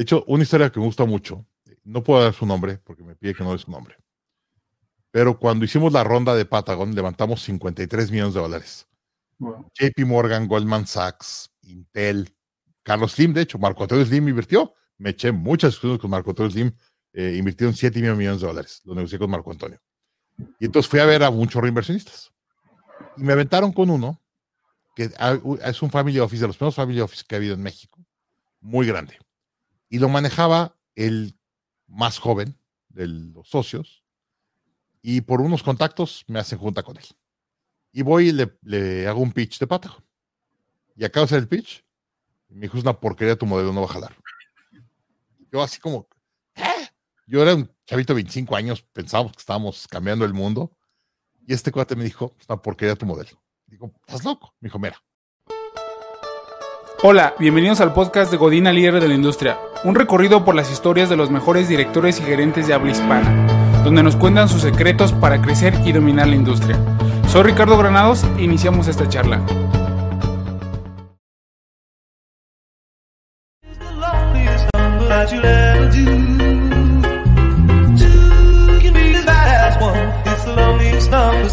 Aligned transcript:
De 0.00 0.04
hecho, 0.04 0.24
una 0.28 0.44
historia 0.44 0.72
que 0.72 0.80
me 0.80 0.86
gusta 0.86 1.04
mucho, 1.04 1.44
no 1.84 2.02
puedo 2.02 2.22
dar 2.22 2.32
su 2.32 2.46
nombre 2.46 2.78
porque 2.78 3.02
me 3.02 3.16
pide 3.16 3.34
que 3.34 3.44
no 3.44 3.52
dé 3.52 3.58
su 3.58 3.70
nombre. 3.70 3.96
Pero 5.10 5.38
cuando 5.38 5.66
hicimos 5.66 5.92
la 5.92 6.02
ronda 6.02 6.34
de 6.34 6.46
Patagon, 6.46 6.94
levantamos 6.94 7.42
53 7.42 8.10
millones 8.10 8.32
de 8.32 8.40
dólares. 8.40 8.88
JP 9.38 10.06
Morgan, 10.06 10.48
Goldman 10.48 10.86
Sachs, 10.86 11.50
Intel, 11.64 12.34
Carlos 12.82 13.12
Slim, 13.12 13.34
de 13.34 13.42
hecho, 13.42 13.58
Marco 13.58 13.82
Antonio 13.82 14.06
Slim 14.06 14.26
invirtió. 14.26 14.72
Me 14.96 15.10
eché 15.10 15.32
muchas 15.32 15.72
discusiones 15.72 16.00
con 16.00 16.08
Marco 16.08 16.30
Antonio 16.30 16.50
Slim. 16.50 16.72
Eh, 17.12 17.36
invirtieron 17.36 17.74
7 17.74 18.00
millones 18.00 18.40
de 18.40 18.46
dólares. 18.46 18.80
Lo 18.86 18.94
negocié 18.94 19.18
con 19.18 19.28
Marco 19.28 19.50
Antonio. 19.50 19.82
Y 20.58 20.64
entonces 20.64 20.88
fui 20.88 21.00
a 21.00 21.04
ver 21.04 21.22
a 21.22 21.30
muchos 21.30 21.60
reinversionistas. 21.60 22.32
Y 23.18 23.22
me 23.22 23.34
aventaron 23.34 23.70
con 23.70 23.90
uno, 23.90 24.18
que 24.96 25.10
es 25.62 25.82
un 25.82 25.90
family 25.90 26.18
office, 26.20 26.40
de 26.40 26.46
los 26.46 26.56
primeros 26.56 26.74
family 26.74 27.00
office 27.02 27.22
que 27.28 27.34
ha 27.34 27.36
habido 27.36 27.52
en 27.52 27.62
México. 27.62 28.02
Muy 28.62 28.86
grande. 28.86 29.18
Y 29.90 29.98
lo 29.98 30.08
manejaba 30.08 30.78
el 30.94 31.38
más 31.86 32.18
joven 32.18 32.56
de 32.88 33.08
los 33.08 33.48
socios. 33.48 34.02
Y 35.02 35.20
por 35.20 35.42
unos 35.42 35.62
contactos 35.62 36.24
me 36.28 36.38
hacen 36.38 36.58
junta 36.58 36.82
con 36.82 36.96
él. 36.96 37.04
Y 37.92 38.02
voy 38.02 38.28
y 38.28 38.32
le, 38.62 39.06
hago 39.06 39.20
un 39.20 39.32
pitch 39.32 39.58
de 39.58 39.66
pata. 39.66 39.94
Y 40.96 41.04
acabo 41.04 41.26
de 41.26 41.26
hacer 41.26 41.38
el 41.40 41.48
pitch. 41.48 41.84
Me 42.48 42.62
dijo, 42.62 42.78
es 42.78 42.84
una 42.84 42.98
porquería 42.98 43.36
tu 43.36 43.46
modelo, 43.46 43.72
no 43.72 43.80
va 43.80 43.86
a 43.86 43.92
jalar. 43.92 44.16
Yo 45.52 45.62
así 45.62 45.80
como, 45.80 46.08
¿eh? 46.54 46.88
Yo 47.26 47.42
era 47.42 47.54
un 47.54 47.70
chavito 47.86 48.12
de 48.12 48.22
25 48.22 48.56
años, 48.56 48.82
pensábamos 48.92 49.32
que 49.32 49.40
estábamos 49.40 49.88
cambiando 49.88 50.24
el 50.24 50.34
mundo. 50.34 50.76
Y 51.46 51.52
este 51.52 51.72
cuate 51.72 51.96
me 51.96 52.04
dijo, 52.04 52.36
es 52.38 52.46
una 52.48 52.62
porquería 52.62 52.96
tu 52.96 53.06
modelo. 53.06 53.42
Digo, 53.66 53.92
¿estás 54.06 54.24
loco? 54.24 54.54
Me 54.60 54.66
dijo, 54.66 54.78
mira. 54.78 55.02
Hola, 57.02 57.34
bienvenidos 57.38 57.80
al 57.80 57.94
podcast 57.94 58.30
de 58.30 58.36
Godina 58.36 58.74
Líder 58.74 59.00
de 59.00 59.08
la 59.08 59.14
Industria, 59.14 59.58
un 59.84 59.94
recorrido 59.94 60.44
por 60.44 60.54
las 60.54 60.70
historias 60.70 61.08
de 61.08 61.16
los 61.16 61.30
mejores 61.30 61.66
directores 61.66 62.20
y 62.20 62.22
gerentes 62.22 62.66
de 62.66 62.74
habla 62.74 62.90
hispana, 62.90 63.46
donde 63.82 64.02
nos 64.02 64.16
cuentan 64.16 64.50
sus 64.50 64.60
secretos 64.60 65.14
para 65.14 65.40
crecer 65.40 65.72
y 65.86 65.92
dominar 65.92 66.28
la 66.28 66.36
industria. 66.36 66.78
Soy 67.26 67.44
Ricardo 67.44 67.78
Granados 67.78 68.26
e 68.36 68.42
iniciamos 68.42 68.86
esta 68.86 69.08
charla. 69.08 69.40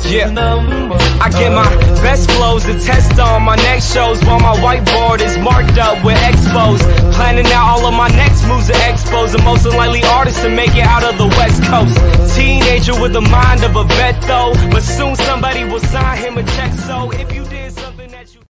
Yeah, 0.05 0.29
I 1.19 1.29
get 1.29 1.51
my 1.51 1.67
best 2.01 2.29
flows 2.31 2.63
to 2.65 2.73
test 2.79 3.19
on 3.19 3.43
my 3.43 3.55
next 3.55 3.93
shows 3.93 4.23
while 4.23 4.39
my 4.39 4.55
whiteboard 4.55 5.21
is 5.21 5.37
marked 5.37 5.77
up 5.77 6.03
with 6.05 6.15
expos. 6.17 6.79
Planning 7.13 7.47
out 7.47 7.79
all 7.79 7.85
of 7.87 7.93
my 7.93 8.07
next 8.09 8.47
moves 8.47 8.67
to 8.67 8.75
expose 8.89 9.31
the 9.33 9.41
most 9.43 9.65
unlikely 9.65 10.03
artist 10.03 10.41
to 10.43 10.49
make 10.49 10.75
it 10.75 10.85
out 10.85 11.03
of 11.03 11.17
the 11.17 11.27
West 11.27 11.63
Coast. 11.63 11.95
Teenager 12.35 12.93
with 13.01 13.13
the 13.13 13.21
mind 13.21 13.63
of 13.63 13.75
a 13.75 13.83
vet 13.83 14.21
though, 14.21 14.53
but 14.71 14.81
soon 14.81 15.15
somebody 15.15 15.63
will 15.65 15.81
sign 15.81 16.17
him 16.19 16.37
a 16.37 16.43
check. 16.43 16.71
So 16.87 17.11
if 17.11 17.33
you 17.33 17.43
did 17.45 17.73
something 17.73 18.09
that 18.11 18.33
you. 18.33 18.41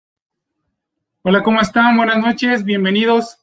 Hola, 1.23 1.43
¿cómo 1.43 1.61
están? 1.61 1.97
Buenas 1.97 2.19
noches, 2.19 2.65
bienvenidos 2.65 3.39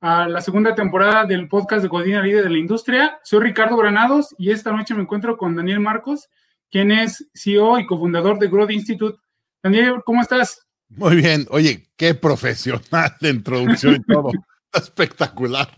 a 0.00 0.26
la 0.26 0.40
segunda 0.40 0.74
temporada 0.74 1.26
del 1.26 1.48
podcast 1.48 1.82
de 1.82 1.88
Codina 1.88 2.22
Líder 2.22 2.44
de 2.44 2.50
la 2.50 2.58
Industria. 2.58 3.18
Soy 3.24 3.40
Ricardo 3.40 3.76
Granados 3.76 4.34
y 4.38 4.52
esta 4.52 4.72
noche 4.72 4.94
me 4.94 5.02
encuentro 5.02 5.36
con 5.36 5.54
Daniel 5.54 5.80
Marcos 5.80 6.28
quien 6.70 6.90
es 6.90 7.28
CEO 7.34 7.78
y 7.78 7.86
cofundador 7.86 8.38
de 8.38 8.48
Growth 8.48 8.70
Institute. 8.70 9.18
Daniel, 9.62 10.02
¿cómo 10.04 10.22
estás? 10.22 10.66
Muy 10.88 11.16
bien. 11.16 11.46
Oye, 11.50 11.88
qué 11.96 12.14
profesional 12.14 13.14
de 13.20 13.30
introducción 13.30 13.96
y 13.96 14.12
todo. 14.12 14.30
Espectacular. 14.72 15.72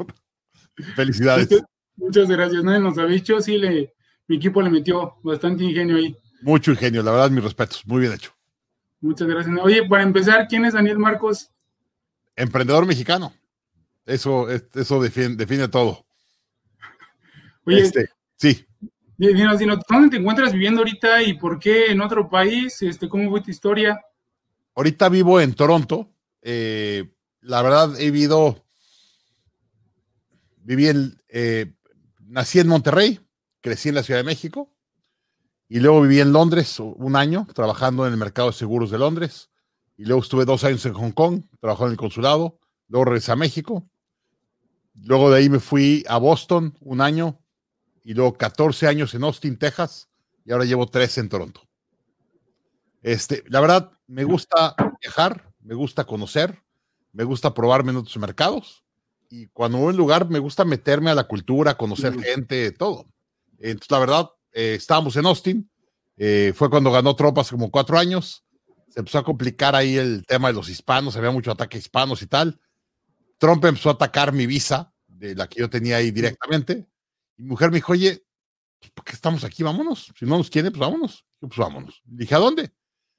Felicidades. 0.95 1.49
Muchas 1.97 2.29
gracias. 2.29 2.65
Nadie 2.65 2.81
nos 2.81 2.99
ha 2.99 3.07
dicho, 3.07 3.41
sí, 3.41 3.59
le, 3.59 3.95
mi 4.27 4.37
equipo 4.37 4.63
le 4.63 4.71
metió 4.71 5.17
bastante 5.23 5.65
ingenio 5.65 5.97
ahí. 5.97 6.17
Mucho 6.43 6.71
ingenio, 6.71 7.03
la 7.03 7.13
verdad, 7.13 7.31
mis 7.31 7.45
respetos. 7.45 7.87
Muy 7.87 8.01
bien 8.01 8.13
hecho. 8.13 8.33
Muchas 9.01 9.29
gracias. 9.29 9.55
Oye, 9.63 9.87
para 9.89 10.03
empezar, 10.03 10.47
¿quién 10.49 10.65
es 10.65 10.75
Daniel 10.75 10.99
Marcos? 10.99 11.51
Emprendedor 12.37 12.87
mexicano. 12.87 13.35
Eso, 14.07 14.49
eso 14.51 15.03
define, 15.03 15.37
define 15.37 15.69
todo. 15.69 16.05
Oye, 17.65 17.83
este, 17.83 18.09
sí. 18.37 18.67
¿Dónde 19.21 20.09
te 20.11 20.17
encuentras 20.17 20.53
viviendo 20.53 20.81
ahorita 20.81 21.23
y 21.23 21.35
por 21.35 21.59
qué 21.59 21.87
en 21.91 22.01
otro 22.01 22.29
país? 22.29 22.81
Este, 22.81 23.09
¿Cómo 23.09 23.29
fue 23.29 23.43
tu 23.43 23.51
historia? 23.51 24.01
Ahorita 24.75 25.11
vivo 25.11 25.41
en 25.41 25.53
Toronto. 25.53 26.11
Eh, 26.41 27.13
la 27.43 27.61
verdad, 27.61 28.01
he 28.01 28.11
vivido, 28.11 28.65
viví 30.57 30.89
en, 30.89 31.21
eh, 31.29 31.75
nací 32.21 32.61
en 32.61 32.69
Monterrey, 32.69 33.21
crecí 33.61 33.91
en 33.91 33.97
la 33.97 34.03
Ciudad 34.03 34.21
de 34.21 34.25
México 34.25 34.73
y 35.69 35.81
luego 35.81 36.01
viví 36.01 36.21
en 36.21 36.33
Londres 36.33 36.81
un 36.81 37.15
año 37.15 37.47
trabajando 37.55 38.07
en 38.07 38.13
el 38.13 38.19
mercado 38.19 38.49
de 38.49 38.57
seguros 38.57 38.91
de 38.91 38.99
Londres 38.99 39.51
y 39.99 40.07
luego 40.07 40.23
estuve 40.23 40.47
dos 40.47 40.65
años 40.65 40.85
en 40.87 40.95
Hong 40.95 41.13
Kong 41.13 41.43
trabajando 41.61 41.89
en 41.89 41.93
el 41.93 41.99
consulado, 41.99 42.59
luego 42.89 43.05
regresé 43.05 43.33
a 43.33 43.37
México, 43.37 43.87
luego 44.95 45.31
de 45.31 45.39
ahí 45.39 45.51
me 45.51 45.61
fui 45.61 46.05
a 46.09 46.17
Boston 46.17 46.75
un 46.81 47.03
año 47.03 47.40
y 48.05 48.15
luego 48.15 48.35
14 48.35 48.87
años 48.87 49.15
en 49.15 49.25
Austin, 49.25 49.59
Texas, 49.59 50.09
y 50.45 50.53
ahora 50.53 50.65
llevo 50.65 50.87
13 50.87 51.21
en 51.21 51.29
Toronto. 51.29 51.61
Este, 53.03 53.45
la 53.49 53.61
verdad, 53.61 53.93
me 54.07 54.25
gusta 54.25 54.75
viajar, 55.01 55.53
me 55.61 55.75
gusta 55.75 56.05
conocer, 56.05 56.63
me 57.13 57.25
gusta 57.25 57.55
probarme 57.55 57.91
en 57.93 57.99
otros 57.99 58.17
mercados, 58.19 58.85
y 59.29 59.47
cuando 59.49 59.79
voy 59.79 59.89
a 59.89 59.91
un 59.91 59.97
lugar 59.97 60.29
me 60.29 60.39
gusta 60.39 60.65
meterme 60.65 61.11
a 61.11 61.15
la 61.15 61.25
cultura, 61.25 61.77
conocer 61.77 62.19
gente, 62.21 62.73
todo. 62.73 63.07
Entonces, 63.59 63.91
la 63.91 63.99
verdad, 63.99 64.31
eh, 64.53 64.75
estábamos 64.77 65.17
en 65.17 65.27
Austin, 65.27 65.71
eh, 66.17 66.53
fue 66.55 66.69
cuando 66.69 66.91
ganó 66.91 67.15
Trump 67.15 67.39
hace 67.39 67.53
como 67.53 67.71
cuatro 67.71 67.99
años, 67.99 68.45
se 68.89 69.01
empezó 69.01 69.19
a 69.19 69.25
complicar 69.25 69.77
ahí 69.77 69.97
el 69.97 70.27
tema 70.27 70.49
de 70.49 70.55
los 70.55 70.69
hispanos, 70.69 71.17
había 71.17 71.31
mucho 71.31 71.53
ataque 71.53 71.77
a 71.77 71.81
hispanos 71.81 72.23
y 72.23 72.27
tal. 72.27 72.61
Trump 73.39 73.65
empezó 73.65 73.89
a 73.89 73.93
atacar 73.93 74.33
mi 74.33 74.47
visa, 74.47 74.93
de 75.07 75.35
la 75.35 75.49
que 75.49 75.61
yo 75.61 75.71
tenía 75.71 75.97
ahí 75.97 76.11
directamente, 76.11 76.87
mi 77.41 77.49
mujer 77.49 77.71
me 77.71 77.77
dijo, 77.77 77.93
oye, 77.93 78.23
pues, 78.79 78.93
¿por 78.93 79.05
qué 79.05 79.13
estamos 79.13 79.45
aquí? 79.45 79.63
Vámonos. 79.63 80.13
Si 80.19 80.27
no 80.27 80.37
nos 80.37 80.51
quiere, 80.51 80.71
pues 80.71 80.81
vámonos. 80.81 81.25
pues 81.41 81.57
vámonos. 81.57 82.03
dije, 82.05 82.35
¿a 82.35 82.39
dónde? 82.39 82.73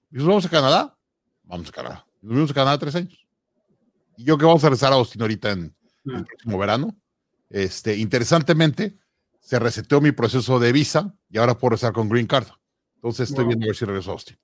Dijo, 0.09 0.27
vamos 0.27 0.45
a 0.45 0.49
Canadá. 0.49 0.97
Vamos 1.43 1.69
a 1.69 1.71
Canadá. 1.71 2.05
Nos 2.21 2.35
vimos 2.35 2.51
a 2.51 2.53
Canadá 2.53 2.77
tres 2.77 2.95
años. 2.95 3.27
Y 4.17 4.23
yo 4.23 4.37
que 4.37 4.45
vamos 4.45 4.63
a 4.63 4.67
regresar 4.67 4.93
a 4.93 4.95
Austin 4.95 5.21
ahorita 5.21 5.51
en 5.51 5.75
el 6.05 6.25
próximo 6.25 6.57
verano. 6.57 6.95
Este, 7.49 7.97
interesantemente, 7.97 8.97
se 9.39 9.57
reseteó 9.59 9.99
mi 10.01 10.11
proceso 10.11 10.59
de 10.59 10.71
visa 10.71 11.15
y 11.29 11.37
ahora 11.39 11.57
puedo 11.57 11.71
regresar 11.71 11.93
con 11.93 12.07
Green 12.07 12.27
Card. 12.27 12.47
Entonces 12.95 13.29
estoy 13.29 13.45
viendo 13.45 13.65
a 13.65 13.67
ver 13.67 13.75
si 13.75 13.85
regreso 13.85 14.11
a 14.11 14.13
Austin. 14.13 14.37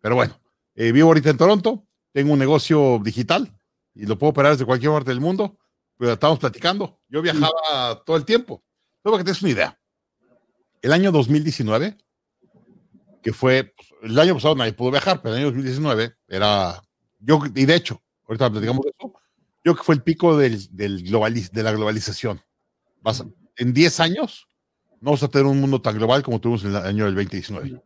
Pero 0.00 0.16
bueno, 0.16 0.40
eh, 0.74 0.90
vivo 0.90 1.08
ahorita 1.08 1.30
en 1.30 1.36
Toronto, 1.36 1.86
tengo 2.12 2.32
un 2.32 2.38
negocio 2.38 3.00
digital 3.02 3.56
y 3.94 4.06
lo 4.06 4.18
puedo 4.18 4.32
operar 4.32 4.52
desde 4.52 4.64
cualquier 4.64 4.92
parte 4.92 5.10
del 5.10 5.20
mundo, 5.20 5.56
pero 5.96 6.14
estamos 6.14 6.38
platicando. 6.38 6.98
Yo 7.08 7.22
viajaba 7.22 8.02
todo 8.04 8.16
el 8.16 8.24
tiempo. 8.24 8.64
Solo 9.02 9.18
que 9.18 9.24
te 9.24 9.32
una 9.40 9.50
idea. 9.50 9.78
El 10.82 10.92
año 10.92 11.12
2019, 11.12 11.96
que 13.22 13.32
fue, 13.32 13.74
pues, 13.76 13.88
el 14.02 14.18
año 14.18 14.34
pasado 14.34 14.54
nadie 14.54 14.72
pudo 14.72 14.90
viajar, 14.90 15.20
pero 15.22 15.34
el 15.34 15.40
año 15.40 15.46
2019 15.48 16.14
era, 16.28 16.82
yo, 17.18 17.40
y 17.54 17.64
de 17.64 17.74
hecho, 17.74 18.02
ahorita 18.26 18.50
platicamos 18.50 18.84
de 18.84 18.92
eso, 18.98 19.12
yo 19.64 19.74
que 19.74 19.82
fue 19.82 19.94
el 19.94 20.02
pico 20.02 20.36
del, 20.36 20.74
del 20.74 21.02
de 21.04 21.62
la 21.62 21.72
globalización. 21.72 22.40
en 23.56 23.72
10 23.72 24.00
años 24.00 24.48
no 25.00 25.10
vamos 25.10 25.22
a 25.22 25.28
tener 25.28 25.46
un 25.46 25.60
mundo 25.60 25.80
tan 25.80 25.96
global 25.96 26.22
como 26.22 26.40
tuvimos 26.40 26.64
en 26.64 26.70
el 26.70 26.76
año 26.76 27.04
del 27.06 27.14
2019. 27.14 27.82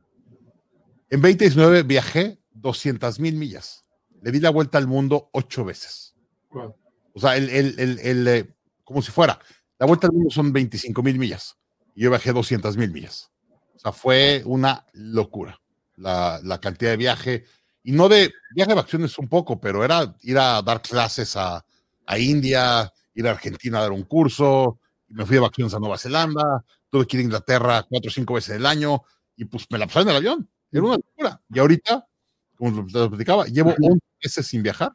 En 1.11 1.21
2019 1.21 1.83
viajé 1.85 2.41
200 2.53 3.21
mil 3.21 3.37
millas. 3.37 3.85
Le 4.21 4.33
di 4.33 4.41
la 4.41 4.51
vuelta 4.51 4.79
al 4.79 4.87
mundo 4.89 5.31
ocho 5.33 5.65
veces. 5.65 6.15
O 6.51 7.21
sea, 7.21 7.37
el, 7.37 7.49
el, 7.51 7.79
el, 7.79 7.99
el, 8.01 8.29
eh, 8.29 8.55
como 8.83 9.01
si 9.01 9.13
fuera, 9.13 9.39
la 9.85 9.89
vuelta 9.89 10.07
al 10.07 10.15
mundo 10.15 10.31
son 10.31 10.51
25 10.51 11.03
mil 11.03 11.19
millas 11.19 11.59
y 11.95 12.05
yo 12.05 12.11
bajé 12.11 12.33
200 12.33 12.75
mil 12.79 12.91
millas. 12.91 13.31
O 13.77 13.79
sea, 13.79 13.93
fue 13.93 14.43
una 14.47 14.87
locura 14.95 15.61
la, 15.97 16.41
la, 16.43 16.59
cantidad 16.59 16.93
de 16.93 16.97
viaje. 16.97 17.45
Y 17.83 17.93
no 17.93 18.09
de 18.09 18.33
viaje 18.55 18.71
de 18.71 18.77
vacaciones 18.77 19.19
un 19.19 19.29
poco, 19.29 19.61
pero 19.61 19.85
era 19.85 20.17
ir 20.23 20.39
a 20.39 20.63
dar 20.63 20.81
clases 20.81 21.37
a, 21.37 21.63
a 22.07 22.19
India, 22.19 22.91
ir 23.15 23.29
a 23.29 23.33
Argentina 23.33 23.77
a 23.77 23.83
dar 23.83 23.93
un 23.93 24.05
curso. 24.05 24.79
Y 25.07 25.13
me 25.13 25.27
fui 25.27 25.35
de 25.35 25.41
vacaciones 25.41 25.75
a 25.75 25.81
Nueva 25.81 25.99
Zelanda. 25.99 26.65
Tuve 26.89 27.07
que 27.07 27.19
ir 27.19 27.21
a 27.21 27.25
Inglaterra 27.25 27.87
cuatro 27.87 28.09
o 28.09 28.15
cinco 28.15 28.33
veces 28.33 28.57
al 28.57 28.65
año. 28.65 29.03
Y 29.37 29.45
pues 29.45 29.67
me 29.69 29.77
la 29.77 29.87
pasaba 29.87 30.05
en 30.05 30.09
el 30.09 30.17
avión. 30.17 30.51
Era 30.73 30.83
una 30.83 30.97
locura. 30.97 31.43
Y 31.51 31.59
ahorita, 31.59 32.09
como 32.57 32.89
lo 32.91 33.11
platicaba, 33.11 33.45
llevo 33.45 33.75
11 33.79 34.01
meses 34.23 34.47
sin 34.47 34.63
viajar 34.63 34.93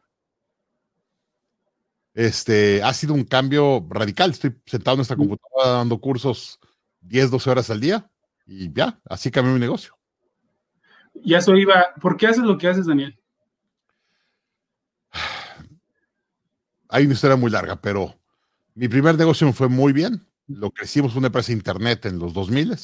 este, 2.14 2.82
ha 2.82 2.92
sido 2.94 3.14
un 3.14 3.24
cambio 3.24 3.86
radical. 3.88 4.30
Estoy 4.30 4.56
sentado 4.66 4.96
en 4.96 5.02
esta 5.02 5.16
computadora 5.16 5.78
dando 5.78 6.00
cursos 6.00 6.58
10, 7.02 7.30
12 7.30 7.50
horas 7.50 7.70
al 7.70 7.80
día 7.80 8.10
y 8.46 8.72
ya, 8.72 9.00
así 9.04 9.30
cambió 9.30 9.54
mi 9.54 9.60
negocio. 9.60 9.96
Y 11.14 11.34
eso 11.34 11.56
iba, 11.56 11.86
¿por 12.00 12.16
qué 12.16 12.26
haces 12.28 12.44
lo 12.44 12.56
que 12.58 12.68
haces, 12.68 12.86
Daniel? 12.86 13.18
Hay 16.88 17.04
una 17.04 17.14
historia 17.14 17.36
muy 17.36 17.50
larga, 17.50 17.80
pero 17.80 18.16
Mi 18.74 18.88
primer 18.88 19.16
negocio 19.18 19.46
me 19.46 19.52
fue 19.52 19.68
muy 19.68 19.92
bien. 19.92 20.26
Lo 20.46 20.70
crecimos 20.70 21.16
una 21.16 21.26
empresa 21.26 21.48
de 21.48 21.54
internet 21.54 22.06
en 22.06 22.18
los 22.18 22.32
2000 22.32 22.76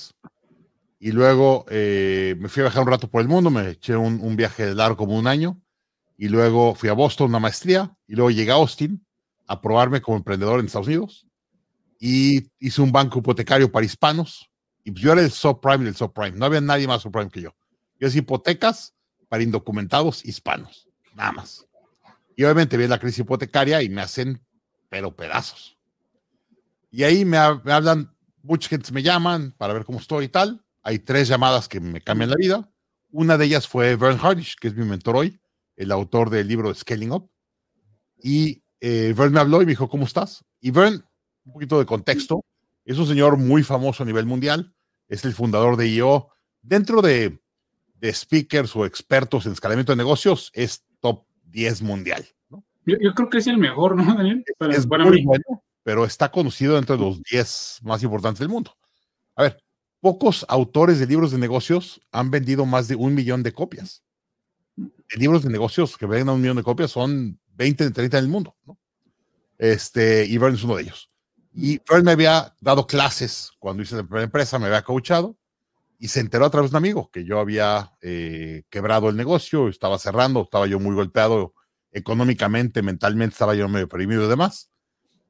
y 0.99 1.13
luego 1.13 1.65
eh, 1.69 2.35
me 2.39 2.49
fui 2.49 2.61
a 2.63 2.65
viajar 2.65 2.83
un 2.83 2.89
rato 2.89 3.09
por 3.09 3.21
el 3.21 3.29
mundo, 3.29 3.51
me 3.51 3.71
eché 3.71 3.97
un, 3.97 4.19
un 4.21 4.37
viaje 4.37 4.75
largo 4.75 4.97
como 4.97 5.17
un 5.17 5.27
año 5.27 5.61
y 6.17 6.29
luego 6.29 6.75
fui 6.75 6.89
a 6.89 6.95
Boston 6.95 7.29
una 7.29 7.39
maestría 7.39 7.97
y 8.07 8.15
luego 8.15 8.31
llegué 8.31 8.51
a 8.51 8.55
Austin 8.55 9.06
a 9.47 9.61
probarme 9.61 10.01
como 10.01 10.17
emprendedor 10.17 10.61
en 10.61 10.67
Estados 10.67 10.87
Unidos 10.87 11.27
y 11.99 12.51
hice 12.59 12.83
un 12.83 12.93
banco 12.93 13.19
hipotecario 13.19 13.71
para 13.71 13.87
hispanos 13.87 14.51
y 14.85 14.93
yo 14.93 15.13
era 15.13 15.23
el 15.23 15.31
subprime 15.31 15.85
del 15.85 15.97
subprime, 15.97 16.37
no 16.37 16.47
había 16.47 16.61
nadie 16.61 16.87
más 16.87 17.03
subprime 17.03 17.31
que 17.31 17.43
yo. 17.43 17.55
Yo 17.99 18.09
hacía 18.09 18.21
hipotecas 18.21 18.95
para 19.29 19.43
indocumentados 19.43 20.25
hispanos, 20.25 20.89
nada 21.15 21.33
más. 21.33 21.67
Y 22.37 22.45
obviamente 22.45 22.77
vi 22.77 22.87
la 22.87 22.99
crisis 22.99 23.21
hipotecaria 23.21 23.83
y 23.83 23.89
me 23.89 24.03
hacen, 24.03 24.41
pero 24.89 25.17
pedazos. 25.17 25.77
Y 26.91 27.03
ahí 27.03 27.25
me, 27.25 27.39
me 27.65 27.73
hablan, 27.73 28.15
mucha 28.43 28.69
gente 28.69 28.93
me 28.93 29.03
llaman 29.03 29.53
para 29.53 29.73
ver 29.73 29.85
cómo 29.85 29.99
estoy 29.99 30.27
y 30.27 30.29
tal. 30.29 30.65
Hay 30.83 31.01
tres 31.01 31.27
llamadas 31.29 31.67
que 31.67 31.81
me 31.81 32.01
cambian 32.01 32.31
la 32.31 32.37
vida. 32.37 32.71
Una 33.11 33.39
de 33.39 33.47
ellas 33.47 33.67
fue 33.67 33.97
Vern 33.97 34.19
Hardish, 34.23 34.57
que 34.61 34.69
es 34.69 34.75
mi 34.75 34.85
mentor 34.85 35.17
hoy 35.17 35.41
el 35.77 35.93
autor 35.93 36.31
del 36.31 36.49
libro 36.49 36.75
Scaling 36.75 37.13
Up. 37.13 37.31
Y 38.23 38.63
eh, 38.81 39.15
Vern 39.17 39.33
me 39.33 39.41
habló 39.41 39.63
y 39.63 39.67
me 39.67 39.73
dijo, 39.73 39.89
¿cómo 39.89 40.05
estás? 40.05 40.45
Y 40.61 40.71
Vern, 40.71 41.05
un 41.45 41.53
poquito 41.53 41.79
de 41.79 41.87
contexto, 41.87 42.45
es 42.85 42.99
un 42.99 43.07
señor 43.07 43.37
muy 43.37 43.63
famoso 43.63 44.03
a 44.03 44.07
nivel 44.07 44.27
mundial, 44.27 44.75
es 45.09 45.25
el 45.25 45.33
fundador 45.33 45.77
de 45.77 45.89
IO. 45.89 46.31
Dentro 46.63 47.03
de, 47.03 47.41
de 47.95 48.13
speakers 48.13 48.75
o 48.77 48.85
expertos 48.85 49.47
en 49.47 49.53
escalamiento 49.53 49.93
de 49.93 49.97
negocios, 49.97 50.51
es 50.55 50.85
top 51.01 51.25
10 51.45 51.83
mundial. 51.83 52.27
¿no? 52.49 52.65
Yo, 52.85 52.97
yo, 53.01 53.15
creo 53.15 53.31
que 53.31 53.39
es 53.39 53.47
el 53.47 53.59
mejor, 53.59 53.97
¿no, 53.97 54.15
Daniel? 54.15 54.45
Para, 54.59 54.75
es 54.75 54.87
para 54.87 55.05
muy 55.05 55.17
mí. 55.17 55.25
bueno, 55.25 55.65
pero 55.83 56.05
está 56.05 56.31
conocido 56.31 56.79
entre 56.79 56.97
los 56.97 57.23
10 57.23 57.81
más 57.83 58.03
importantes 58.03 58.41
del 58.41 58.49
mundo. 58.49 58.77
A 59.37 59.43
ver, 59.43 59.63
pocos 60.01 60.45
autores 60.49 60.99
de 60.99 61.07
libros 61.07 61.31
de 61.31 61.39
negocios 61.39 62.01
han 62.11 62.31
vendido 62.31 62.67
más 62.67 62.89
de 62.89 62.97
un 62.97 63.15
millón 63.15 63.43
de 63.43 63.53
copias 63.53 64.03
libros 65.17 65.43
de 65.43 65.51
negocios 65.51 65.97
que 65.97 66.07
vengan 66.07 66.31
a 66.31 66.33
un 66.33 66.41
millón 66.41 66.57
de 66.57 66.63
copias 66.63 66.91
son 66.91 67.39
20, 67.57 67.91
30 67.91 68.19
en 68.19 68.25
el 68.25 68.31
mundo, 68.31 68.57
¿no? 68.65 68.79
Este, 69.59 70.27
y 70.27 70.39
Vern 70.39 70.55
es 70.55 70.63
uno 70.63 70.77
de 70.77 70.83
ellos. 70.83 71.09
Y 71.53 71.81
Vern 71.89 72.05
me 72.05 72.13
había 72.13 72.55
dado 72.61 72.87
clases 72.87 73.53
cuando 73.59 73.83
hice 73.83 73.97
la 73.97 74.03
primera 74.03 74.25
empresa, 74.25 74.59
me 74.59 74.67
había 74.67 74.83
coachado 74.83 75.37
y 75.99 76.09
se 76.09 76.21
enteró 76.21 76.45
a 76.45 76.51
través 76.51 76.71
de 76.71 76.77
un 76.77 76.83
amigo 76.83 77.11
que 77.11 77.25
yo 77.25 77.41
había 77.41 77.93
eh, 78.03 78.65
quebrado 78.69 79.09
el 79.09 79.17
negocio, 79.17 79.69
estaba 79.69 79.99
cerrando, 79.99 80.43
estaba 80.43 80.67
yo 80.67 80.79
muy 80.79 80.95
golpeado 80.95 81.55
económicamente, 81.93 82.83
mentalmente, 82.83 83.33
estaba 83.33 83.55
yo 83.55 83.69
medio 83.69 83.87
deprimido 83.87 84.27
y 84.27 84.29
demás. 84.29 84.71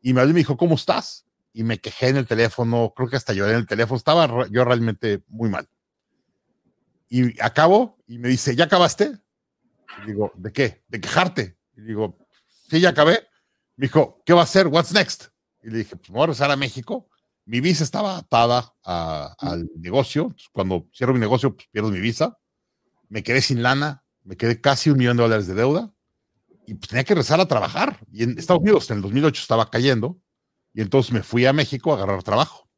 Y 0.02 0.12
me 0.12 0.20
habló 0.20 0.30
y 0.30 0.34
me 0.34 0.40
dijo, 0.40 0.56
¿cómo 0.56 0.74
estás? 0.74 1.24
Y 1.52 1.62
me 1.62 1.78
quejé 1.78 2.08
en 2.08 2.16
el 2.16 2.26
teléfono, 2.26 2.92
creo 2.96 3.08
que 3.08 3.16
hasta 3.16 3.32
lloré 3.32 3.52
en 3.52 3.58
el 3.58 3.66
teléfono, 3.66 3.96
estaba 3.96 4.48
yo 4.48 4.64
realmente 4.64 5.22
muy 5.28 5.48
mal. 5.48 5.68
Y 7.08 7.40
acabo 7.40 7.98
y 8.08 8.18
me 8.18 8.28
dice, 8.28 8.56
¿ya 8.56 8.64
acabaste? 8.64 9.12
Y 10.02 10.06
digo, 10.08 10.32
¿de 10.34 10.52
qué? 10.52 10.82
¿De 10.88 11.00
quejarte? 11.00 11.55
Y 11.76 11.82
digo, 11.82 12.18
sí, 12.68 12.80
ya 12.80 12.90
acabé. 12.90 13.26
Me 13.76 13.86
dijo, 13.86 14.22
¿qué 14.24 14.32
va 14.32 14.40
a 14.40 14.44
hacer? 14.44 14.66
What's 14.66 14.92
next? 14.92 15.26
Y 15.62 15.70
le 15.70 15.78
dije, 15.78 15.96
pues 15.96 16.10
me 16.10 16.14
voy 16.14 16.24
a 16.24 16.26
regresar 16.26 16.50
a 16.50 16.56
México. 16.56 17.08
Mi 17.44 17.60
visa 17.60 17.84
estaba 17.84 18.16
atada 18.16 18.74
a, 18.82 19.34
al 19.38 19.68
negocio. 19.76 20.34
Cuando 20.52 20.88
cierro 20.94 21.12
mi 21.12 21.20
negocio, 21.20 21.54
pues 21.54 21.68
pierdo 21.70 21.90
mi 21.90 22.00
visa. 22.00 22.38
Me 23.08 23.22
quedé 23.22 23.42
sin 23.42 23.62
lana. 23.62 24.04
Me 24.24 24.36
quedé 24.36 24.60
casi 24.60 24.90
un 24.90 24.98
millón 24.98 25.16
de 25.16 25.22
dólares 25.24 25.46
de 25.46 25.54
deuda. 25.54 25.92
Y 26.66 26.74
pues 26.74 26.88
tenía 26.88 27.04
que 27.04 27.14
regresar 27.14 27.40
a 27.40 27.46
trabajar. 27.46 28.00
Y 28.10 28.24
en 28.24 28.38
Estados 28.38 28.62
Unidos, 28.62 28.90
en 28.90 28.96
el 28.96 29.02
2008, 29.02 29.42
estaba 29.42 29.70
cayendo. 29.70 30.18
Y 30.72 30.80
entonces 30.80 31.12
me 31.12 31.22
fui 31.22 31.46
a 31.46 31.52
México 31.52 31.92
a 31.92 31.96
agarrar 31.96 32.22
trabajo. 32.22 32.68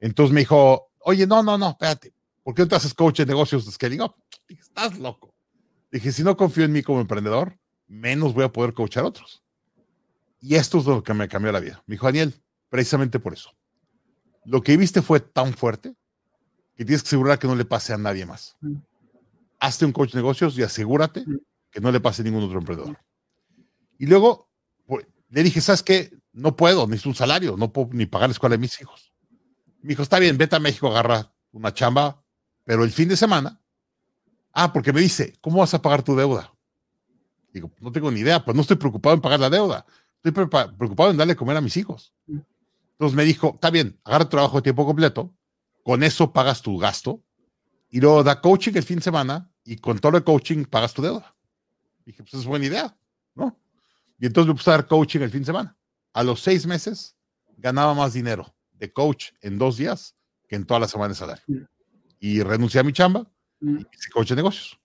Entonces 0.00 0.32
me 0.32 0.40
dijo, 0.40 0.92
oye, 1.00 1.26
no, 1.26 1.42
no, 1.42 1.58
no, 1.58 1.70
espérate. 1.70 2.14
¿Por 2.42 2.54
qué 2.54 2.62
no 2.62 2.68
te 2.68 2.76
haces 2.76 2.94
coach 2.94 3.18
de 3.18 3.26
negocios 3.26 3.66
de 3.66 3.72
scaling 3.72 4.00
up? 4.02 4.14
Dije, 4.48 4.62
estás 4.62 4.98
loco. 4.98 5.34
Dije, 5.90 6.12
si 6.12 6.22
no 6.22 6.36
confío 6.36 6.64
en 6.64 6.72
mí 6.72 6.82
como 6.82 7.00
emprendedor, 7.00 7.57
menos 7.88 8.34
voy 8.34 8.44
a 8.44 8.52
poder 8.52 8.74
coachar 8.74 9.04
a 9.04 9.08
otros. 9.08 9.42
Y 10.40 10.54
esto 10.54 10.78
es 10.78 10.86
lo 10.86 11.02
que 11.02 11.14
me 11.14 11.28
cambió 11.28 11.50
la 11.50 11.60
vida. 11.60 11.82
Me 11.86 11.94
dijo, 11.94 12.06
Daniel, 12.06 12.34
precisamente 12.68 13.18
por 13.18 13.32
eso. 13.32 13.50
Lo 14.44 14.62
que 14.62 14.76
viste 14.76 15.02
fue 15.02 15.20
tan 15.20 15.52
fuerte 15.54 15.94
que 16.76 16.84
tienes 16.84 17.02
que 17.02 17.08
asegurar 17.08 17.38
que 17.38 17.48
no 17.48 17.56
le 17.56 17.64
pase 17.64 17.92
a 17.92 17.98
nadie 17.98 18.24
más. 18.24 18.56
Mm. 18.60 18.76
Hazte 19.58 19.84
un 19.84 19.92
coach 19.92 20.12
de 20.12 20.18
negocios 20.18 20.56
y 20.56 20.62
asegúrate 20.62 21.24
mm. 21.26 21.38
que 21.70 21.80
no 21.80 21.90
le 21.90 22.00
pase 22.00 22.22
a 22.22 22.24
ningún 22.24 22.44
otro 22.44 22.58
emprendedor. 22.58 22.98
Y 23.98 24.06
luego 24.06 24.48
pues, 24.86 25.06
le 25.28 25.42
dije, 25.42 25.60
¿sabes 25.60 25.82
qué? 25.82 26.12
No 26.32 26.54
puedo, 26.54 26.86
necesito 26.86 27.08
un 27.08 27.14
salario, 27.16 27.56
no 27.56 27.72
puedo 27.72 27.90
ni 27.92 28.06
pagar 28.06 28.28
la 28.28 28.32
escuela 28.32 28.54
de 28.54 28.60
mis 28.60 28.80
hijos. 28.80 29.12
Me 29.82 29.90
dijo, 29.90 30.02
está 30.02 30.20
bien, 30.20 30.38
vete 30.38 30.54
a 30.54 30.60
México, 30.60 30.88
agarra 30.88 31.32
una 31.50 31.74
chamba, 31.74 32.22
pero 32.64 32.84
el 32.84 32.92
fin 32.92 33.08
de 33.08 33.16
semana 33.16 33.60
Ah, 34.60 34.72
porque 34.72 34.92
me 34.92 35.00
dice, 35.00 35.34
¿cómo 35.40 35.58
vas 35.58 35.72
a 35.74 35.80
pagar 35.80 36.02
tu 36.02 36.16
deuda? 36.16 36.52
Digo, 37.52 37.70
no 37.80 37.90
tengo 37.92 38.10
ni 38.10 38.20
idea, 38.20 38.44
pues 38.44 38.54
no 38.54 38.62
estoy 38.62 38.76
preocupado 38.76 39.14
en 39.14 39.20
pagar 39.20 39.40
la 39.40 39.50
deuda. 39.50 39.86
Estoy 40.16 40.32
preocupado 40.32 41.10
en 41.10 41.16
darle 41.16 41.36
comer 41.36 41.56
a 41.56 41.60
mis 41.60 41.76
hijos. 41.76 42.14
Entonces 42.26 43.16
me 43.16 43.24
dijo, 43.24 43.52
está 43.54 43.70
bien, 43.70 43.98
agarra 44.04 44.28
trabajo 44.28 44.56
de 44.56 44.62
tiempo 44.62 44.84
completo, 44.84 45.34
con 45.84 46.02
eso 46.02 46.32
pagas 46.32 46.60
tu 46.60 46.76
gasto 46.78 47.22
y 47.88 48.00
luego 48.00 48.22
da 48.22 48.40
coaching 48.40 48.72
el 48.74 48.82
fin 48.82 48.96
de 48.96 49.04
semana 49.04 49.50
y 49.64 49.76
con 49.76 49.98
todo 49.98 50.16
el 50.16 50.24
coaching 50.24 50.64
pagas 50.64 50.92
tu 50.92 51.02
deuda. 51.02 51.34
Dije, 52.04 52.22
pues 52.22 52.34
es 52.34 52.44
buena 52.44 52.66
idea, 52.66 52.96
¿no? 53.34 53.58
Y 54.18 54.26
entonces 54.26 54.48
me 54.48 54.54
puse 54.54 54.70
a 54.70 54.74
dar 54.74 54.86
coaching 54.86 55.20
el 55.20 55.30
fin 55.30 55.40
de 55.40 55.46
semana. 55.46 55.76
A 56.12 56.22
los 56.24 56.40
seis 56.40 56.66
meses 56.66 57.16
ganaba 57.56 57.94
más 57.94 58.12
dinero 58.12 58.54
de 58.72 58.92
coach 58.92 59.30
en 59.40 59.58
dos 59.58 59.76
días 59.76 60.16
que 60.48 60.56
en 60.56 60.66
toda 60.66 60.80
la 60.80 60.88
semana 60.88 61.10
de 61.10 61.14
salario. 61.14 61.44
Y 62.18 62.42
renuncié 62.42 62.80
a 62.80 62.84
mi 62.84 62.92
chamba 62.92 63.30
y 63.60 63.76
hice 63.76 64.10
coach 64.12 64.30
de 64.30 64.36
negocios. 64.36 64.78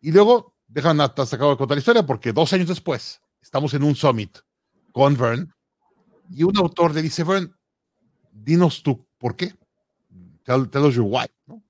Y 0.00 0.12
luego, 0.12 0.55
déjame 0.66 1.02
hasta 1.02 1.22
acabo 1.22 1.52
de 1.52 1.56
contar 1.56 1.76
la 1.76 1.80
historia, 1.80 2.04
porque 2.04 2.32
dos 2.32 2.52
años 2.52 2.68
después 2.68 3.20
estamos 3.40 3.72
en 3.74 3.82
un 3.82 3.94
summit 3.94 4.38
con 4.92 5.16
Vern 5.16 5.52
y 6.30 6.42
un 6.42 6.56
autor 6.56 6.94
le 6.94 7.02
dice, 7.02 7.24
Vern, 7.24 7.54
dinos 8.32 8.82
tú 8.82 9.06
por 9.18 9.36
qué. 9.36 9.54
Tell, 10.42 10.68
tell 10.68 10.84
us 10.84 10.94
your 10.94 11.06
why. 11.08 11.26
¿no? 11.46 11.62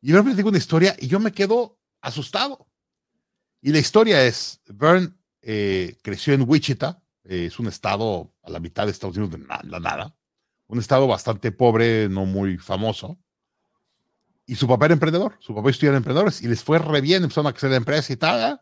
Y 0.00 0.12
Vern 0.12 0.26
me 0.26 0.34
dijo 0.34 0.48
una 0.48 0.58
historia 0.58 0.96
y 0.98 1.08
yo 1.08 1.20
me 1.20 1.32
quedo 1.32 1.78
asustado. 2.00 2.68
Y 3.60 3.72
la 3.72 3.78
historia 3.78 4.24
es, 4.24 4.60
Vern 4.66 5.18
eh, 5.42 5.96
creció 6.02 6.34
en 6.34 6.48
Wichita, 6.48 7.02
eh, 7.24 7.46
es 7.46 7.58
un 7.58 7.66
estado 7.66 8.32
a 8.42 8.50
la 8.50 8.60
mitad 8.60 8.84
de 8.84 8.92
Estados 8.92 9.16
Unidos 9.16 9.40
de 9.40 9.68
la 9.68 9.80
nada, 9.80 10.14
un 10.68 10.78
estado 10.78 11.06
bastante 11.06 11.52
pobre, 11.52 12.08
no 12.08 12.26
muy 12.26 12.58
famoso. 12.58 13.18
Y 14.46 14.54
su 14.54 14.68
papá 14.68 14.86
era 14.86 14.94
emprendedor, 14.94 15.36
su 15.40 15.54
papá 15.54 15.70
estudiaba 15.70 15.96
emprendedores 15.96 16.40
y 16.40 16.46
les 16.46 16.62
fue 16.62 16.78
re 16.78 17.00
bien, 17.00 17.24
empezaron 17.24 17.48
a 17.48 17.52
crecer 17.52 17.70
la 17.70 17.76
empresa 17.76 18.12
y 18.12 18.16
tal. 18.16 18.60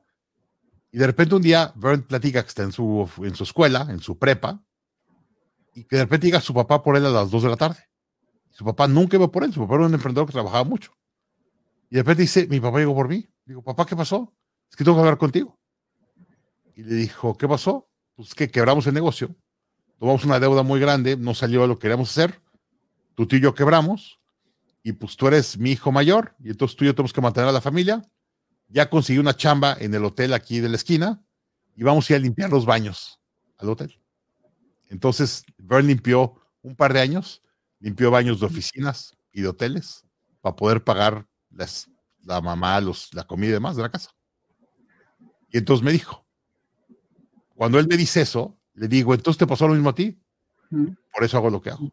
Y 0.91 0.99
de 0.99 1.07
repente 1.07 1.35
un 1.35 1.43
día 1.43 1.73
Vern 1.77 2.03
platica 2.03 2.43
que 2.43 2.49
está 2.49 2.63
en 2.63 2.73
su, 2.73 3.09
en 3.19 3.35
su 3.35 3.45
escuela, 3.45 3.87
en 3.91 4.01
su 4.01 4.19
prepa, 4.19 4.63
y 5.75 5.85
que 5.85 5.97
de 5.97 6.03
repente 6.05 6.29
llega 6.29 6.41
su 6.41 6.55
papá 6.55 6.83
por 6.83 6.97
él 6.97 7.05
a 7.05 7.11
las 7.11 7.31
2 7.31 7.43
de 7.43 7.49
la 7.49 7.57
tarde. 7.57 7.81
Su 8.51 8.65
papá 8.65 8.87
nunca 8.87 9.17
iba 9.17 9.31
por 9.31 9.45
él, 9.45 9.53
su 9.53 9.61
papá 9.61 9.75
era 9.75 9.87
un 9.87 9.95
emprendedor 9.95 10.27
que 10.27 10.33
trabajaba 10.33 10.65
mucho. 10.65 10.93
Y 11.91 11.97
de 11.97 12.03
repente 12.03 12.23
dice, 12.23 12.47
mi 12.47 12.61
papá 12.61 12.79
llegó 12.79 12.95
por 12.95 13.09
mí. 13.09 13.29
Digo, 13.45 13.63
papá, 13.63 13.85
¿qué 13.85 13.97
pasó? 13.97 14.33
Es 14.71 14.77
que 14.77 14.85
tengo 14.85 14.97
que 14.97 15.01
hablar 15.01 15.19
contigo. 15.19 15.59
Y 16.77 16.83
le 16.83 16.95
dijo, 16.95 17.37
¿qué 17.37 17.47
pasó? 17.47 17.91
Pues 18.15 18.35
que 18.35 18.49
quebramos 18.49 18.87
el 18.87 18.95
negocio, 18.95 19.35
tomamos 19.99 20.25
una 20.25 20.39
deuda 20.39 20.63
muy 20.63 20.81
grande, 20.81 21.17
no 21.17 21.35
salió 21.35 21.67
lo 21.67 21.77
que 21.77 21.83
queríamos 21.83 22.11
hacer, 22.11 22.41
tu 23.17 23.27
tío 23.27 23.39
y 23.39 23.43
yo 23.43 23.55
quebramos, 23.55 24.21
y 24.87 24.93
pues 24.93 25.17
tú 25.17 25.27
eres 25.27 25.57
mi 25.59 25.73
hijo 25.73 25.91
mayor 25.91 26.37
y 26.39 26.51
entonces 26.51 26.77
tú 26.77 26.85
y 26.85 26.89
yo 26.89 26.95
tenemos 26.95 27.13
que 27.15 27.23
mantener 27.23 27.49
a 27.49 27.53
la 27.53 27.63
familia. 27.63 28.03
Ya 28.69 28.91
conseguí 28.91 29.19
una 29.19 29.35
chamba 29.35 29.77
en 29.81 29.95
el 29.95 30.05
hotel 30.05 30.35
aquí 30.35 30.61
de 30.61 30.69
la 30.69 30.77
esquina 30.77 31.25
y 31.75 31.83
vamos 31.83 32.09
a 32.09 32.13
ir 32.13 32.17
a 32.19 32.21
limpiar 32.21 32.51
los 32.51 32.67
baños 32.67 33.19
al 33.57 33.71
hotel. 33.71 33.99
Entonces, 34.91 35.45
Vern 35.57 35.87
limpió 35.87 36.35
un 36.61 36.77
par 36.77 36.93
de 36.93 37.01
años, 37.01 37.43
limpió 37.81 38.11
baños 38.11 38.41
de 38.41 38.47
oficinas 38.47 39.17
y 39.33 39.41
de 39.41 39.49
hoteles 39.49 40.05
para 40.43 40.55
poder 40.55 40.85
pagar 40.85 41.27
las, 41.51 41.89
la 42.23 42.43
mamá, 42.43 42.79
los, 42.83 43.13
la 43.15 43.25
comida 43.25 43.51
y 43.51 43.55
demás 43.55 43.77
de 43.77 43.83
la 43.83 43.91
casa. 43.91 44.11
Y 45.49 45.57
entonces 45.57 45.83
me 45.83 45.93
dijo, 45.93 46.27
cuando 47.55 47.79
él 47.79 47.89
me 47.89 47.97
dice 47.97 48.21
eso, 48.21 48.59
le 48.75 48.87
digo, 48.87 49.15
entonces 49.15 49.39
te 49.39 49.47
pasó 49.47 49.67
lo 49.67 49.75
mismo 49.75 49.89
a 49.89 49.95
ti. 49.95 50.21
Por 51.11 51.25
eso 51.25 51.39
hago 51.39 51.49
lo 51.49 51.63
que 51.63 51.71
hago. 51.71 51.91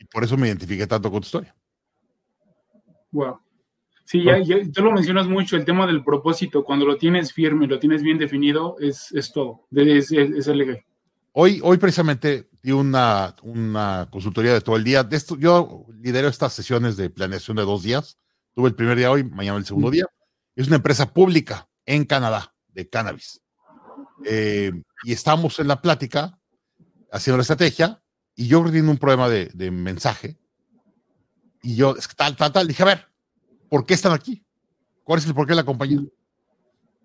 Y 0.00 0.04
por 0.06 0.24
eso 0.24 0.36
me 0.36 0.48
identifiqué 0.48 0.86
tanto 0.86 1.10
con 1.10 1.20
tu 1.20 1.26
historia. 1.26 1.54
Wow. 3.12 3.40
Sí, 4.10 4.24
ya, 4.24 4.38
ya, 4.38 4.56
tú 4.72 4.82
lo 4.82 4.90
mencionas 4.90 5.28
mucho, 5.28 5.56
el 5.56 5.64
tema 5.64 5.86
del 5.86 6.02
propósito, 6.02 6.64
cuando 6.64 6.84
lo 6.84 6.96
tienes 6.96 7.32
firme, 7.32 7.68
lo 7.68 7.78
tienes 7.78 8.02
bien 8.02 8.18
definido, 8.18 8.74
es, 8.80 9.12
es 9.12 9.32
todo, 9.32 9.68
es, 9.70 10.10
es, 10.10 10.48
el 10.48 10.84
Hoy, 11.30 11.60
hoy 11.62 11.78
precisamente 11.78 12.48
di 12.60 12.72
una, 12.72 13.36
una 13.42 14.08
consultoría 14.10 14.52
de 14.52 14.62
todo 14.62 14.74
el 14.74 14.82
día. 14.82 15.04
De 15.04 15.16
esto, 15.16 15.36
yo 15.38 15.86
lidero 16.00 16.26
estas 16.26 16.52
sesiones 16.52 16.96
de 16.96 17.08
planeación 17.08 17.56
de 17.56 17.62
dos 17.62 17.84
días. 17.84 18.18
Tuve 18.52 18.70
el 18.70 18.74
primer 18.74 18.98
día 18.98 19.12
hoy, 19.12 19.22
mañana 19.22 19.58
el 19.58 19.64
segundo 19.64 19.92
día. 19.92 20.06
Es 20.56 20.66
una 20.66 20.76
empresa 20.76 21.12
pública 21.12 21.68
en 21.86 22.04
Canadá 22.04 22.52
de 22.66 22.88
cannabis. 22.88 23.40
Eh, 24.24 24.72
y 25.04 25.12
estamos 25.12 25.60
en 25.60 25.68
la 25.68 25.80
plática 25.80 26.36
haciendo 27.12 27.36
la 27.36 27.42
estrategia 27.42 28.02
y 28.34 28.48
yo 28.48 28.64
teniendo 28.64 28.90
un 28.90 28.98
problema 28.98 29.28
de, 29.28 29.50
de 29.54 29.70
mensaje. 29.70 30.39
Y 31.62 31.76
yo, 31.76 31.96
es 31.96 32.08
que 32.08 32.14
tal, 32.14 32.36
tal, 32.36 32.52
tal, 32.52 32.66
dije, 32.66 32.82
a 32.82 32.86
ver, 32.86 33.06
¿por 33.68 33.84
qué 33.84 33.94
están 33.94 34.12
aquí? 34.12 34.44
¿Cuál 35.04 35.18
es 35.18 35.26
el 35.26 35.34
porqué 35.34 35.52
de 35.52 35.56
la 35.56 35.64
compañía? 35.64 36.00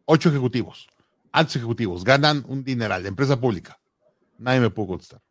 Ocho 0.06 0.30
ejecutivos, 0.30 0.88
altos 1.32 1.56
ejecutivos, 1.56 2.04
ganan 2.04 2.44
un 2.48 2.64
dineral 2.64 3.04
de 3.04 3.10
empresa 3.10 3.40
pública. 3.40 3.80
Nadie 4.38 4.60
me 4.60 4.70
pudo 4.70 4.88
contestar. 4.88 5.22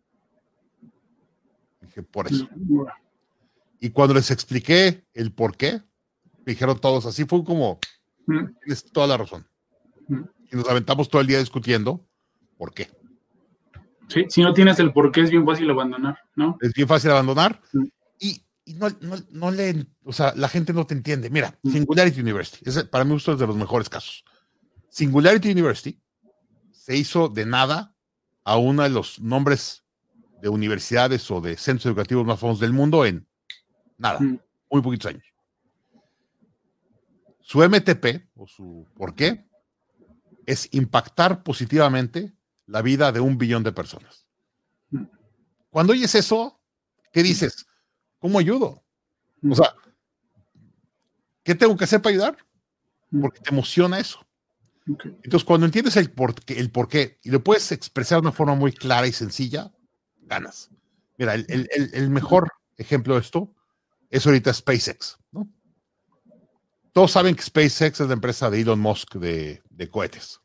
Dije, 1.81 2.03
por 2.03 2.27
eso. 2.27 2.49
Y 3.81 3.91
cuando 3.91 4.15
les 4.15 4.31
expliqué 4.31 5.05
el 5.13 5.33
por 5.33 5.57
qué, 5.57 5.83
dijeron 6.45 6.81
todos, 6.81 7.07
así 7.07 7.25
fue 7.25 7.45
como, 7.45 7.79
tienes 8.27 8.85
toda 8.93 9.07
la 9.07 9.17
razón. 9.19 9.47
Y 10.53 10.57
nos 10.57 10.69
aventamos 10.69 11.09
todo 11.09 11.21
el 11.21 11.27
día 11.27 11.39
discutiendo 11.39 12.05
por 12.57 12.73
qué. 12.73 12.91
Sí, 14.09 14.25
si 14.29 14.43
no 14.43 14.53
tienes 14.53 14.79
el 14.79 14.93
por 14.93 15.11
qué 15.13 15.23
es 15.23 15.31
bien 15.31 15.47
fácil 15.47 15.71
abandonar, 15.71 16.19
¿no? 16.37 16.59
Es 16.61 16.73
bien 16.73 16.87
fácil 16.87 17.11
abandonar. 17.11 17.61
Y, 17.73 17.93
y 18.65 18.75
no, 18.75 18.89
no, 19.01 19.17
no, 19.31 19.51
le, 19.51 19.87
o 20.05 20.13
sea, 20.13 20.33
la 20.37 20.49
gente 20.49 20.73
no 20.73 20.87
te 20.87 20.95
entiende. 20.95 21.29
Mira, 21.31 21.59
Singularity 21.65 22.21
University, 22.21 22.63
ese 22.65 22.85
para 22.85 23.05
mí 23.05 23.13
gusto 23.13 23.33
es 23.33 23.39
de 23.39 23.47
los 23.47 23.57
mejores 23.57 23.89
casos. 23.89 24.25
Singularity 24.89 25.51
University 25.51 26.01
se 26.73 26.97
hizo 26.97 27.29
de 27.29 27.47
nada 27.47 27.95
a 28.45 28.57
uno 28.57 28.83
de 28.83 28.91
los 28.91 29.21
nombres 29.21 29.85
de 30.41 30.49
universidades 30.49 31.31
o 31.31 31.41
de 31.41 31.57
centros 31.57 31.87
educativos 31.87 32.27
más 32.27 32.39
famosos 32.39 32.61
del 32.61 32.73
mundo 32.73 33.05
en 33.05 33.27
nada, 33.99 34.19
muy 34.21 34.83
poquitos 34.83 35.11
años. 35.11 35.25
Su 37.41 37.63
MTP 37.63 38.29
o 38.35 38.47
su 38.47 38.87
por 38.95 39.15
qué 39.15 39.47
es 40.47 40.69
impactar 40.73 41.43
positivamente 41.43 42.35
la 42.67 42.83
vida 42.83 43.13
de 43.13 43.21
un 43.21 43.37
billón 43.39 43.63
de 43.63 43.73
personas. 43.73 44.27
Cuando 45.71 45.93
oyes 45.93 46.15
eso, 46.15 46.61
¿qué 47.13 47.23
dices? 47.23 47.67
¿Cómo 48.25 48.39
ayudo? 48.39 48.83
O 49.51 49.55
sea, 49.55 49.75
¿qué 51.43 51.55
tengo 51.55 51.77
que 51.77 51.85
hacer 51.85 52.01
para 52.01 52.15
ayudar? 52.15 52.39
Porque 53.21 53.39
te 53.41 53.51
emociona 53.51 53.99
eso. 53.99 54.27
Entonces, 54.87 55.45
cuando 55.45 55.67
entiendes 55.67 55.95
el 55.99 56.11
por, 56.11 56.35
qué, 56.35 56.59
el 56.59 56.71
por 56.71 56.89
qué 56.89 57.19
y 57.23 57.29
lo 57.29 57.45
puedes 57.45 57.71
expresar 57.71 58.17
de 58.17 58.29
una 58.29 58.33
forma 58.33 58.55
muy 58.55 58.73
clara 58.73 59.07
y 59.07 59.13
sencilla, 59.13 59.71
ganas. 60.23 60.71
Mira, 61.19 61.35
el, 61.35 61.45
el, 61.49 61.91
el 61.93 62.09
mejor 62.09 62.51
ejemplo 62.79 63.13
de 63.13 63.21
esto 63.21 63.55
es 64.09 64.25
ahorita 64.25 64.55
SpaceX, 64.55 65.19
¿no? 65.31 65.47
Todos 66.95 67.13
saben 67.13 67.35
que 67.35 67.43
SpaceX 67.43 68.01
es 68.01 68.07
la 68.07 68.15
empresa 68.15 68.49
de 68.49 68.63
Elon 68.63 68.81
Musk 68.81 69.17
de, 69.17 69.63
de 69.69 69.91
cohetes. 69.91 70.41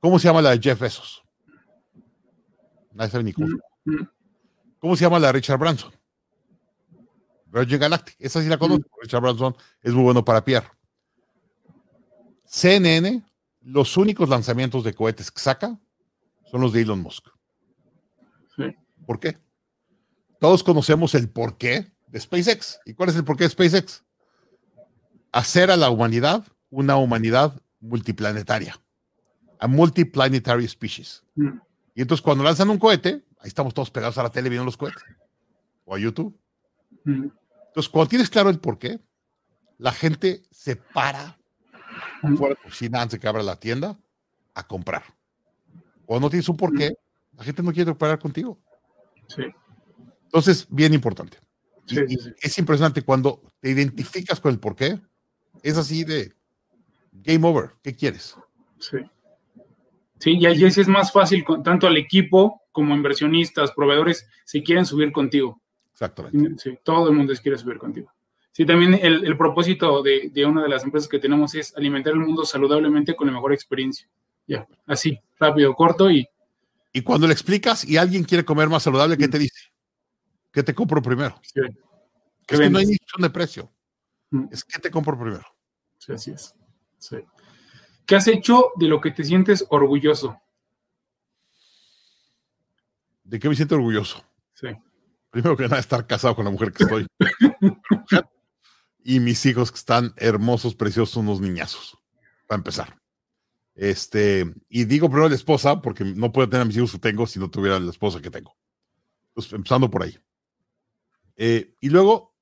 ¿Cómo 0.00 0.18
se 0.18 0.26
llama 0.26 0.42
la 0.42 0.50
de 0.50 0.58
Jeff 0.60 0.80
Bezos? 0.80 1.22
Nadie 2.90 3.12
sabe 3.12 3.22
ni 3.22 3.32
cómo. 3.32 3.56
¿Cómo 4.80 4.96
se 4.96 5.04
llama 5.04 5.20
la 5.20 5.28
de 5.28 5.34
Richard 5.34 5.60
Branson? 5.60 5.92
Virgin 7.50 7.78
Galactic. 7.78 8.16
Esa 8.18 8.42
sí 8.42 8.48
la 8.48 8.58
conozco. 8.58 8.88
Richard 9.02 9.22
Branson 9.22 9.56
es 9.82 9.92
muy 9.92 10.04
bueno 10.04 10.24
para 10.24 10.44
Pierre. 10.44 10.68
CNN, 12.44 13.22
los 13.62 13.96
únicos 13.96 14.28
lanzamientos 14.28 14.84
de 14.84 14.94
cohetes 14.94 15.30
que 15.30 15.40
saca 15.40 15.78
son 16.50 16.60
los 16.60 16.72
de 16.72 16.82
Elon 16.82 17.00
Musk. 17.00 17.26
Sí. 18.56 18.74
¿Por 19.06 19.20
qué? 19.20 19.38
Todos 20.40 20.62
conocemos 20.62 21.14
el 21.14 21.28
porqué 21.28 21.92
de 22.06 22.20
SpaceX. 22.20 22.80
¿Y 22.86 22.94
cuál 22.94 23.10
es 23.10 23.16
el 23.16 23.24
porqué 23.24 23.44
de 23.44 23.50
SpaceX? 23.50 24.04
Hacer 25.32 25.70
a 25.70 25.76
la 25.76 25.90
humanidad 25.90 26.46
una 26.70 26.96
humanidad 26.96 27.60
multiplanetaria. 27.80 28.80
A 29.58 29.66
multiplanetary 29.66 30.66
species. 30.68 31.24
Mm. 31.34 31.58
Y 31.94 32.02
entonces 32.02 32.22
cuando 32.22 32.44
lanzan 32.44 32.70
un 32.70 32.78
cohete, 32.78 33.24
ahí 33.40 33.48
estamos 33.48 33.74
todos 33.74 33.90
pegados 33.90 34.16
a 34.18 34.22
la 34.22 34.30
tele 34.30 34.48
viendo 34.48 34.64
los 34.64 34.76
cohetes. 34.76 35.02
O 35.84 35.94
a 35.94 35.98
YouTube. 35.98 36.38
Mm. 37.04 37.26
Entonces, 37.68 37.90
cuando 37.90 38.08
tienes 38.08 38.28
claro 38.30 38.50
el 38.50 38.58
porqué, 38.58 38.98
la 39.78 39.92
gente 39.92 40.42
se 40.50 40.76
para 40.76 41.38
fuera 42.36 42.54
de 42.54 42.60
la 42.62 42.66
oficina 42.66 43.02
antes 43.02 43.12
de 43.12 43.20
que 43.20 43.28
abra 43.28 43.42
la 43.42 43.56
tienda 43.60 43.98
a 44.54 44.66
comprar. 44.66 45.04
Cuando 46.04 46.26
no 46.26 46.30
tienes 46.30 46.48
un 46.48 46.56
porqué, 46.56 46.96
la 47.36 47.44
gente 47.44 47.62
no 47.62 47.72
quiere 47.72 47.90
operar 47.90 48.18
contigo. 48.18 48.58
Sí. 49.28 49.42
Entonces, 50.24 50.66
bien 50.68 50.94
importante. 50.94 51.38
Sí, 51.86 52.00
Y- 52.08 52.16
Es 52.42 52.58
impresionante 52.58 53.02
cuando 53.02 53.40
te 53.60 53.70
identificas 53.70 54.40
con 54.40 54.52
el 54.52 54.58
porqué, 54.58 55.00
es 55.62 55.76
así 55.78 56.04
de 56.04 56.34
game 57.12 57.46
over. 57.46 57.70
¿Qué 57.82 57.94
quieres? 57.94 58.34
Sí. 58.78 58.98
Sí, 60.18 60.32
y 60.38 60.46
ahí 60.46 60.70
sí 60.70 60.80
es 60.80 60.88
más 60.88 61.12
fácil, 61.12 61.44
con, 61.44 61.62
tanto 61.62 61.86
al 61.86 61.96
equipo 61.96 62.62
como 62.72 62.94
inversionistas, 62.94 63.70
proveedores, 63.72 64.26
se 64.44 64.62
quieren 64.62 64.84
subir 64.84 65.12
contigo. 65.12 65.60
Exactamente. 66.00 66.62
Sí, 66.62 66.78
todo 66.84 67.08
el 67.08 67.16
mundo 67.16 67.34
quiere 67.42 67.58
subir 67.58 67.76
contigo. 67.76 68.12
Sí, 68.52 68.64
también 68.64 68.94
el, 68.94 69.24
el 69.24 69.36
propósito 69.36 70.00
de, 70.00 70.30
de 70.32 70.46
una 70.46 70.62
de 70.62 70.68
las 70.68 70.84
empresas 70.84 71.08
que 71.08 71.18
tenemos 71.18 71.56
es 71.56 71.76
alimentar 71.76 72.12
el 72.12 72.20
mundo 72.20 72.44
saludablemente 72.44 73.16
con 73.16 73.26
la 73.26 73.32
mejor 73.32 73.52
experiencia. 73.52 74.08
Ya, 74.46 74.66
así, 74.86 75.18
rápido, 75.40 75.74
corto 75.74 76.08
y 76.08 76.28
Y 76.92 77.02
cuando 77.02 77.26
le 77.26 77.32
explicas 77.32 77.84
y 77.84 77.96
alguien 77.96 78.22
quiere 78.22 78.44
comer 78.44 78.68
más 78.68 78.84
saludable, 78.84 79.16
¿qué 79.16 79.26
te 79.26 79.40
dice? 79.40 79.72
¿Qué 80.52 80.62
te 80.62 80.72
compro 80.72 81.02
primero? 81.02 81.40
sí, 81.42 81.60
¿Qué 82.46 82.54
Es 82.54 82.60
que 82.60 82.70
no 82.70 82.78
hay 82.78 82.84
opción 82.86 83.22
de 83.22 83.30
precio. 83.30 83.72
Mm. 84.30 84.46
Es 84.52 84.64
que 84.64 84.78
te 84.78 84.90
compro 84.92 85.18
primero. 85.18 85.46
sí, 85.98 86.12
así 86.12 86.30
es. 86.30 86.54
Sí. 86.98 87.16
¿Qué 88.06 88.14
has 88.14 88.28
hecho 88.28 88.70
de 88.76 88.86
lo 88.86 89.00
que 89.00 89.10
te 89.10 89.24
sientes 89.24 89.66
orgulloso? 89.68 90.40
¿De 93.24 93.38
qué 93.40 93.48
me 93.48 93.56
siento 93.56 93.74
orgulloso? 93.74 94.24
Sí. 94.54 94.68
Primero 95.30 95.56
que 95.56 95.64
nada, 95.64 95.78
estar 95.78 96.06
casado 96.06 96.34
con 96.34 96.44
la 96.44 96.50
mujer 96.50 96.72
que 96.72 96.84
estoy. 96.84 97.06
y 99.04 99.20
mis 99.20 99.44
hijos 99.46 99.70
que 99.70 99.78
están 99.78 100.12
hermosos, 100.16 100.74
preciosos, 100.74 101.16
unos 101.16 101.40
niñazos. 101.40 101.96
Para 102.46 102.58
empezar. 102.58 102.98
Este, 103.74 104.44
y 104.68 104.84
digo 104.86 105.08
primero 105.08 105.28
la 105.28 105.34
esposa, 105.34 105.80
porque 105.80 106.04
no 106.04 106.32
puedo 106.32 106.48
tener 106.48 106.62
a 106.62 106.64
mis 106.64 106.76
hijos 106.76 106.92
que 106.92 106.98
tengo 106.98 107.26
si 107.26 107.38
no 107.38 107.50
tuviera 107.50 107.78
la 107.78 107.90
esposa 107.90 108.20
que 108.20 108.30
tengo. 108.30 108.56
Pues 109.34 109.52
empezando 109.52 109.90
por 109.90 110.02
ahí. 110.02 110.18
Eh, 111.36 111.74
y 111.80 111.88
luego, 111.90 112.34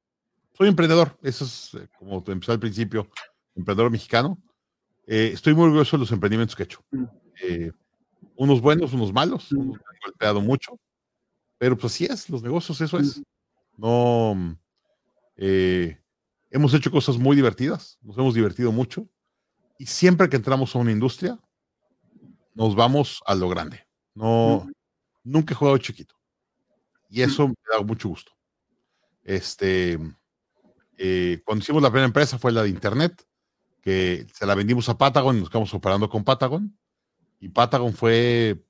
soy 0.55 0.69
emprendedor. 0.69 1.19
Eso 1.23 1.45
es 1.45 1.75
eh, 1.75 1.89
como 1.99 2.23
te 2.23 2.33
empecé 2.33 2.53
al 2.53 2.61
principio, 2.61 3.11
emprendedor 3.55 3.91
mexicano. 3.91 4.43
Eh, 5.07 5.31
estoy 5.35 5.55
muy 5.55 5.65
orgulloso 5.65 5.97
de 5.97 6.01
los 6.01 6.13
emprendimientos 6.13 6.57
que 6.57 6.63
he 6.63 6.67
hecho. 6.67 6.81
Mm. 6.91 7.05
Unos 8.37 8.61
buenos, 8.61 8.93
unos 8.95 9.13
malos, 9.13 9.53
Mm. 9.53 9.59
unos 9.59 9.77
me 9.77 9.85
han 9.85 9.99
golpeado 10.07 10.41
mucho, 10.41 10.79
pero 11.59 11.77
pues 11.77 11.93
así 11.95 12.05
es, 12.07 12.29
los 12.31 12.43
negocios, 12.43 12.81
eso 12.81 12.99
es. 12.99 13.23
No, 13.77 14.35
mm, 14.35 14.53
eh, 15.37 15.99
hemos 16.51 16.73
hecho 16.75 16.91
cosas 16.91 17.19
muy 17.19 17.37
divertidas, 17.37 17.99
nos 18.03 18.17
hemos 18.19 18.35
divertido 18.35 18.73
mucho 18.73 19.09
y 19.79 19.87
siempre 19.87 20.29
que 20.29 20.37
entramos 20.37 20.75
a 20.75 20.79
una 20.79 20.93
industria, 20.93 21.39
nos 22.55 22.75
vamos 22.75 23.23
a 23.27 23.35
lo 23.35 23.49
grande. 23.49 23.87
No, 24.15 24.65
Mm. 24.67 24.73
nunca 25.25 25.53
he 25.53 25.57
jugado 25.57 25.77
chiquito 25.79 26.15
y 27.11 27.21
eso 27.23 27.49
me 27.49 27.55
da 27.71 27.83
mucho 27.83 28.09
gusto. 28.09 28.33
Este, 29.23 29.99
eh, 30.97 31.43
cuando 31.45 31.63
hicimos 31.63 31.83
la 31.83 31.91
primera 31.91 32.07
empresa 32.07 32.39
fue 32.39 32.53
la 32.53 32.63
de 32.63 32.71
internet, 32.71 33.27
que 33.83 34.27
se 34.33 34.47
la 34.47 34.55
vendimos 34.55 34.89
a 34.89 34.97
Patagon 34.99 35.37
y 35.37 35.41
nos 35.41 35.51
quedamos 35.51 35.73
operando 35.75 36.09
con 36.09 36.25
Patagon. 36.25 36.77
Y 37.39 37.49
Patagon 37.51 37.93
fue 37.93 38.65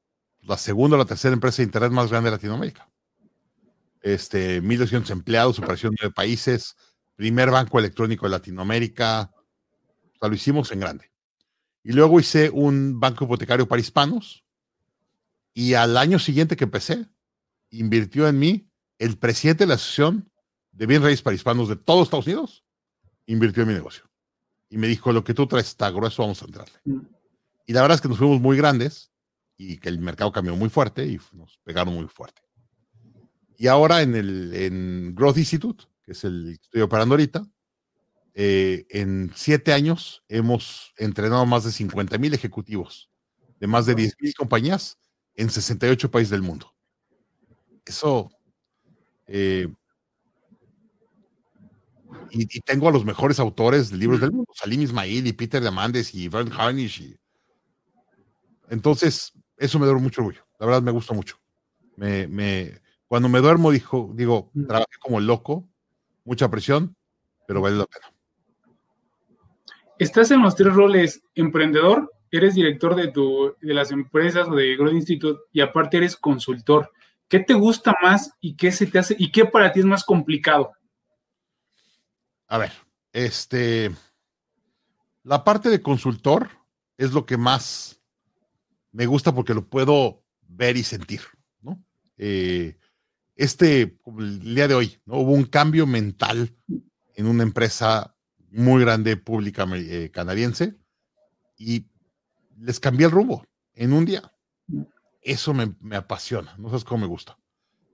la 0.47 0.57
segunda 0.57 0.97
o 0.97 0.99
la 0.99 1.05
tercera 1.05 1.35
empresa 1.35 1.59
de 1.59 1.65
internet 1.65 1.93
más 1.93 2.11
grande 2.11 2.31
de 2.31 2.37
Latinoamérica. 2.37 2.89
Este, 4.01 4.63
1.200 4.63 5.11
empleados, 5.11 5.59
operación 5.59 5.95
nueve 5.99 6.15
países, 6.15 6.77
primer 7.17 7.51
banco 7.51 7.79
electrónico 7.79 8.27
de 8.27 8.31
Latinoamérica. 8.31 9.33
O 9.35 10.19
sea, 10.21 10.29
lo 10.29 10.35
hicimos 10.35 10.71
en 10.71 10.81
grande. 10.81 11.11
Y 11.83 11.93
luego 11.93 12.21
hice 12.21 12.51
un 12.51 13.01
banco 13.01 13.25
hipotecario 13.25 13.67
para 13.67 13.81
hispanos. 13.81 14.45
Y 15.53 15.75
al 15.75 15.97
año 15.97 16.19
siguiente 16.19 16.57
que 16.57 16.65
empecé, 16.65 17.07
invirtió 17.71 18.29
en 18.29 18.39
mí 18.39 18.71
el 18.99 19.19
presidente 19.19 19.65
de 19.65 19.69
la 19.69 19.75
Asociación 19.75 20.31
de 20.73 20.87
Bien 20.87 21.03
Raíces 21.03 21.23
para 21.23 21.35
Hispanos 21.35 21.69
de 21.69 21.77
todos 21.77 22.05
Estados 22.05 22.27
Unidos, 22.27 22.65
invirtió 23.27 23.63
en 23.63 23.69
mi 23.71 23.75
negocio. 23.75 24.05
Y 24.69 24.77
me 24.77 24.87
dijo, 24.87 25.13
lo 25.13 25.25
que 25.25 25.35
tú 25.35 25.47
traes 25.47 25.69
está 25.69 25.91
grueso, 25.91 26.23
vamos 26.23 26.43
a 26.43 26.45
entrarle. 26.45 26.75
Mm. 26.85 27.01
Y 27.67 27.73
la 27.73 27.83
verdad 27.83 27.97
es 27.97 28.01
que 28.01 28.09
nos 28.09 28.19
fuimos 28.19 28.41
muy 28.41 28.57
grandes 28.57 29.11
y 29.57 29.79
que 29.79 29.89
el 29.89 29.99
mercado 29.99 30.33
cambió 30.33 30.55
muy 30.57 30.69
fuerte 30.69 31.07
y 31.07 31.19
nos 31.33 31.59
pegaron 31.65 31.95
muy 31.95 32.09
fuerte. 32.09 32.43
Y 33.59 33.69
ahora 33.69 34.03
en 34.03 34.15
el 34.15 34.55
en 34.55 35.15
Growth 35.15 35.39
Institute, 35.39 35.85
que 36.03 36.13
es 36.13 36.25
el 36.25 36.57
que 36.59 36.65
estoy 36.65 36.81
operando 36.83 37.15
ahorita, 37.15 37.47
eh, 38.35 38.87
en 38.91 39.33
siete 39.35 39.73
años 39.73 40.23
hemos 40.29 40.93
entrenado 40.99 41.47
más 41.47 41.65
de 41.65 41.73
50 41.73 42.19
mil 42.19 42.35
ejecutivos 42.35 43.11
de 43.59 43.67
más 43.67 43.87
de 43.87 43.95
10 43.95 44.15
mil 44.21 44.35
compañías 44.35 44.99
en 45.35 45.49
68 45.49 46.11
países 46.11 46.31
del 46.31 46.43
mundo. 46.43 46.75
Eso. 47.85 48.31
eh, 49.27 49.69
y, 52.31 52.43
y 52.43 52.61
tengo 52.61 52.89
a 52.89 52.93
los 52.93 53.05
mejores 53.05 53.39
autores 53.39 53.91
de 53.91 53.97
libros 53.97 54.21
del 54.21 54.33
mundo, 54.33 54.53
Salim 54.55 54.83
Ismail 54.83 55.27
y 55.27 55.33
Peter 55.33 55.61
Diamandis 55.61 56.15
y 56.15 56.29
Vern 56.29 56.53
Harnish. 56.53 57.01
Y... 57.01 57.17
Entonces, 58.69 59.33
eso 59.57 59.79
me 59.79 59.87
da 59.87 59.95
mucho 59.95 60.21
orgullo. 60.21 60.43
La 60.59 60.67
verdad, 60.67 60.83
me 60.83 60.91
gusta 60.91 61.15
mucho. 61.15 61.39
Me, 61.97 62.27
me, 62.27 62.81
cuando 63.09 63.29
me 63.29 63.41
duermo, 63.41 63.71
dijo, 63.71 64.11
digo, 64.15 64.51
Mm. 64.55 64.67
trabajé 64.67 64.99
como 65.01 65.21
loco, 65.21 65.69
mucha 66.25 66.51
presión, 66.51 66.97
pero 67.47 67.61
vale 67.61 67.77
la 67.77 67.87
pena. 67.87 68.13
Estás 69.99 70.31
en 70.31 70.43
los 70.43 70.55
tres 70.57 70.75
roles, 70.75 71.23
emprendedor, 71.35 72.13
eres 72.31 72.55
director 72.55 72.95
de, 72.95 73.09
tu, 73.09 73.55
de 73.61 73.73
las 73.73 73.91
empresas 73.93 74.47
o 74.49 74.55
de 74.55 74.77
Growth 74.77 74.93
Institute 74.95 75.41
y 75.53 75.61
aparte 75.61 75.97
eres 75.97 76.17
consultor. 76.17 76.93
¿Qué 77.29 77.41
te 77.41 77.55
gusta 77.55 77.95
más 78.03 78.33
y 78.41 78.57
qué 78.57 78.71
se 78.73 78.87
te 78.87 78.99
hace 78.99 79.17
y 79.19 79.33
qué 79.33 79.47
para 79.47 79.73
ti 79.73 79.81
es 79.81 79.87
más 79.87 80.05
complicado? 80.05 80.73
A 82.49 82.59
ver, 82.59 82.73
este, 83.13 83.91
la 85.25 85.43
parte 85.43 85.71
de 85.71 85.81
consultor 85.83 86.51
es 86.99 87.13
lo 87.13 87.25
que 87.27 87.37
más 87.37 87.96
me 88.97 89.05
gusta 89.05 89.35
porque 89.35 89.53
lo 89.53 89.69
puedo 89.69 90.25
ver 90.49 90.79
y 90.79 90.83
sentir, 90.83 91.21
¿no? 91.61 91.85
Eh, 92.17 92.79
este, 93.35 93.99
día 94.41 94.69
de 94.69 94.75
hoy, 94.75 94.99
¿no? 95.05 95.19
Hubo 95.19 95.33
un 95.33 95.45
cambio 95.45 95.87
mental 95.87 96.57
en 97.15 97.27
una 97.27 97.43
empresa 97.43 98.17
muy 98.51 98.81
grande 98.81 99.19
pública 99.19 99.67
eh, 99.75 100.11
canadiense 100.11 100.77
y 101.59 101.91
les 102.59 102.81
cambié 102.81 103.05
el 103.05 103.13
rumbo 103.13 103.45
en 103.75 103.93
un 103.93 104.07
día. 104.07 104.33
Eso 105.21 105.53
me, 105.53 105.75
me, 105.81 105.97
apasiona, 105.97 106.57
no 106.57 106.69
sabes 106.69 106.85
cómo 106.85 107.03
me 107.03 107.07
gusta. 107.07 107.39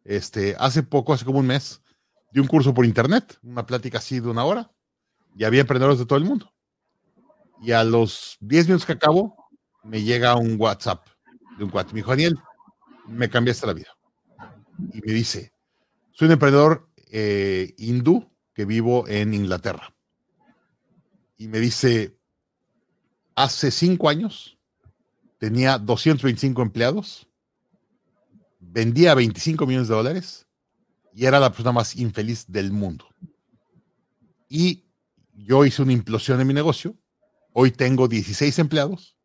Este, 0.04 0.54
hace 0.56 0.84
poco, 0.84 1.12
hace 1.12 1.24
como 1.24 1.40
un 1.40 1.48
mes, 1.48 1.82
di 2.32 2.38
un 2.38 2.46
curso 2.46 2.72
por 2.72 2.86
internet, 2.86 3.40
una 3.42 3.66
plática 3.66 3.98
así 3.98 4.20
de 4.20 4.28
una 4.28 4.44
hora, 4.44 4.70
y 5.34 5.42
había 5.42 5.62
emprendedores 5.62 5.98
de 5.98 6.06
todo 6.06 6.18
el 6.18 6.26
mundo. 6.26 6.54
Y 7.60 7.72
a 7.72 7.82
los 7.82 8.36
10 8.40 8.66
minutos 8.66 8.86
que 8.86 8.92
acabo, 8.92 9.41
me 9.84 10.02
llega 10.02 10.36
un 10.36 10.56
WhatsApp 10.58 11.06
de 11.58 11.64
un 11.64 11.70
cuate. 11.70 11.92
Me 11.92 11.98
dijo, 11.98 12.10
Daniel, 12.10 12.38
me 13.06 13.28
cambiaste 13.28 13.66
la 13.66 13.72
vida. 13.72 13.96
Y 14.92 15.00
me 15.00 15.12
dice, 15.12 15.52
soy 16.12 16.26
un 16.26 16.32
emprendedor 16.32 16.88
eh, 17.10 17.74
hindú 17.78 18.30
que 18.54 18.64
vivo 18.64 19.06
en 19.08 19.34
Inglaterra. 19.34 19.94
Y 21.36 21.48
me 21.48 21.58
dice, 21.58 22.16
hace 23.34 23.70
cinco 23.70 24.08
años 24.08 24.58
tenía 25.38 25.78
225 25.78 26.62
empleados, 26.62 27.28
vendía 28.60 29.14
25 29.14 29.66
millones 29.66 29.88
de 29.88 29.94
dólares 29.94 30.46
y 31.14 31.26
era 31.26 31.40
la 31.40 31.50
persona 31.50 31.72
más 31.72 31.96
infeliz 31.96 32.44
del 32.48 32.72
mundo. 32.72 33.06
Y 34.48 34.84
yo 35.34 35.64
hice 35.64 35.82
una 35.82 35.92
implosión 35.92 36.40
en 36.40 36.46
mi 36.46 36.54
negocio. 36.54 36.96
Hoy 37.52 37.70
tengo 37.70 38.08
16 38.08 38.58
empleados, 38.58 39.16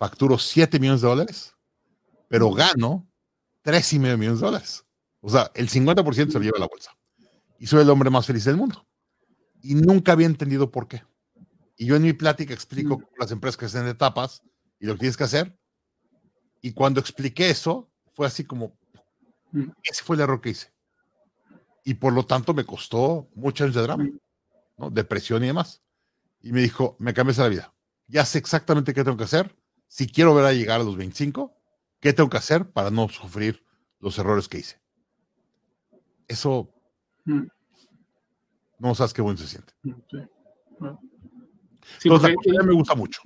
facturo 0.00 0.38
7 0.38 0.80
millones 0.80 1.02
de 1.02 1.08
dólares, 1.08 1.54
pero 2.26 2.50
gano 2.52 3.06
3 3.60 3.92
y 3.92 3.98
medio 3.98 4.16
millones 4.16 4.40
de 4.40 4.46
dólares. 4.46 4.86
O 5.20 5.28
sea, 5.28 5.50
el 5.54 5.68
50% 5.68 6.32
se 6.32 6.38
lo 6.38 6.40
lleva 6.40 6.56
a 6.56 6.60
la 6.60 6.68
bolsa. 6.68 6.96
Y 7.58 7.66
soy 7.66 7.82
el 7.82 7.90
hombre 7.90 8.08
más 8.08 8.24
feliz 8.24 8.46
del 8.46 8.56
mundo. 8.56 8.88
Y 9.60 9.74
nunca 9.74 10.12
había 10.12 10.24
entendido 10.24 10.70
por 10.70 10.88
qué. 10.88 11.04
Y 11.76 11.84
yo 11.84 11.96
en 11.96 12.02
mi 12.02 12.14
plática 12.14 12.54
explico 12.54 12.96
mm. 12.96 13.04
las 13.18 13.30
empresas 13.30 13.58
que 13.58 13.66
hacen 13.66 13.86
etapas 13.88 14.42
y 14.78 14.86
lo 14.86 14.94
que 14.94 15.00
tienes 15.00 15.18
que 15.18 15.24
hacer. 15.24 15.54
Y 16.62 16.72
cuando 16.72 16.98
expliqué 17.00 17.50
eso, 17.50 17.90
fue 18.14 18.26
así 18.26 18.44
como, 18.44 18.78
mm. 19.52 19.68
ese 19.82 20.02
fue 20.02 20.16
el 20.16 20.22
error 20.22 20.40
que 20.40 20.50
hice. 20.50 20.72
Y 21.84 21.92
por 21.92 22.14
lo 22.14 22.24
tanto 22.24 22.54
me 22.54 22.64
costó 22.64 23.28
muchos 23.34 23.66
años 23.66 23.74
de 23.76 23.82
drama, 23.82 24.08
¿no? 24.78 24.88
depresión 24.88 25.44
y 25.44 25.48
demás. 25.48 25.82
Y 26.40 26.52
me 26.52 26.62
dijo, 26.62 26.96
me 26.98 27.12
cambias 27.12 27.36
la 27.36 27.48
vida. 27.48 27.74
Ya 28.06 28.24
sé 28.24 28.38
exactamente 28.38 28.94
qué 28.94 29.04
tengo 29.04 29.18
que 29.18 29.24
hacer. 29.24 29.54
Si 29.90 30.06
quiero 30.06 30.36
ver 30.36 30.44
a 30.44 30.52
llegar 30.52 30.80
a 30.80 30.84
los 30.84 30.96
25, 30.96 31.52
¿qué 31.98 32.12
tengo 32.12 32.30
que 32.30 32.36
hacer 32.36 32.70
para 32.70 32.92
no 32.92 33.08
sufrir 33.08 33.64
los 33.98 34.16
errores 34.18 34.46
que 34.46 34.58
hice? 34.58 34.80
Eso, 36.28 36.72
mm. 37.24 37.42
no 38.78 38.94
sabes 38.94 39.12
qué 39.12 39.20
bueno 39.20 39.36
se 39.36 39.48
siente. 39.48 39.72
Sí. 39.82 39.92
Bueno. 40.78 41.00
Sí, 41.98 42.08
Entonces, 42.08 42.28
la 42.28 42.34
consultoría 42.36 42.62
me 42.62 42.72
gusta 42.72 42.94
mucho. 42.94 43.20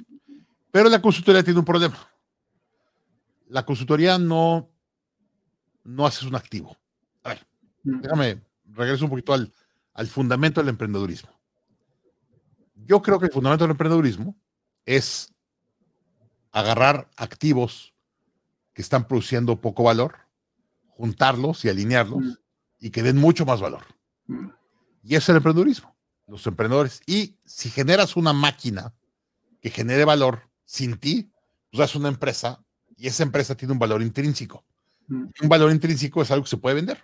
Pero 0.70 0.88
la 0.88 1.02
consultoría 1.02 1.44
tiene 1.44 1.58
un 1.58 1.66
problema. 1.66 1.98
La 3.48 3.66
consultoría 3.66 4.16
no, 4.18 4.70
no 5.82 6.06
haces 6.06 6.22
un 6.22 6.34
activo. 6.34 6.74
A 7.24 7.28
ver, 7.28 7.46
mm. 7.82 8.00
déjame, 8.00 8.42
regreso 8.72 9.04
un 9.04 9.10
poquito 9.10 9.34
al, 9.34 9.52
al 9.92 10.06
fundamento 10.06 10.62
del 10.62 10.70
emprendedurismo. 10.70 11.30
Yo 12.86 13.02
creo 13.02 13.20
que 13.20 13.26
el 13.26 13.32
fundamento 13.32 13.64
del 13.64 13.72
emprendedurismo 13.72 14.34
es 14.86 15.33
agarrar 16.54 17.10
activos 17.16 17.92
que 18.72 18.80
están 18.80 19.06
produciendo 19.06 19.60
poco 19.60 19.82
valor, 19.82 20.16
juntarlos 20.88 21.64
y 21.64 21.68
alinearlos 21.68 22.22
mm. 22.22 22.32
y 22.80 22.90
que 22.90 23.02
den 23.02 23.18
mucho 23.18 23.44
más 23.44 23.60
valor. 23.60 23.82
Mm. 24.26 24.48
Y 25.02 25.16
eso 25.16 25.24
es 25.24 25.28
el 25.30 25.36
emprendedurismo 25.36 25.94
los 26.26 26.46
emprendedores. 26.46 27.00
Y 27.06 27.36
si 27.44 27.70
generas 27.70 28.16
una 28.16 28.32
máquina 28.32 28.94
que 29.60 29.70
genere 29.70 30.04
valor 30.04 30.50
sin 30.64 30.98
ti, 30.98 31.30
pues 31.70 31.78
das 31.78 31.94
una 31.94 32.08
empresa 32.08 32.64
y 32.96 33.06
esa 33.06 33.22
empresa 33.22 33.56
tiene 33.56 33.72
un 33.72 33.78
valor 33.78 34.02
intrínseco. 34.02 34.64
Mm. 35.08 35.24
Un 35.42 35.48
valor 35.48 35.70
intrínseco 35.72 36.22
es 36.22 36.30
algo 36.30 36.44
que 36.44 36.50
se 36.50 36.56
puede 36.56 36.76
vender. 36.76 37.02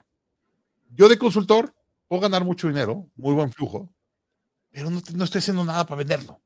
Yo 0.90 1.08
de 1.08 1.18
consultor 1.18 1.74
puedo 2.08 2.22
ganar 2.22 2.44
mucho 2.44 2.68
dinero, 2.68 3.08
muy 3.16 3.34
buen 3.34 3.52
flujo, 3.52 3.92
pero 4.70 4.90
no, 4.90 5.00
no 5.14 5.24
estoy 5.24 5.40
haciendo 5.40 5.64
nada 5.64 5.84
para 5.84 5.98
venderlo. 5.98 6.40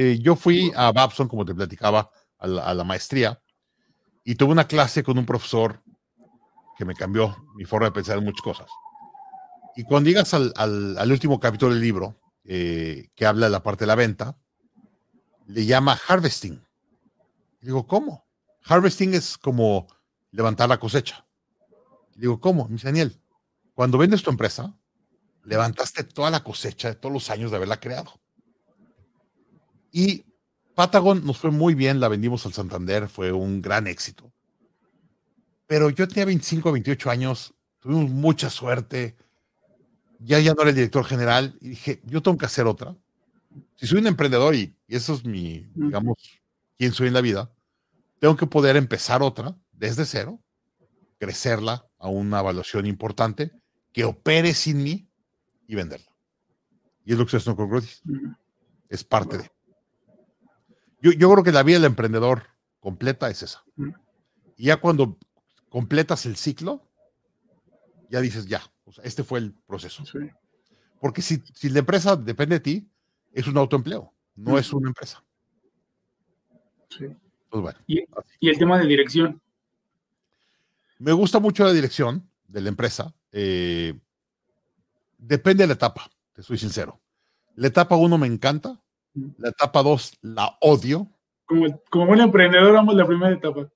Eh, 0.00 0.20
yo 0.20 0.36
fui 0.36 0.70
a 0.76 0.92
Babson, 0.92 1.26
como 1.26 1.44
te 1.44 1.52
platicaba, 1.52 2.08
a 2.38 2.46
la, 2.46 2.84
maestría 2.84 3.42
y 4.22 4.36
tuve 4.36 4.52
una 4.52 4.68
clase 4.68 5.02
con 5.02 5.18
un 5.18 5.26
profesor 5.26 5.82
que 6.76 6.84
me 6.84 6.94
cambió 6.94 7.36
mi 7.56 7.64
forma 7.64 7.86
de 7.86 7.92
pensar 7.92 8.16
en 8.16 8.24
muchas 8.24 8.42
cosas. 8.42 8.70
Y 9.74 9.82
cuando 9.82 10.08
llegas 10.08 10.32
al, 10.34 11.10
último 11.10 11.40
capítulo 11.40 11.72
del 11.72 11.82
libro, 11.82 12.16
eh, 12.44 13.08
que 13.16 13.26
habla 13.26 13.46
de 13.46 13.50
la 13.50 13.64
parte 13.64 13.82
de 13.82 13.86
la 13.88 13.96
venta, 13.96 14.38
le 15.46 15.66
llama 15.66 15.98
harvesting. 16.06 16.64
Digo, 17.60 17.84
¿cómo? 17.88 18.24
Harvesting 18.66 19.14
es 19.14 19.36
como 19.36 19.88
levantar 20.30 20.68
la 20.68 20.78
cosecha. 20.78 21.26
Digo, 22.14 22.38
¿cómo? 22.38 22.66
Me 22.68 22.74
dice 22.74 22.86
Daniel, 22.86 23.20
cuando 23.74 23.98
vendes 23.98 24.22
tu 24.22 24.30
empresa, 24.30 24.78
levantaste 25.42 26.04
toda 26.04 26.30
la 26.30 26.44
cosecha 26.44 26.90
de 26.90 26.94
todos 26.94 27.12
los 27.12 27.30
años 27.30 27.50
de 27.50 27.56
haberla 27.56 27.80
creado. 27.80 28.17
Y 29.92 30.24
Patagon 30.74 31.24
nos 31.24 31.38
fue 31.38 31.50
muy 31.50 31.74
bien, 31.74 32.00
la 32.00 32.08
vendimos 32.08 32.46
al 32.46 32.52
Santander, 32.52 33.08
fue 33.08 33.32
un 33.32 33.60
gran 33.60 33.86
éxito. 33.86 34.32
Pero 35.66 35.90
yo 35.90 36.08
tenía 36.08 36.24
25, 36.24 36.72
28 36.72 37.10
años, 37.10 37.54
tuvimos 37.78 38.10
mucha 38.10 38.48
suerte, 38.48 39.16
ya 40.18 40.38
ya 40.40 40.54
no 40.54 40.62
era 40.62 40.70
el 40.70 40.76
director 40.76 41.04
general 41.04 41.56
y 41.60 41.70
dije, 41.70 42.00
yo 42.04 42.22
tengo 42.22 42.38
que 42.38 42.46
hacer 42.46 42.66
otra. 42.66 42.96
Si 43.76 43.86
soy 43.86 43.98
un 43.98 44.06
emprendedor 44.06 44.54
y, 44.54 44.74
y 44.86 44.96
eso 44.96 45.14
es 45.14 45.24
mi, 45.24 45.66
digamos, 45.74 46.16
quién 46.76 46.92
soy 46.92 47.08
en 47.08 47.14
la 47.14 47.20
vida, 47.20 47.52
tengo 48.18 48.36
que 48.36 48.46
poder 48.46 48.76
empezar 48.76 49.22
otra 49.22 49.56
desde 49.72 50.04
cero, 50.04 50.40
crecerla 51.18 51.86
a 51.98 52.08
una 52.08 52.40
evaluación 52.40 52.86
importante, 52.86 53.52
que 53.92 54.04
opere 54.04 54.54
sin 54.54 54.82
mí 54.82 55.08
y 55.66 55.74
venderla. 55.74 56.12
Y 57.04 57.12
es 57.12 57.18
lo 57.18 57.26
que 57.26 57.36
haciendo 57.36 57.56
con 57.56 57.70
Grotis. 57.70 58.02
Es 58.88 59.04
parte 59.04 59.38
de. 59.38 59.50
Yo, 61.00 61.12
yo 61.12 61.30
creo 61.30 61.44
que 61.44 61.52
la 61.52 61.62
vida 61.62 61.76
del 61.76 61.86
emprendedor 61.86 62.44
completa 62.80 63.30
es 63.30 63.42
esa. 63.42 63.64
Y 64.56 64.64
ya 64.66 64.78
cuando 64.78 65.18
completas 65.68 66.26
el 66.26 66.36
ciclo, 66.36 66.82
ya 68.10 68.20
dices, 68.20 68.46
ya, 68.46 68.62
o 68.84 68.92
sea, 68.92 69.04
este 69.04 69.22
fue 69.22 69.38
el 69.38 69.52
proceso. 69.52 70.04
Sí. 70.04 70.18
Porque 71.00 71.22
si, 71.22 71.42
si, 71.54 71.68
la 71.70 71.80
empresa 71.80 72.16
depende 72.16 72.56
de 72.56 72.60
ti, 72.60 72.90
es 73.32 73.46
un 73.46 73.56
autoempleo, 73.58 74.12
no 74.34 74.58
es 74.58 74.72
una 74.72 74.88
empresa. 74.88 75.22
Sí. 76.88 77.06
Pues 77.50 77.62
bueno, 77.62 77.78
Y, 77.86 78.04
y 78.40 78.48
el 78.48 78.58
tema 78.58 78.78
de 78.78 78.86
dirección. 78.86 79.40
me 80.98 81.12
gusta 81.12 81.38
mucho 81.38 81.64
la 81.64 81.72
dirección 81.72 82.28
de 82.46 82.60
la 82.60 82.68
empresa. 82.68 83.14
eh, 83.32 83.98
depende 85.18 85.64
de 85.64 85.68
la 85.68 85.74
etapa, 85.74 86.10
te 86.32 86.42
soy 86.42 86.58
sincero. 86.58 87.00
La 87.54 87.68
etapa 87.68 87.96
1 87.96 88.18
me 88.18 88.26
encanta. 88.26 88.80
La 89.14 89.48
etapa 89.50 89.82
2 89.82 90.18
la 90.22 90.56
odio, 90.60 91.10
Como, 91.44 91.80
como 91.90 92.06
buen 92.06 92.20
emprendedor, 92.20 92.72
vamos 92.72 92.94
la 92.94 93.06
primera 93.06 93.32
etapa. 93.34 93.68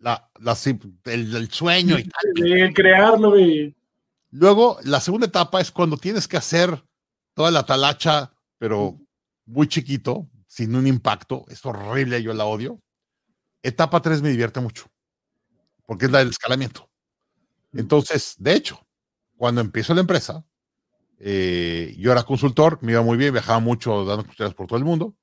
la, 0.00 0.30
la, 0.40 0.56
el, 1.04 1.34
el 1.36 1.50
sueño 1.50 1.98
y 1.98 2.04
tal. 2.04 2.32
De 2.34 2.72
crearlo, 2.74 3.32
de. 3.32 3.74
Luego, 4.30 4.78
la 4.84 5.00
segunda 5.00 5.26
etapa 5.26 5.60
es 5.60 5.70
cuando 5.70 5.96
tienes 5.96 6.26
que 6.28 6.36
hacer 6.36 6.84
toda 7.34 7.50
la 7.50 7.64
talacha, 7.64 8.32
pero 8.58 8.98
muy 9.46 9.68
chiquito, 9.68 10.28
sin 10.46 10.74
un 10.76 10.86
impacto. 10.86 11.44
Es 11.48 11.64
horrible, 11.64 12.22
yo 12.22 12.34
la 12.34 12.44
odio. 12.44 12.80
Etapa 13.62 14.02
3 14.02 14.22
me 14.22 14.30
divierte 14.30 14.60
mucho, 14.60 14.86
porque 15.86 16.06
es 16.06 16.10
la 16.12 16.18
del 16.18 16.28
escalamiento. 16.30 16.88
Entonces, 17.72 18.34
de 18.38 18.54
hecho, 18.54 18.86
cuando 19.36 19.60
empiezo 19.60 19.94
la 19.94 20.00
empresa, 20.02 20.44
eh, 21.26 21.94
yo 21.96 22.12
era 22.12 22.22
consultor, 22.22 22.78
me 22.82 22.92
iba 22.92 23.00
muy 23.00 23.16
bien, 23.16 23.32
viajaba 23.32 23.58
mucho 23.58 24.04
dando 24.04 24.24
consultorías 24.24 24.54
por 24.54 24.66
todo 24.66 24.78
el 24.78 24.84
mundo. 24.84 25.16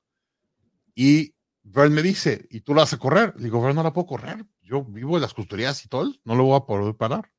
Y 0.96 1.36
Vern 1.62 1.94
me 1.94 2.02
dice, 2.02 2.48
¿y 2.50 2.62
tú 2.62 2.74
la 2.74 2.82
vas 2.82 2.94
a 2.94 2.98
correr? 2.98 3.36
Le 3.38 3.44
digo, 3.44 3.62
Vern, 3.62 3.76
no 3.76 3.84
la 3.84 3.94
puedo 3.94 4.08
correr. 4.08 4.44
Yo 4.64 4.84
vivo 4.84 5.16
de 5.16 5.22
las 5.22 5.36
consultorías 5.36 5.86
y 5.86 5.90
todo, 5.90 6.12
no 6.24 6.34
lo 6.34 6.46
voy 6.46 6.58
a 6.58 6.62
poder 6.62 6.96
parar. 6.96 7.32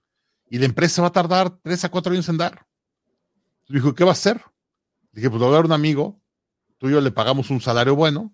Y 0.49 0.59
la 0.59 0.67
empresa 0.67 1.03
va 1.03 1.09
a 1.09 1.13
tardar 1.13 1.59
tres 1.61 1.85
a 1.85 1.89
cuatro 1.89 2.13
años 2.13 2.29
en 2.29 2.37
dar. 2.37 2.65
Me 3.69 3.81
dijo, 3.81 3.97
¿qué 3.97 4.05
va 4.05 4.11
a 4.11 4.13
hacer? 4.13 4.41
Dije, 5.11 5.29
pues 5.29 5.41
le 5.41 5.47
voy 5.47 5.55
a 5.55 5.57
dar 5.57 5.65
un 5.65 5.73
amigo, 5.73 6.21
tú 6.79 6.89
y 6.89 6.93
yo 6.93 7.01
le 7.01 7.11
pagamos 7.11 7.51
un 7.51 7.61
salario 7.61 7.97
bueno 7.97 8.33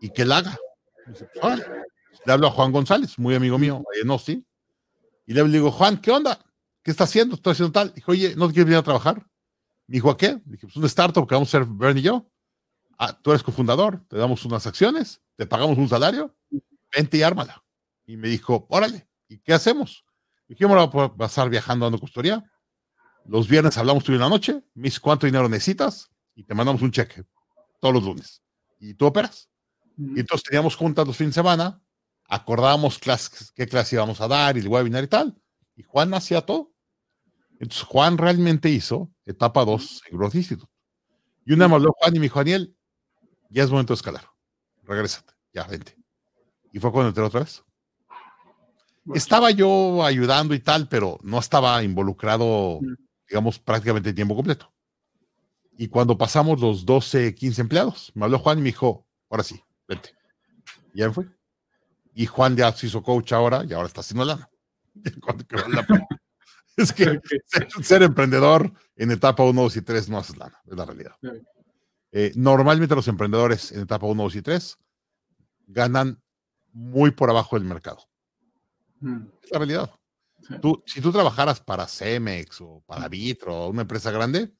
y 0.00 0.08
que 0.08 0.24
la 0.24 0.38
haga. 0.38 0.56
Dice, 1.08 1.28
pues, 1.42 1.62
le 2.24 2.32
hablo 2.32 2.46
a 2.46 2.52
Juan 2.52 2.72
González, 2.72 3.18
muy 3.18 3.34
amigo 3.34 3.58
mío, 3.58 3.84
en 4.02 4.10
Austin, 4.10 4.46
y 5.26 5.34
le 5.34 5.44
digo, 5.44 5.70
Juan, 5.70 6.00
¿qué 6.00 6.10
onda? 6.10 6.42
¿Qué 6.82 6.90
está 6.90 7.04
haciendo? 7.04 7.34
Estoy 7.34 7.52
haciendo 7.52 7.72
tal. 7.72 7.92
Dijo, 7.92 8.12
oye, 8.12 8.34
¿no 8.34 8.46
quieres 8.46 8.64
venir 8.64 8.78
a 8.78 8.82
trabajar? 8.82 9.26
Me 9.88 9.94
dijo, 9.94 10.10
¿a 10.10 10.16
qué? 10.16 10.40
Dije, 10.44 10.66
pues 10.66 10.76
un 10.76 10.84
startup 10.84 11.26
que 11.26 11.34
vamos 11.34 11.52
a 11.52 11.58
hacer 11.58 11.68
Bernie 11.68 12.02
y 12.02 12.04
yo. 12.04 12.30
Ah, 12.98 13.18
tú 13.20 13.30
eres 13.30 13.42
cofundador, 13.42 14.04
te 14.08 14.16
damos 14.16 14.44
unas 14.44 14.66
acciones, 14.66 15.22
te 15.36 15.46
pagamos 15.46 15.78
un 15.78 15.88
salario, 15.88 16.36
vente 16.94 17.16
y 17.16 17.22
ármala. 17.22 17.64
Y 18.06 18.16
me 18.16 18.28
dijo, 18.28 18.66
órale, 18.68 19.08
¿y 19.28 19.38
qué 19.38 19.54
hacemos? 19.54 20.04
Dije, 20.46 20.60
yo 20.60 20.68
me 20.68 20.74
voy 20.86 21.04
a 21.04 21.14
pasar 21.14 21.48
viajando 21.48 21.86
dando 21.86 21.98
custodia. 21.98 22.44
Los 23.24 23.48
viernes 23.48 23.78
hablamos 23.78 24.04
tú 24.04 24.12
en 24.12 24.20
la 24.20 24.28
noche, 24.28 24.62
me 24.74 24.84
dice 24.84 25.00
cuánto 25.00 25.26
dinero 25.26 25.48
necesitas 25.48 26.10
y 26.34 26.44
te 26.44 26.54
mandamos 26.54 26.82
un 26.82 26.90
cheque 26.90 27.24
todos 27.80 27.94
los 27.94 28.04
lunes. 28.04 28.42
Y 28.78 28.94
tú 28.94 29.06
operas. 29.06 29.48
Y 29.96 30.20
entonces 30.20 30.44
teníamos 30.44 30.76
juntas 30.76 31.06
los 31.06 31.16
fines 31.16 31.34
de 31.34 31.40
semana, 31.40 31.82
acordábamos 32.28 32.98
clases, 32.98 33.50
qué 33.52 33.66
clase 33.66 33.96
íbamos 33.96 34.20
a 34.20 34.28
dar 34.28 34.56
y 34.56 34.60
el 34.60 34.68
webinar 34.68 35.02
y 35.02 35.08
tal. 35.08 35.40
Y 35.76 35.82
Juan 35.82 36.14
hacía 36.14 36.42
todo. 36.42 36.72
Entonces 37.60 37.82
Juan 37.82 38.18
realmente 38.18 38.70
hizo 38.70 39.10
etapa 39.26 39.64
2 39.64 40.02
en 40.10 40.18
Growth 40.18 40.34
Institute. 40.34 40.72
Y 41.44 41.54
una 41.54 41.66
me 41.66 41.74
habló 41.74 41.92
Juan 41.98 42.14
y 42.14 42.18
me 42.18 42.24
dijo, 42.24 42.38
Daniel, 42.38 42.76
ya 43.50 43.64
es 43.64 43.70
momento 43.70 43.92
de 43.92 43.96
escalar. 43.96 44.24
Regrésate, 44.84 45.32
ya, 45.52 45.64
vente. 45.64 45.96
Y 46.72 46.78
fue 46.78 46.92
cuando 46.92 47.08
entré 47.08 47.24
otra 47.24 47.40
vez. 47.40 47.64
Estaba 49.14 49.50
yo 49.50 50.04
ayudando 50.04 50.54
y 50.54 50.60
tal, 50.60 50.88
pero 50.88 51.18
no 51.22 51.38
estaba 51.38 51.82
involucrado, 51.82 52.80
digamos, 53.28 53.58
prácticamente 53.58 54.12
tiempo 54.12 54.36
completo. 54.36 54.72
Y 55.78 55.88
cuando 55.88 56.18
pasamos 56.18 56.60
los 56.60 56.84
12, 56.84 57.34
15 57.34 57.60
empleados, 57.62 58.12
me 58.14 58.24
habló 58.24 58.38
Juan 58.38 58.58
y 58.58 58.62
me 58.62 58.66
dijo, 58.68 59.06
ahora 59.30 59.42
sí, 59.42 59.62
vente. 59.86 60.10
Y 60.92 60.98
ya 60.98 61.08
me 61.08 61.14
fui. 61.14 61.30
Y 62.14 62.26
Juan 62.26 62.56
ya 62.56 62.70
se 62.72 62.86
hizo 62.86 63.02
coach 63.02 63.32
ahora 63.32 63.64
y 63.64 63.72
ahora 63.72 63.88
está 63.88 64.00
haciendo 64.00 64.24
lana. 64.24 64.50
es 66.78 66.92
que 66.92 67.20
ser, 67.82 68.02
emprendedor 68.02 68.72
en 68.96 69.10
etapa 69.10 69.42
1, 69.42 69.62
2 69.62 69.76
y 69.76 69.82
3 69.82 70.08
no 70.08 70.18
haces 70.18 70.36
lana, 70.36 70.60
es 70.66 70.76
la 70.76 70.84
realidad. 70.84 71.12
Eh, 72.12 72.32
normalmente 72.36 72.94
los 72.94 73.08
emprendedores 73.08 73.72
en 73.72 73.80
etapa 73.80 74.06
1, 74.06 74.22
2 74.22 74.36
y 74.36 74.42
3 74.42 74.78
ganan 75.66 76.22
muy 76.72 77.10
por 77.10 77.30
abajo 77.30 77.58
del 77.58 77.68
mercado. 77.68 77.98
Mm. 79.00 79.26
Es 79.42 79.50
la 79.50 79.58
realidad. 79.58 79.90
Tú, 80.62 80.82
si 80.86 81.00
tú 81.00 81.12
trabajaras 81.12 81.60
para 81.60 81.86
Cemex 81.86 82.60
o 82.60 82.82
para 82.86 83.08
Vitro 83.08 83.54
o 83.54 83.68
una 83.68 83.82
empresa 83.82 84.10
grande, 84.10 84.52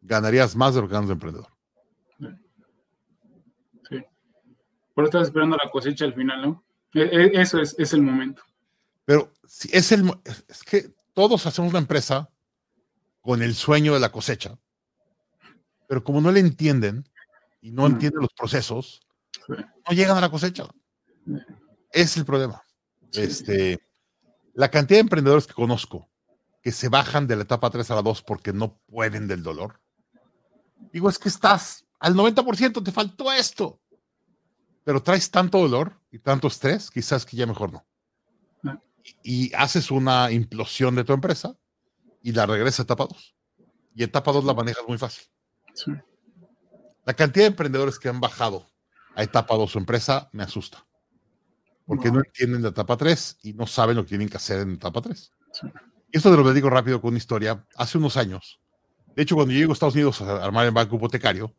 ganarías 0.00 0.56
más 0.56 0.74
de 0.74 0.82
lo 0.82 0.88
que 0.88 0.94
ganas 0.94 1.08
de 1.08 1.14
emprendedor. 1.14 1.48
Sí. 3.88 4.02
Por 4.94 5.04
eso 5.04 5.10
estás 5.10 5.28
esperando 5.28 5.56
la 5.56 5.70
cosecha 5.70 6.04
al 6.04 6.14
final, 6.14 6.42
¿no? 6.42 6.64
E, 6.92 7.02
e, 7.02 7.40
eso 7.40 7.60
es, 7.60 7.74
es 7.78 7.92
el 7.94 8.02
momento. 8.02 8.42
Pero 9.04 9.32
si 9.46 9.68
es 9.72 9.90
el 9.92 10.04
es 10.48 10.62
que 10.64 10.94
todos 11.14 11.46
hacemos 11.46 11.70
una 11.70 11.78
empresa 11.78 12.30
con 13.20 13.42
el 13.42 13.54
sueño 13.54 13.94
de 13.94 14.00
la 14.00 14.12
cosecha, 14.12 14.58
pero 15.88 16.02
como 16.02 16.20
no 16.20 16.32
le 16.32 16.40
entienden 16.40 17.08
y 17.60 17.70
no 17.70 17.82
mm. 17.82 17.92
entienden 17.92 18.22
los 18.22 18.32
procesos, 18.32 19.00
no 19.48 19.94
llegan 19.94 20.16
a 20.16 20.20
la 20.20 20.30
cosecha. 20.30 20.66
Es 21.90 22.16
el 22.16 22.24
problema. 22.24 22.62
Este, 23.12 23.78
la 24.54 24.70
cantidad 24.70 24.96
de 24.96 25.02
emprendedores 25.02 25.46
que 25.46 25.54
conozco 25.54 26.08
que 26.62 26.72
se 26.72 26.88
bajan 26.88 27.26
de 27.26 27.36
la 27.36 27.42
etapa 27.42 27.70
3 27.70 27.90
a 27.90 27.94
la 27.96 28.02
2 28.02 28.22
porque 28.22 28.52
no 28.52 28.78
pueden 28.86 29.26
del 29.26 29.42
dolor. 29.42 29.80
Digo, 30.92 31.08
es 31.08 31.18
que 31.18 31.28
estás 31.28 31.84
al 31.98 32.14
90%, 32.14 32.84
te 32.84 32.92
faltó 32.92 33.32
esto. 33.32 33.80
Pero 34.84 35.02
traes 35.02 35.30
tanto 35.30 35.58
dolor 35.58 36.00
y 36.10 36.18
tanto 36.18 36.48
estrés, 36.48 36.90
quizás 36.90 37.24
que 37.24 37.36
ya 37.36 37.46
mejor 37.46 37.72
no. 37.72 37.84
Y, 39.22 39.52
haces 39.54 39.90
una 39.90 40.30
implosión 40.30 40.94
de 40.94 41.04
tu 41.04 41.12
empresa 41.12 41.56
y 42.22 42.32
la 42.32 42.46
regresas 42.46 42.80
a 42.80 42.82
etapa 42.84 43.06
2. 43.06 43.34
Y 43.94 44.02
etapa 44.04 44.32
2 44.32 44.44
la 44.44 44.54
manejas 44.54 44.84
muy 44.86 44.98
fácil. 44.98 45.24
La 47.04 47.14
cantidad 47.14 47.44
de 47.44 47.50
emprendedores 47.50 47.98
que 47.98 48.08
han 48.08 48.20
bajado 48.20 48.70
a 49.14 49.22
etapa 49.22 49.56
2 49.56 49.70
su 49.70 49.78
empresa 49.78 50.30
me 50.32 50.42
asusta 50.42 50.86
porque 51.86 52.10
no. 52.10 52.20
entienden 52.20 52.62
la 52.62 52.68
etapa 52.68 52.96
3 52.96 53.38
y 53.42 53.52
no 53.54 53.66
saben 53.66 53.96
lo 53.96 54.02
que 54.02 54.10
tienen 54.10 54.28
que 54.28 54.36
hacer 54.36 54.60
en 54.60 54.72
etapa 54.74 55.00
3. 55.00 55.32
Esto 56.10 56.30
te 56.30 56.42
lo 56.42 56.52
digo 56.52 56.70
rápido 56.70 57.00
con 57.00 57.08
una 57.08 57.18
historia. 57.18 57.66
Hace 57.76 57.98
unos 57.98 58.16
años, 58.16 58.60
de 59.14 59.22
hecho, 59.22 59.34
cuando 59.34 59.52
yo 59.52 59.60
llego 59.60 59.72
a 59.72 59.74
Estados 59.74 59.94
Unidos 59.94 60.20
a 60.22 60.44
armar 60.44 60.66
el 60.66 60.72
banco 60.72 60.96
hipotecario, 60.96 61.54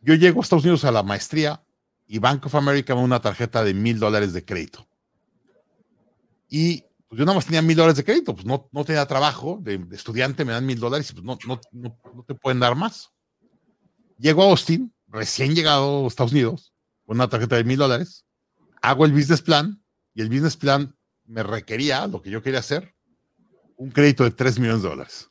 yo 0.00 0.14
llego 0.14 0.40
a 0.40 0.42
Estados 0.42 0.64
Unidos 0.64 0.84
a 0.84 0.92
la 0.92 1.02
maestría 1.02 1.62
y 2.06 2.18
Bank 2.18 2.46
of 2.46 2.54
America 2.54 2.94
me 2.94 3.00
da 3.00 3.04
una 3.04 3.20
tarjeta 3.20 3.62
de 3.64 3.74
mil 3.74 3.98
dólares 3.98 4.32
de 4.32 4.44
crédito. 4.44 4.86
Y 6.54 6.84
pues 7.08 7.18
yo 7.18 7.24
nada 7.24 7.34
más 7.34 7.46
tenía 7.46 7.62
mil 7.62 7.74
dólares 7.74 7.96
de 7.96 8.04
crédito, 8.04 8.34
pues 8.34 8.44
no, 8.44 8.68
no 8.72 8.84
tenía 8.84 9.06
trabajo 9.06 9.58
de, 9.62 9.86
estudiante, 9.92 10.44
me 10.44 10.52
dan 10.52 10.66
mil 10.66 10.78
dólares 10.78 11.08
y 11.08 11.14
pues 11.14 11.24
no, 11.24 11.38
no, 11.46 11.58
no, 11.72 12.24
te 12.26 12.34
pueden 12.34 12.60
dar 12.60 12.76
más. 12.76 13.10
Llego 14.18 14.42
a 14.42 14.50
Austin, 14.50 14.94
recién 15.08 15.54
llegado 15.54 16.04
a 16.04 16.08
Estados 16.08 16.32
Unidos, 16.32 16.74
con 17.06 17.16
una 17.16 17.26
tarjeta 17.30 17.56
de 17.56 17.64
mil 17.64 17.78
dólares, 17.78 18.26
hago 18.82 19.06
el 19.06 19.12
business 19.12 19.40
plan 19.40 19.82
y 20.12 20.20
el 20.20 20.28
business 20.28 20.58
plan 20.58 20.94
me 21.24 21.42
requería 21.42 22.06
lo 22.06 22.20
que 22.20 22.28
yo 22.28 22.42
quería 22.42 22.60
hacer, 22.60 22.94
un 23.78 23.90
crédito 23.90 24.24
de 24.24 24.32
3 24.32 24.58
millones 24.58 24.82
de 24.82 24.90
dólares. 24.90 25.30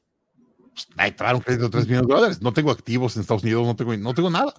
Pues, 0.73 1.15
traer 1.15 1.36
un 1.36 1.41
crédito 1.41 1.65
de 1.65 1.69
3 1.69 1.86
millones 1.86 2.07
de 2.07 2.15
dólares. 2.15 2.41
No 2.41 2.51
tengo 2.51 2.71
activos 2.71 3.15
en 3.15 3.21
Estados 3.21 3.43
Unidos, 3.43 3.67
no 3.67 3.75
tengo, 3.75 3.95
no 3.95 4.15
tengo 4.15 4.31
nada. 4.31 4.55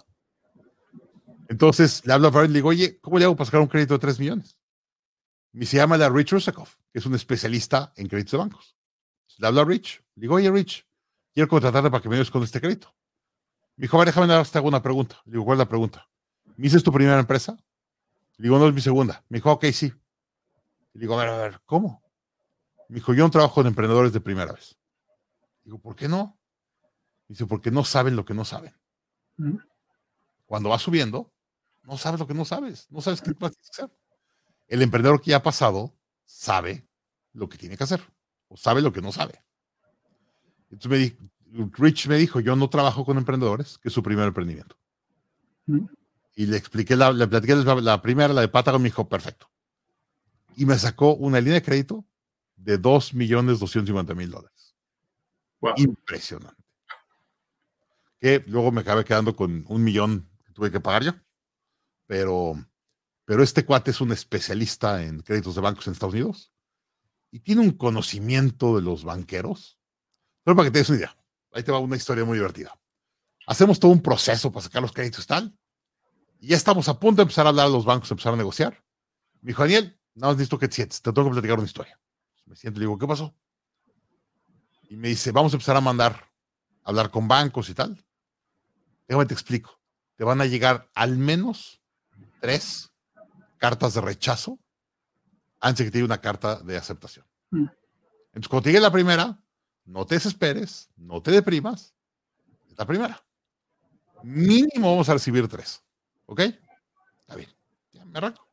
Entonces 1.49 2.07
le 2.07 2.13
hablo 2.13 2.29
a 2.29 2.33
Fred 2.33 2.45
y 2.45 2.49
le 2.49 2.55
digo, 2.55 2.69
oye, 2.69 3.01
¿cómo 3.01 3.19
le 3.19 3.25
hago 3.25 3.35
para 3.35 3.47
sacar 3.47 3.63
un 3.63 3.67
crédito 3.67 3.95
de 3.95 3.99
3 3.99 4.21
millones? 4.21 4.57
Y 5.53 5.67
se 5.67 5.77
llama 5.77 5.99
la 5.99 6.09
Rich 6.09 6.33
Rusakoff, 6.33 6.77
que 6.93 6.99
es 6.99 7.07
un 7.07 7.15
especialista 7.15 7.93
en 7.97 8.09
créditos 8.09 8.33
de 8.33 8.39
bancos. 8.39 8.77
Le 9.39 9.47
hablo 9.47 9.61
a 9.61 9.65
Rich, 9.65 10.03
le 10.15 10.23
digo, 10.23 10.37
oye, 10.37 10.51
Rich, 10.51 10.87
quiero 11.33 11.49
contratarte 11.49 11.91
para 11.91 12.03
que 12.03 12.09
me 12.09 12.15
ayudes 12.15 12.31
con 12.31 12.43
este 12.43 12.61
crédito. 12.61 12.95
Me 13.77 13.83
dijo, 13.83 13.97
a 13.97 14.01
ver, 14.01 14.07
déjame 14.07 14.27
dar, 14.27 14.47
te 14.47 14.59
hago 14.59 14.69
una 14.69 14.83
pregunta. 14.83 15.21
Le 15.27 15.33
digo, 15.33 15.45
¿cuál 15.45 15.57
es 15.57 15.61
la 15.61 15.69
pregunta? 15.69 16.09
¿Me 16.45 16.65
dices 16.65 16.83
tu 16.83 16.93
primera 16.93 17.19
empresa? 17.19 17.57
Le 18.37 18.45
digo, 18.45 18.59
no 18.59 18.69
es 18.69 18.75
mi 18.75 18.81
segunda. 18.81 19.25
Me 19.29 19.39
dijo, 19.39 19.53
ok, 19.53 19.67
sí. 19.73 19.93
Le 20.93 21.01
digo, 21.01 21.19
a 21.19 21.25
ver, 21.25 21.35
a 21.35 21.39
ver, 21.39 21.61
¿cómo? 21.65 22.03
Me 22.89 22.97
dijo, 22.97 23.15
yo 23.15 23.25
no 23.25 23.31
trabajo 23.31 23.55
con 23.55 23.67
emprendedores 23.67 24.13
de 24.13 24.21
primera 24.21 24.53
vez. 24.53 24.79
Digo, 25.65 25.79
¿por 25.79 25.97
qué 25.97 26.09
no? 26.09 26.39
Dice, 27.29 27.47
porque 27.47 27.71
no 27.71 27.85
saben 27.85 28.17
lo 28.17 28.25
que 28.25 28.35
no 28.35 28.45
saben. 28.45 28.75
Mm. 29.37 29.57
Cuando 30.47 30.69
vas 30.69 30.83
subiendo, 30.83 31.33
no 31.83 31.97
sabes 31.97 32.21
lo 32.21 32.27
que 32.27 32.35
no 32.35 32.45
sabes. 32.45 32.91
No 32.91 33.01
sabes 33.01 33.23
qué 33.23 33.33
vas 33.39 33.53
a 33.53 33.71
hacer. 33.71 34.02
El 34.69 34.83
emprendedor 34.83 35.21
que 35.21 35.31
ya 35.31 35.39
ha 35.39 35.43
pasado 35.43 35.95
sabe 36.25 36.87
lo 37.33 37.49
que 37.49 37.59
tiene 37.59 37.77
que 37.77 37.85
hacer. 37.85 38.03
O 38.49 38.57
sabe 38.57 38.83
lo 38.83 38.93
que 38.93 39.03
no 39.03 39.13
sabe. 39.13 39.43
Entonces 40.71 40.91
me 40.91 40.99
dijo, 40.99 41.17
Rich 41.79 42.09
me 42.09 42.17
dijo, 42.17 42.41
yo 42.41 42.57
no 42.57 42.69
trabajo 42.71 43.05
con 43.05 43.19
emprendedores, 43.19 43.79
que 43.79 43.89
es 43.89 43.95
su 43.95 44.03
primer 44.03 44.27
emprendimiento. 44.27 44.77
Y 46.35 46.47
le 46.47 46.57
expliqué, 46.57 46.97
la, 46.97 47.13
le 47.13 47.27
platiqué 47.27 47.55
la, 47.55 48.01
primera, 48.01 48.33
la 48.33 48.41
de 48.41 48.49
Patagon, 48.49 48.81
me 48.81 48.89
dijo, 48.89 49.09
perfecto. 49.09 49.51
Y 50.57 50.65
me 50.65 50.79
sacó 50.79 51.15
una 51.15 51.41
línea 51.41 51.55
de 51.55 51.63
crédito 51.63 52.05
de 52.57 52.79
2 52.79 53.15
millones 53.15 53.59
250 53.59 54.15
mil 54.15 54.31
dólares. 54.31 54.75
Impresionante. 55.77 56.63
Que 58.19 58.43
luego 58.47 58.73
me 58.73 58.81
acabé 58.81 59.05
quedando 59.05 59.35
con 59.37 59.65
un 59.69 59.85
millón 59.85 60.29
que 60.45 60.53
tuve 60.53 60.71
que 60.71 60.81
pagar 60.81 61.05
yo. 61.05 61.13
Pero, 62.07 62.55
pero 63.33 63.43
este 63.43 63.65
cuate 63.65 63.93
es 63.93 64.03
un 64.03 64.13
especialista 64.13 65.03
en 65.03 65.21
créditos 65.21 65.55
de 65.55 65.63
bancos 65.63 65.87
en 65.87 65.95
Estados 65.95 66.13
Unidos 66.13 66.53
y 67.31 67.41
tiene 67.41 67.63
un 67.63 67.71
conocimiento 67.71 68.77
de 68.77 68.83
los 68.83 69.05
banqueros. 69.05 69.79
Pero 70.45 70.55
para 70.55 70.67
que 70.67 70.73
te 70.73 70.81
des 70.81 70.91
una 70.91 70.99
idea, 70.99 71.17
ahí 71.53 71.63
te 71.63 71.73
va 71.73 71.79
una 71.79 71.97
historia 71.97 72.27
muy 72.27 72.37
divertida. 72.37 72.79
Hacemos 73.47 73.81
todo 73.81 73.91
un 73.91 74.03
proceso 74.03 74.53
para 74.53 74.65
sacar 74.65 74.83
los 74.83 74.93
créditos 74.93 75.27
tal 75.27 75.59
y 76.41 76.49
ya 76.49 76.59
estamos 76.59 76.91
a 76.91 77.01
punto 77.01 77.21
de 77.21 77.23
empezar 77.23 77.47
a 77.47 77.49
hablar 77.49 77.69
a 77.69 77.71
los 77.71 77.87
bancos, 77.87 78.11
empezar 78.11 78.35
a 78.35 78.37
negociar. 78.37 78.85
Me 79.41 79.49
dijo, 79.53 79.63
Daniel, 79.63 79.99
nada 80.15 80.33
más 80.33 80.37
necesito 80.37 80.59
que 80.59 80.69
te 80.69 80.75
sientes, 80.75 81.01
te 81.01 81.11
tengo 81.11 81.29
que 81.29 81.33
platicar 81.33 81.57
una 81.57 81.67
historia. 81.67 81.99
Me 82.45 82.55
siento 82.55 82.81
y 82.81 82.81
le 82.81 82.85
digo, 82.85 82.99
¿qué 82.99 83.07
pasó? 83.07 83.35
Y 84.91 84.97
me 84.97 85.09
dice, 85.09 85.33
vamos 85.33 85.55
a 85.55 85.57
empezar 85.57 85.79
a 85.79 85.81
mandar, 85.81 86.31
a 86.85 86.91
hablar 86.91 87.11
con 87.11 87.27
bancos 87.27 87.71
y 87.71 87.73
tal. 87.73 88.05
Déjame 89.09 89.25
te 89.25 89.33
explico. 89.33 89.81
Te 90.17 90.25
van 90.25 90.43
a 90.43 90.45
llegar 90.45 90.91
al 90.95 91.17
menos 91.17 91.81
tres 92.43 92.92
cartas 93.63 93.95
de 93.95 94.01
rechazo 94.01 94.59
antes 95.61 95.79
de 95.79 95.85
que 95.85 95.91
te 95.93 95.99
llegue 95.99 96.07
una 96.07 96.21
carta 96.21 96.57
de 96.57 96.77
aceptación. 96.77 97.25
Mm. 97.51 97.69
Entonces, 98.33 98.49
cuando 98.49 98.65
te 98.65 98.71
llegue 98.71 98.81
la 98.81 98.91
primera, 98.91 99.41
no 99.85 100.05
te 100.05 100.17
desesperes, 100.17 100.91
no 100.97 101.23
te 101.23 101.31
deprimas. 101.31 101.95
Es 102.69 102.77
la 102.77 102.85
primera. 102.85 103.25
Mínimo 104.25 104.91
vamos 104.91 105.09
a 105.09 105.13
recibir 105.13 105.47
tres. 105.47 105.81
¿Ok? 106.27 106.41
Está 107.21 107.37
bien. 107.37 107.55
Ya 107.93 108.05
me 108.05 108.19
arranco. 108.19 108.49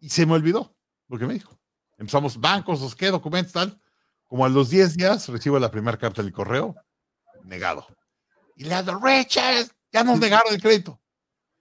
Y 0.00 0.08
se 0.08 0.26
me 0.26 0.32
olvidó. 0.32 0.74
lo 1.06 1.16
que 1.16 1.26
me 1.28 1.34
dijo. 1.34 1.56
Empezamos 1.96 2.40
bancos, 2.40 2.80
los 2.80 2.96
qué, 2.96 3.06
documentos, 3.06 3.52
tal. 3.52 3.80
Como 4.26 4.44
a 4.44 4.48
los 4.48 4.68
10 4.68 4.96
días 4.96 5.28
recibo 5.28 5.60
la 5.60 5.70
primera 5.70 5.96
carta 5.96 6.22
del 6.22 6.32
correo, 6.32 6.74
negado. 7.44 7.86
Y 8.56 8.64
le 8.64 8.82
digo, 8.82 8.98
Richard, 9.00 9.68
ya 9.92 10.02
nos 10.02 10.18
negaron 10.18 10.52
el 10.52 10.60
crédito. 10.60 11.00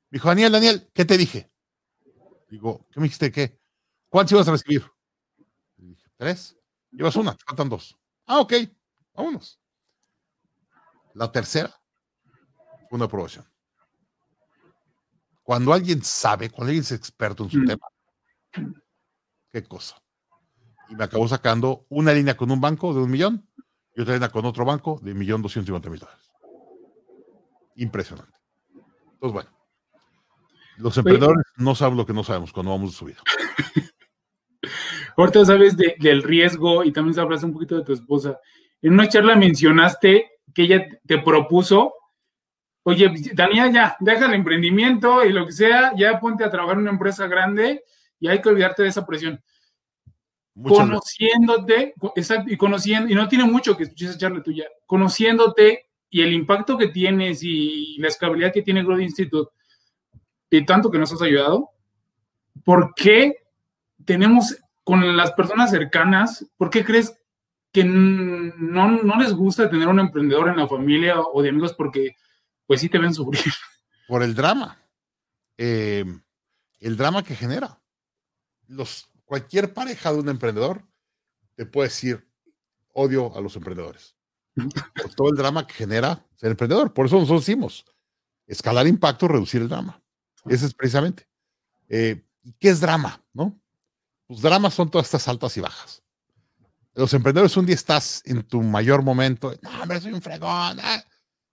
Me 0.10 0.16
dijo, 0.16 0.30
Daniel, 0.30 0.52
Daniel, 0.52 0.90
¿qué 0.92 1.06
te 1.06 1.18
dije? 1.20 1.52
Digo, 2.50 2.86
¿qué 2.92 3.00
me 3.00 3.06
dijiste 3.06 3.32
qué? 3.32 3.60
¿Cuántos 4.10 4.32
ibas 4.34 4.48
a 4.48 4.52
recibir? 4.52 4.84
Le 5.78 5.88
dije, 5.88 6.10
tres. 6.18 6.58
Llevas 6.92 7.16
una, 7.16 7.36
te 7.36 7.44
faltan 7.46 7.70
dos. 7.70 7.96
Ah, 8.26 8.40
ok, 8.40 8.54
vámonos. 9.14 9.60
La 11.14 11.32
tercera 11.32 11.70
fue 12.90 12.96
una 12.98 13.06
aprobación. 13.06 13.46
Cuando 15.44 15.74
alguien 15.74 16.04
sabe, 16.04 16.50
cuando 16.50 16.70
alguien 16.70 16.84
es 16.84 16.92
experto 16.92 17.44
en 17.44 17.50
su 17.50 17.58
Mm. 17.60 17.66
tema, 17.66 17.88
qué 19.52 19.64
cosa. 19.64 20.02
Y 20.90 20.96
me 20.96 21.04
acabó 21.04 21.28
sacando 21.28 21.86
una 21.90 22.14
línea 22.14 22.36
con 22.36 22.50
un 22.52 22.60
banco 22.62 22.94
de 22.94 23.02
un 23.02 23.12
millón 23.12 23.48
y 23.96 24.02
otra 24.02 24.16
línea 24.16 24.30
con 24.30 24.46
otro 24.46 24.66
banco 24.66 25.00
de 25.04 25.12
un 25.12 25.18
millón 25.20 25.42
doscientos 25.42 25.68
cincuenta 25.68 25.90
mil 25.90 26.00
dólares. 26.00 26.32
Impresionante. 27.76 28.38
Entonces, 29.14 29.34
bueno. 29.34 29.50
Los 30.78 30.98
emprendedores 30.98 31.46
no 31.60 31.76
saben 31.76 31.98
lo 31.98 32.06
que 32.06 32.14
no 32.14 32.24
sabemos 32.24 32.52
cuando 32.52 32.72
vamos 32.72 32.92
de 32.92 32.98
subida. 32.98 33.18
Ahorita 35.18 35.46
sabes 35.46 35.76
de- 35.78 35.96
del 36.00 36.24
riesgo 36.24 36.84
y 36.84 36.92
también 36.92 37.20
hablas 37.20 37.44
un 37.44 37.54
poquito 37.54 37.78
de 37.78 37.84
tu 37.84 37.94
esposa. 37.94 38.40
En 38.82 38.94
una 38.94 39.10
charla 39.10 39.36
mencionaste 39.36 40.32
que 40.54 40.64
ella 40.64 40.88
te 41.06 41.18
propuso, 41.20 41.94
oye, 42.84 43.12
Daniel, 43.34 43.74
ya, 43.74 43.98
deja 44.00 44.26
el 44.28 44.34
emprendimiento 44.34 45.26
y 45.26 45.34
lo 45.34 45.46
que 45.46 45.52
sea, 45.52 45.94
ya 45.96 46.20
ponte 46.20 46.44
a 46.44 46.50
trabajar 46.50 46.78
en 46.78 46.84
una 46.84 46.92
empresa 46.92 47.28
grande 47.28 47.84
y 48.20 48.28
hay 48.30 48.42
que 48.42 48.50
olvidarte 48.50 48.84
de 48.84 48.90
esa 48.90 49.06
presión. 49.06 49.42
Muchas 50.56 50.80
conociéndote, 50.80 51.94
exacto, 52.16 52.52
y 52.52 52.58
conociendo, 52.58 53.10
y 53.10 53.16
no 53.16 53.28
tiene 53.28 53.46
mucho 53.46 53.78
que 53.78 53.84
escuches 53.84 54.10
esa 54.10 54.18
charla 54.20 54.42
tuya, 54.42 54.66
conociéndote 54.86 55.90
y 56.10 56.22
el 56.22 56.34
impacto 56.34 56.78
que 56.78 56.88
tienes 56.88 57.44
y 57.44 57.98
la 58.00 58.08
escalabilidad 58.08 58.52
que 58.52 58.62
tiene 58.62 58.84
Growth 58.84 59.02
Institute, 59.02 59.52
de 60.50 60.62
tanto 60.64 60.90
que 60.92 60.98
nos 60.98 61.12
has 61.12 61.22
ayudado, 61.22 61.70
¿por 62.64 62.94
qué 62.96 63.36
tenemos 64.06 64.58
con 64.84 65.16
las 65.16 65.32
personas 65.34 65.70
cercanas, 65.70 66.46
por 66.58 66.70
qué 66.70 66.84
crees 66.84 67.16
que 67.72 67.84
no, 67.84 69.04
no 69.04 69.20
les 69.20 69.34
gusta 69.34 69.70
tener 69.70 69.88
un 69.88 70.00
emprendedor 70.00 70.50
en 70.50 70.58
la 70.58 70.68
familia 70.68 71.20
o 71.20 71.42
de 71.42 71.50
amigos 71.50 71.74
porque 71.74 72.16
pues 72.66 72.82
sí 72.82 72.90
te 72.90 72.98
ven 72.98 73.14
sufrir? 73.14 73.54
por 74.08 74.24
el 74.24 74.34
drama. 74.34 74.84
Eh, 75.58 76.04
el 76.80 76.98
drama 76.98 77.24
que 77.24 77.36
genera. 77.36 77.80
Los, 78.68 79.08
cualquier 79.24 79.74
pareja 79.74 80.12
de 80.12 80.20
un 80.20 80.30
emprendedor 80.30 80.84
te 81.56 81.68
puede 81.68 81.90
decir 81.90 82.28
odio 82.94 83.36
a 83.36 83.42
los 83.42 83.56
emprendedores. 83.56 84.16
Por 84.56 85.14
todo 85.14 85.30
el 85.30 85.36
drama 85.36 85.68
que 85.68 85.74
genera 85.74 86.26
ser 86.36 86.52
emprendedor. 86.52 86.94
Por 86.94 87.06
eso 87.06 87.18
nosotros 87.18 87.46
decimos 87.46 87.86
escalar 88.48 88.88
impacto, 88.88 89.28
reducir 89.28 89.62
el 89.62 89.70
drama. 89.70 90.02
Ese 90.48 90.66
es 90.68 90.74
precisamente. 90.74 91.28
Eh, 91.88 92.24
¿y 92.44 92.54
¿Qué 92.54 92.70
es 92.70 92.80
drama? 92.80 93.24
¿No? 93.34 93.60
Pues 94.28 94.42
dramas 94.42 94.74
son 94.74 94.90
todas 94.92 95.08
estas 95.08 95.28
altas 95.28 95.56
y 95.58 95.62
bajas. 95.62 96.04
Los 96.94 97.14
emprendedores 97.14 97.56
un 97.58 97.66
día 97.66 97.76
estás 97.76 98.22
en 98.26 98.44
tu 98.44 98.62
mayor 98.62 99.04
momento, 99.04 99.54
no, 99.62 99.82
hombre, 99.82 100.02
soy 100.02 100.14
un 100.14 100.22
fregón, 100.22 100.80
ah", 100.82 101.04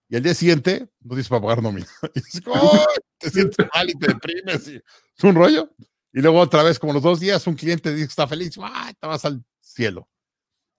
y 0.08 0.16
al 0.16 0.22
día 0.22 0.34
siguiente 0.34 0.90
no 1.00 1.10
tienes 1.10 1.28
para 1.28 1.40
pagar 1.42 1.62
nómina. 1.62 1.86
"Ay", 2.54 2.80
te 3.18 3.30
sientes 3.30 3.66
mal 3.74 3.88
y 3.90 3.94
te 3.94 4.08
deprimes. 4.08 4.68
Y 4.68 4.76
es 4.76 5.24
un 5.24 5.34
rollo. 5.34 5.70
Y 6.12 6.20
luego 6.20 6.40
otra 6.40 6.62
vez, 6.62 6.78
como 6.78 6.92
los 6.92 7.02
dos 7.02 7.20
días, 7.20 7.46
un 7.46 7.54
cliente 7.54 7.92
dice 7.92 8.06
que 8.06 8.10
está 8.10 8.26
feliz, 8.26 8.56
¡ay! 8.62 8.94
te 8.98 9.06
vas 9.06 9.24
al 9.24 9.44
cielo. 9.60 10.08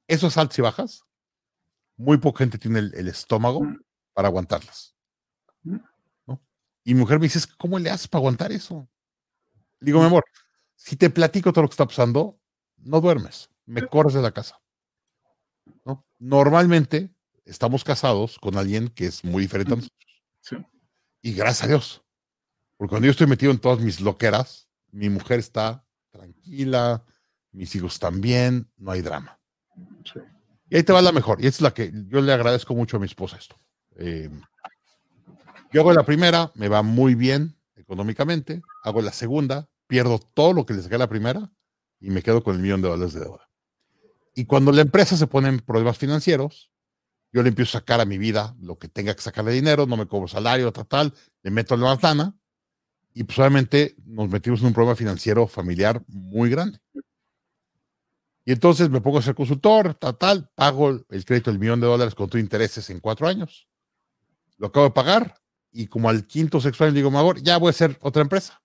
Esos 0.08 0.38
altos 0.38 0.58
y 0.60 0.62
bajas, 0.62 1.04
muy 1.96 2.17
poca 2.17 2.39
gente 2.39 2.58
tiene 2.58 2.80
el, 2.80 2.93
el 2.96 3.08
estómago 3.08 3.62
para 4.13 4.28
aguantarlas. 4.28 4.96
Y 6.88 6.93
mi 6.93 7.02
mujer 7.02 7.19
me 7.19 7.26
dice, 7.26 7.39
"Es 7.39 7.47
que, 7.47 7.54
¿cómo 7.58 7.78
le 7.80 7.89
haces 7.89 8.08
para 8.08 8.21
aguantar 8.21 8.54
eso? 8.54 8.88
Digo, 9.82 10.00
mi 10.00 10.06
amor, 10.06 10.23
si 10.73 10.95
te 10.95 11.10
platico 11.10 11.52
todo 11.52 11.63
lo 11.63 11.67
que 11.67 11.73
está 11.73 11.86
pasando, 11.86 12.39
no 12.78 13.02
duermes, 13.02 13.50
me 13.65 13.86
corres 13.86 14.13
de 14.13 14.21
la 14.21 14.32
casa. 14.32 14.62
¿no? 15.84 16.08
Normalmente 16.17 17.13
estamos 17.43 17.84
casados 17.84 18.39
con 18.39 18.58
alguien 18.58 18.88
que 18.88 19.08
es 19.08 19.26
muy 19.26 19.41
diferente 19.43 19.73
a 19.73 19.76
nosotros. 19.76 20.23
Sí. 20.39 20.56
Y 21.21 21.34
gracias 21.34 21.65
a 21.65 21.67
Dios. 21.67 22.06
Porque 22.78 22.91
cuando 22.91 23.08
yo 23.08 23.12
estoy 23.12 23.28
metido 23.28 23.52
en 23.52 23.60
todas 23.60 23.82
mis 23.82 24.00
loqueras, 24.00 24.69
mi 24.91 25.10
mujer 25.10 25.39
está 25.39 25.86
tranquila, 26.12 27.04
mis 27.52 27.76
hijos 27.76 28.00
también, 28.00 28.71
no 28.78 28.91
hay 28.91 29.02
drama. 29.02 29.38
Sí. 30.06 30.21
Y 30.69 30.78
ahí 30.78 30.84
te 30.84 30.93
va 30.93 31.02
la 31.02 31.12
mejor. 31.12 31.43
Y 31.43 31.47
es 31.47 31.60
la 31.60 31.73
que 31.73 31.91
yo 32.08 32.21
le 32.21 32.32
agradezco 32.32 32.73
mucho 32.73 32.95
a 32.95 33.02
mi 33.02 33.08
esposa 33.08 33.36
esto. 33.36 33.60
Eh, 33.97 34.30
yo 35.72 35.82
hago 35.82 35.94
la 35.94 36.04
primera, 36.04 36.52
me 36.56 36.70
va 36.70 36.82
muy 36.82 37.16
bien 37.16 37.58
económicamente. 37.76 38.62
Hago 38.84 39.02
la 39.02 39.12
segunda, 39.12 39.70
pierdo 39.88 40.20
todo 40.20 40.54
lo 40.54 40.66
que 40.66 40.74
le 40.74 40.82
saqué 40.82 40.98
la 40.98 41.10
primera 41.10 41.52
y 42.00 42.10
me 42.10 42.22
quedo 42.22 42.44
con 42.44 42.56
el 42.56 42.62
millón 42.62 42.82
de 42.82 42.90
dólares 42.90 43.14
de 43.14 43.22
deuda. 43.22 43.50
Y 44.36 44.46
cuando 44.46 44.72
la 44.72 44.82
empresa 44.82 45.18
se 45.18 45.28
pone 45.28 45.50
en 45.50 45.60
problemas 45.60 45.98
financieros, 45.98 46.72
yo 47.32 47.42
le 47.44 47.50
empiezo 47.50 47.78
a 47.78 47.82
sacar 47.82 48.02
a 48.02 48.06
mi 48.06 48.18
vida 48.18 48.56
lo 48.60 48.78
que 48.78 48.88
tenga 48.88 49.16
que 49.16 49.22
sacarle 49.22 49.52
dinero, 49.52 49.86
no 49.86 49.98
me 49.98 50.08
cobro 50.08 50.28
salario, 50.28 50.72
tal, 50.72 50.88
tal, 50.88 51.14
le 51.44 51.52
meto 51.52 51.76
la 51.76 51.98
lana 52.02 52.36
y 53.14 53.24
pues 53.24 53.38
nos 54.06 54.30
metimos 54.30 54.60
en 54.62 54.68
un 54.68 54.74
problema 54.74 54.96
financiero 54.96 55.48
familiar 55.48 56.04
muy 56.08 56.52
grande. 56.52 56.80
Y 58.46 58.52
entonces 58.52 58.90
me 58.90 59.02
pongo 59.02 59.18
a 59.18 59.24
ser 59.24 59.36
consultor, 59.36 59.96
tal, 59.96 60.18
tal, 60.18 60.50
pago 60.56 61.04
el 61.10 61.26
crédito 61.26 61.52
del 61.52 61.60
millón 61.60 61.82
de 61.82 61.88
dólares 61.88 62.16
con 62.16 62.30
tus 62.30 62.40
intereses 62.40 62.90
en 62.92 63.00
cuatro 63.00 63.28
años. 63.28 63.68
Lo 64.58 64.68
acabo 64.68 64.86
de 64.86 64.92
pagar 64.92 65.36
y 65.72 65.88
como 65.88 66.10
al 66.10 66.26
quinto 66.26 66.60
sexto 66.62 66.84
año 66.86 66.94
digo, 66.94 67.12
Magor, 67.12 67.42
ya 67.42 67.58
voy 67.58 67.68
a 67.68 67.72
hacer 67.72 67.98
otra 68.02 68.22
empresa. 68.22 68.62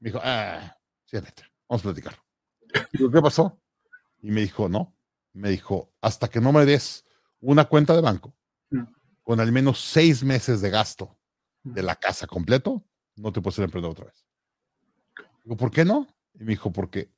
Me 0.00 0.10
dijo, 0.10 0.20
ah, 0.22 0.76
siéntate, 1.06 1.44
vamos 1.68 1.82
a 1.82 1.84
platicar. 1.84 2.18
Digo, 2.92 3.10
¿qué 3.10 3.20
pasó? 3.20 3.60
Y 4.22 4.30
me 4.30 4.40
dijo, 4.42 4.68
no. 4.68 4.94
Me 5.32 5.50
dijo, 5.50 5.92
hasta 6.00 6.28
que 6.28 6.40
no 6.40 6.52
me 6.52 6.64
des 6.64 7.04
una 7.40 7.64
cuenta 7.66 7.94
de 7.94 8.00
banco 8.02 8.34
Mm. 8.70 8.84
con 9.22 9.40
al 9.40 9.52
menos 9.52 9.80
seis 9.80 10.24
meses 10.24 10.60
de 10.60 10.70
gasto 10.70 11.16
de 11.62 11.82
la 11.82 11.94
casa 11.96 12.26
completo, 12.26 12.82
no 13.16 13.32
te 13.32 13.40
puedes 13.40 13.54
ser 13.56 13.64
emprendedor 13.64 13.92
otra 13.92 14.06
vez. 14.06 14.26
Digo, 15.44 15.56
¿por 15.56 15.70
qué 15.70 15.84
no? 15.84 16.08
Y 16.34 16.44
me 16.44 16.50
dijo, 16.52 16.72
porque 16.72 17.10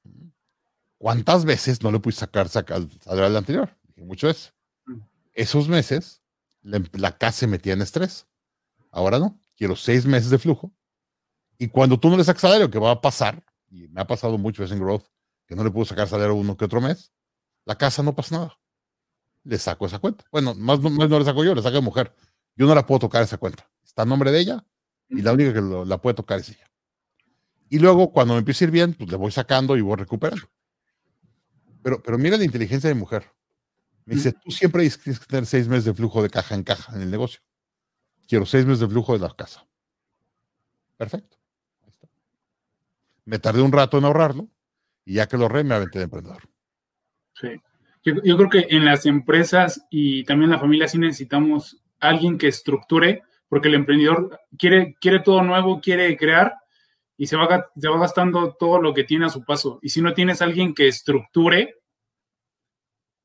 ¿cuántas 0.98 1.44
veces 1.44 1.82
no 1.82 1.90
le 1.90 2.00
puse 2.00 2.18
sacar, 2.20 2.48
sacar 2.48 2.78
al 2.78 2.90
salario 3.00 3.38
anterior? 3.38 3.76
Dije, 3.84 4.02
muchas 4.04 4.28
veces. 4.28 4.54
Mm. 4.86 4.98
Esos 5.34 5.68
meses, 5.68 6.22
la, 6.62 6.82
la 6.92 7.16
casa 7.16 7.38
se 7.40 7.46
metía 7.46 7.72
en 7.72 7.82
estrés. 7.82 8.26
Ahora 8.96 9.18
no, 9.18 9.38
quiero 9.58 9.76
seis 9.76 10.06
meses 10.06 10.30
de 10.30 10.38
flujo. 10.38 10.72
Y 11.58 11.68
cuando 11.68 12.00
tú 12.00 12.08
no 12.08 12.16
le 12.16 12.24
sacas 12.24 12.40
salario, 12.40 12.70
que 12.70 12.78
va 12.78 12.92
a 12.92 13.00
pasar, 13.02 13.44
y 13.70 13.88
me 13.88 14.00
ha 14.00 14.06
pasado 14.06 14.38
muchas 14.38 14.60
veces 14.60 14.72
en 14.78 14.82
Growth, 14.82 15.04
que 15.46 15.54
no 15.54 15.62
le 15.62 15.70
puedo 15.70 15.84
sacar 15.84 16.08
salario 16.08 16.34
uno 16.34 16.56
que 16.56 16.64
otro 16.64 16.80
mes, 16.80 17.12
la 17.66 17.76
casa 17.76 18.02
no 18.02 18.14
pasa 18.14 18.36
nada. 18.38 18.58
Le 19.44 19.58
saco 19.58 19.84
esa 19.84 19.98
cuenta. 19.98 20.24
Bueno, 20.32 20.54
más, 20.54 20.80
no- 20.80 20.88
más 20.88 21.10
no 21.10 21.18
le 21.18 21.26
saco 21.26 21.44
yo, 21.44 21.54
le 21.54 21.60
saco 21.60 21.76
a 21.76 21.80
mujer. 21.82 22.14
Yo 22.56 22.66
no 22.66 22.74
la 22.74 22.86
puedo 22.86 23.00
tocar 23.00 23.22
esa 23.22 23.36
cuenta. 23.36 23.70
Está 23.84 24.00
a 24.02 24.06
nombre 24.06 24.32
de 24.32 24.40
ella 24.40 24.64
y 25.10 25.20
la 25.20 25.34
única 25.34 25.52
que 25.52 25.60
lo- 25.60 25.84
la 25.84 25.98
puede 26.00 26.14
tocar 26.14 26.40
es 26.40 26.48
ella. 26.48 26.70
Y 27.68 27.78
luego, 27.78 28.12
cuando 28.12 28.32
me 28.32 28.38
empiece 28.38 28.64
a 28.64 28.68
ir 28.68 28.70
bien, 28.70 28.94
pues 28.94 29.10
le 29.10 29.16
voy 29.18 29.30
sacando 29.30 29.76
y 29.76 29.82
voy 29.82 29.96
recuperando. 29.96 30.48
Pero, 31.82 32.02
pero 32.02 32.16
mira 32.16 32.38
la 32.38 32.44
inteligencia 32.44 32.88
de 32.88 32.94
mi 32.94 33.00
mujer. 33.00 33.30
Me 34.06 34.14
dice, 34.14 34.32
tú 34.32 34.50
siempre 34.50 34.88
tienes 34.88 35.18
que 35.18 35.26
tener 35.26 35.44
seis 35.44 35.68
meses 35.68 35.84
de 35.84 35.92
flujo 35.92 36.22
de 36.22 36.30
caja 36.30 36.54
en 36.54 36.62
caja 36.62 36.94
en 36.96 37.02
el 37.02 37.10
negocio. 37.10 37.40
Quiero 38.26 38.46
seis 38.46 38.64
meses 38.66 38.80
de 38.80 38.88
flujo 38.88 39.12
de 39.12 39.20
la 39.20 39.34
casa. 39.34 39.66
Perfecto. 40.96 41.36
Ahí 41.82 41.90
está. 41.90 42.08
Me 43.24 43.38
tardé 43.38 43.62
un 43.62 43.72
rato 43.72 43.98
en 43.98 44.04
ahorrarlo 44.04 44.48
y 45.04 45.14
ya 45.14 45.28
que 45.28 45.36
lo 45.36 45.44
ahorré, 45.44 45.64
me 45.64 45.74
aventé 45.74 45.98
de 45.98 46.04
emprendedor. 46.04 46.48
Sí. 47.34 47.48
Yo, 48.04 48.14
yo 48.22 48.36
creo 48.36 48.50
que 48.50 48.66
en 48.70 48.84
las 48.84 49.06
empresas 49.06 49.86
y 49.90 50.24
también 50.24 50.50
en 50.50 50.56
la 50.56 50.60
familia 50.60 50.88
sí 50.88 50.98
necesitamos 50.98 51.82
alguien 52.00 52.38
que 52.38 52.48
estructure, 52.48 53.22
porque 53.48 53.68
el 53.68 53.74
emprendedor 53.74 54.40
quiere, 54.58 54.96
quiere 55.00 55.20
todo 55.20 55.42
nuevo, 55.42 55.80
quiere 55.80 56.16
crear 56.16 56.54
y 57.16 57.26
se 57.26 57.36
va, 57.36 57.70
se 57.76 57.88
va 57.88 57.98
gastando 57.98 58.54
todo 58.58 58.80
lo 58.80 58.92
que 58.92 59.04
tiene 59.04 59.26
a 59.26 59.30
su 59.30 59.44
paso. 59.44 59.78
Y 59.82 59.88
si 59.88 60.02
no 60.02 60.12
tienes 60.14 60.42
alguien 60.42 60.74
que 60.74 60.88
estructure, 60.88 61.76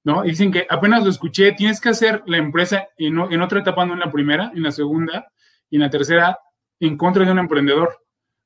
¿no? 0.04 0.24
Dicen 0.24 0.52
que 0.52 0.66
apenas 0.70 1.04
lo 1.04 1.10
escuché, 1.10 1.52
tienes 1.54 1.80
que 1.80 1.90
hacer 1.90 2.24
la 2.26 2.38
empresa 2.38 2.88
en, 2.98 3.18
o- 3.20 3.44
otra 3.44 3.60
etapa, 3.60 3.86
no 3.86 3.94
en 3.94 4.00
la 4.00 4.12
primera, 4.12 4.52
en 4.56 4.64
la 4.64 4.72
segunda 4.72 5.28
y 5.70 5.76
en 5.76 5.82
la 5.82 5.90
tercera, 5.90 6.38
en 6.80 6.98
contra 6.98 7.24
de 7.26 7.32
un 7.32 7.40
emprendedor, 7.40 7.98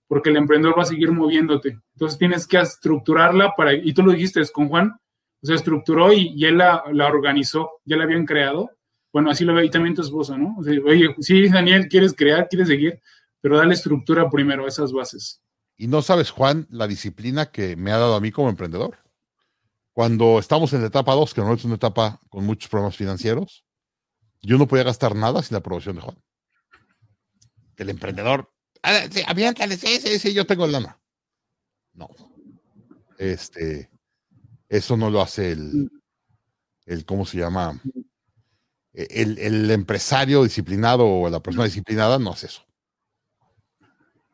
porque 0.08 0.30
el 0.30 0.38
emprendedor 0.38 0.78
va 0.78 0.84
a 0.84 0.88
seguir 0.88 1.12
moviéndote. 1.12 1.78
Entonces 1.94 2.18
tienes 2.20 2.46
que 2.48 2.58
estructurarla 2.60 3.54
para, 3.56 3.74
y 3.74 3.94
tú 3.94 4.04
lo 4.04 4.12
dijiste 4.12 4.41
es 4.41 4.52
con 4.52 4.68
Juan, 4.70 4.94
se 5.41 5.54
estructuró 5.54 6.12
y, 6.12 6.34
y 6.36 6.46
él 6.46 6.58
la, 6.58 6.84
la 6.91 7.08
organizó, 7.08 7.70
ya 7.86 7.98
la 7.98 8.04
habían 8.04 8.26
creado. 8.26 8.72
Bueno, 9.13 9.32
así 9.32 9.46
lo 9.46 9.54
ve 9.54 9.65
y 9.65 9.70
también 9.70 9.96
tu 9.96 10.02
esposa, 10.02 10.38
¿no? 10.38 10.56
O 10.60 10.63
sea, 10.63 10.74
oye, 10.86 11.15
sí, 11.20 11.48
Daniel, 11.48 11.88
quieres 11.88 12.13
crear, 12.13 12.48
quieres 12.50 12.68
seguir, 12.68 13.00
pero 13.39 13.58
dale 13.58 13.74
estructura 13.74 14.30
primero 14.30 14.65
a 14.65 14.68
esas 14.68 14.91
bases. 14.91 15.41
Y 15.78 15.88
no 15.88 16.02
sabes, 16.02 16.32
Juan, 16.32 16.68
la 16.70 16.88
disciplina 16.88 17.46
que 17.46 17.76
me 17.76 17.91
ha 17.91 17.98
dado 17.98 18.15
a 18.15 18.22
mí 18.22 18.32
como 18.32 18.50
emprendedor. 18.50 18.98
Cuando 19.96 20.40
estamos 20.40 20.74
en 20.74 20.82
la 20.82 20.88
etapa 20.88 21.14
2, 21.14 21.34
que 21.34 21.40
no 21.40 21.54
es 21.54 21.64
una 21.64 21.76
etapa 21.76 22.20
con 22.28 22.46
muchos 22.46 22.70
problemas 22.70 22.98
financieros, 22.98 23.66
yo 24.42 24.58
no 24.58 24.68
podía 24.68 24.84
gastar 24.84 25.16
nada 25.16 25.42
sin 25.42 25.56
la 25.56 25.60
aprobación 25.60 25.96
de 25.96 26.02
Juan. 26.02 26.22
El 27.78 27.90
emprendedor, 27.90 28.52
sí, 29.10 29.22
aviéntale, 29.26 29.78
sí, 29.78 30.02
sí, 30.02 30.20
sí, 30.20 30.34
yo 30.34 30.46
tengo 30.46 30.68
lana. 30.68 31.00
No. 31.94 32.10
Este, 33.18 33.90
eso 34.68 34.98
no 34.98 35.10
lo 35.10 35.22
hace 35.22 35.54
el, 35.54 35.90
el 36.88 37.06
¿cómo 37.06 37.26
se 37.26 37.38
llama? 37.38 37.82
El, 38.92 39.40
el 39.40 39.72
empresario 39.72 40.44
disciplinado 40.44 41.08
o 41.08 41.30
la 41.30 41.40
persona 41.40 41.64
disciplinada 41.64 42.20
no 42.20 42.32
hace 42.32 42.48
eso. 42.48 42.66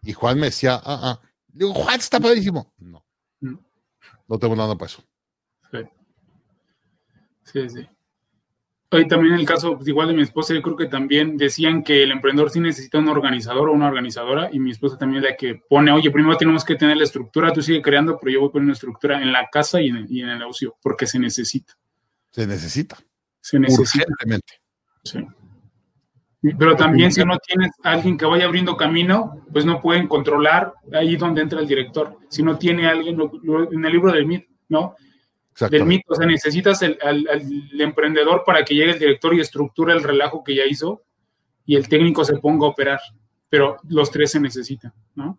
Y 0.02 0.14
Juan 0.14 0.40
me 0.40 0.48
decía, 0.48 0.82
ah, 0.84 1.00
ah. 1.04 1.22
Digo, 1.50 1.72
Juan 1.76 2.00
está 2.00 2.20
padrísimo. 2.20 2.74
No. 2.80 3.06
No 3.40 4.40
tengo 4.40 4.56
nada 4.56 4.76
para 4.76 4.92
eso. 4.92 5.04
Sí. 7.52 7.70
Sí. 7.70 7.88
Hoy 8.94 9.08
también 9.08 9.36
el 9.36 9.46
caso 9.46 9.78
pues, 9.78 9.88
igual 9.88 10.10
de 10.10 10.14
mi 10.14 10.22
esposa, 10.22 10.54
yo 10.54 10.62
creo 10.62 10.76
que 10.76 10.88
también 10.88 11.38
decían 11.38 11.82
que 11.82 12.04
el 12.04 12.12
emprendedor 12.12 12.50
sí 12.50 12.60
necesita 12.60 12.98
un 12.98 13.08
organizador 13.08 13.70
o 13.70 13.72
una 13.72 13.88
organizadora 13.88 14.50
y 14.52 14.60
mi 14.60 14.72
esposa 14.72 14.98
también 14.98 15.24
la 15.24 15.38
que 15.38 15.62
pone, 15.70 15.94
oye, 15.94 16.12
primero 16.12 16.36
tenemos 16.36 16.66
que 16.66 16.76
tener 16.76 16.98
la 16.98 17.06
estructura, 17.06 17.54
tú 17.54 17.62
sigue 17.62 17.82
creando, 17.82 18.20
pero 18.20 18.34
yo 18.34 18.40
voy 18.42 18.50
a 18.50 18.52
poner 18.52 18.66
una 18.66 18.74
estructura 18.74 19.22
en 19.22 19.32
la 19.32 19.48
casa 19.50 19.80
y 19.80 19.88
en, 19.88 20.08
y 20.10 20.22
en 20.22 20.30
el 20.30 20.40
negocio, 20.40 20.76
porque 20.82 21.08
se 21.08 21.20
necesita. 21.20 21.74
Se 22.32 22.46
necesita. 22.46 22.98
Se 23.40 23.60
necesita. 23.60 24.04
Urgentemente. 24.10 24.56
Sí. 25.06 25.26
Pero 26.58 26.76
también 26.76 27.14
si 27.14 27.24
no 27.24 27.38
tienes 27.38 27.72
alguien 27.84 28.18
que 28.18 28.26
vaya 28.26 28.44
abriendo 28.44 28.76
camino, 28.76 29.46
pues 29.54 29.64
no 29.64 29.80
pueden 29.80 30.10
controlar 30.10 30.74
ahí 30.92 31.16
donde 31.16 31.44
entra 31.44 31.62
el 31.62 31.68
director. 31.68 32.18
Si 32.30 32.44
no 32.44 32.58
tiene 32.58 32.88
alguien, 32.88 33.18
en 33.72 33.86
el 33.86 33.92
libro 33.92 34.12
del 34.12 34.26
MIT, 34.26 34.48
¿no? 34.68 34.96
Del 35.60 35.66
Exactamente. 35.68 35.86
MIT, 35.86 36.04
o 36.08 36.16
sea, 36.16 36.26
necesitas 36.28 36.82
el, 36.82 36.98
al- 37.02 37.28
al 37.30 37.82
emprendedor 37.82 38.44
para 38.46 38.64
que 38.64 38.74
llegue 38.74 38.92
el 38.94 39.00
director 39.00 39.34
y 39.36 39.42
estructure 39.42 39.92
el 39.94 40.02
relajo 40.04 40.44
que 40.44 40.56
ya 40.56 40.66
hizo 40.66 41.04
y 41.66 41.76
el 41.76 41.88
técnico 41.90 42.24
se 42.26 42.38
ponga 42.38 42.66
a 42.66 42.70
operar. 42.70 43.00
Pero 43.50 43.78
los 43.90 44.10
tres 44.12 44.32
se 44.32 44.40
necesitan, 44.40 44.94
¿no? 45.14 45.38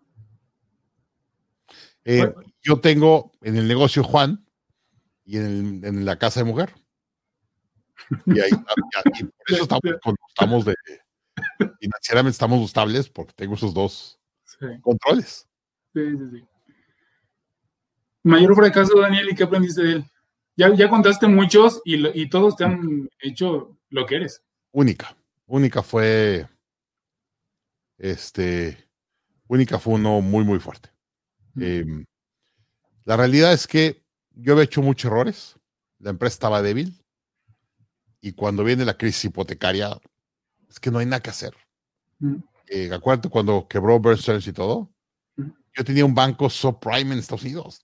Eh, 2.05 2.31
yo 2.61 2.79
tengo 2.79 3.31
en 3.41 3.55
el 3.57 3.67
negocio 3.67 4.03
Juan 4.03 4.45
y 5.25 5.37
en, 5.37 5.45
el- 5.45 5.85
en 5.85 6.05
la 6.05 6.17
casa 6.19 6.41
de 6.41 6.45
mujer. 6.45 6.73
Y, 8.27 8.39
ahí, 8.39 8.49
y 8.51 9.23
por 9.23 9.33
eso 9.47 9.63
estamos, 9.63 9.81
estamos 10.29 10.65
de, 10.65 10.75
financieramente 11.79 12.33
estamos 12.33 12.65
estables 12.65 13.09
porque 13.09 13.33
tengo 13.35 13.55
esos 13.55 13.73
dos 13.73 14.19
Sí, 14.45 14.65
controles. 14.81 15.47
sí, 15.93 16.01
sí. 16.11 16.17
sí. 16.39 16.45
Mayor 18.23 18.55
fracaso, 18.55 18.99
Daniel, 18.99 19.29
¿y 19.31 19.35
qué 19.35 19.43
aprendiste 19.43 19.83
de 19.83 19.91
él? 19.93 20.05
Ya, 20.55 20.73
ya 20.73 20.89
contaste 20.89 21.27
muchos 21.27 21.81
y, 21.83 22.07
y 22.19 22.29
todos 22.29 22.55
te 22.55 22.63
han 22.63 23.09
hecho 23.19 23.77
lo 23.89 24.05
que 24.05 24.15
eres. 24.15 24.41
Única. 24.71 25.15
Única 25.45 25.83
fue. 25.83 26.47
Este. 27.97 28.89
Única 29.47 29.79
fue 29.79 29.95
uno 29.95 30.21
muy, 30.21 30.43
muy 30.43 30.59
fuerte. 30.59 30.89
Em, 31.59 32.05
la 33.03 33.17
realidad 33.17 33.53
es 33.53 33.67
que 33.67 34.03
yo 34.31 34.53
había 34.53 34.65
hecho 34.65 34.81
muchos 34.81 35.11
errores. 35.11 35.59
La 35.99 36.09
empresa 36.09 36.33
estaba 36.33 36.61
débil. 36.61 36.99
Y 38.21 38.31
cuando 38.33 38.63
viene 38.63 38.85
la 38.85 38.97
crisis 38.97 39.25
hipotecaria, 39.25 39.99
es 40.69 40.79
que 40.79 40.89
no 40.89 40.99
hay 40.99 41.05
nada 41.05 41.21
que 41.21 41.29
hacer. 41.29 41.53
Mm. 42.19 42.37
Eh, 42.67 42.89
acuérdate 42.91 43.29
cuando 43.29 43.67
quebró 43.67 43.99
Bear 43.99 44.17
Stearns 44.17 44.47
y 44.47 44.53
todo. 44.53 44.91
Mm. 45.35 45.49
Yo 45.75 45.83
tenía 45.83 46.05
un 46.05 46.15
banco 46.15 46.49
subprime 46.49 47.13
en 47.13 47.19
Estados 47.19 47.43
Unidos. 47.43 47.82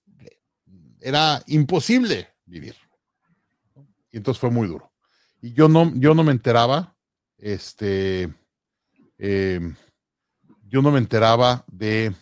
Era 1.00 1.42
imposible 1.46 2.28
vivir. 2.44 2.74
Y 4.12 4.18
entonces 4.18 4.40
fue 4.40 4.50
muy 4.50 4.68
duro. 4.68 4.92
Y 5.40 5.52
yo 5.52 5.68
no, 5.68 5.92
yo 5.94 6.14
no 6.14 6.22
me 6.22 6.32
enteraba, 6.32 6.96
este, 7.38 8.34
em, 9.18 9.74
yo 10.68 10.82
no 10.82 10.90
me 10.90 10.98
enteraba 10.98 11.64
de, 11.68 12.14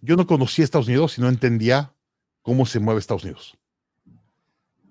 yo 0.00 0.16
no 0.16 0.26
conocía 0.26 0.64
Estados 0.64 0.88
Unidos 0.88 1.18
y 1.18 1.20
no 1.20 1.28
entendía 1.28 1.94
cómo 2.42 2.66
se 2.66 2.80
mueve 2.80 2.98
Estados 3.00 3.24
Unidos. 3.24 3.56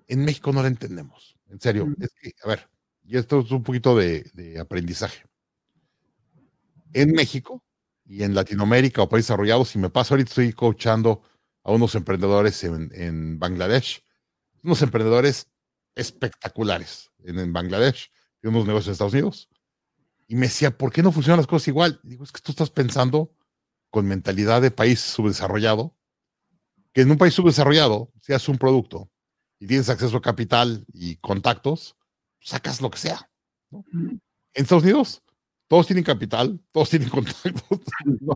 En 0.06 0.24
México 0.24 0.52
no 0.52 0.62
lo 0.62 0.68
entendemos. 0.68 1.36
En 1.50 1.60
serio, 1.60 1.86
es 2.00 2.10
que, 2.20 2.32
a 2.44 2.48
ver, 2.48 2.68
y 3.04 3.18
esto 3.18 3.40
es 3.40 3.50
un 3.50 3.62
poquito 3.62 3.96
de, 3.96 4.30
de 4.32 4.58
aprendizaje. 4.58 5.24
En 6.94 7.12
México 7.12 7.62
y 8.08 8.22
en 8.22 8.34
Latinoamérica 8.34 9.02
o 9.02 9.08
países 9.08 9.28
desarrollados, 9.28 9.68
si 9.68 9.78
me 9.78 9.90
pasa 9.90 10.14
ahorita 10.14 10.30
estoy 10.30 10.52
coachando 10.54 11.22
a 11.62 11.72
unos 11.72 11.94
emprendedores 11.94 12.64
en, 12.64 12.90
en 12.94 13.38
Bangladesh, 13.38 14.02
unos 14.62 14.80
emprendedores 14.80 15.48
espectaculares 15.94 17.10
en, 17.24 17.38
en 17.38 17.52
Bangladesh 17.52 18.10
y 18.42 18.46
unos 18.46 18.66
negocios 18.66 18.88
en 18.88 18.92
Estados 18.92 19.12
Unidos. 19.12 19.48
Y 20.26 20.36
me 20.36 20.46
decía, 20.46 20.76
¿por 20.76 20.90
qué 20.90 21.02
no 21.02 21.12
funcionan 21.12 21.38
las 21.38 21.46
cosas 21.46 21.68
igual? 21.68 22.00
Digo, 22.02 22.24
es 22.24 22.32
que 22.32 22.40
tú 22.40 22.52
estás 22.52 22.70
pensando 22.70 23.34
con 23.90 24.06
mentalidad 24.06 24.62
de 24.62 24.70
país 24.70 25.00
subdesarrollado, 25.00 25.94
que 26.92 27.02
en 27.02 27.10
un 27.10 27.18
país 27.18 27.34
subdesarrollado, 27.34 28.10
si 28.22 28.32
haces 28.32 28.48
un 28.48 28.58
producto 28.58 29.10
y 29.58 29.66
tienes 29.66 29.88
acceso 29.90 30.16
a 30.16 30.22
capital 30.22 30.86
y 30.92 31.16
contactos, 31.16 31.96
sacas 32.40 32.80
lo 32.80 32.90
que 32.90 32.98
sea. 32.98 33.30
¿no? 33.70 33.84
En 33.92 34.20
Estados 34.54 34.84
Unidos, 34.84 35.22
todos 35.68 35.86
tienen 35.86 36.04
capital, 36.04 36.60
todos 36.72 36.90
tienen 36.90 37.08
contactos. 37.10 37.54
No, 38.20 38.34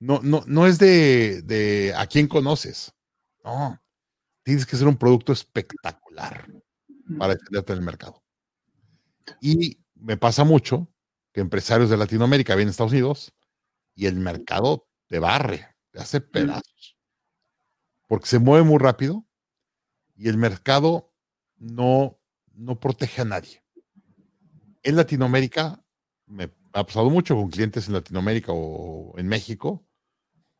no, 0.00 0.20
no, 0.22 0.44
no 0.46 0.66
es 0.66 0.78
de, 0.78 1.42
de 1.42 1.94
a 1.96 2.06
quién 2.06 2.28
conoces. 2.28 2.92
No, 3.44 3.80
tienes 4.42 4.66
que 4.66 4.76
ser 4.76 4.86
un 4.86 4.96
producto 4.96 5.32
espectacular 5.32 6.46
para 7.18 7.34
defenderte 7.34 7.72
en 7.72 7.78
el 7.78 7.84
mercado. 7.84 8.22
Y 9.40 9.78
me 9.94 10.16
pasa 10.16 10.44
mucho 10.44 10.88
que 11.32 11.40
empresarios 11.40 11.90
de 11.90 11.96
Latinoamérica 11.96 12.54
vienen 12.54 12.68
a 12.68 12.70
Estados 12.72 12.92
Unidos 12.92 13.34
y 13.94 14.06
el 14.06 14.16
mercado 14.16 14.88
te 15.06 15.18
barre, 15.18 15.66
te 15.90 16.00
hace 16.00 16.20
pedazos. 16.20 16.96
Porque 18.06 18.26
se 18.26 18.38
mueve 18.38 18.64
muy 18.64 18.78
rápido 18.78 19.26
y 20.16 20.28
el 20.28 20.36
mercado 20.36 21.12
no, 21.56 22.18
no 22.52 22.78
protege 22.80 23.22
a 23.22 23.24
nadie. 23.24 23.62
En 24.82 24.96
Latinoamérica, 24.96 25.84
me 26.28 26.50
ha 26.72 26.84
pasado 26.84 27.10
mucho 27.10 27.34
con 27.34 27.50
clientes 27.50 27.88
en 27.88 27.94
Latinoamérica 27.94 28.52
o 28.52 29.14
en 29.18 29.26
México, 29.26 29.84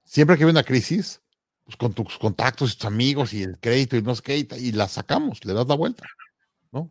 siempre 0.05 0.37
que 0.37 0.45
hay 0.45 0.51
una 0.51 0.65
crisis, 0.65 1.23
pues 1.65 1.77
con 1.77 1.93
tus 1.93 2.19
contactos 2.19 2.73
y 2.73 2.77
tus 2.77 2.87
amigos 2.87 3.33
y 3.33 3.43
el 3.43 3.59
crédito 3.59 3.97
y 3.97 4.03
no 4.03 4.15
sé 4.15 4.23
qué, 4.23 4.49
y, 4.59 4.73
la 4.73 4.89
sacamos, 4.89 5.45
le 5.45 5.53
das 5.53 5.69
la 5.69 5.75
vuelta, 5.75 6.07
¿no? 6.73 6.91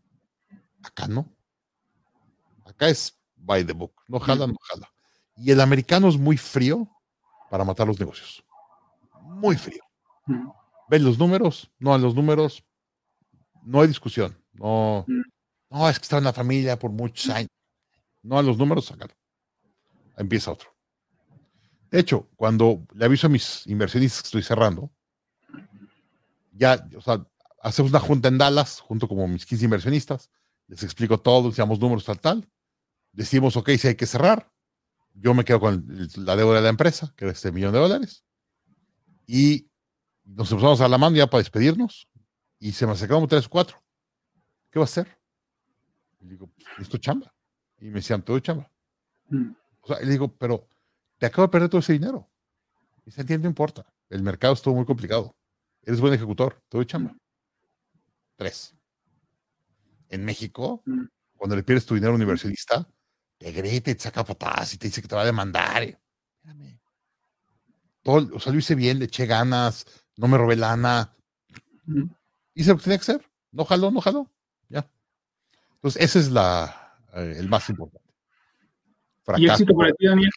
Acá 0.83 1.07
no. 1.07 1.27
Acá 2.65 2.89
es 2.89 3.17
by 3.35 3.65
the 3.65 3.73
book, 3.73 3.93
no 4.07 4.19
jala, 4.19 4.47
no 4.47 4.55
jala. 4.61 4.91
Y 5.35 5.51
el 5.51 5.61
americano 5.61 6.07
es 6.09 6.17
muy 6.17 6.37
frío 6.37 6.87
para 7.49 7.63
matar 7.63 7.87
los 7.87 7.99
negocios. 7.99 8.43
Muy 9.21 9.55
frío. 9.55 9.83
¿Ven 10.89 11.03
los 11.03 11.17
números? 11.17 11.71
No, 11.79 11.95
en 11.95 12.01
los 12.01 12.15
números 12.15 12.63
no 13.63 13.81
hay 13.81 13.87
discusión. 13.87 14.37
No, 14.53 15.05
no, 15.69 15.89
es 15.89 15.99
que 15.99 16.03
estaba 16.03 16.19
en 16.19 16.25
la 16.25 16.33
familia 16.33 16.79
por 16.79 16.91
muchos 16.91 17.29
años. 17.29 17.49
No, 18.27 18.37
a 18.37 18.43
los 18.43 18.57
números, 18.57 18.85
sácalo. 18.85 19.13
Empieza 20.17 20.51
otro. 20.51 20.75
De 21.89 21.99
hecho, 21.99 22.27
cuando 22.35 22.85
le 22.93 23.05
aviso 23.05 23.27
a 23.27 23.29
mis 23.29 23.65
inversionistas 23.67 24.21
que 24.21 24.27
estoy 24.27 24.43
cerrando, 24.43 24.91
ya, 26.51 26.85
o 26.97 27.01
sea, 27.01 27.25
hacemos 27.61 27.91
una 27.91 28.01
junta 28.01 28.27
en 28.27 28.37
Dallas, 28.37 28.81
junto 28.81 29.07
como 29.07 29.29
mis 29.29 29.45
15 29.45 29.63
inversionistas, 29.63 30.29
les 30.67 30.83
explico 30.83 31.17
todo, 31.21 31.49
decíamos 31.49 31.79
números 31.79 32.03
tal, 32.03 32.19
tal, 32.19 32.49
decimos, 33.13 33.55
ok, 33.55 33.69
si 33.79 33.87
hay 33.87 33.95
que 33.95 34.05
cerrar, 34.05 34.51
yo 35.13 35.33
me 35.33 35.45
quedo 35.45 35.61
con 35.61 35.87
la 36.17 36.35
deuda 36.35 36.55
de 36.55 36.61
la 36.63 36.69
empresa, 36.69 37.13
que 37.15 37.23
era 37.23 37.31
este 37.31 37.53
millón 37.53 37.71
de 37.71 37.79
dólares, 37.79 38.25
y 39.25 39.71
nos 40.25 40.51
empezamos 40.51 40.81
a 40.81 40.89
la 40.89 40.97
mano 40.97 41.15
ya 41.15 41.27
para 41.27 41.39
despedirnos, 41.39 42.09
y 42.59 42.73
se 42.73 42.85
me 42.85 42.91
acercaron 42.91 43.25
tres 43.29 43.45
o 43.45 43.49
cuatro. 43.49 43.81
¿Qué 44.69 44.79
va 44.79 44.83
a 44.83 44.91
hacer? 44.91 45.17
Y 46.19 46.27
digo, 46.27 46.51
es 46.77 46.89
tu 46.89 46.97
chamba. 46.97 47.33
Y 47.79 47.85
me 47.85 47.95
decían, 47.95 48.21
te 48.23 48.31
doy 48.31 48.41
chamba. 48.41 48.69
Mm. 49.29 49.51
O 49.81 49.87
sea, 49.87 49.99
le 49.99 50.09
digo, 50.11 50.27
pero 50.35 50.67
te 51.17 51.25
acabo 51.25 51.47
de 51.47 51.51
perder 51.51 51.69
todo 51.69 51.79
ese 51.79 51.93
dinero. 51.93 52.27
Y 53.05 53.11
se 53.11 53.21
entiende, 53.21 53.43
no 53.43 53.49
importa. 53.49 53.85
El 54.09 54.23
mercado 54.23 54.53
estuvo 54.53 54.75
muy 54.75 54.85
complicado. 54.85 55.35
Eres 55.83 56.01
buen 56.01 56.13
ejecutor, 56.13 56.61
te 56.69 56.77
doy 56.77 56.85
chamba. 56.85 57.15
Tres. 58.35 58.75
En 60.09 60.23
México, 60.25 60.81
Mm. 60.85 61.05
cuando 61.37 61.55
le 61.55 61.63
pierdes 61.63 61.85
tu 61.85 61.95
dinero 61.95 62.13
a 62.13 62.15
un 62.15 62.21
inversionista, 62.21 62.87
te 63.37 63.51
grita 63.51 63.91
y 63.91 63.95
te 63.95 64.01
saca 64.01 64.23
patadas 64.23 64.73
y 64.73 64.77
te 64.77 64.87
dice 64.87 65.01
que 65.01 65.07
te 65.07 65.15
va 65.15 65.21
a 65.21 65.25
demandar. 65.25 65.83
y- 65.83 65.95
Espérame. 66.37 66.79
Todo, 68.01 68.35
o 68.35 68.39
sea, 68.39 68.53
lo 68.53 68.59
hice 68.59 68.73
bien, 68.75 68.99
le 68.99 69.05
eché 69.05 69.25
ganas, 69.25 69.85
no 70.15 70.27
me 70.27 70.37
robé 70.37 70.55
lana, 70.55 71.13
Mm. 71.85 72.03
hice 72.53 72.69
lo 72.71 72.77
que 72.77 72.83
tenía 72.83 72.97
que 72.97 73.01
hacer. 73.03 73.31
No 73.51 73.65
jaló, 73.65 73.91
no 73.91 74.01
jaló. 74.01 74.29
Ya. 74.69 74.89
Entonces, 75.75 76.01
ese 76.01 76.19
es 76.19 76.31
la, 76.31 76.86
eh, 77.13 77.35
el 77.37 77.47
más 77.47 77.69
importante. 77.69 78.07
¿Y 79.37 79.49
éxito 79.49 79.75
para 79.75 79.91
ti, 79.93 80.07
Daniel? 80.07 80.31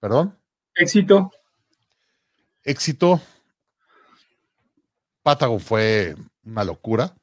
¿Perdón? 0.00 0.38
Éxito. 0.74 1.30
Éxito. 2.62 3.20
Patagon 5.22 5.60
fue 5.60 6.16
una 6.44 6.64
locura. 6.64 7.14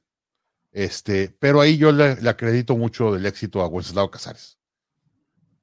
Este, 0.72 1.36
pero 1.40 1.60
ahí 1.60 1.78
yo 1.78 1.92
le, 1.92 2.16
le 2.22 2.30
acredito 2.30 2.78
mucho 2.78 3.14
del 3.14 3.26
éxito 3.26 3.62
a 3.62 3.68
Wenceslao 3.68 4.12
Casares. 4.12 4.60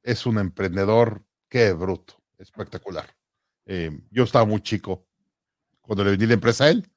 Es 0.02 0.26
un 0.26 0.38
emprendedor, 0.38 1.24
qué 1.48 1.72
bruto, 1.72 2.20
espectacular. 2.36 3.14
Eh, 3.64 3.90
yo 4.10 4.24
estaba 4.24 4.44
muy 4.44 4.60
chico 4.60 5.06
cuando 5.80 6.04
le 6.04 6.10
vendí 6.10 6.26
la 6.26 6.34
empresa 6.34 6.64
a 6.64 6.70
él 6.70 6.90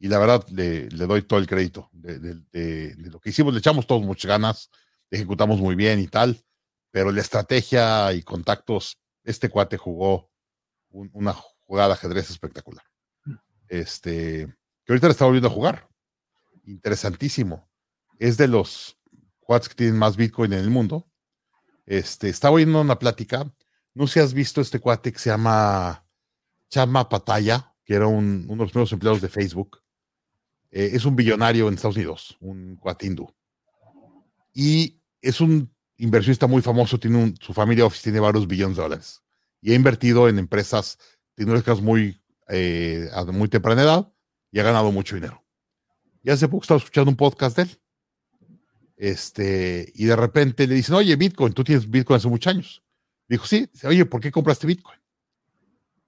y 0.00 0.08
la 0.08 0.18
verdad 0.18 0.44
le, 0.48 0.88
doy 0.88 1.22
todo 1.22 1.38
el 1.38 1.46
crédito 1.46 1.88
de, 1.92 2.94
lo 2.96 3.20
que 3.20 3.30
hicimos. 3.30 3.52
Le 3.52 3.58
echamos 3.60 3.86
todos 3.86 4.02
muchas 4.02 4.28
ganas, 4.30 4.70
ejecutamos 5.10 5.60
muy 5.60 5.76
bien 5.76 6.00
y 6.00 6.08
tal, 6.08 6.42
pero 6.90 7.12
la 7.12 7.20
estrategia 7.20 8.12
y 8.14 8.22
contactos, 8.22 8.98
este 9.22 9.48
cuate 9.50 9.76
jugó 9.76 10.30
un- 10.88 11.10
una 11.12 11.34
jugada 11.34 11.94
ajedrez 11.94 12.30
espectacular. 12.30 12.84
Este, 13.68 14.46
que 14.84 14.92
ahorita 14.92 15.06
le 15.06 15.12
está 15.12 15.26
volviendo 15.26 15.48
a 15.48 15.52
jugar. 15.52 15.88
Interesantísimo. 16.64 17.68
Es 18.18 18.36
de 18.36 18.48
los 18.48 18.98
cuates 19.40 19.68
que 19.68 19.74
tienen 19.74 19.96
más 19.98 20.16
Bitcoin 20.16 20.52
en 20.52 20.60
el 20.60 20.70
mundo. 20.70 21.08
Este, 21.86 22.28
estaba 22.28 22.54
oyendo 22.54 22.80
una 22.80 22.98
plática. 22.98 23.52
No 23.94 24.06
sé 24.06 24.14
si 24.14 24.20
has 24.20 24.34
visto 24.34 24.60
este 24.60 24.78
cuate 24.80 25.12
que 25.12 25.18
se 25.18 25.30
llama 25.30 26.04
Chama 26.68 27.08
Pataya, 27.08 27.74
que 27.84 27.94
era 27.94 28.06
un- 28.06 28.44
uno 28.48 28.56
de 28.56 28.64
los 28.64 28.70
primeros 28.72 28.92
empleados 28.92 29.20
de 29.20 29.28
Facebook. 29.28 29.82
Eh, 30.70 30.90
es 30.92 31.04
un 31.04 31.16
billonario 31.16 31.68
en 31.68 31.74
Estados 31.74 31.96
Unidos, 31.96 32.36
un 32.40 32.76
cuate 32.76 33.06
hindú. 33.06 33.32
Y 34.52 35.00
es 35.20 35.40
un 35.40 35.72
inversionista 35.96 36.46
muy 36.46 36.62
famoso, 36.62 36.98
tiene 36.98 37.18
un- 37.18 37.36
su 37.40 37.52
familia 37.52 37.84
office 37.86 38.02
tiene 38.04 38.20
varios 38.20 38.46
billones 38.46 38.76
de 38.76 38.82
dólares. 38.82 39.22
Y 39.60 39.72
ha 39.72 39.74
invertido 39.74 40.28
en 40.28 40.38
empresas 40.38 40.98
tecnológicas 41.34 41.80
muy, 41.80 42.20
eh, 42.48 43.08
a 43.12 43.24
muy 43.24 43.48
temprana 43.48 43.82
edad 43.82 44.12
y 44.50 44.58
ha 44.58 44.62
ganado 44.62 44.90
mucho 44.92 45.14
dinero. 45.14 45.44
Y 46.22 46.30
hace 46.30 46.48
poco 46.48 46.62
estaba 46.62 46.78
escuchando 46.78 47.10
un 47.10 47.16
podcast 47.16 47.56
de 47.56 47.62
él. 47.62 47.80
Este, 48.96 49.90
y 49.94 50.04
de 50.04 50.16
repente 50.16 50.66
le 50.66 50.74
dicen, 50.74 50.94
oye, 50.94 51.16
Bitcoin, 51.16 51.52
tú 51.54 51.64
tienes 51.64 51.88
Bitcoin 51.88 52.18
hace 52.18 52.28
muchos 52.28 52.52
años. 52.52 52.82
Dijo, 53.28 53.46
sí. 53.46 53.68
Dice, 53.72 53.86
Oye, 53.88 54.04
¿por 54.04 54.20
qué 54.20 54.30
compraste 54.30 54.66
Bitcoin? 54.66 54.98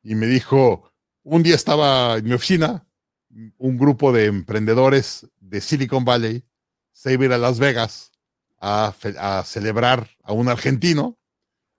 Y 0.02 0.14
me 0.14 0.26
dijo, 0.26 0.92
un 1.22 1.42
día 1.42 1.54
estaba 1.54 2.16
en 2.18 2.24
mi 2.24 2.32
oficina, 2.32 2.86
un 3.59 3.78
grupo 3.78 4.12
de 4.12 4.26
emprendedores 4.26 5.28
de 5.41 5.61
Silicon 5.61 6.05
Valley 6.05 6.45
se 6.93 7.12
iba 7.14 7.22
a 7.24 7.26
ir 7.26 7.33
a 7.33 7.39
Las 7.39 7.59
Vegas 7.59 8.12
a, 8.61 8.95
celebrar 9.45 10.11
a 10.22 10.33
un 10.33 10.49
argentino 10.49 11.18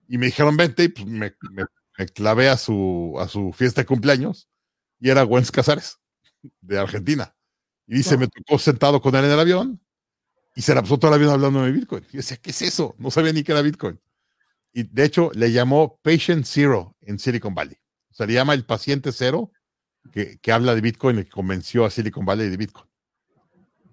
y 0.07 0.17
me 0.17 0.27
dijeron, 0.27 0.57
vente, 0.57 0.83
y 0.85 0.87
pues 0.89 1.05
me, 1.07 1.35
me- 1.51 1.65
me 1.97 2.05
clavé 2.07 2.49
a 2.49 2.57
su, 2.57 3.15
a 3.19 3.27
su 3.27 3.53
fiesta 3.53 3.81
de 3.81 3.85
cumpleaños 3.85 4.49
y 4.99 5.09
era 5.09 5.25
Wences 5.25 5.51
Casares 5.51 5.99
de 6.61 6.79
Argentina. 6.79 7.35
Y 7.87 7.95
dice, 7.97 8.17
me 8.17 8.27
tocó 8.27 8.57
sentado 8.59 9.01
con 9.01 9.15
él 9.15 9.25
en 9.25 9.31
el 9.31 9.39
avión 9.39 9.81
y 10.55 10.61
se 10.61 10.75
la 10.75 10.81
pasó 10.81 10.99
todo 10.99 11.09
el 11.11 11.15
avión 11.15 11.31
hablando 11.31 11.63
de 11.63 11.71
Bitcoin. 11.71 12.03
Y 12.09 12.13
yo 12.13 12.17
decía, 12.17 12.37
¿qué 12.37 12.51
es 12.51 12.61
eso? 12.63 12.95
No 12.99 13.11
sabía 13.11 13.33
ni 13.33 13.43
qué 13.43 13.51
era 13.53 13.61
Bitcoin. 13.61 13.99
Y 14.73 14.83
de 14.83 15.05
hecho 15.05 15.31
le 15.35 15.51
llamó 15.51 15.99
Patient 16.03 16.45
Zero 16.45 16.95
en 17.01 17.19
Silicon 17.19 17.55
Valley. 17.55 17.77
O 18.11 18.15
sea, 18.15 18.25
le 18.27 18.33
llama 18.33 18.53
el 18.53 18.65
paciente 18.65 19.11
cero 19.11 19.51
que, 20.11 20.37
que 20.37 20.51
habla 20.51 20.75
de 20.75 20.81
Bitcoin 20.81 21.19
y 21.19 21.23
que 21.23 21.31
convenció 21.31 21.85
a 21.85 21.89
Silicon 21.89 22.25
Valley 22.25 22.49
de 22.49 22.57
Bitcoin. 22.57 22.87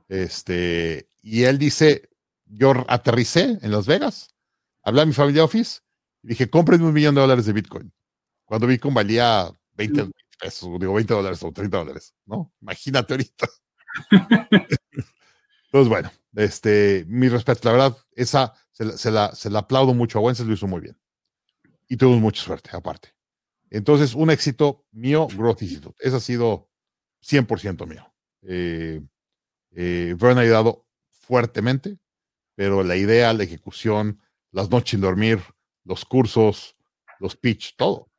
Este, 0.09 1.09
y 1.23 1.45
él 1.45 1.59
dice, 1.59 2.09
yo 2.47 2.73
aterricé 2.89 3.59
en 3.63 3.71
Las 3.71 3.87
Vegas, 3.87 4.35
hablé 4.83 5.03
a 5.03 5.07
mi 5.07 5.13
familia 5.13 5.45
Office 5.45 5.81
y 6.23 6.29
dije, 6.29 6.51
cómprenme 6.51 6.87
un 6.87 6.93
millón 6.93 7.15
de 7.15 7.21
dólares 7.21 7.47
de 7.47 7.53
Bitcoin. 7.53 7.93
Cuando 8.45 8.67
Bitcoin 8.67 8.95
valía 8.95 9.49
20 9.77 10.11
pesos, 10.39 10.69
digo 10.81 10.95
20 10.95 11.15
dólares 11.15 11.43
o 11.43 11.53
30 11.53 11.79
dólares, 11.79 12.15
¿no? 12.27 12.53
Imagínate 12.61 13.15
ahorita. 13.15 13.49
Entonces, 15.67 15.89
bueno, 15.89 16.11
este, 16.35 17.05
mi 17.07 17.29
respeto, 17.29 17.69
la 17.69 17.73
verdad, 17.73 17.97
esa 18.13 18.53
se 18.73 18.85
la, 18.85 18.97
se 18.97 19.11
la, 19.11 19.35
se 19.35 19.51
la 19.51 19.61
aplaudo 19.61 19.95
mucho 19.95 20.19
a 20.19 20.23
Wences, 20.23 20.47
lo 20.47 20.55
hizo 20.55 20.67
muy 20.67 20.81
bien. 20.81 20.99
Y 21.89 21.97
tuvimos 21.97 22.21
mucha 22.21 22.43
suerte, 22.43 22.71
aparte. 22.73 23.15
Entonces, 23.71 24.15
un 24.15 24.31
éxito 24.31 24.85
mío, 24.91 25.29
Growth 25.29 25.63
Institute. 25.63 25.97
Ese 26.01 26.17
ha 26.17 26.21
sido 26.21 26.69
100% 27.23 27.87
mío. 27.87 28.13
Eh, 28.43 29.01
eh, 29.73 30.17
Vern 30.19 30.39
ha 30.39 30.43
ayudado 30.43 30.87
fuertemente, 31.11 31.99
pero 32.57 32.83
la 32.83 32.97
idea, 32.97 33.33
la 33.33 33.45
ejecución, 33.45 34.21
las 34.51 34.71
noches 34.71 34.91
sin 34.91 35.01
dormir, 35.01 35.41
los 35.85 36.05
cursos, 36.05 36.77
los 37.21 37.37
pitch, 37.37 37.77
todo. 37.77 38.11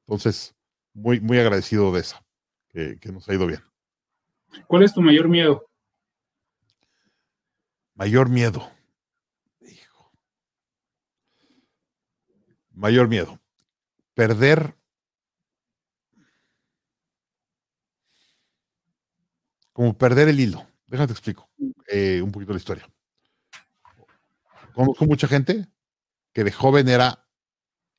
Entonces, 0.00 0.54
muy, 0.92 1.18
muy 1.20 1.38
agradecido 1.38 1.90
de 1.92 2.00
esa, 2.00 2.24
que, 2.68 2.98
que 3.00 3.10
nos 3.10 3.26
ha 3.28 3.34
ido 3.34 3.46
bien. 3.46 3.62
¿Cuál 4.66 4.82
es 4.82 4.92
tu 4.92 5.00
mayor 5.00 5.28
miedo? 5.28 5.66
Mayor 7.94 8.28
miedo. 8.28 8.70
Hijo. 9.60 10.12
Mayor 12.72 13.08
miedo. 13.08 13.40
Perder. 14.14 14.74
Como 19.72 19.98
perder 19.98 20.28
el 20.28 20.40
hilo. 20.40 20.66
Déjame 20.86 21.08
te 21.08 21.12
explico 21.12 21.48
eh, 21.88 22.22
un 22.22 22.30
poquito 22.30 22.52
la 22.52 22.58
historia. 22.58 22.88
Conozco 24.72 25.04
mucha 25.06 25.26
gente 25.28 25.66
que 26.32 26.44
de 26.44 26.52
joven 26.52 26.88
era 26.88 27.26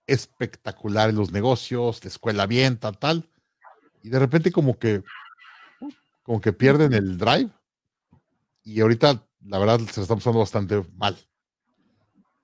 espectacular 0.08 1.10
en 1.10 1.16
los 1.16 1.32
negocios, 1.32 2.04
la 2.04 2.10
escuela 2.10 2.46
bien, 2.46 2.78
tal, 2.78 2.98
tal. 2.98 3.30
Y 4.04 4.10
de 4.10 4.20
repente 4.20 4.52
como 4.52 4.78
que, 4.78 5.04
como 6.24 6.42
que 6.42 6.54
pierden 6.54 6.94
el 6.94 7.18
drive. 7.18 7.50
Y 8.64 8.82
ahorita 8.82 9.28
la 9.46 9.60
verdad 9.60 9.80
se 9.92 10.02
está 10.02 10.16
pasando 10.16 10.40
bastante 10.40 10.84
mal. 10.96 11.18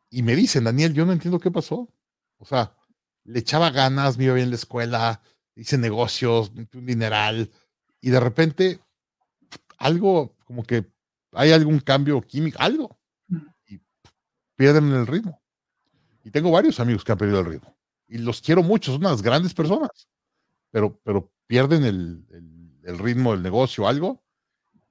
Y 0.09 0.23
me 0.23 0.35
dicen, 0.35 0.63
Daniel, 0.63 0.93
yo 0.93 1.05
no 1.05 1.13
entiendo 1.13 1.39
qué 1.39 1.51
pasó. 1.51 1.89
O 2.37 2.45
sea, 2.45 2.75
le 3.23 3.39
echaba 3.39 3.71
ganas, 3.71 4.17
me 4.17 4.25
iba 4.25 4.33
bien 4.33 4.45
en 4.45 4.51
la 4.51 4.55
escuela, 4.55 5.21
hice 5.55 5.77
negocios, 5.77 6.51
un 6.73 6.85
dineral, 6.85 7.51
y 8.01 8.09
de 8.09 8.19
repente 8.19 8.79
algo, 9.77 10.35
como 10.45 10.63
que 10.63 10.85
hay 11.33 11.51
algún 11.51 11.79
cambio 11.79 12.21
químico, 12.21 12.57
algo, 12.59 12.99
y 13.67 13.79
pierden 14.55 14.91
el 14.91 15.07
ritmo. 15.07 15.41
Y 16.23 16.31
tengo 16.31 16.51
varios 16.51 16.79
amigos 16.79 17.03
que 17.03 17.11
han 17.11 17.17
perdido 17.17 17.39
el 17.39 17.47
ritmo. 17.47 17.75
Y 18.07 18.19
los 18.19 18.41
quiero 18.41 18.63
mucho, 18.63 18.91
son 18.91 19.01
unas 19.01 19.21
grandes 19.21 19.53
personas, 19.53 19.89
pero, 20.71 20.99
pero 21.03 21.31
pierden 21.47 21.83
el, 21.83 22.25
el, 22.31 22.79
el 22.83 22.99
ritmo 22.99 23.31
del 23.31 23.41
negocio, 23.43 23.87
algo, 23.87 24.23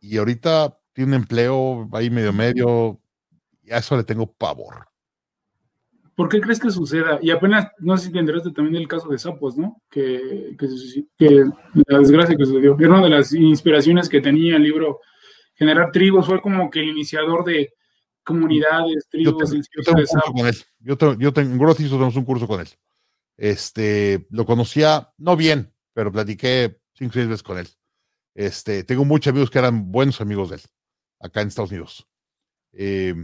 y 0.01 0.17
ahorita 0.17 0.79
tiene 0.93 1.11
un 1.17 1.23
empleo 1.23 1.89
ahí 1.93 2.11
medio 2.11 2.33
medio, 2.33 3.01
y 3.63 3.73
a 3.73 3.79
eso 3.79 3.97
le 3.97 4.05
tengo 4.05 4.33
pavor. 4.33 4.90
¿Por 6.21 6.29
qué 6.29 6.39
crees 6.43 6.61
que 6.61 6.71
suceda? 6.71 7.19
Y 7.23 7.31
apenas, 7.31 7.69
no 7.79 7.97
sé 7.97 8.09
si 8.09 8.13
te 8.13 8.19
enteraste 8.19 8.51
también 8.51 8.75
del 8.75 8.87
caso 8.87 9.09
de 9.09 9.19
Sapos, 9.19 9.57
¿no? 9.57 9.81
Que, 9.91 10.55
que, 10.59 10.69
que 11.17 11.45
la 11.87 11.99
desgracia 11.99 12.37
que 12.37 12.45
sucedió. 12.45 12.77
Era 12.79 12.91
una 12.91 13.05
de 13.05 13.09
las 13.09 13.33
inspiraciones 13.33 14.07
que 14.07 14.21
tenía 14.21 14.57
el 14.57 14.63
libro 14.63 15.01
Generar 15.55 15.91
Tribus, 15.91 16.27
fue 16.27 16.43
como 16.43 16.69
que 16.69 16.81
el 16.81 16.91
iniciador 16.91 17.43
de 17.47 17.73
comunidades, 18.23 19.07
Yo, 19.15 19.35
tribus, 19.35 19.51
te- 19.51 19.57
el 19.57 19.63
yo 19.63 19.83
tengo 19.83 20.01
un 20.01 20.07
curso 20.07 20.33
con 20.35 20.47
él. 20.47 20.57
Yo, 20.81 20.99
te- 20.99 21.17
yo 21.19 21.33
tengo, 21.33 21.71
en 21.71 21.75
tenemos 21.75 22.17
un 22.17 22.25
curso 22.27 22.47
con 22.47 22.61
él. 22.61 22.69
Este, 23.39 24.27
lo 24.29 24.45
conocía, 24.45 25.15
no 25.17 25.37
bien, 25.37 25.73
pero 25.95 26.13
platiqué 26.13 26.81
cinco 26.93 27.13
o 27.13 27.15
seis 27.15 27.29
veces 27.29 27.43
con 27.43 27.57
él. 27.57 27.67
Este, 28.35 28.85
tengo 28.85 29.07
muchos 29.07 29.31
amigos 29.31 29.51
que 29.51 29.59
eran 29.59 29.91
buenos 29.91 30.21
amigos 30.21 30.51
de 30.51 30.57
él, 30.57 30.63
acá 31.19 31.41
en 31.41 31.49
Estados 31.49 31.71
Unidos. 31.71 32.07
Eh, 32.75 33.15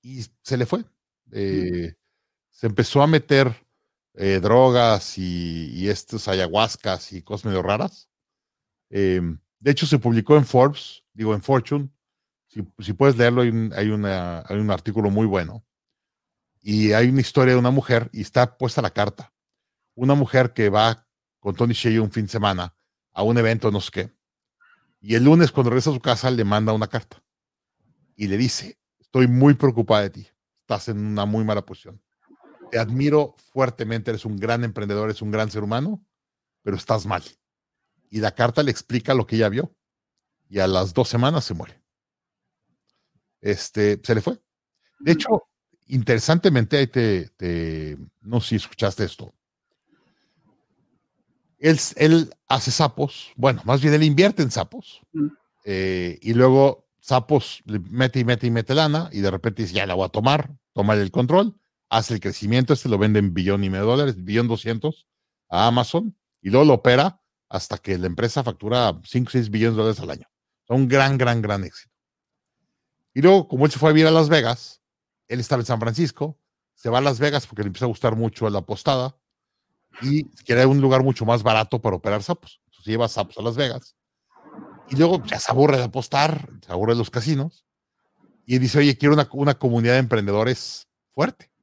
y 0.00 0.20
se 0.42 0.56
le 0.56 0.64
fue. 0.64 0.84
Eh, 1.32 1.92
se 2.54 2.68
empezó 2.68 3.02
a 3.02 3.08
meter 3.08 3.52
eh, 4.14 4.38
drogas 4.40 5.18
y, 5.18 5.88
estos 5.88 6.28
ayahuascas 6.28 7.12
y 7.12 7.20
cosas 7.20 7.46
medio 7.46 7.62
raras. 7.62 8.08
Eh, 8.90 9.20
de 9.58 9.70
hecho, 9.70 9.86
se 9.86 9.98
publicó 9.98 10.36
en 10.36 10.46
Forbes, 10.46 11.02
digo 11.12 11.34
en 11.34 11.42
Fortune. 11.42 11.90
Si, 12.46 12.62
si 12.78 12.92
puedes 12.92 13.16
leerlo, 13.16 13.42
hay 13.42 13.48
un, 13.48 13.72
hay, 13.74 13.88
una, 13.88 14.44
hay 14.46 14.58
un 14.58 14.70
artículo 14.70 15.10
muy 15.10 15.26
bueno. 15.26 15.64
Y 16.62 16.92
hay 16.92 17.08
una 17.08 17.20
historia 17.20 17.54
de 17.54 17.58
una 17.58 17.72
mujer, 17.72 18.08
y 18.12 18.20
está 18.20 18.56
puesta 18.56 18.80
la 18.80 18.90
carta. 18.90 19.34
Una 19.96 20.14
mujer 20.14 20.52
que 20.52 20.68
va 20.68 21.08
con 21.40 21.56
Tony 21.56 21.74
Shea 21.74 22.00
un 22.00 22.12
fin 22.12 22.26
de 22.26 22.32
semana 22.32 22.74
a 23.12 23.24
un 23.24 23.36
evento, 23.36 23.70
no 23.72 23.80
sé 23.80 23.90
qué. 23.90 24.14
Y 25.00 25.16
el 25.16 25.24
lunes, 25.24 25.50
cuando 25.50 25.70
regresa 25.70 25.90
a 25.90 25.94
su 25.94 26.00
casa, 26.00 26.30
le 26.30 26.44
manda 26.44 26.72
una 26.72 26.86
carta. 26.86 27.20
Y 28.14 28.28
le 28.28 28.36
dice, 28.36 28.78
estoy 29.00 29.26
muy 29.26 29.54
preocupada 29.54 30.02
de 30.02 30.10
ti. 30.10 30.28
Estás 30.60 30.88
en 30.88 31.04
una 31.04 31.26
muy 31.26 31.44
mala 31.44 31.66
posición. 31.66 32.00
Te 32.74 32.80
admiro 32.80 33.36
fuertemente, 33.52 34.10
eres 34.10 34.24
un 34.24 34.34
gran 34.36 34.64
emprendedor, 34.64 35.08
eres 35.08 35.22
un 35.22 35.30
gran 35.30 35.48
ser 35.48 35.62
humano, 35.62 36.04
pero 36.64 36.76
estás 36.76 37.06
mal. 37.06 37.22
Y 38.10 38.18
la 38.18 38.34
carta 38.34 38.64
le 38.64 38.72
explica 38.72 39.14
lo 39.14 39.28
que 39.28 39.36
ella 39.36 39.48
vio. 39.48 39.72
Y 40.48 40.58
a 40.58 40.66
las 40.66 40.92
dos 40.92 41.08
semanas 41.08 41.44
se 41.44 41.54
muere. 41.54 41.80
Este, 43.40 44.00
se 44.02 44.12
le 44.16 44.20
fue. 44.22 44.40
De 44.98 45.12
hecho, 45.12 45.44
interesantemente, 45.86 46.76
ahí 46.78 46.88
te, 46.88 47.28
te- 47.36 47.96
no 48.22 48.40
sé 48.40 48.48
si 48.48 48.56
escuchaste 48.56 49.04
esto. 49.04 49.32
Él, 51.60 51.78
él 51.94 52.34
hace 52.48 52.72
sapos, 52.72 53.30
bueno, 53.36 53.62
más 53.64 53.80
bien 53.82 53.94
él 53.94 54.02
invierte 54.02 54.42
en 54.42 54.50
sapos. 54.50 55.00
Mm. 55.12 55.26
eh, 55.64 56.18
y 56.20 56.34
luego 56.34 56.88
sapos 56.98 57.62
le 57.66 57.78
mete 57.78 58.18
y 58.18 58.24
mete 58.24 58.48
y 58.48 58.50
mete 58.50 58.74
lana 58.74 59.10
y 59.12 59.20
de 59.20 59.30
repente 59.30 59.62
dice, 59.62 59.74
ya 59.76 59.86
la 59.86 59.94
voy 59.94 60.06
a 60.06 60.08
tomar, 60.08 60.50
toma 60.72 60.94
el 60.94 61.12
control, 61.12 61.56
hace 61.88 62.14
el 62.14 62.20
crecimiento, 62.20 62.72
este 62.72 62.88
lo 62.88 62.98
vende 62.98 63.18
en 63.18 63.34
billón 63.34 63.64
y 63.64 63.70
medio 63.70 63.86
dólares, 63.86 64.22
billón 64.22 64.48
doscientos 64.48 65.06
a 65.48 65.66
Amazon 65.66 66.16
y 66.40 66.50
luego 66.50 66.64
lo 66.66 66.74
opera 66.74 67.20
hasta 67.48 67.78
que 67.78 67.98
la 67.98 68.06
empresa 68.06 68.42
factura 68.42 69.00
5 69.04 69.28
o 69.28 69.30
6 69.30 69.50
billones 69.50 69.76
de 69.76 69.82
dólares 69.82 70.00
al 70.00 70.10
año. 70.10 70.28
Un 70.68 70.88
gran, 70.88 71.18
gran, 71.18 71.42
gran 71.42 71.64
éxito. 71.64 71.94
Y 73.12 73.22
luego, 73.22 73.46
como 73.46 73.64
él 73.64 73.70
se 73.70 73.78
fue 73.78 73.90
a 73.90 73.92
vivir 73.92 74.08
a 74.08 74.10
Las 74.10 74.28
Vegas, 74.28 74.82
él 75.28 75.38
estaba 75.40 75.60
en 75.60 75.66
San 75.66 75.78
Francisco, 75.78 76.40
se 76.74 76.90
va 76.90 76.98
a 76.98 77.00
Las 77.00 77.20
Vegas 77.20 77.46
porque 77.46 77.62
le 77.62 77.68
empieza 77.68 77.84
a 77.84 77.88
gustar 77.88 78.16
mucho 78.16 78.48
la 78.50 78.62
postada 78.62 79.16
y 80.02 80.24
quiere 80.44 80.66
un 80.66 80.80
lugar 80.80 81.04
mucho 81.04 81.24
más 81.24 81.42
barato 81.42 81.80
para 81.80 81.96
operar 81.96 82.22
sapos. 82.22 82.60
Entonces 82.66 82.86
lleva 82.86 83.08
sapos 83.08 83.38
a 83.38 83.42
Las 83.42 83.56
Vegas 83.56 83.96
y 84.88 84.96
luego 84.96 85.22
ya 85.24 85.38
se 85.38 85.50
aburre 85.52 85.76
de 85.76 85.84
apostar, 85.84 86.48
se 86.60 86.72
aburre 86.72 86.94
de 86.94 86.98
los 86.98 87.10
casinos 87.10 87.64
y 88.44 88.58
dice, 88.58 88.78
oye, 88.78 88.98
quiero 88.98 89.14
una 89.32 89.54
comunidad 89.54 89.94
de 89.94 90.00
emprendedores 90.00 90.88
fuerte. 91.12 91.53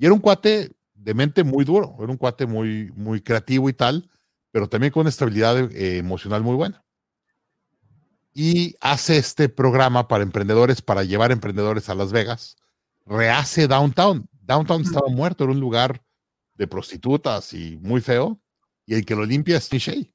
Y 0.00 0.06
era 0.06 0.14
un 0.14 0.20
cuate 0.20 0.72
de 0.94 1.12
mente 1.12 1.44
muy 1.44 1.62
duro, 1.62 1.94
era 1.98 2.10
un 2.10 2.16
cuate 2.16 2.46
muy, 2.46 2.90
muy 2.96 3.20
creativo 3.20 3.68
y 3.68 3.74
tal, 3.74 4.10
pero 4.50 4.66
también 4.66 4.94
con 4.94 5.02
una 5.02 5.10
estabilidad 5.10 5.70
eh, 5.72 5.98
emocional 5.98 6.42
muy 6.42 6.56
buena. 6.56 6.82
Y 8.32 8.76
hace 8.80 9.18
este 9.18 9.50
programa 9.50 10.08
para 10.08 10.22
emprendedores, 10.22 10.80
para 10.80 11.04
llevar 11.04 11.32
emprendedores 11.32 11.90
a 11.90 11.94
Las 11.94 12.12
Vegas. 12.12 12.56
Rehace 13.04 13.68
Downtown. 13.68 14.26
Downtown 14.40 14.80
estaba 14.80 15.08
muerto, 15.08 15.44
era 15.44 15.52
un 15.52 15.60
lugar 15.60 16.02
de 16.54 16.66
prostitutas 16.66 17.52
y 17.52 17.76
muy 17.82 18.00
feo. 18.00 18.40
Y 18.86 18.94
el 18.94 19.04
que 19.04 19.14
lo 19.14 19.26
limpia 19.26 19.58
es 19.58 19.70
Nichey. 19.70 20.14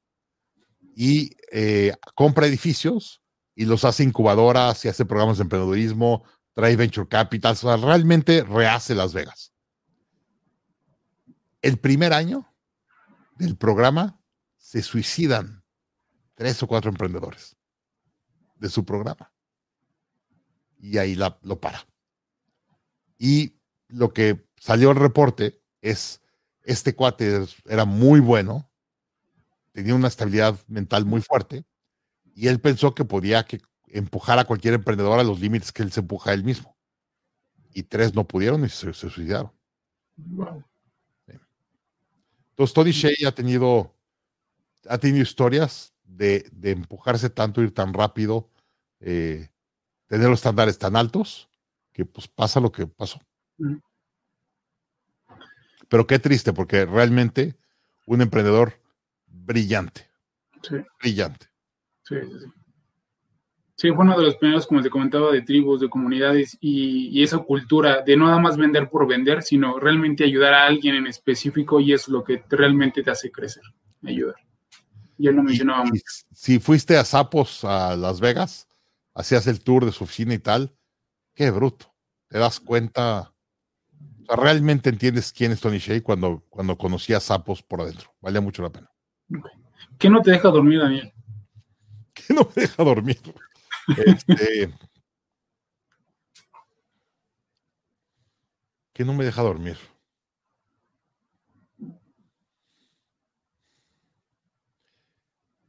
Y 0.95 1.29
eh, 1.51 1.93
compra 2.15 2.47
edificios 2.47 3.21
y 3.53 3.65
los 3.65 3.85
hace 3.85 4.03
incubadoras 4.03 4.83
y 4.83 4.87
hace 4.87 5.05
programas 5.05 5.37
de 5.37 5.43
emprendedurismo, 5.43 6.23
trae 6.55 6.75
venture 6.75 7.07
capital, 7.07 7.53
o 7.53 7.55
sea, 7.55 7.77
realmente 7.77 8.43
rehace 8.43 8.95
Las 8.95 9.13
Vegas. 9.13 9.54
El 11.65 11.79
primer 11.79 12.13
año 12.13 12.47
del 13.39 13.57
programa 13.57 14.21
se 14.55 14.83
suicidan 14.83 15.63
tres 16.35 16.61
o 16.61 16.67
cuatro 16.67 16.91
emprendedores 16.91 17.57
de 18.57 18.69
su 18.69 18.85
programa. 18.85 19.33
Y 20.77 20.99
ahí 20.99 21.15
lo 21.15 21.59
para. 21.59 21.87
Y 23.17 23.55
lo 23.87 24.13
que 24.13 24.47
salió 24.57 24.91
el 24.91 24.97
reporte 24.97 25.59
es, 25.81 26.21
este 26.61 26.93
cuate 26.93 27.47
era 27.65 27.85
muy 27.85 28.19
bueno, 28.19 28.69
tenía 29.71 29.95
una 29.95 30.09
estabilidad 30.09 30.59
mental 30.67 31.03
muy 31.05 31.21
fuerte, 31.21 31.65
y 32.35 32.47
él 32.47 32.61
pensó 32.61 32.93
que 32.93 33.05
podía 33.05 33.43
que 33.43 33.59
empujar 33.87 34.37
a 34.37 34.45
cualquier 34.45 34.75
emprendedor 34.75 35.19
a 35.19 35.23
los 35.23 35.39
límites 35.39 35.71
que 35.71 35.81
él 35.81 35.91
se 35.91 36.01
empuja 36.01 36.29
a 36.29 36.35
él 36.35 36.43
mismo. 36.43 36.77
Y 37.73 37.81
tres 37.81 38.13
no 38.13 38.27
pudieron 38.27 38.63
y 38.65 38.69
se, 38.69 38.93
suicidaron. 38.93 39.51
Entonces, 42.55 42.73
Tony 42.73 42.91
Shea 42.91 43.27
ha 43.27 43.33
tenido, 43.33 43.93
ha 44.89 44.97
tenido 44.97 45.21
historias 45.23 45.93
de, 46.05 46.47
de 46.53 46.71
empujarse 46.71 47.29
tanto, 47.29 47.61
ir 47.61 47.73
tan 47.73 47.93
rápido, 47.93 48.49
eh, 49.01 49.49
tener 50.07 50.29
los 50.29 50.39
estándares 50.39 50.77
tan 50.79 50.95
altos, 50.95 51.49
que 51.91 52.05
pues 52.05 52.29
pasa 52.29 52.61
lo 52.61 52.71
que 52.71 52.87
pasó. 52.87 53.19
Mm. 53.57 53.75
Pero 55.89 56.07
qué 56.07 56.19
triste, 56.19 56.53
porque 56.53 56.85
realmente 56.85 57.55
un 58.05 58.21
emprendedor 58.21 58.79
brillante, 59.27 60.09
Sí, 60.61 60.77
brillante. 60.99 61.47
sí, 62.03 62.15
sí, 62.21 62.39
sí. 62.39 62.64
Sí, 63.77 63.89
fue 63.91 64.05
uno 64.05 64.17
de 64.17 64.23
los 64.23 64.35
primeros, 64.37 64.65
como 64.65 64.81
te 64.81 64.89
comentaba, 64.89 65.31
de 65.31 65.41
tribus, 65.41 65.81
de 65.81 65.89
comunidades 65.89 66.57
y, 66.61 67.09
y 67.09 67.23
esa 67.23 67.39
cultura 67.39 68.01
de 68.03 68.15
no 68.15 68.25
nada 68.25 68.39
más 68.39 68.55
vender 68.55 68.89
por 68.89 69.05
vender, 69.05 69.43
sino 69.43 69.79
realmente 69.79 70.23
ayudar 70.23 70.53
a 70.53 70.65
alguien 70.65 70.95
en 70.95 71.07
específico 71.07 71.81
y 71.81 71.91
es 71.91 72.07
lo 72.07 72.23
que 72.23 72.43
realmente 72.49 73.03
te 73.03 73.11
hace 73.11 73.31
crecer, 73.31 73.63
ayudar. 74.03 74.35
Y 75.17 75.27
él 75.27 75.35
lo 75.35 75.43
mencionaba 75.43 75.83
Y 75.85 75.89
mucho. 75.89 76.03
si 76.31 76.59
fuiste 76.59 76.95
a 76.97 77.03
Sapos 77.03 77.65
a 77.65 77.97
Las 77.97 78.21
Vegas, 78.21 78.69
hacías 79.13 79.45
el 79.47 79.61
tour 79.61 79.85
de 79.85 79.91
su 79.91 80.05
oficina 80.05 80.33
y 80.33 80.39
tal, 80.39 80.73
qué 81.33 81.51
bruto. 81.51 81.93
Te 82.29 82.37
das 82.37 82.61
cuenta, 82.61 83.33
o 84.21 84.25
sea, 84.25 84.35
realmente 84.37 84.89
entiendes 84.89 85.33
quién 85.33 85.51
es 85.51 85.59
Tony 85.59 85.79
Shea 85.79 86.01
cuando, 86.01 86.45
cuando 86.49 86.77
conocías 86.77 87.23
Sapos 87.23 87.61
por 87.61 87.81
adentro. 87.81 88.13
Valía 88.21 88.39
mucho 88.39 88.61
la 88.61 88.69
pena. 88.71 88.89
¿Qué 89.97 90.09
no 90.09 90.21
te 90.21 90.31
deja 90.31 90.49
dormir, 90.49 90.79
Daniel? 90.79 91.11
que 92.13 92.33
no 92.33 92.49
me 92.55 92.61
deja 92.61 92.81
dormir. 92.81 93.19
Este, 93.87 94.73
que 98.93 99.05
no 99.05 99.13
me 99.13 99.25
deja 99.25 99.41
dormir. 99.41 99.77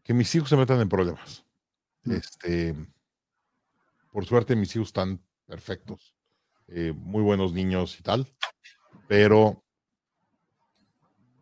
Que 0.03 0.15
mis 0.15 0.33
hijos 0.35 0.49
se 0.49 0.57
metan 0.57 0.81
en 0.81 0.89
problemas. 0.89 1.45
Este, 2.05 2.75
por 4.13 4.25
suerte, 4.25 4.55
mis 4.55 4.75
hijos 4.77 4.89
están 4.89 5.21
perfectos, 5.45 6.15
eh, 6.69 6.93
muy 6.95 7.23
buenos 7.23 7.53
niños 7.53 7.99
y 7.99 8.03
tal, 8.03 8.33
pero 9.09 9.65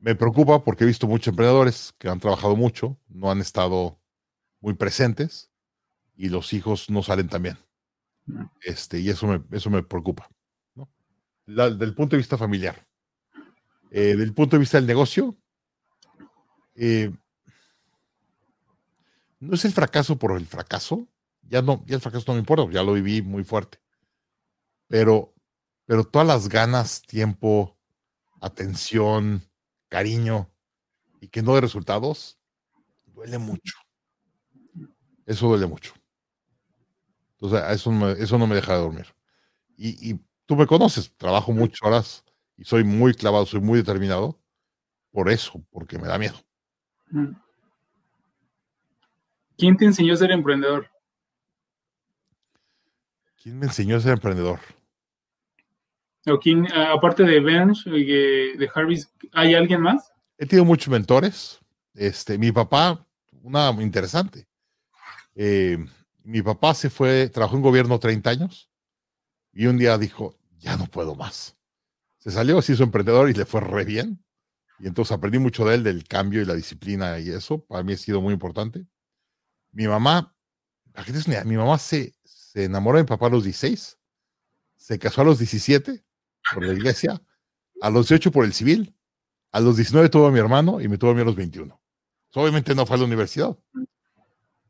me 0.00 0.14
preocupa 0.14 0.64
porque 0.64 0.84
he 0.84 0.86
visto 0.86 1.06
muchos 1.06 1.28
emprendedores 1.28 1.94
que 1.98 2.08
han 2.08 2.20
trabajado 2.20 2.56
mucho, 2.56 2.98
no 3.08 3.30
han 3.30 3.40
estado 3.40 4.00
muy 4.60 4.72
presentes 4.74 5.53
y 6.16 6.28
los 6.28 6.52
hijos 6.52 6.90
no 6.90 7.02
salen 7.02 7.28
tan 7.28 7.42
bien. 7.42 7.58
Mm. 8.26 8.44
Este, 8.62 9.00
y 9.00 9.10
eso 9.10 9.26
me, 9.26 9.42
eso 9.56 9.70
me 9.70 9.82
preocupa. 9.82 10.28
¿no? 10.74 10.90
La- 11.46 11.70
del 11.70 11.94
punto 11.94 12.16
de 12.16 12.18
vista 12.18 12.38
familiar. 12.38 12.86
Eh, 13.90 14.14
del 14.16 14.34
punto 14.34 14.56
de 14.56 14.60
vista 14.60 14.76
del 14.78 14.86
negocio, 14.86 15.36
eh, 16.74 17.10
no 19.40 19.54
es 19.54 19.64
el 19.64 19.72
fracaso 19.72 20.18
por 20.18 20.36
el 20.36 20.46
fracaso. 20.46 21.08
Ya 21.42 21.62
no, 21.62 21.84
ya 21.86 21.96
el 21.96 22.00
fracaso 22.00 22.24
no 22.28 22.34
me 22.34 22.40
importa, 22.40 22.72
ya 22.72 22.82
lo 22.82 22.94
viví 22.94 23.20
muy 23.22 23.44
fuerte. 23.44 23.78
Pero, 24.88 25.34
pero 25.86 26.04
todas 26.04 26.26
las 26.26 26.48
ganas, 26.48 27.02
tiempo, 27.02 27.78
atención, 28.40 29.42
cariño 29.88 30.50
y 31.20 31.28
que 31.28 31.42
no 31.42 31.54
de 31.56 31.62
resultados, 31.62 32.38
duele 33.06 33.38
mucho. 33.38 33.74
Eso 35.26 35.48
duele 35.48 35.66
mucho. 35.66 35.94
Entonces, 37.44 37.68
a 37.68 37.72
eso, 37.74 37.90
me- 37.90 38.12
eso 38.12 38.38
no 38.38 38.46
me 38.46 38.54
deja 38.54 38.72
de 38.72 38.78
dormir. 38.78 39.06
Y, 39.76 40.12
y 40.12 40.18
tú 40.46 40.56
me 40.56 40.66
conoces, 40.66 41.14
trabajo 41.18 41.52
muchas 41.52 41.82
horas 41.82 42.24
y 42.56 42.64
soy 42.64 42.84
muy 42.84 43.12
clavado, 43.12 43.44
soy 43.44 43.60
muy 43.60 43.76
determinado 43.78 44.40
por 45.10 45.28
eso, 45.28 45.62
porque 45.70 45.98
me 45.98 46.08
da 46.08 46.18
miedo. 46.18 46.36
¿Quién 49.58 49.76
te 49.76 49.84
enseñó 49.84 50.14
a 50.14 50.16
ser 50.16 50.30
emprendedor? 50.30 50.88
¿Quién 53.42 53.58
me 53.58 53.66
enseñó 53.66 53.98
a 53.98 54.00
ser 54.00 54.12
emprendedor? 54.12 54.60
¿O 56.26 56.38
quién, 56.38 56.66
aparte 56.72 57.24
de 57.24 57.40
Bench 57.40 57.86
y 57.88 58.04
de, 58.56 58.70
Harvis, 58.74 59.12
¿hay 59.32 59.52
alguien 59.54 59.82
más? 59.82 60.10
He 60.38 60.46
tenido 60.46 60.64
muchos 60.64 60.88
mentores. 60.88 61.60
Este, 61.92 62.38
mi 62.38 62.50
papá, 62.52 63.06
una 63.42 63.70
interesante. 63.82 64.48
Eh, 65.34 65.76
mi 66.24 66.42
papá 66.42 66.74
se 66.74 66.90
fue, 66.90 67.28
trabajó 67.28 67.56
en 67.56 67.62
gobierno 67.62 67.98
30 67.98 68.30
años 68.30 68.70
y 69.52 69.66
un 69.66 69.78
día 69.78 69.96
dijo, 69.98 70.38
ya 70.58 70.76
no 70.76 70.86
puedo 70.86 71.14
más. 71.14 71.56
Se 72.18 72.30
salió, 72.30 72.60
se 72.62 72.72
hizo 72.72 72.82
emprendedor 72.82 73.28
y 73.30 73.34
le 73.34 73.44
fue 73.44 73.60
re 73.60 73.84
bien. 73.84 74.24
Y 74.80 74.88
entonces 74.88 75.12
aprendí 75.12 75.38
mucho 75.38 75.64
de 75.66 75.76
él, 75.76 75.84
del 75.84 76.04
cambio 76.04 76.42
y 76.42 76.46
la 76.46 76.54
disciplina 76.54 77.18
y 77.20 77.30
eso. 77.30 77.64
Para 77.66 77.82
mí 77.82 77.92
ha 77.92 77.96
sido 77.96 78.20
muy 78.20 78.32
importante. 78.32 78.86
Mi 79.70 79.86
mamá, 79.86 80.34
¿para 80.92 81.04
qué 81.04 81.12
te 81.12 81.18
das 81.18 81.26
una 81.26 81.34
idea? 81.36 81.44
mi 81.44 81.56
mamá 81.56 81.78
se, 81.78 82.14
se 82.24 82.64
enamoró 82.64 82.96
de 82.96 83.04
mi 83.04 83.08
papá 83.08 83.26
a 83.26 83.30
los 83.30 83.44
16, 83.44 83.98
se 84.76 84.98
casó 84.98 85.20
a 85.20 85.24
los 85.24 85.38
17 85.38 86.04
por 86.54 86.66
la 86.66 86.72
iglesia, 86.72 87.20
a 87.80 87.90
los 87.90 88.08
18 88.08 88.32
por 88.32 88.44
el 88.44 88.54
civil, 88.54 88.96
a 89.52 89.60
los 89.60 89.76
19 89.76 90.08
tuvo 90.08 90.26
a 90.26 90.32
mi 90.32 90.38
hermano 90.38 90.80
y 90.80 90.88
me 90.88 90.98
tuvo 90.98 91.10
a 91.10 91.14
mí 91.14 91.20
a 91.20 91.24
los 91.24 91.36
21. 91.36 91.80
Obviamente 92.34 92.74
no 92.74 92.86
fue 92.86 92.96
a 92.96 92.98
la 93.00 93.04
universidad. 93.04 93.56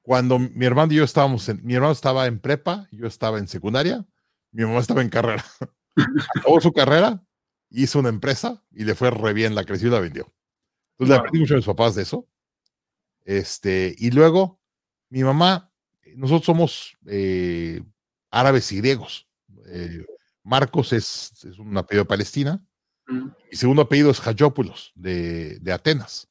Cuando 0.05 0.39
mi 0.39 0.67
hermano 0.67 0.93
y 0.93 0.97
yo 0.97 1.05
estábamos 1.05 1.49
en, 1.49 1.65
mi 1.65 1.73
hermano 1.73 1.93
estaba 1.93 2.27
en 2.27 2.39
prepa, 2.39 2.87
yo 2.93 3.07
estaba 3.07 3.39
en 3.39 3.49
secundaria, 3.49 4.07
mi 4.53 4.63
mamá 4.63 4.81
estaba 4.81 5.01
en 5.01 5.09
carrera. 5.09 5.43
Acabó 6.37 6.61
su 6.61 6.75
carrera, 6.75 7.25
hizo 7.71 8.01
una 8.01 8.11
empresa 8.11 8.63
y 8.71 8.85
le 8.85 8.95
fue 8.95 9.11
re 9.11 9.33
bien, 9.33 9.55
la 9.55 9.65
creció 9.65 9.89
y 9.89 9.93
la 9.93 10.01
vendió. 10.01 10.31
Entonces 10.91 11.09
le 11.09 11.15
aprendí 11.15 11.41
mucho 11.41 11.55
a 11.55 11.57
mis 11.57 11.65
papás 11.65 11.95
de 11.95 12.03
eso. 12.03 12.29
Este, 13.25 13.95
y 13.97 14.11
luego, 14.11 14.61
mi 15.09 15.25
mamá, 15.25 15.73
nosotros 16.17 16.45
somos 16.45 16.99
eh, 17.07 17.83
árabes 18.31 18.71
y 18.73 18.77
griegos. 18.77 19.27
Eh, 19.69 20.05
Marcos 20.43 20.93
es, 20.93 21.33
es 21.45 21.59
un 21.59 21.75
apellido 21.79 22.05
de 22.05 22.09
Palestina. 22.09 22.63
Mm. 23.07 23.29
Mi 23.51 23.57
segundo 23.57 23.81
apellido 23.81 24.11
es 24.11 24.27
Hayópulos, 24.27 24.93
de, 24.97 25.59
de 25.61 25.73
Atenas. 25.73 26.29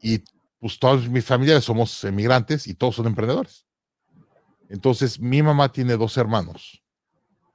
Y 0.00 0.24
pues 0.62 0.78
todos 0.78 1.08
mis 1.08 1.24
familiares 1.24 1.64
somos 1.64 2.04
emigrantes 2.04 2.68
y 2.68 2.74
todos 2.74 2.94
son 2.94 3.06
emprendedores. 3.08 3.66
Entonces, 4.68 5.18
mi 5.18 5.42
mamá 5.42 5.72
tiene 5.72 5.96
dos 5.96 6.16
hermanos 6.16 6.80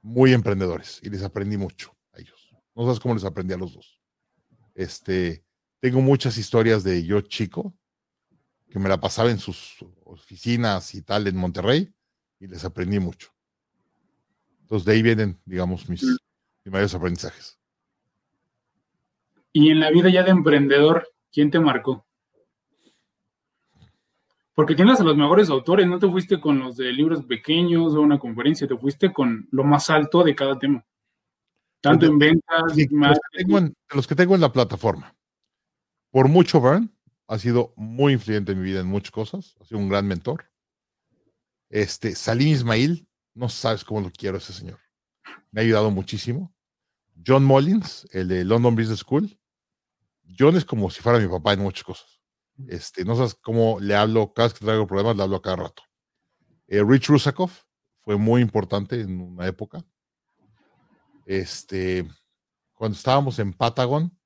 muy 0.02 0.34
emprendedores 0.34 1.00
y 1.02 1.08
les 1.08 1.22
aprendí 1.22 1.56
mucho 1.56 1.96
a 2.12 2.20
ellos. 2.20 2.54
No 2.74 2.84
sabes 2.84 3.00
cómo 3.00 3.14
les 3.14 3.24
aprendí 3.24 3.54
a 3.54 3.56
los 3.56 3.72
dos. 3.72 4.02
Este, 4.74 5.42
tengo 5.80 6.02
muchas 6.02 6.36
historias 6.36 6.84
de 6.84 7.02
yo 7.02 7.22
chico 7.22 7.74
que 8.68 8.78
me 8.78 8.90
la 8.90 9.00
pasaba 9.00 9.30
en 9.30 9.38
sus 9.38 9.78
oficinas 10.04 10.94
y 10.94 11.00
tal 11.00 11.26
en 11.28 11.36
Monterrey 11.38 11.90
y 12.38 12.46
les 12.46 12.62
aprendí 12.66 12.98
mucho. 12.98 13.30
Entonces, 14.60 14.84
de 14.84 14.92
ahí 14.92 15.00
vienen, 15.00 15.40
digamos, 15.46 15.88
mis, 15.88 16.02
mis 16.02 16.20
mayores 16.66 16.94
aprendizajes. 16.94 17.58
Y 19.50 19.70
en 19.70 19.80
la 19.80 19.90
vida 19.90 20.10
ya 20.10 20.24
de 20.24 20.30
emprendedor, 20.30 21.08
¿quién 21.32 21.50
te 21.50 21.58
marcó? 21.58 22.04
Porque 24.58 24.74
tienes 24.74 24.98
a 24.98 25.04
los 25.04 25.16
mejores 25.16 25.50
autores, 25.50 25.86
no 25.86 26.00
te 26.00 26.10
fuiste 26.10 26.40
con 26.40 26.58
los 26.58 26.76
de 26.76 26.92
libros 26.92 27.24
pequeños 27.24 27.94
o 27.94 28.00
una 28.00 28.18
conferencia, 28.18 28.66
te 28.66 28.76
fuiste 28.76 29.12
con 29.12 29.46
lo 29.52 29.62
más 29.62 29.88
alto 29.88 30.24
de 30.24 30.34
cada 30.34 30.58
tema. 30.58 30.84
Tanto 31.80 32.06
en 32.06 32.18
ventas, 32.18 32.74
de 32.74 32.88
los, 32.90 33.18
que 33.20 33.38
tengo 33.38 33.58
en, 33.58 33.76
los 33.94 34.06
que 34.08 34.16
tengo 34.16 34.34
en 34.34 34.40
la 34.40 34.50
plataforma. 34.50 35.14
Por 36.10 36.26
mucho, 36.26 36.60
Vern 36.60 36.92
ha 37.28 37.38
sido 37.38 37.72
muy 37.76 38.14
influyente 38.14 38.50
en 38.50 38.58
mi 38.58 38.64
vida 38.64 38.80
en 38.80 38.88
muchas 38.88 39.12
cosas, 39.12 39.56
ha 39.60 39.64
sido 39.64 39.78
un 39.78 39.88
gran 39.88 40.08
mentor. 40.08 40.50
Este, 41.70 42.16
Salim 42.16 42.48
Ismail, 42.48 43.06
no 43.34 43.48
sabes 43.48 43.84
cómo 43.84 44.00
lo 44.00 44.10
quiero 44.10 44.38
ese 44.38 44.52
señor. 44.52 44.80
Me 45.52 45.60
ha 45.60 45.64
ayudado 45.64 45.92
muchísimo. 45.92 46.52
John 47.24 47.44
Mullins, 47.44 48.08
el 48.10 48.26
de 48.26 48.44
London 48.44 48.74
Business 48.74 48.98
School. 48.98 49.38
John 50.36 50.56
es 50.56 50.64
como 50.64 50.90
si 50.90 51.00
fuera 51.00 51.20
mi 51.20 51.28
papá 51.28 51.52
en 51.52 51.60
muchas 51.60 51.84
cosas. 51.84 52.17
Este, 52.66 53.04
no 53.04 53.14
sabes 53.14 53.34
cómo 53.34 53.78
le 53.80 53.94
hablo, 53.94 54.32
cada 54.32 54.48
vez 54.48 54.58
que 54.58 54.64
traigo 54.64 54.86
problemas, 54.86 55.16
le 55.16 55.22
hablo 55.22 55.36
a 55.36 55.42
cada 55.42 55.56
rato. 55.56 55.82
Eh, 56.66 56.82
Rich 56.82 57.08
Rusakoff 57.08 57.62
fue 58.00 58.16
muy 58.16 58.42
importante 58.42 59.00
en 59.00 59.20
una 59.20 59.46
época. 59.46 59.84
Este, 61.24 62.08
cuando 62.74 62.96
estábamos 62.96 63.38
en 63.38 63.52
Patagon, 63.52 64.16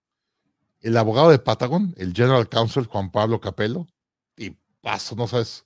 el 0.80 0.96
abogado 0.96 1.30
de 1.30 1.38
Patagon, 1.38 1.94
el 1.96 2.12
General 2.12 2.48
Counsel 2.48 2.86
Juan 2.86 3.10
Pablo 3.10 3.40
Capello, 3.40 3.86
y 4.36 4.50
paso, 4.80 5.14
no 5.14 5.28
sabes 5.28 5.64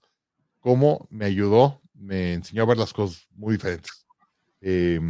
cómo 0.60 1.06
me 1.10 1.26
ayudó, 1.26 1.80
me 1.94 2.34
enseñó 2.34 2.62
a 2.62 2.66
ver 2.66 2.78
las 2.78 2.92
cosas 2.92 3.26
muy 3.30 3.54
diferentes. 3.54 4.06
Eh, 4.60 5.00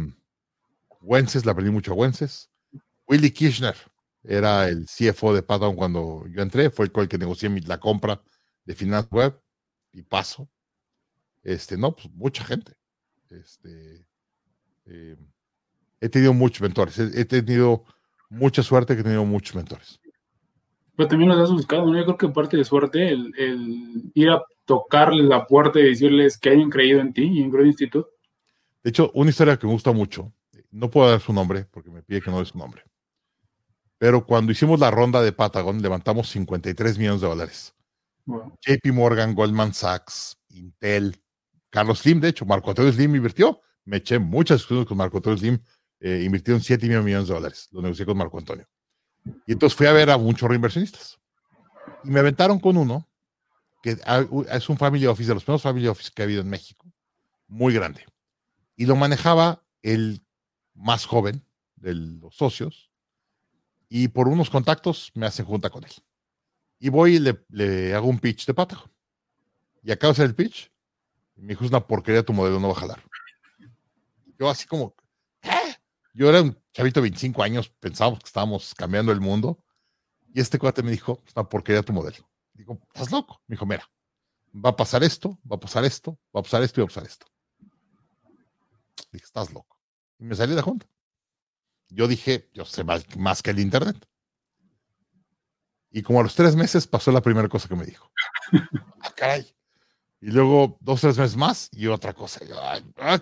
Wences, 1.01 1.45
le 1.45 1.51
aprendí 1.51 1.71
mucho 1.71 1.91
a 1.91 1.95
Wences. 1.95 2.49
Willy 3.07 3.31
Kirchner, 3.31 3.75
era 4.27 4.67
el 4.67 4.85
CFO 4.85 5.33
de 5.33 5.41
Patagon 5.41 5.75
cuando 5.75 6.25
yo 6.27 6.41
entré, 6.41 6.69
fue 6.69 6.91
el 6.93 7.07
que 7.07 7.17
negocié 7.17 7.49
mi, 7.49 7.61
la 7.61 7.79
compra 7.79 8.21
de 8.65 8.75
Finance 8.75 9.07
Web 9.09 9.39
y 9.93 10.03
paso. 10.03 10.49
Este, 11.43 11.77
no, 11.77 11.95
pues 11.95 12.11
mucha 12.13 12.43
gente. 12.43 12.73
Este, 13.29 14.05
eh, 14.85 15.15
he 16.01 16.09
tenido 16.09 16.33
muchos 16.33 16.61
mentores, 16.61 16.99
he, 16.99 17.21
he, 17.21 17.25
tenido 17.25 17.85
mucha 18.29 18.63
suerte 18.63 18.95
que 18.95 19.01
he 19.01 19.03
tenido 19.03 19.25
muchos 19.25 19.55
mentores. 19.55 19.99
Pero 20.95 21.09
también 21.09 21.29
los 21.29 21.39
has 21.39 21.51
buscado, 21.51 21.85
¿no? 21.85 21.97
Yo 21.97 22.03
creo 22.05 22.17
que 22.17 22.27
parte 22.29 22.57
de 22.57 22.65
suerte 22.65 23.09
el, 23.09 23.33
el 23.37 24.11
ir 24.13 24.29
a 24.29 24.43
tocarles 24.65 25.25
la 25.25 25.45
puerta 25.45 25.79
y 25.79 25.83
decirles 25.83 26.37
que 26.37 26.49
hayan 26.49 26.69
creído 26.69 26.99
en 26.99 27.13
ti 27.13 27.23
y 27.23 27.41
en 27.41 27.49
Grow 27.49 27.65
Institute. 27.65 28.09
De 28.83 28.89
hecho, 28.89 29.11
una 29.13 29.29
historia 29.29 29.57
que 29.57 29.67
me 29.67 29.73
gusta 29.73 29.91
mucho, 29.91 30.33
no 30.71 30.89
puedo 30.89 31.09
dar 31.09 31.21
su 31.21 31.31
nombre 31.31 31.65
porque 31.71 31.89
me 31.89 32.01
pide 32.01 32.21
que 32.21 32.31
no 32.31 32.39
dé 32.39 32.45
su 32.45 32.57
nombre 32.57 32.83
pero 33.97 34.25
cuando 34.25 34.51
hicimos 34.51 34.79
la 34.79 34.91
ronda 34.91 35.21
de 35.21 35.31
Patagon, 35.31 35.81
levantamos 35.81 36.29
53 36.29 36.97
millones 36.97 37.21
de 37.21 37.27
dólares. 37.27 37.73
Wow. 38.25 38.57
JP 38.61 38.93
Morgan, 38.93 39.33
Goldman 39.33 39.73
Sachs, 39.73 40.37
Intel, 40.49 41.21
Carlos 41.69 41.99
Slim, 41.99 42.19
de 42.19 42.29
hecho, 42.29 42.45
Marco 42.45 42.69
Antonio 42.69 42.91
Slim 42.91 43.15
invirtió. 43.15 43.61
Me 43.85 43.97
eché 43.97 44.19
muchas 44.19 44.57
discusiones 44.59 44.87
con 44.87 44.97
Marco 44.97 45.17
Antonio 45.17 45.37
Slim, 45.37 45.59
eh, 45.99 46.23
invirtieron 46.25 46.61
7 46.61 46.87
millones 46.87 47.27
de 47.27 47.33
dólares. 47.33 47.69
Lo 47.71 47.81
negocié 47.81 48.05
con 48.05 48.17
Marco 48.17 48.37
Antonio. 48.37 48.67
Y 49.45 49.53
entonces 49.53 49.75
fui 49.75 49.87
a 49.87 49.93
ver 49.93 50.09
a 50.09 50.17
muchos 50.17 50.47
reinversionistas. 50.49 51.19
Y 52.03 52.09
me 52.09 52.19
aventaron 52.19 52.59
con 52.59 52.77
uno, 52.77 53.07
que 53.81 53.97
es 54.51 54.69
un 54.69 54.77
family 54.77 55.05
office, 55.07 55.29
de 55.29 55.35
los 55.35 55.43
primeros 55.43 55.61
family 55.61 55.87
office 55.87 56.11
que 56.13 56.21
ha 56.21 56.25
habido 56.25 56.41
en 56.41 56.49
México, 56.49 56.91
muy 57.47 57.73
grande. 57.73 58.05
Y 58.75 58.85
lo 58.85 58.95
manejaba 58.95 59.63
el 59.81 60.25
más 60.73 61.05
joven 61.05 61.43
de 61.75 61.95
los 61.95 62.35
socios, 62.35 62.86
y 63.89 64.07
por 64.09 64.27
unos 64.27 64.49
contactos 64.49 65.11
me 65.15 65.25
hacen 65.25 65.45
junta 65.45 65.69
con 65.69 65.83
él. 65.83 65.91
Y 66.79 66.89
voy 66.89 67.15
y 67.15 67.19
le, 67.19 67.45
le 67.49 67.93
hago 67.93 68.07
un 68.07 68.19
pitch 68.19 68.45
de 68.45 68.53
Patagon. 68.53 68.91
Y 69.81 69.91
acabo 69.91 70.13
de 70.13 70.15
hacer 70.17 70.25
el 70.25 70.35
pitch. 70.35 70.71
Y 71.35 71.41
me 71.41 71.49
dijo, 71.49 71.63
es 71.63 71.69
una 71.69 71.85
porquería 71.85 72.23
tu 72.23 72.33
modelo, 72.33 72.59
no 72.59 72.67
va 72.67 72.73
a 72.73 72.79
jalar. 72.79 73.03
Yo 74.37 74.49
así 74.49 74.67
como, 74.67 74.95
¿qué? 75.41 75.77
Yo 76.13 76.29
era 76.29 76.41
un 76.41 76.57
chavito 76.73 76.99
de 76.99 77.09
25 77.09 77.43
años, 77.43 77.69
pensábamos 77.79 78.19
que 78.19 78.27
estábamos 78.27 78.73
cambiando 78.75 79.11
el 79.11 79.21
mundo. 79.21 79.63
Y 80.33 80.39
este 80.39 80.59
cuate 80.59 80.83
me 80.83 80.91
dijo, 80.91 81.23
es 81.25 81.33
una 81.35 81.47
porquería 81.47 81.83
tu 81.83 81.93
modelo. 81.93 82.29
Digo, 82.53 82.79
¿estás 82.93 83.11
loco? 83.11 83.41
Me 83.47 83.53
dijo, 83.53 83.65
mira, 83.65 83.89
va 84.53 84.71
a 84.71 84.75
pasar 84.75 85.03
esto, 85.03 85.39
va 85.49 85.55
a 85.55 85.59
pasar 85.59 85.85
esto, 85.85 86.19
va 86.35 86.41
a 86.41 86.43
pasar 86.43 86.63
esto 86.63 86.79
y 86.79 86.83
va 86.83 86.85
a 86.85 86.87
pasar 86.87 87.05
esto. 87.05 87.25
Dije, 89.11 89.25
estás 89.25 89.51
loco. 89.53 89.79
Y 90.19 90.25
me 90.25 90.35
salí 90.35 90.51
de 90.51 90.57
la 90.57 90.63
junta. 90.63 90.87
Yo 91.89 92.07
dije, 92.07 92.49
yo 92.53 92.65
sé 92.65 92.83
más, 92.83 93.05
más, 93.17 93.41
que 93.41 93.51
el 93.51 93.59
Internet. 93.59 94.05
Y 95.89 96.01
como 96.03 96.19
a 96.19 96.23
los 96.23 96.35
tres 96.35 96.55
meses 96.55 96.85
pasó 96.85 97.11
la 97.11 97.21
primera 97.21 97.47
cosa 97.47 97.67
que 97.67 97.75
me 97.75 97.85
dijo. 97.85 98.11
ah, 99.01 99.11
caray. 99.15 99.47
Y 100.19 100.31
luego 100.31 100.77
dos, 100.81 101.01
tres 101.01 101.17
meses 101.17 101.37
más 101.37 101.69
y 101.71 101.87
otra 101.87 102.13
cosa. 102.13 102.41
Ah, 102.97 103.21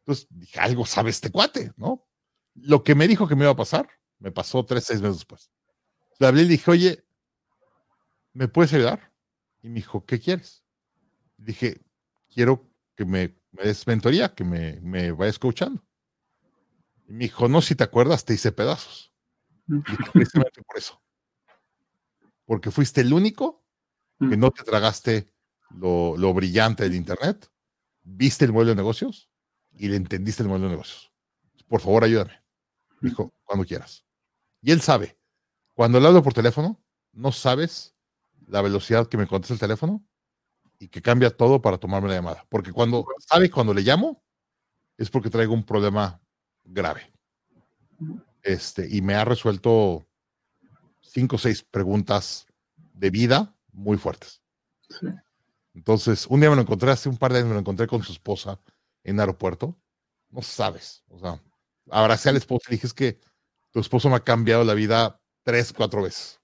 Entonces 0.00 0.26
dije, 0.30 0.60
algo 0.60 0.84
sabe 0.84 1.10
este 1.10 1.30
cuate, 1.30 1.72
¿no? 1.76 2.06
Lo 2.54 2.82
que 2.82 2.94
me 2.94 3.08
dijo 3.08 3.28
que 3.28 3.36
me 3.36 3.44
iba 3.44 3.52
a 3.52 3.56
pasar, 3.56 3.88
me 4.18 4.30
pasó 4.30 4.64
tres, 4.64 4.84
seis 4.84 5.00
meses 5.00 5.18
después. 5.18 5.50
Le 6.18 6.26
hablé 6.26 6.42
y 6.42 6.44
le 6.44 6.50
dije, 6.50 6.70
oye, 6.70 7.04
¿me 8.32 8.48
puedes 8.48 8.72
ayudar? 8.74 9.12
Y 9.62 9.68
me 9.68 9.76
dijo, 9.76 10.04
¿qué 10.04 10.20
quieres? 10.20 10.64
Dije, 11.36 11.80
quiero 12.28 12.68
que 12.96 13.04
me, 13.04 13.36
me 13.52 13.64
des 13.64 13.86
mentoría, 13.86 14.34
que 14.34 14.44
me, 14.44 14.80
me 14.80 15.12
vayas 15.12 15.38
coachando. 15.38 15.82
Y 17.10 17.12
me 17.12 17.24
dijo, 17.24 17.48
no, 17.48 17.60
si 17.60 17.74
te 17.74 17.82
acuerdas, 17.82 18.24
te 18.24 18.34
hice 18.34 18.52
pedazos. 18.52 19.12
Y 19.66 19.80
precisamente 20.12 20.62
por 20.62 20.78
eso. 20.78 21.02
Porque 22.44 22.70
fuiste 22.70 23.00
el 23.00 23.12
único 23.12 23.64
que 24.20 24.36
no 24.36 24.52
te 24.52 24.62
tragaste 24.62 25.32
lo, 25.70 26.16
lo, 26.16 26.32
brillante 26.32 26.84
del 26.84 26.94
Internet, 26.94 27.50
viste 28.02 28.44
el 28.44 28.52
modelo 28.52 28.70
de 28.70 28.76
negocios 28.76 29.28
y 29.72 29.88
le 29.88 29.96
entendiste 29.96 30.44
el 30.44 30.48
modelo 30.48 30.66
de 30.66 30.72
negocios. 30.72 31.12
Por 31.66 31.80
favor, 31.80 32.04
ayúdame. 32.04 32.40
Me 33.00 33.10
dijo, 33.10 33.34
cuando 33.42 33.66
quieras. 33.66 34.04
Y 34.62 34.70
él 34.70 34.80
sabe, 34.80 35.18
cuando 35.74 35.98
le 35.98 36.06
hablo 36.06 36.22
por 36.22 36.32
teléfono, 36.32 36.80
no 37.12 37.32
sabes 37.32 37.96
la 38.46 38.62
velocidad 38.62 39.08
que 39.08 39.16
me 39.16 39.26
contesta 39.26 39.54
el 39.54 39.60
teléfono 39.60 40.06
y 40.78 40.86
que 40.86 41.02
cambia 41.02 41.36
todo 41.36 41.60
para 41.60 41.78
tomarme 41.78 42.08
la 42.08 42.14
llamada. 42.14 42.46
Porque 42.50 42.70
cuando 42.70 43.04
sabe 43.18 43.50
cuando 43.50 43.74
le 43.74 43.82
llamo, 43.82 44.22
es 44.96 45.10
porque 45.10 45.30
traigo 45.30 45.54
un 45.54 45.64
problema 45.64 46.20
grave. 46.70 47.12
Este, 48.42 48.88
y 48.90 49.02
me 49.02 49.14
ha 49.14 49.24
resuelto 49.24 50.06
cinco 51.02 51.36
o 51.36 51.38
seis 51.38 51.62
preguntas 51.62 52.46
de 52.94 53.10
vida 53.10 53.54
muy 53.72 53.98
fuertes. 53.98 54.42
Sí. 54.88 55.06
Entonces, 55.74 56.26
un 56.26 56.40
día 56.40 56.50
me 56.50 56.56
lo 56.56 56.62
encontré, 56.62 56.90
hace 56.90 57.08
un 57.08 57.16
par 57.16 57.32
de 57.32 57.38
años 57.38 57.48
me 57.48 57.54
lo 57.54 57.60
encontré 57.60 57.86
con 57.86 58.02
su 58.02 58.12
esposa 58.12 58.60
en 59.04 59.16
el 59.16 59.20
aeropuerto. 59.20 59.76
No 60.30 60.42
sabes, 60.42 61.02
o 61.08 61.18
sea, 61.18 61.42
abracé 61.90 62.28
al 62.28 62.36
esposo 62.36 62.62
y 62.68 62.72
dije, 62.72 62.86
es 62.86 62.94
que 62.94 63.20
tu 63.70 63.80
esposo 63.80 64.08
me 64.08 64.16
ha 64.16 64.24
cambiado 64.24 64.64
la 64.64 64.74
vida 64.74 65.20
tres, 65.42 65.72
cuatro 65.72 66.02
veces. 66.02 66.40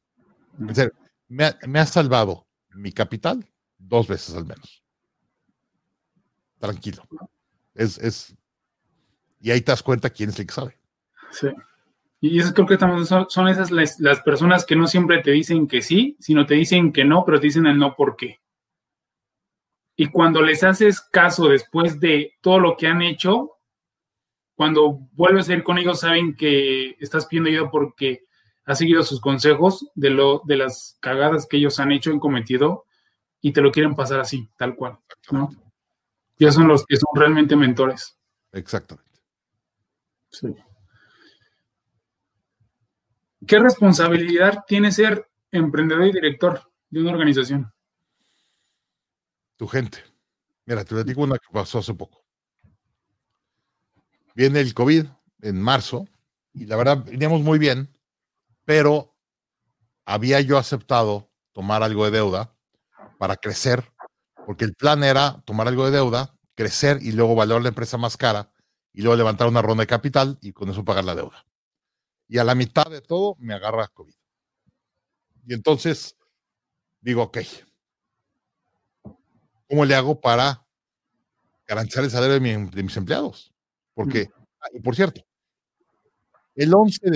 En 0.59 0.75
serio, 0.75 0.93
me 1.29 1.45
ha, 1.45 1.59
me 1.67 1.79
ha 1.79 1.87
salvado 1.87 2.47
mi 2.71 2.93
capital 2.93 3.47
dos 3.79 4.07
veces 4.07 4.35
al 4.35 4.47
menos. 4.47 4.83
Tranquilo. 6.59 7.07
Es, 7.75 7.99
es, 7.99 8.35
y 9.41 9.51
ahí 9.51 9.61
te 9.61 9.73
das 9.73 9.83
cuenta 9.83 10.11
quién 10.11 10.31
es 10.31 10.39
el 10.39 10.47
que 10.47 10.55
sabe. 10.55 10.79
Sí. 11.31 11.49
Y 12.21 12.41
eso 12.41 12.55
creo 12.55 12.67
que 12.67 12.79
también 12.79 13.07
son, 13.07 13.27
son 13.29 13.49
esas 13.49 13.71
las, 13.71 14.01
las, 14.01 14.21
personas 14.23 14.65
que 14.65 14.75
no 14.75 14.87
siempre 14.87 15.23
te 15.23 15.33
dicen 15.33 15.69
que 15.69 15.83
sí, 15.83 16.17
sino 16.19 16.47
te 16.47 16.55
dicen 16.55 16.93
que 16.93 17.05
no, 17.05 17.25
pero 17.25 17.39
te 17.39 17.47
dicen 17.47 17.67
el 17.67 17.79
no 17.79 17.95
por 17.95 18.17
qué. 18.17 18.41
Y 19.97 20.07
cuando 20.07 20.43
les 20.43 20.63
haces 20.63 21.01
caso 21.01 21.49
después 21.49 22.01
de 22.01 22.35
todo 22.41 22.59
lo 22.59 22.77
que 22.77 22.87
han 22.87 23.03
hecho, 23.03 23.53
cuando 24.55 25.09
vuelves 25.13 25.49
a 25.49 25.55
ir 25.55 25.63
con 25.63 25.79
ellos, 25.79 26.01
saben 26.01 26.35
que 26.35 26.97
estás 26.99 27.27
pidiendo 27.27 27.51
ayuda 27.51 27.71
porque 27.71 28.25
has 28.65 28.79
seguido 28.79 29.03
sus 29.03 29.21
consejos 29.21 29.87
de, 29.95 30.11
lo, 30.11 30.43
de 30.45 30.57
las 30.57 30.99
cagadas 31.01 31.47
que 31.47 31.59
ellos 31.59 31.79
han 31.79 31.93
hecho, 31.93 32.11
han 32.11 32.19
cometido, 32.19 32.85
y 33.41 33.53
te 33.53 33.61
lo 33.61 33.71
quieren 33.71 33.95
pasar 33.95 34.21
así, 34.21 34.49
tal 34.59 34.75
cual. 34.75 34.99
¿no? 35.31 35.51
Ya 36.39 36.51
son 36.51 36.69
los 36.69 36.85
que 36.85 36.97
son 36.97 37.11
realmente 37.15 37.55
mentores. 37.55 38.19
Exactamente. 38.53 39.06
Sí. 40.31 40.49
¿Qué 43.47 43.59
responsabilidad 43.59 44.65
tiene 44.67 44.91
ser 44.91 45.29
emprendedor 45.51 46.07
y 46.07 46.13
director? 46.13 46.63
de 46.91 47.01
una 47.01 47.13
organización? 47.13 47.73
Tu 49.57 49.67
gente. 49.67 49.99
Mira, 50.65 50.85
te 50.85 51.03
digo 51.05 51.23
una 51.23 51.39
que 51.39 51.47
pasó 51.53 51.79
hace 51.79 51.95
poco. 51.95 52.25
Viene 54.35 54.61
el 54.61 54.75
COVID 54.75 55.07
en 55.43 55.61
marzo 55.61 56.07
y 56.53 56.67
la 56.67 56.77
verdad 56.77 57.05
veníamos 57.05 57.41
muy 57.43 57.59
bien, 57.59 57.97
pero 58.65 59.17
había 60.05 60.41
yo 60.41 60.59
aceptado 60.59 61.31
tomar 61.53 61.83
algo 61.83 62.05
de 62.05 62.11
deuda 62.11 62.55
para 63.19 63.37
crecer, 63.37 63.93
porque 64.45 64.65
el 64.65 64.75
plan 64.75 65.03
era 65.05 65.43
tomar 65.47 65.69
algo 65.69 65.87
de 65.87 65.93
deuda, 65.93 66.35
crecer 66.55 66.99
y 67.01 67.13
luego 67.13 67.35
valorar 67.35 67.63
la 67.63 67.71
empresa 67.71 67.97
más 67.97 68.17
cara 68.17 68.53
y 68.97 69.03
luego 69.03 69.15
levantar 69.15 69.47
una 69.47 69.61
ronda 69.61 69.83
de 69.83 69.87
capital 69.87 70.39
y 70.41 70.55
con 70.55 70.71
eso 70.71 70.83
pagar 70.83 71.05
la 71.05 71.15
deuda. 71.15 71.45
Y 72.29 72.39
a 72.39 72.45
la 72.45 72.55
mitad 72.55 72.87
de 72.87 73.03
todo 73.03 73.37
me 73.39 73.53
agarra 73.53 73.89
COVID. 73.89 74.15
Y 75.47 75.53
entonces 75.53 76.17
digo, 77.03 77.25
ok, 77.25 77.39
¿cómo 79.69 79.85
le 79.85 79.95
hago 79.95 80.19
para 80.19 80.67
garantizar 81.67 82.05
el 82.05 82.11
salario 82.11 82.41
de, 82.41 82.83
mis 82.83 82.97
empleados? 82.97 83.53
Porque, 83.93 84.31
ah, 84.63 84.69
y 84.73 84.81
por 84.81 84.97
cierto, 84.97 85.21
el 86.55 86.73
11 86.73 87.11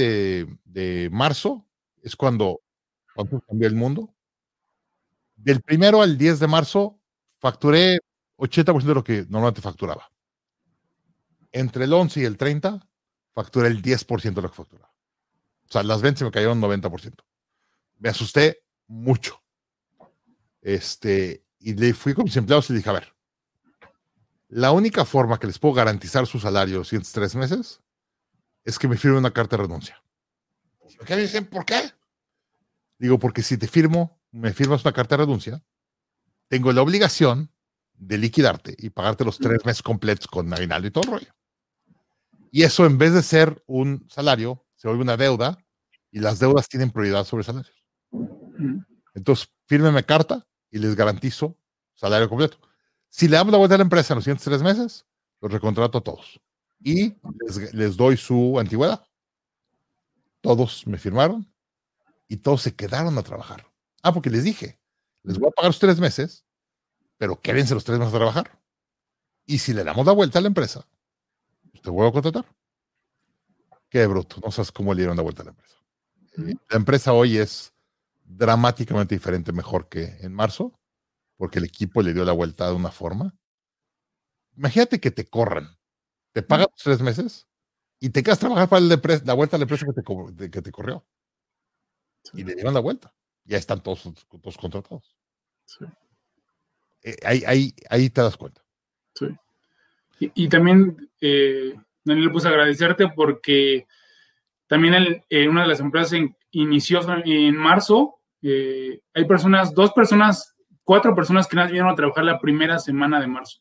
de, 0.67 1.09
marzo 1.11 1.67
es 2.03 2.15
cuando, 2.15 2.61
cuando 3.15 3.41
cambió 3.41 3.67
el 3.67 3.75
mundo. 3.75 4.15
Del 5.35 5.63
primero 5.63 6.03
al 6.03 6.19
10 6.19 6.41
de 6.41 6.47
marzo 6.47 7.01
facturé 7.39 8.01
80% 8.37 8.85
de 8.85 8.95
lo 8.95 9.03
que 9.03 9.25
normalmente 9.31 9.63
facturaba. 9.63 10.11
Entre 11.53 11.85
el 11.85 11.93
11 11.93 12.21
y 12.21 12.25
el 12.25 12.37
30 12.37 12.87
facturé 13.33 13.69
el 13.69 13.83
10% 13.83 14.35
de 14.35 14.43
lo 14.43 14.51
que 14.51 14.57
facturaba. 14.57 14.93
O 15.69 15.73
sea, 15.73 15.83
las 15.83 16.03
ventas 16.03 16.23
me 16.23 16.31
cayeron 16.31 16.61
90%. 16.61 17.15
Me 17.99 18.09
asusté 18.09 18.63
mucho. 18.87 19.43
Este, 20.63 21.45
y 21.59 21.75
le 21.75 21.95
fui 21.95 22.15
con 22.15 22.25
mis 22.25 22.37
empleados 22.37 22.71
y 22.71 22.75
dije, 22.75 22.91
a 22.91 22.95
ver, 22.95 23.15
la 24.49 24.73
única 24.73 25.05
forma 25.05 25.39
que 25.39 25.47
les 25.47 25.59
puedo 25.59 25.75
garantizar 25.75 26.27
su 26.27 26.41
salario 26.41 26.79
los 26.79 26.89
siguientes 26.89 27.13
tres 27.13 27.37
meses 27.37 27.81
es 28.65 28.79
que 28.79 28.89
me 28.89 28.97
firme 28.97 29.19
una 29.19 29.33
carta 29.33 29.57
de 29.57 29.63
renuncia. 29.63 30.03
¿Qué 31.07 31.17
dicen? 31.17 31.47
¿Por 31.47 31.65
qué? 31.65 31.93
Digo, 32.99 33.19
porque 33.19 33.43
si 33.43 33.57
te 33.57 33.69
firmo, 33.69 34.21
me 34.33 34.53
firmas 34.53 34.85
una 34.85 34.93
carta 34.93 35.17
de 35.17 35.23
renuncia, 35.23 35.63
tengo 36.49 36.73
la 36.73 36.83
obligación 36.83 37.51
de 37.95 38.19
liquidarte 38.19 38.75
y 38.77 38.91
pagarte 38.91 39.25
los 39.25 39.39
tres 39.39 39.65
meses 39.65 39.83
completos 39.83 40.27
con 40.27 40.53
aguinaldo 40.53 40.89
y 40.89 40.91
todo 40.91 41.05
el 41.05 41.11
rollo. 41.11 41.35
Y 42.51 42.63
eso, 42.63 42.87
en 42.87 42.99
vez 42.99 43.15
de 43.15 43.23
ser 43.23 43.63
un 43.67 44.07
salario, 44.09 44.65
se 44.75 44.89
vuelve 44.89 45.03
una 45.03 45.17
deuda 45.17 45.59
y 46.11 46.21
las 46.21 46.39
deudas 46.39 46.69
tienen 46.69 46.91
prioridad 46.91 47.25
sobre 47.25 47.45
salarios. 47.45 47.85
Entonces, 49.15 49.49
fírmeme 49.67 50.05
carta 50.05 50.47
y 50.71 50.79
les 50.79 50.97
garantizo 50.97 51.57
salario 51.95 52.29
completo. 52.29 52.59
Si 53.09 53.29
le 53.29 53.37
damos 53.37 53.53
la 53.53 53.59
vuelta 53.59 53.75
a 53.75 53.79
la 53.79 53.85
empresa 53.85 54.15
en 54.15 54.17
los 54.17 54.25
siguientes 54.25 54.45
tres 54.45 54.63
meses, 54.63 55.07
los 55.41 55.53
recontrato 55.53 55.99
a 55.99 56.01
todos 56.01 56.41
y 56.83 57.15
les, 57.73 57.97
doy 57.97 58.17
su 58.17 58.59
antigüedad. 58.59 59.07
Todos 60.41 60.87
me 60.87 60.99
firmaron 60.99 61.53
y 62.29 62.39
todos 62.39 62.63
se 62.63 62.75
quedaron 62.75 63.19
a 63.19 63.23
trabajar. 63.23 63.67
Ah, 64.03 64.13
porque 64.13 64.31
les 64.31 64.45
dije, 64.45 64.79
les 65.23 65.39
voy 65.39 65.49
a 65.49 65.53
pagar 65.53 65.69
los 65.69 65.79
tres 65.79 66.01
meses, 66.01 66.45
pero 67.19 67.41
quédense 67.41 67.75
los 67.75 67.85
tres 67.85 67.99
meses 67.99 68.15
a 68.15 68.19
trabajar. 68.19 68.59
Y 69.45 69.59
si 69.59 69.75
le 69.75 69.85
damos 69.85 70.07
la 70.07 70.13
vuelta 70.13 70.39
a 70.39 70.43
la 70.43 70.49
empresa, 70.49 70.87
te 71.83 71.91
vuelvo 71.91 72.11
a 72.11 72.13
contratar. 72.13 72.47
Qué 73.89 74.07
bruto, 74.07 74.37
no 74.45 74.51
sabes 74.51 74.71
cómo 74.71 74.95
le 74.95 75.01
dieron 75.01 75.17
la 75.17 75.23
vuelta 75.23 75.43
a 75.43 75.47
la 75.47 75.51
empresa. 75.51 75.77
La 76.69 76.77
empresa 76.77 77.13
hoy 77.13 77.39
es 77.39 77.75
dramáticamente 78.25 79.15
diferente, 79.15 79.53
mejor 79.53 79.89
que 79.89 80.17
en 80.21 80.33
marzo, 80.33 80.79
porque 81.37 81.59
el 81.59 81.65
equipo 81.65 82.01
le 82.01 82.15
dio 82.15 82.25
la 82.25 82.33
vuelta 82.33 82.69
de 82.69 82.75
una 82.75 82.91
forma. 82.91 83.35
Imagínate 84.57 85.01
que 85.01 85.11
te 85.11 85.29
corran, 85.29 85.77
te 86.33 86.43
pagan 86.43 86.69
tres 86.83 87.01
meses 87.01 87.49
y 87.99 88.11
te 88.11 88.23
quedas 88.23 88.39
a 88.39 88.41
trabajar 88.41 88.69
para 88.69 88.81
la 89.25 89.35
vuelta 89.35 89.57
a 89.57 89.59
la 89.59 89.65
empresa 89.65 89.87
que 89.87 90.03
te, 90.35 90.51
que 90.51 90.63
te 90.63 90.71
corrió. 90.71 91.05
Y 92.35 92.45
le 92.45 92.55
dieron 92.55 92.75
la 92.75 92.81
vuelta. 92.81 93.15
Ya 93.45 93.57
están 93.57 93.83
todos, 93.83 94.03
todos 94.29 94.57
contratados. 94.57 95.17
Eh, 97.03 97.17
ahí, 97.25 97.75
ahí, 97.89 98.11
te 98.11 98.21
das 98.21 98.37
cuenta. 98.37 98.63
Sí. 99.15 99.27
Y, 100.21 100.49
también, 100.49 101.11
eh, 101.21 101.75
Daniel, 102.05 102.31
pues 102.31 102.45
agradecerte 102.45 103.09
porque 103.09 103.87
también 104.67 104.95
el, 104.95 105.23
eh, 105.31 105.49
una 105.49 105.63
de 105.63 105.69
las 105.69 105.81
empresas 105.81 106.21
inició 106.51 107.01
en 107.25 107.57
marzo. 107.57 108.21
Eh, 108.43 109.01
hay 109.15 109.25
personas, 109.25 109.75
dos 109.75 109.93
personas, 109.93 110.55
cuatro 110.85 111.15
personas 111.15 111.47
que 111.47 111.57
nos 111.57 111.69
vinieron 111.69 111.91
a 111.91 111.95
trabajar 111.97 112.25
la 112.25 112.39
primera 112.39 112.79
semana 112.79 113.19
de 113.19 113.29
marzo. 113.29 113.61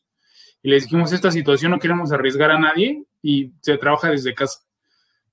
Y 0.62 0.68
les 0.70 0.84
dijimos, 0.84 1.12
esta 1.12 1.30
situación 1.30 1.70
no 1.70 1.78
queremos 1.78 2.12
arriesgar 2.12 2.50
a 2.50 2.58
nadie 2.58 3.04
y 3.22 3.52
se 3.62 3.78
trabaja 3.78 4.10
desde 4.10 4.34
casa. 4.34 4.60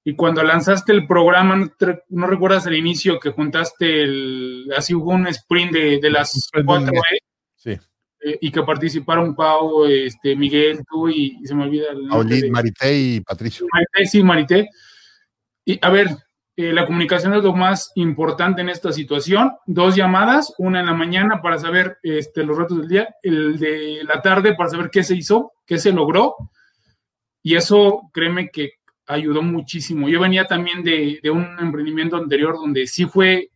Y 0.06 0.16
cuando 0.16 0.42
lanzaste 0.42 0.94
el 0.94 1.06
programa, 1.06 1.70
no, 2.08 2.28
recuerdas 2.28 2.66
el 2.66 2.76
inicio 2.76 3.20
que 3.20 3.32
juntaste 3.32 4.04
el, 4.04 4.72
así 4.78 4.94
hubo 4.94 5.12
un 5.12 5.28
sprint 5.28 5.74
de, 5.74 6.10
las 6.10 6.50
cuatro 6.66 6.94
E. 6.96 7.18
Sí. 7.56 7.78
Eh, 8.28 8.38
y 8.42 8.52
que 8.52 8.62
participaron 8.64 9.36
Pau, 9.36 9.86
este, 9.86 10.36
Miguel, 10.36 10.84
tú 10.90 11.08
y, 11.08 11.40
se 11.46 11.56
me 11.56 11.64
olvida 11.64 11.92
el 11.92 12.08
nombre. 12.08 12.50
Marité 12.50 12.94
y 12.94 13.22
Patricio. 13.22 13.66
Marité, 13.72 14.06
sí, 14.06 14.22
Marité. 14.22 14.70
Y 15.64 15.80
a 15.82 15.90
ver, 15.90 16.10
eh, 16.58 16.74
la 16.74 16.86
comunicación 16.86 17.34
es 17.36 17.44
lo 17.44 17.54
más 17.54 17.92
importante 17.96 18.62
en 18.62 18.70
esta 18.70 18.92
situación. 18.92 19.54
Dos 19.66 19.96
llamadas, 19.96 20.54
una 20.58 20.82
en 20.82 20.88
la 20.88 20.94
mañana 20.94 21.42
para 21.42 21.58
saber 21.58 22.00
este, 22.04 22.44
los 22.44 22.58
retos 22.58 22.80
del 22.80 22.90
día, 22.90 23.16
el 23.24 23.58
de 23.60 24.04
la 24.04 24.22
tarde 24.22 24.56
para 24.56 24.70
saber 24.70 24.90
qué 24.90 25.04
se 25.04 25.16
hizo, 25.16 25.54
qué 25.66 25.78
se 25.78 25.94
logró. 25.94 26.36
Y 27.42 27.56
eso, 27.56 28.10
créeme 28.12 28.50
que 28.50 28.74
ayudó 29.06 29.42
muchísimo. 29.42 30.10
Yo 30.10 30.20
venía 30.20 30.46
también 30.46 30.84
de, 30.84 31.20
de 31.24 31.30
un 31.30 31.58
emprendimiento 31.60 32.18
anterior 32.18 32.56
donde 32.56 32.88
sí 32.88 33.06
fue, 33.06 33.52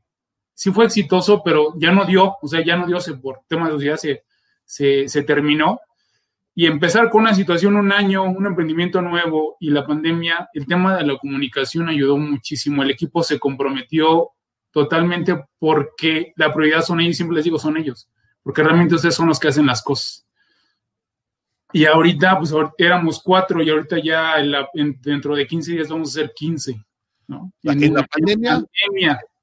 sí 0.54 0.72
fue 0.72 0.86
exitoso, 0.86 1.42
pero 1.44 1.74
ya 1.78 1.92
no 1.92 2.06
dio, 2.06 2.36
o 2.42 2.48
sea, 2.48 2.64
ya 2.64 2.78
no 2.78 2.88
dio, 2.88 3.00
por 3.22 3.42
temas 3.50 3.68
de 3.68 3.74
sociedad 3.74 3.98
se, 3.98 4.24
se, 4.72 5.10
se 5.10 5.24
terminó. 5.24 5.82
Y 6.56 6.66
empezar 6.66 7.10
con 7.10 7.22
una 7.24 7.36
situación, 7.36 7.76
un 7.76 7.92
año, 7.92 8.24
un 8.24 8.46
emprendimiento 8.46 9.02
nuevo 9.02 9.58
y 9.60 9.70
la 9.70 9.86
pandemia, 9.86 10.50
el 10.54 10.66
tema 10.66 10.96
de 10.96 11.06
la 11.06 11.18
comunicación 11.18 11.90
ayudó 11.90 12.18
muchísimo. 12.18 12.82
El 12.82 12.92
equipo 12.92 13.22
se 13.22 13.38
comprometió 13.38 14.32
totalmente 14.72 15.44
porque 15.60 16.32
la 16.38 16.54
prioridad 16.54 16.84
son 16.84 17.02
ellos, 17.02 17.18
siempre 17.18 17.36
les 17.36 17.44
digo, 17.44 17.60
son 17.60 17.76
ellos, 17.76 18.10
porque 18.44 18.64
realmente 18.64 18.96
ustedes 18.96 19.16
son 19.16 19.28
los 19.28 19.40
que 19.40 19.50
hacen 19.50 19.66
las 19.66 19.82
cosas. 19.82 20.26
Y 21.74 21.86
ahorita, 21.86 22.40
pues 22.40 22.54
éramos 22.78 23.22
cuatro 23.22 23.62
y 23.62 23.70
ahorita 23.70 23.98
ya 24.02 24.36
dentro 25.04 25.36
de 25.36 25.48
15 25.48 25.72
días 25.74 25.90
vamos 25.90 26.10
a 26.10 26.22
ser 26.22 26.32
15. 26.34 26.76
¿no? 27.28 27.52
En, 27.64 27.94
la 27.94 28.04
pandemia. 28.04 28.66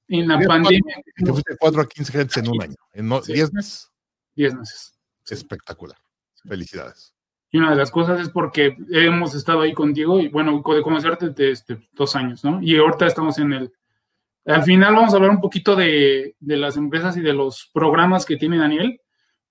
En 0.09 0.29
la 0.29 0.39
pandemia. 0.41 0.97
Que 1.17 1.27
fuiste 1.27 1.57
cuatro 1.59 1.83
a 1.83 1.87
15 1.87 2.13
gente 2.13 2.41
en 2.41 2.49
un 2.49 2.63
año. 2.63 2.77
¿En 2.93 3.09
10 3.09 3.53
meses? 3.53 3.91
10 4.37 4.55
meses. 4.55 4.98
Espectacular. 5.33 5.99
Felicidades. 6.47 7.15
Y 7.51 7.59
una 7.59 7.71
de 7.71 7.77
las 7.77 7.91
cosas 7.91 8.21
es 8.21 8.29
porque 8.29 8.77
hemos 8.91 9.35
estado 9.35 9.63
ahí 9.63 9.73
contigo 9.73 10.21
y 10.21 10.29
bueno, 10.29 10.63
de 10.67 10.83
conocerte 10.83 11.31
de 11.31 11.51
este, 11.51 11.79
dos 11.93 12.15
años, 12.15 12.45
¿no? 12.45 12.61
Y 12.63 12.77
ahorita 12.77 13.07
estamos 13.07 13.39
en 13.39 13.53
el... 13.53 13.73
Al 14.45 14.63
final 14.63 14.95
vamos 14.95 15.13
a 15.13 15.17
hablar 15.17 15.31
un 15.31 15.41
poquito 15.41 15.75
de, 15.75 16.35
de 16.39 16.57
las 16.57 16.77
empresas 16.77 17.17
y 17.17 17.21
de 17.21 17.33
los 17.33 17.71
programas 17.73 18.25
que 18.25 18.37
tiene 18.37 18.59
Daniel, 18.59 19.01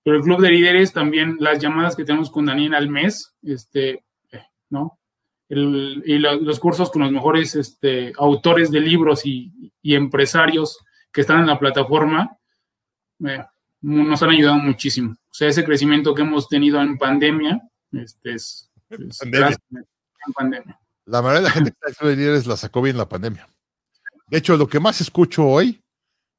pero 0.02 0.16
el 0.16 0.22
Club 0.22 0.40
de 0.40 0.50
Líderes 0.50 0.92
también, 0.92 1.36
las 1.40 1.58
llamadas 1.58 1.94
que 1.94 2.04
tenemos 2.04 2.30
con 2.30 2.46
Daniel 2.46 2.74
al 2.74 2.88
mes, 2.88 3.36
este, 3.42 4.04
eh, 4.32 4.42
¿no? 4.70 4.98
El, 5.48 6.02
y 6.04 6.18
los 6.18 6.60
cursos 6.60 6.90
con 6.90 7.02
los 7.02 7.12
mejores 7.12 7.54
este, 7.54 8.12
autores 8.16 8.70
de 8.70 8.80
libros 8.80 9.24
y, 9.24 9.72
y, 9.82 9.94
empresarios 9.94 10.78
que 11.12 11.22
están 11.22 11.40
en 11.40 11.46
la 11.46 11.58
plataforma, 11.58 12.36
eh, 13.26 13.44
nos 13.80 14.22
han 14.22 14.30
ayudado 14.30 14.58
muchísimo. 14.58 15.12
O 15.12 15.34
sea, 15.34 15.48
ese 15.48 15.64
crecimiento 15.64 16.14
que 16.14 16.22
hemos 16.22 16.48
tenido 16.48 16.80
en 16.80 16.98
pandemia, 16.98 17.60
este 17.92 18.34
es, 18.34 18.70
pandemia. 18.88 19.56
en 19.70 20.32
pandemia. 20.34 20.80
La 21.04 21.22
mayoría 21.22 21.40
de 21.40 21.46
la 21.46 21.50
gente 21.50 21.70
que 21.70 21.90
está 21.90 22.06
líderes 22.06 22.46
la 22.46 22.56
sacó 22.56 22.82
bien 22.82 22.96
la 22.96 23.08
pandemia. 23.08 23.48
De 24.26 24.38
hecho, 24.38 24.56
lo 24.56 24.68
que 24.68 24.80
más 24.80 25.00
escucho 25.00 25.46
hoy, 25.46 25.82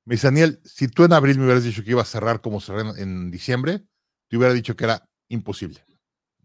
me 0.06 0.16
dice 0.16 0.28
Daniel, 0.28 0.60
si 0.64 0.88
tú 0.88 1.04
en 1.04 1.14
abril 1.14 1.38
me 1.38 1.46
hubieras 1.46 1.64
dicho 1.64 1.84
que 1.84 1.92
iba 1.92 2.02
a 2.02 2.06
cerrar 2.06 2.42
como 2.42 2.62
cerré 2.62 2.84
en, 3.02 3.32
diciembre, 3.32 3.84
te 4.28 4.38
hubiera 4.38 4.54
dicho 4.54 4.76
que 4.76 4.84
era 4.84 5.10
imposible. 5.28 5.84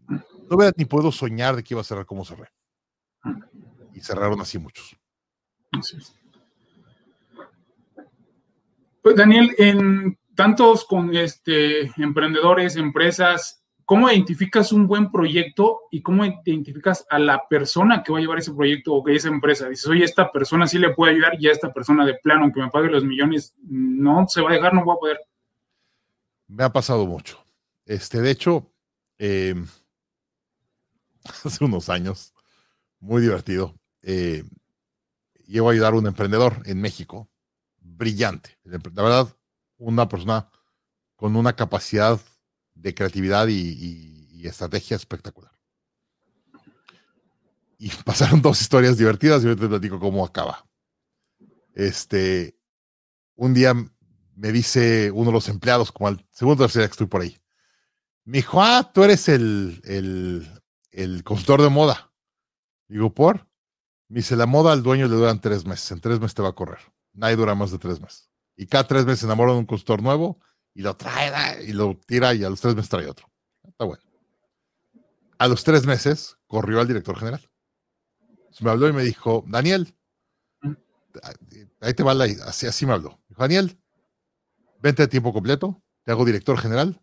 No 0.07 0.57
hubiera 0.57 0.73
ni 0.75 0.85
puedo 0.85 1.11
soñar 1.11 1.55
de 1.55 1.63
que 1.63 1.73
iba 1.73 1.81
a 1.81 1.83
cerrar 1.85 2.05
como 2.05 2.25
cerré. 2.25 2.49
Y 3.93 4.01
cerraron 4.01 4.41
así 4.41 4.57
muchos. 4.57 4.95
Pues 9.01 9.15
Daniel, 9.15 9.53
en 9.59 10.17
tantos 10.35 10.85
con 10.85 11.15
este, 11.15 11.91
emprendedores, 11.97 12.75
empresas, 12.75 13.63
¿cómo 13.85 14.09
identificas 14.09 14.71
un 14.71 14.87
buen 14.87 15.11
proyecto 15.11 15.81
y 15.91 16.01
cómo 16.01 16.25
identificas 16.25 17.05
a 17.09 17.19
la 17.19 17.47
persona 17.47 18.03
que 18.03 18.11
va 18.11 18.17
a 18.17 18.21
llevar 18.21 18.39
ese 18.39 18.53
proyecto 18.53 18.93
o 18.93 19.03
que 19.03 19.15
esa 19.15 19.29
empresa? 19.29 19.69
Dices, 19.69 19.87
oye, 19.87 20.03
esta 20.03 20.31
persona 20.31 20.67
sí 20.67 20.77
le 20.77 20.93
puede 20.93 21.13
ayudar 21.13 21.33
y 21.39 21.47
a 21.47 21.51
esta 21.51 21.71
persona 21.71 22.05
de 22.05 22.15
plano, 22.15 22.43
aunque 22.43 22.61
me 22.61 22.69
pague 22.69 22.89
los 22.89 23.05
millones, 23.05 23.55
no 23.63 24.27
se 24.27 24.41
va 24.41 24.49
a 24.51 24.53
dejar, 24.53 24.73
no 24.73 24.85
va 24.85 24.93
a 24.93 24.97
poder. 24.97 25.19
Me 26.47 26.63
ha 26.63 26.73
pasado 26.73 27.05
mucho. 27.05 27.43
Este, 27.85 28.21
de 28.21 28.31
hecho, 28.31 28.71
eh, 29.17 29.55
hace 31.43 31.63
unos 31.63 31.89
años, 31.89 32.33
muy 32.99 33.21
divertido, 33.21 33.75
eh, 34.01 34.43
llevo 35.47 35.69
a 35.69 35.73
ayudar 35.73 35.93
a 35.93 35.97
un 35.97 36.07
emprendedor 36.07 36.61
en 36.65 36.81
México, 36.81 37.29
brillante. 37.79 38.57
La 38.63 39.03
verdad, 39.03 39.35
una 39.77 40.07
persona 40.07 40.49
con 41.15 41.35
una 41.35 41.55
capacidad 41.55 42.19
de 42.73 42.93
creatividad 42.93 43.47
y, 43.47 44.13
estrategia 44.45 44.95
espectacular. 44.95 45.51
Y 47.79 47.89
pasaron 48.05 48.43
dos 48.43 48.61
historias 48.61 48.95
divertidas 48.95 49.43
y 49.43 49.47
yo 49.47 49.55
te 49.55 49.67
platico 49.67 49.99
cómo 49.99 50.23
acaba. 50.23 50.67
Este, 51.73 52.55
un 53.33 53.55
día 53.55 53.73
me 54.35 54.51
dice 54.51 55.09
uno 55.09 55.31
de 55.31 55.33
los 55.33 55.49
empleados, 55.49 55.91
como 55.91 56.09
al 56.09 56.23
segundo 56.29 56.63
o 56.63 56.67
tercer 56.67 56.81
día 56.81 56.87
que 56.89 56.91
estoy 56.91 57.07
por 57.07 57.21
ahí, 57.21 57.35
me 58.23 58.37
dijo, 58.37 58.61
ah, 58.61 58.91
tú 58.93 59.03
eres 59.03 59.27
el, 59.29 59.81
el, 59.83 60.47
el 60.91 61.23
consultor 61.23 61.63
de 61.63 61.69
moda. 61.69 62.13
Digo, 62.87 63.13
¿por? 63.13 63.47
Me 64.07 64.17
dice, 64.17 64.35
la 64.35 64.45
moda 64.45 64.73
al 64.73 64.83
dueño 64.83 65.07
le 65.07 65.15
duran 65.15 65.41
tres 65.41 65.65
meses. 65.65 65.91
En 65.91 66.01
tres 66.01 66.19
meses 66.19 66.35
te 66.35 66.43
va 66.43 66.49
a 66.49 66.55
correr. 66.55 66.79
Nadie 67.13 67.35
dura 67.35 67.55
más 67.55 67.71
de 67.71 67.79
tres 67.79 67.99
meses. 67.99 68.29
Y 68.55 68.67
cada 68.67 68.87
tres 68.87 69.05
meses 69.05 69.19
se 69.19 69.25
enamora 69.25 69.53
de 69.53 69.59
un 69.59 69.65
consultor 69.65 70.01
nuevo 70.01 70.39
y 70.73 70.81
lo 70.81 70.95
trae 70.95 71.63
y 71.63 71.73
lo 71.73 71.97
tira 72.05 72.33
y 72.33 72.43
a 72.43 72.49
los 72.49 72.61
tres 72.61 72.75
meses 72.75 72.89
trae 72.89 73.07
otro. 73.07 73.29
Está 73.63 73.85
bueno. 73.85 74.03
A 75.37 75.47
los 75.47 75.63
tres 75.63 75.85
meses 75.85 76.37
corrió 76.47 76.79
al 76.79 76.87
director 76.87 77.17
general. 77.17 77.49
me 78.61 78.71
habló 78.71 78.87
y 78.87 78.93
me 78.93 79.03
dijo, 79.03 79.43
Daniel, 79.47 79.95
ahí 81.81 81.93
te 81.93 82.03
va 82.03 82.13
la, 82.13 82.25
así, 82.45 82.67
así 82.67 82.85
me 82.85 82.93
habló. 82.93 83.19
Dijo, 83.27 83.41
Daniel, 83.41 83.77
vente 84.79 85.03
de 85.03 85.07
tiempo 85.07 85.33
completo, 85.33 85.81
te 86.03 86.11
hago 86.11 86.23
director 86.23 86.57
general, 86.57 87.01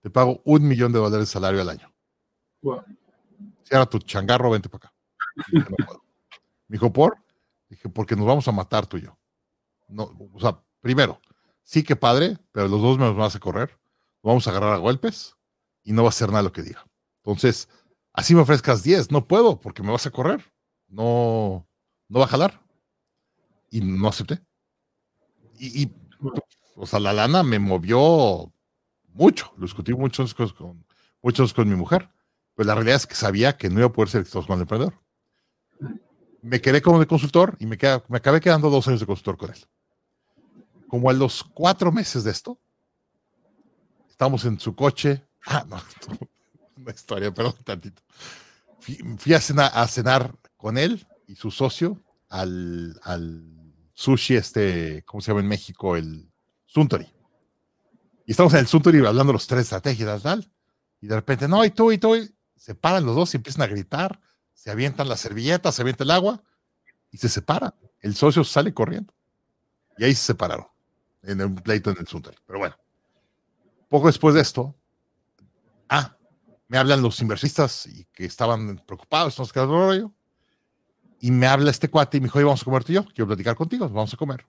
te 0.00 0.10
pago 0.10 0.40
un 0.44 0.66
millón 0.66 0.92
de 0.92 0.98
dólares 0.98 1.28
de 1.28 1.32
salario 1.32 1.60
al 1.60 1.68
año. 1.68 1.92
Wow. 2.62 2.82
Cierra 3.64 3.86
tu 3.86 3.98
changarro, 3.98 4.50
vente 4.50 4.68
para 4.68 4.86
acá. 4.86 4.94
Me 6.68 6.76
dijo, 6.76 6.92
¿por? 6.92 7.18
Dije, 7.68 7.88
porque 7.88 8.16
nos 8.16 8.26
vamos 8.26 8.46
a 8.48 8.52
matar 8.52 8.86
tú 8.86 8.96
y 8.96 9.02
yo. 9.02 9.18
No, 9.88 10.04
o 10.32 10.40
sea, 10.40 10.62
primero, 10.84 11.18
sí 11.62 11.82
que 11.82 11.96
padre, 11.96 12.36
pero 12.52 12.68
los 12.68 12.82
dos 12.82 12.98
me 12.98 13.06
los 13.06 13.16
vas 13.16 13.34
a 13.34 13.40
correr. 13.40 13.80
vamos 14.22 14.46
a 14.46 14.50
agarrar 14.50 14.74
a 14.74 14.76
golpes 14.76 15.34
y 15.82 15.92
no 15.92 16.02
va 16.02 16.08
a 16.08 16.10
hacer 16.10 16.28
nada 16.28 16.42
lo 16.42 16.52
que 16.52 16.60
diga. 16.60 16.86
Entonces, 17.22 17.70
así 18.12 18.34
me 18.34 18.42
ofrezcas 18.42 18.82
10, 18.82 19.10
no 19.10 19.26
puedo 19.26 19.58
porque 19.58 19.82
me 19.82 19.90
vas 19.90 20.04
a 20.06 20.10
correr. 20.10 20.44
No, 20.88 21.66
no 22.08 22.18
va 22.18 22.26
a 22.26 22.28
jalar. 22.28 22.60
Y 23.70 23.80
no 23.80 24.08
acepté. 24.08 24.42
Y, 25.58 25.90
o 26.76 26.86
sea, 26.86 27.00
la 27.00 27.14
lana 27.14 27.42
me 27.42 27.58
movió 27.58 28.52
mucho. 29.14 29.54
Lo 29.56 29.62
discutí 29.62 29.94
muchos 29.94 30.34
con, 30.34 30.52
con 30.52 31.68
mi 31.68 31.76
mujer. 31.76 32.10
Pues 32.54 32.66
la 32.66 32.74
realidad 32.74 32.96
es 32.96 33.06
que 33.06 33.14
sabía 33.14 33.56
que 33.56 33.70
no 33.70 33.80
iba 33.80 33.88
a 33.88 33.92
poder 33.92 34.10
ser 34.10 34.20
exitoso 34.20 34.48
con 34.48 34.60
emprendedor. 34.60 35.00
Me 36.42 36.60
quedé 36.60 36.82
como 36.82 37.00
de 37.00 37.06
consultor 37.06 37.56
y 37.58 37.64
me, 37.64 37.78
me 38.08 38.18
acabé 38.18 38.42
quedando 38.42 38.68
dos 38.68 38.86
años 38.86 39.00
de 39.00 39.06
consultor 39.06 39.38
con 39.38 39.50
él. 39.50 39.66
Como 40.94 41.10
a 41.10 41.12
los 41.12 41.42
cuatro 41.42 41.90
meses 41.90 42.22
de 42.22 42.30
esto, 42.30 42.56
estamos 44.08 44.44
en 44.44 44.60
su 44.60 44.76
coche. 44.76 45.24
Ah, 45.44 45.66
no, 45.68 45.82
una 46.76 46.92
historia, 46.92 47.34
perdón, 47.34 47.56
tantito. 47.64 48.00
Fui, 48.78 49.34
a, 49.34 49.40
cenar, 49.40 50.38
con 50.56 50.78
él 50.78 51.04
y 51.26 51.34
su 51.34 51.50
socio 51.50 52.00
al, 52.28 52.96
al 53.02 53.42
sushi, 53.92 54.36
este, 54.36 55.02
¿cómo 55.04 55.20
se 55.20 55.32
llama 55.32 55.40
en 55.40 55.48
México? 55.48 55.96
El 55.96 56.30
Suntory. 56.64 57.12
Y 58.24 58.30
estamos 58.30 58.52
en 58.52 58.60
el 58.60 58.68
Suntory 58.68 59.04
hablando 59.04 59.32
los 59.32 59.48
tres 59.48 59.62
estrategias, 59.62 60.22
tal. 60.22 60.48
Y 61.00 61.08
de 61.08 61.16
repente, 61.16 61.48
no, 61.48 61.64
y 61.64 61.70
tú, 61.70 61.90
y 61.90 61.98
tú, 61.98 62.14
se 62.54 62.76
paran 62.76 63.04
los 63.04 63.16
dos 63.16 63.34
y 63.34 63.38
empiezan 63.38 63.62
a 63.62 63.66
gritar, 63.66 64.20
se 64.52 64.70
avientan 64.70 65.08
las 65.08 65.18
servilletas, 65.18 65.74
se 65.74 65.82
avienta 65.82 66.04
el 66.04 66.12
agua 66.12 66.44
y 67.10 67.16
se 67.16 67.28
separan. 67.28 67.74
El 67.98 68.14
socio 68.14 68.44
sale 68.44 68.72
corriendo. 68.72 69.12
Y 69.98 70.04
ahí 70.04 70.14
se 70.14 70.26
separaron 70.26 70.72
en 71.26 71.42
un 71.42 71.54
pleito 71.56 71.90
en 71.90 71.98
el 71.98 72.06
Sunter. 72.06 72.36
Pero 72.46 72.58
bueno, 72.58 72.76
poco 73.88 74.06
después 74.06 74.34
de 74.34 74.40
esto, 74.40 74.74
ah, 75.88 76.16
me 76.68 76.78
hablan 76.78 77.02
los 77.02 77.20
inversionistas 77.20 77.86
y 77.86 78.04
que 78.12 78.24
estaban 78.24 78.82
preocupados, 78.86 79.52
quedando 79.52 79.74
rollo. 79.74 80.12
Y 81.20 81.30
me 81.30 81.46
habla 81.46 81.70
este 81.70 81.88
cuate 81.88 82.18
y 82.18 82.20
me 82.20 82.26
dijo, 82.26 82.38
vamos 82.38 82.62
a 82.62 82.64
comer 82.64 82.84
tú 82.84 82.92
y 82.92 82.96
yo, 82.96 83.04
quiero 83.04 83.26
platicar 83.28 83.56
contigo, 83.56 83.88
vamos 83.88 84.12
a 84.12 84.16
comer. 84.16 84.46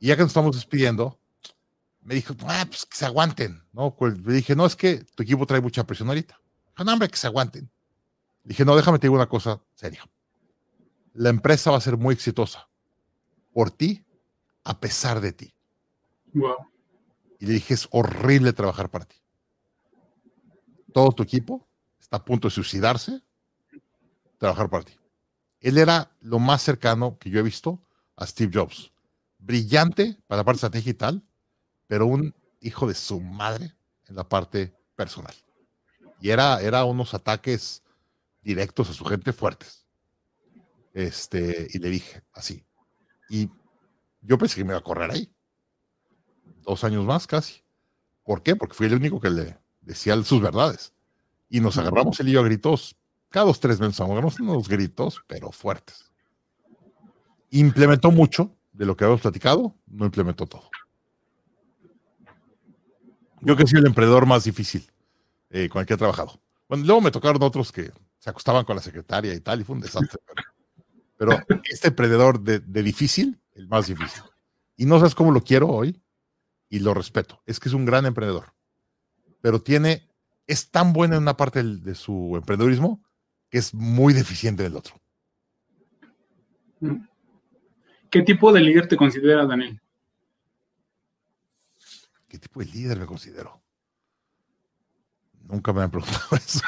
Y 0.00 0.08
ya 0.08 0.16
que 0.16 0.22
nos 0.22 0.30
estamos 0.30 0.54
despidiendo, 0.54 1.18
me 2.00 2.14
dijo, 2.14 2.34
ah, 2.46 2.64
pues 2.66 2.86
que 2.86 2.96
se 2.96 3.06
aguanten, 3.06 3.62
¿no? 3.72 3.94
Pues 3.94 4.18
le 4.18 4.34
dije, 4.34 4.54
no, 4.54 4.66
es 4.66 4.76
que 4.76 5.04
tu 5.14 5.22
equipo 5.22 5.46
trae 5.46 5.60
mucha 5.60 5.84
presión 5.84 6.08
ahorita. 6.08 6.38
No, 6.78 6.92
hombre, 6.92 7.08
que 7.08 7.16
se 7.16 7.26
aguanten. 7.26 7.70
Dije, 8.42 8.64
no, 8.64 8.76
déjame 8.76 8.98
te 8.98 9.06
digo 9.06 9.14
una 9.14 9.28
cosa 9.28 9.60
seria. 9.74 10.04
La 11.14 11.30
empresa 11.30 11.70
va 11.70 11.78
a 11.78 11.80
ser 11.80 11.96
muy 11.96 12.14
exitosa 12.14 12.68
por 13.52 13.70
ti, 13.70 14.04
a 14.64 14.78
pesar 14.80 15.20
de 15.20 15.32
ti. 15.32 15.53
Wow. 16.34 16.70
Y 17.38 17.46
le 17.46 17.54
dije, 17.54 17.74
es 17.74 17.88
horrible 17.90 18.52
trabajar 18.52 18.90
para 18.90 19.06
ti. 19.06 19.16
Todo 20.92 21.10
tu 21.12 21.22
equipo 21.22 21.66
está 21.98 22.18
a 22.18 22.24
punto 22.24 22.48
de 22.48 22.54
suicidarse, 22.54 23.22
trabajar 24.38 24.68
para 24.68 24.84
ti. 24.84 24.94
Él 25.60 25.78
era 25.78 26.10
lo 26.20 26.38
más 26.38 26.62
cercano 26.62 27.18
que 27.18 27.30
yo 27.30 27.40
he 27.40 27.42
visto 27.42 27.80
a 28.16 28.26
Steve 28.26 28.52
Jobs. 28.52 28.92
Brillante 29.38 30.18
para 30.26 30.38
la 30.38 30.44
parte 30.44 30.58
estratégica 30.58 30.90
y 30.90 30.94
tal, 30.94 31.22
pero 31.86 32.06
un 32.06 32.34
hijo 32.60 32.86
de 32.86 32.94
su 32.94 33.20
madre 33.20 33.74
en 34.06 34.16
la 34.16 34.28
parte 34.28 34.74
personal. 34.94 35.34
Y 36.20 36.30
era, 36.30 36.60
era 36.60 36.84
unos 36.84 37.14
ataques 37.14 37.82
directos 38.42 38.90
a 38.90 38.92
su 38.92 39.04
gente 39.04 39.32
fuertes. 39.32 39.86
Este, 40.92 41.66
y 41.70 41.78
le 41.78 41.90
dije 41.90 42.22
así. 42.32 42.64
Y 43.28 43.50
yo 44.20 44.38
pensé 44.38 44.56
que 44.56 44.64
me 44.64 44.70
iba 44.70 44.78
a 44.78 44.82
correr 44.82 45.10
ahí. 45.10 45.33
Dos 46.64 46.84
años 46.84 47.04
más 47.04 47.26
casi. 47.26 47.62
¿Por 48.24 48.42
qué? 48.42 48.56
Porque 48.56 48.74
fui 48.74 48.86
el 48.86 48.94
único 48.94 49.20
que 49.20 49.30
le 49.30 49.58
decía 49.82 50.20
sus 50.22 50.40
verdades. 50.40 50.92
Y 51.48 51.60
nos 51.60 51.76
agarramos 51.78 52.18
el 52.20 52.26
lío 52.26 52.40
a 52.40 52.44
gritos. 52.44 52.96
Cada 53.28 53.46
dos, 53.46 53.60
tres 53.60 53.80
meses 53.80 54.00
agarramos 54.00 54.40
unos 54.40 54.68
gritos, 54.68 55.22
pero 55.26 55.52
fuertes. 55.52 56.10
Implementó 57.50 58.10
mucho 58.10 58.50
de 58.72 58.86
lo 58.86 58.96
que 58.96 59.04
habíamos 59.04 59.20
platicado, 59.20 59.74
no 59.86 60.06
implementó 60.06 60.46
todo. 60.46 60.68
Yo 63.40 63.56
que 63.56 63.66
soy 63.66 63.80
el 63.80 63.86
emprendedor 63.86 64.26
más 64.26 64.44
difícil 64.44 64.90
eh, 65.50 65.68
con 65.68 65.80
el 65.80 65.86
que 65.86 65.94
he 65.94 65.98
trabajado. 65.98 66.40
Bueno, 66.68 66.84
luego 66.84 67.00
me 67.02 67.10
tocaron 67.10 67.42
otros 67.42 67.70
que 67.70 67.92
se 68.18 68.30
acostaban 68.30 68.64
con 68.64 68.74
la 68.74 68.82
secretaria 68.82 69.34
y 69.34 69.40
tal, 69.40 69.60
y 69.60 69.64
fue 69.64 69.74
un 69.74 69.82
desastre. 69.82 70.18
Pero, 71.16 71.32
este 71.70 71.88
emprendedor 71.88 72.40
de, 72.40 72.60
difícil, 72.82 73.38
el 73.54 73.68
más 73.68 73.86
difícil. 73.86 74.22
Y 74.76 74.86
no 74.86 74.98
sabes 74.98 75.14
cómo 75.14 75.30
lo 75.30 75.42
quiero 75.42 75.68
hoy 75.68 76.00
y 76.74 76.80
lo 76.80 76.92
respeto. 76.92 77.40
Es 77.46 77.60
que 77.60 77.68
es 77.68 77.72
un 77.72 77.84
gran 77.84 78.04
emprendedor. 78.04 78.52
Pero 79.40 79.62
tiene, 79.62 80.08
es 80.48 80.72
tan 80.72 80.92
bueno 80.92 81.14
en 81.14 81.22
una 81.22 81.36
parte 81.36 81.62
de 81.62 81.94
su 81.94 82.32
emprendedurismo 82.34 83.00
que 83.48 83.58
es 83.58 83.72
muy 83.72 84.12
deficiente 84.12 84.64
en 84.64 84.72
el 84.72 84.76
otro. 84.76 85.00
¿Qué 88.10 88.22
tipo 88.22 88.52
de 88.52 88.60
líder 88.60 88.88
te 88.88 88.96
considera, 88.96 89.46
Daniel? 89.46 89.80
¿Qué 92.26 92.40
tipo 92.40 92.58
de 92.58 92.66
líder 92.66 92.98
me 92.98 93.06
considero? 93.06 93.62
Nunca 95.44 95.72
me 95.72 95.82
han 95.82 95.92
preguntado 95.92 96.26
eso. 96.36 96.60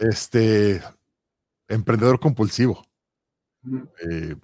este, 0.00 0.82
emprendedor 1.68 2.18
compulsivo. 2.18 2.84
Eh, 4.10 4.34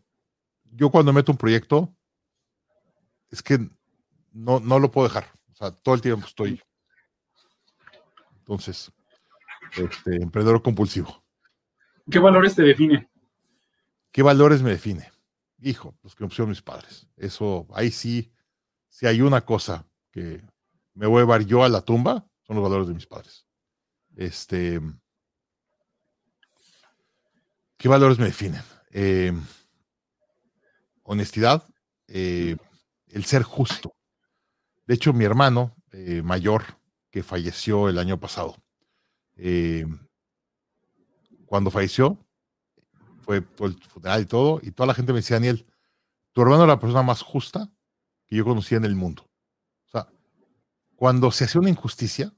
yo 0.71 0.91
cuando 0.91 1.13
meto 1.13 1.33
un 1.33 1.39
proyecto, 1.39 1.93
es 3.31 3.43
que 3.43 3.59
no, 4.33 4.61
no 4.61 4.79
lo 4.79 4.91
puedo 4.91 5.09
dejar. 5.09 5.27
O 5.53 5.55
sea, 5.55 5.71
todo 5.71 5.95
el 5.95 6.01
tiempo 6.01 6.27
estoy. 6.27 6.61
Entonces, 8.39 8.91
este, 9.77 10.17
emprendedor 10.17 10.63
compulsivo. 10.63 11.23
¿Qué 12.11 12.19
valores 12.19 12.55
te 12.55 12.63
define? 12.63 13.09
¿Qué 14.11 14.23
valores 14.23 14.63
me 14.63 14.71
define? 14.71 15.11
Hijo, 15.61 15.97
los 16.03 16.15
que 16.15 16.25
me 16.25 16.29
pusieron 16.29 16.51
mis 16.51 16.63
padres. 16.63 17.07
Eso, 17.17 17.67
ahí 17.75 17.91
sí, 17.91 18.33
si 18.89 19.07
hay 19.07 19.21
una 19.21 19.43
cosa 19.43 19.87
que 20.11 20.43
me 20.95 21.07
voy 21.07 21.19
a 21.19 21.25
llevar 21.25 21.45
yo 21.45 21.65
a 21.65 21.69
la 21.69 21.83
tumba, 21.83 22.27
son 22.47 22.57
los 22.57 22.63
valores 22.63 22.89
de 22.89 22.95
mis 22.95 23.07
padres. 23.07 23.47
Este, 24.17 24.81
¿qué 27.77 27.89
valores 27.89 28.19
me 28.19 28.27
definen? 28.27 28.63
Eh, 28.91 29.33
honestidad, 31.03 31.65
eh, 32.07 32.57
el 33.11 33.25
ser 33.25 33.43
justo. 33.43 33.95
De 34.87 34.95
hecho, 34.95 35.13
mi 35.13 35.25
hermano 35.25 35.75
eh, 35.93 36.23
mayor, 36.23 36.65
que 37.11 37.23
falleció 37.23 37.89
el 37.89 37.99
año 37.99 38.19
pasado, 38.21 38.57
cuando 41.47 41.71
falleció, 41.71 42.19
fue 43.21 43.41
todo 43.41 43.69
el 43.69 43.83
funeral 43.83 44.23
y 44.23 44.27
todo, 44.27 44.61
y 44.63 44.71
toda 44.73 44.87
la 44.87 44.95
gente 44.95 45.13
me 45.13 45.21
decía, 45.21 45.37
Daniel, 45.37 45.67
tu 46.33 46.43
hermano 46.43 46.65
era 46.65 46.75
la 46.75 46.81
persona 46.81 47.03
más 47.03 47.23
justa 47.23 47.71
que 48.27 48.37
yo 48.37 48.45
conocía 48.45 48.79
en 48.79 48.85
el 48.85 48.95
mundo. 48.95 49.29
O 49.93 50.07
cuando 50.97 51.31
se 51.31 51.45
hacía 51.45 51.61
una 51.61 51.71
injusticia 51.71 52.35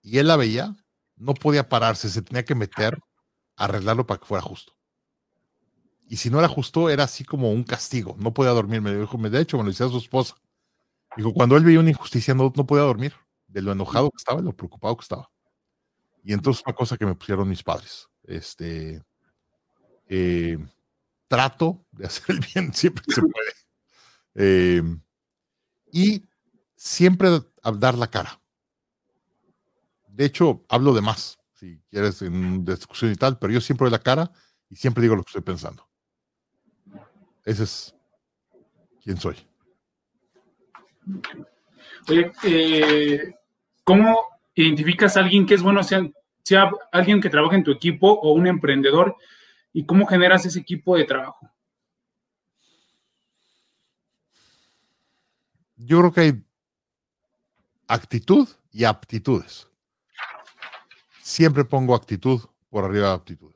y 0.00 0.18
él 0.18 0.28
la 0.28 0.36
veía, 0.36 0.76
no 1.16 1.34
podía 1.34 1.68
pararse, 1.68 2.08
se 2.08 2.22
tenía 2.22 2.44
que 2.44 2.54
meter 2.54 2.98
a 3.56 3.64
arreglarlo 3.64 4.06
para 4.06 4.20
que 4.20 4.26
fuera 4.26 4.42
justo. 4.42 4.76
Y 6.08 6.16
si 6.16 6.30
no 6.30 6.38
era 6.38 6.48
justo, 6.48 6.90
era 6.90 7.04
así 7.04 7.24
como 7.24 7.50
un 7.50 7.64
castigo. 7.64 8.16
No 8.18 8.34
podía 8.34 8.52
dormir. 8.52 8.80
Me 8.82 8.94
dijo, 8.94 9.16
de 9.18 9.40
hecho, 9.40 9.56
me 9.56 9.64
lo 9.64 9.70
decía 9.70 9.88
su 9.88 9.98
esposa. 9.98 10.34
Dijo, 11.16 11.32
cuando 11.32 11.56
él 11.56 11.64
veía 11.64 11.80
una 11.80 11.90
injusticia, 11.90 12.34
no, 12.34 12.52
no 12.54 12.66
podía 12.66 12.84
dormir 12.84 13.14
de 13.46 13.62
lo 13.62 13.72
enojado 13.72 14.10
que 14.10 14.16
estaba, 14.18 14.40
de 14.40 14.46
lo 14.46 14.56
preocupado 14.56 14.96
que 14.96 15.02
estaba. 15.02 15.30
Y 16.22 16.32
entonces 16.32 16.62
una 16.66 16.74
cosa 16.74 16.96
que 16.96 17.06
me 17.06 17.14
pusieron 17.14 17.48
mis 17.48 17.62
padres. 17.62 18.08
Este 18.24 19.02
eh, 20.08 20.58
trato 21.28 21.84
de 21.92 22.06
hacer 22.06 22.36
el 22.36 22.40
bien 22.40 22.72
siempre 22.74 23.02
que 23.06 23.14
se 23.14 23.20
puede. 23.20 23.52
Eh, 24.34 24.82
y 25.92 26.24
siempre 26.76 27.28
dar 27.78 27.96
la 27.96 28.10
cara. 28.10 28.40
De 30.08 30.24
hecho, 30.24 30.64
hablo 30.68 30.92
de 30.94 31.00
más, 31.00 31.38
si 31.54 31.80
quieres, 31.90 32.22
en 32.22 32.64
discusión 32.64 33.10
y 33.12 33.16
tal, 33.16 33.38
pero 33.38 33.52
yo 33.52 33.60
siempre 33.60 33.84
doy 33.86 33.92
la 33.92 34.02
cara 34.02 34.30
y 34.68 34.76
siempre 34.76 35.02
digo 35.02 35.16
lo 35.16 35.22
que 35.22 35.30
estoy 35.30 35.42
pensando. 35.42 35.88
Ese 37.44 37.64
es 37.64 37.94
quién 39.02 39.18
soy. 39.18 39.36
Oye, 42.08 42.32
eh, 42.44 43.34
¿cómo 43.82 44.18
identificas 44.54 45.16
a 45.16 45.20
alguien 45.20 45.46
que 45.46 45.54
es 45.54 45.62
bueno, 45.62 45.82
sea, 45.82 46.02
sea 46.42 46.70
alguien 46.92 47.20
que 47.20 47.30
trabaja 47.30 47.56
en 47.56 47.64
tu 47.64 47.70
equipo 47.70 48.10
o 48.10 48.32
un 48.32 48.46
emprendedor, 48.46 49.16
y 49.72 49.84
cómo 49.84 50.06
generas 50.06 50.46
ese 50.46 50.60
equipo 50.60 50.96
de 50.96 51.04
trabajo? 51.04 51.50
Yo 55.76 55.98
creo 55.98 56.12
que 56.12 56.20
hay 56.20 56.44
actitud 57.88 58.48
y 58.72 58.84
aptitudes. 58.84 59.68
Siempre 61.20 61.64
pongo 61.64 61.94
actitud 61.94 62.40
por 62.70 62.84
arriba 62.84 63.08
de 63.08 63.14
aptitudes. 63.14 63.53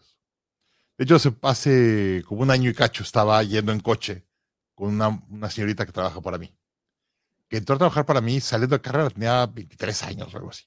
De 0.99 1.05
hecho, 1.05 1.16
hace, 1.42 2.24
como 2.26 2.42
un 2.42 2.51
año 2.51 2.68
y 2.68 2.74
cacho 2.74 3.05
estaba 3.05 3.40
yendo 3.44 3.70
en 3.70 3.78
coche 3.78 4.26
con 4.74 4.88
una, 4.88 5.09
una, 5.30 5.49
señorita 5.49 5.86
que 5.86 5.92
trabaja 5.92 6.20
para 6.20 6.38
mí. 6.38 6.53
Que 7.49 7.59
entró 7.59 7.76
a 7.76 7.78
trabajar 7.78 8.05
para 8.05 8.20
mí 8.20 8.40
saliendo 8.40 8.76
de 8.76 8.82
carrera, 8.82 9.09
tenía 9.09 9.46
23 9.46 10.03
años 10.03 10.34
o 10.34 10.36
algo 10.36 10.51
así. 10.51 10.64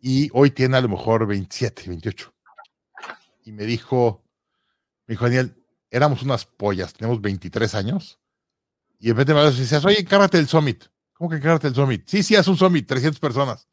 Y 0.00 0.28
hoy 0.34 0.50
tiene 0.50 0.76
a 0.76 0.82
lo 0.82 0.90
mejor 0.90 1.26
27, 1.26 1.84
28. 1.88 2.34
Y 3.46 3.52
me 3.52 3.64
dijo, 3.64 4.22
me 5.06 5.14
dijo 5.14 5.24
Daniel, 5.24 5.54
éramos 5.90 6.22
unas 6.22 6.44
pollas, 6.44 6.92
tenemos 6.92 7.22
23 7.22 7.74
años. 7.74 8.20
Y 8.98 9.08
en 9.08 9.16
vez 9.16 9.26
de 9.26 9.32
me 9.32 9.40
decías, 9.44 9.84
oye, 9.86 10.00
encárgate 10.00 10.36
del 10.36 10.46
summit. 10.46 10.84
¿Cómo 11.14 11.30
que 11.30 11.36
encárgate 11.36 11.68
del 11.68 11.74
summit? 11.74 12.06
Sí, 12.06 12.22
sí, 12.22 12.36
haz 12.36 12.48
un 12.48 12.58
summit, 12.58 12.86
300 12.86 13.18
personas. 13.18 13.66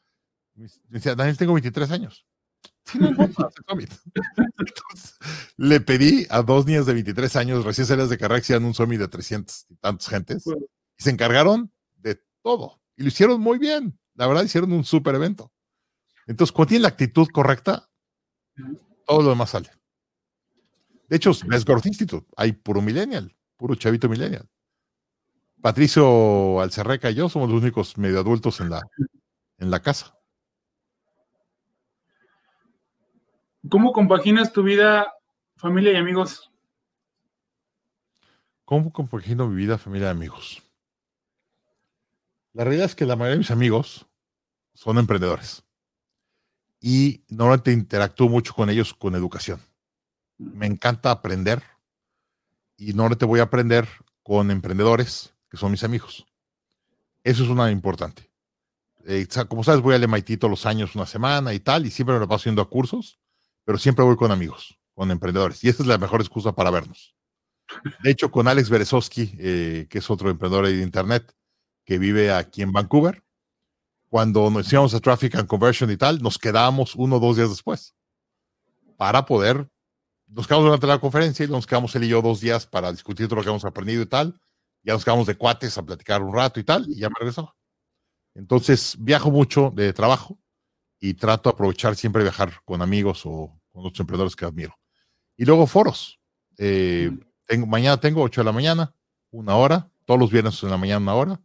Me 0.56 0.70
decía, 0.88 1.16
Daniel, 1.16 1.38
tengo 1.38 1.54
23 1.54 1.92
años. 1.92 2.26
Summit. 2.86 3.94
Entonces, 4.38 5.18
le 5.58 5.82
pedí 5.82 6.28
a 6.30 6.42
dos 6.42 6.66
niñas 6.66 6.86
de 6.86 6.94
23 6.94 7.36
años, 7.36 7.66
recién 7.66 7.88
salidas 7.88 8.10
de 8.10 8.18
carrera, 8.18 8.40
que 8.40 8.46
hicieran 8.46 8.66
un 8.66 8.74
summit 8.74 9.00
de 9.00 9.08
300 9.08 9.66
y 9.70 9.76
tantos 9.76 10.08
gentes. 10.08 10.44
Y 10.48 11.04
se 11.04 11.10
encargaron 11.10 11.72
de 11.98 12.22
todo. 12.42 12.82
Y 12.98 13.04
lo 13.04 13.10
hicieron 13.10 13.40
muy 13.42 13.58
bien. 13.58 13.98
La 14.16 14.28
verdad, 14.28 14.44
hicieron 14.44 14.72
un 14.74 14.84
súper 14.84 15.16
evento. 15.16 15.52
Entonces, 16.28 16.52
cuando 16.52 16.70
tiene 16.70 16.84
la 16.84 16.90
actitud 16.90 17.28
correcta, 17.32 17.90
todo 19.06 19.22
lo 19.22 19.30
demás 19.30 19.52
sale. 19.52 19.70
De 21.08 21.18
hecho, 21.18 21.32
es 21.32 21.66
Growth 21.66 21.86
Institute, 21.88 22.26
hay 22.38 22.54
puro 22.54 22.82
millennial, 22.82 23.36
puro 23.58 23.76
chavito 23.76 24.08
millennial. 24.08 24.48
Patricio 25.62 26.62
Alcerreca 26.62 27.12
y 27.12 27.16
yo 27.16 27.30
somos 27.30 27.50
los 27.50 27.62
únicos 27.62 27.98
medio 27.98 28.20
adultos 28.20 28.62
en 28.62 28.70
la, 28.70 28.82
en 29.58 29.70
la 29.70 29.82
casa. 29.82 30.18
¿Cómo 33.70 33.94
compaginas 33.94 34.52
tu 34.52 34.64
vida, 34.64 35.14
familia 35.56 35.94
y 35.94 35.96
amigos? 35.96 36.52
¿Cómo 38.66 38.92
compagino 38.92 39.48
mi 39.48 39.56
vida, 39.56 39.78
familia 39.78 40.08
y 40.08 40.12
amigos? 40.12 40.64
La 42.54 42.64
realidad 42.64 42.88
es 42.88 42.96
que 42.96 43.06
la 43.06 43.16
mayoría 43.16 43.34
de 43.34 43.40
mis 43.40 43.52
amigos 43.52 44.08
son 44.74 44.98
emprendedores 44.98 45.64
y 46.80 47.24
normalmente 47.30 47.72
interactúo 47.72 48.30
mucho 48.30 48.56
con 48.56 48.70
ellos 48.72 48.96
con 48.96 49.14
educación. 49.14 49.60
Me 50.40 50.66
encanta 50.66 51.12
aprender 51.12 51.62
y 52.78 52.94
normalmente 52.94 53.26
voy 53.26 53.42
a 53.42 53.44
aprender 53.44 53.88
con 54.24 54.50
emprendedores 54.50 55.36
que 55.50 55.58
son 55.58 55.72
mis 55.72 55.84
amigos. 55.84 56.26
Eso 57.24 57.44
es 57.44 57.50
una 57.50 57.70
importante. 57.70 58.32
Eh, 59.06 59.28
como 59.48 59.64
sabes, 59.64 59.82
voy 59.82 59.94
al 59.94 60.04
MIT 60.04 60.40
todos 60.40 60.50
los 60.50 60.66
años, 60.66 60.96
una 60.96 61.06
semana 61.06 61.54
y 61.54 61.60
tal, 61.60 61.86
y 61.86 61.92
siempre 61.92 62.16
me 62.16 62.20
lo 62.20 62.28
paso 62.28 62.46
yendo 62.46 62.64
a 62.64 62.70
cursos, 62.70 63.20
pero 63.66 63.78
siempre 63.78 64.06
voy 64.06 64.16
con 64.16 64.32
amigos, 64.32 64.78
con 64.94 65.12
emprendedores. 65.12 65.64
Y 65.64 65.70
esa 65.70 65.84
es 65.84 65.88
la 65.88 65.98
mejor 65.98 66.22
excusa 66.22 66.54
para 66.54 66.72
vernos. 66.72 67.16
De 68.04 68.12
hecho, 68.12 68.32
con 68.32 68.48
Alex 68.48 68.70
Berezowski, 68.70 69.34
eh, 69.40 69.88
que 69.90 70.00
es 70.00 70.10
otro 70.10 70.30
emprendedor 70.30 70.68
de 70.68 70.82
Internet, 70.82 71.34
que 71.86 71.98
vive 71.98 72.32
aquí 72.32 72.62
en 72.62 72.72
Vancouver, 72.72 73.24
cuando 74.10 74.50
nos 74.50 74.72
íbamos 74.72 74.94
a 74.94 75.00
Traffic 75.00 75.36
and 75.36 75.48
Conversion 75.48 75.90
y 75.90 75.98
tal, 75.98 76.22
nos 76.22 76.38
quedábamos 76.38 76.96
uno 76.96 77.16
o 77.16 77.20
dos 77.20 77.38
días 77.38 77.50
después 77.50 77.96
para 78.98 79.26
poder, 79.26 79.68
nos 80.28 80.48
quedamos 80.48 80.66
durante 80.66 80.86
la 80.86 81.00
conferencia 81.00 81.46
y 81.46 81.48
nos 81.48 81.66
quedamos 81.66 81.96
él 81.96 82.04
y 82.04 82.10
yo 82.10 82.22
dos 82.22 82.40
días 82.40 82.68
para 82.68 82.92
discutir 82.92 83.28
todo 83.28 83.38
lo 83.38 83.44
que 83.44 83.50
hemos 83.50 83.66
aprendido 83.66 84.04
y 84.04 84.06
tal. 84.06 84.40
Ya 84.84 84.94
nos 84.94 85.06
quedamos 85.06 85.28
de 85.28 85.36
cuates 85.36 85.78
a 85.78 85.84
platicar 85.84 86.22
un 86.22 86.34
rato 86.34 86.60
y 86.60 86.64
tal, 86.64 86.86
y 86.90 87.00
ya 87.00 87.10
me 87.10 87.16
regresaba. 87.18 87.56
Entonces, 88.36 88.96
viajo 89.00 89.32
mucho 89.32 89.72
de 89.74 89.94
trabajo 89.94 90.38
y 91.02 91.16
trato 91.16 91.50
de 91.50 91.56
aprovechar 91.56 91.96
siempre 91.96 92.22
viajar 92.22 92.62
con 92.64 92.82
amigos 92.82 93.24
o 93.26 93.60
con 93.72 93.86
otros 93.86 94.00
emprendedores 94.00 94.36
que 94.36 94.46
admiro. 94.46 94.78
Y 95.36 95.44
luego 95.44 95.66
foros. 95.66 96.20
Eh, 96.58 97.12
tengo, 97.48 97.66
mañana 97.66 98.00
tengo 98.00 98.22
8 98.22 98.42
de 98.42 98.46
la 98.46 98.52
mañana, 98.52 98.96
una 99.32 99.56
hora, 99.56 99.92
todos 100.06 100.20
los 100.20 100.32
viernes 100.32 100.62
en 100.62 100.70
la 100.70 100.78
mañana 100.78 101.00
una 101.00 101.16
hora, 101.16 101.42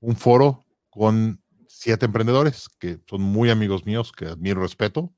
un 0.00 0.16
foro 0.16 0.66
con 0.90 1.42
siete 1.66 2.04
emprendedores 2.04 2.68
que 2.78 3.00
son 3.08 3.22
muy 3.22 3.48
amigos 3.48 3.86
míos, 3.86 4.12
que 4.12 4.26
admiro, 4.26 4.60
respeto. 4.60 5.14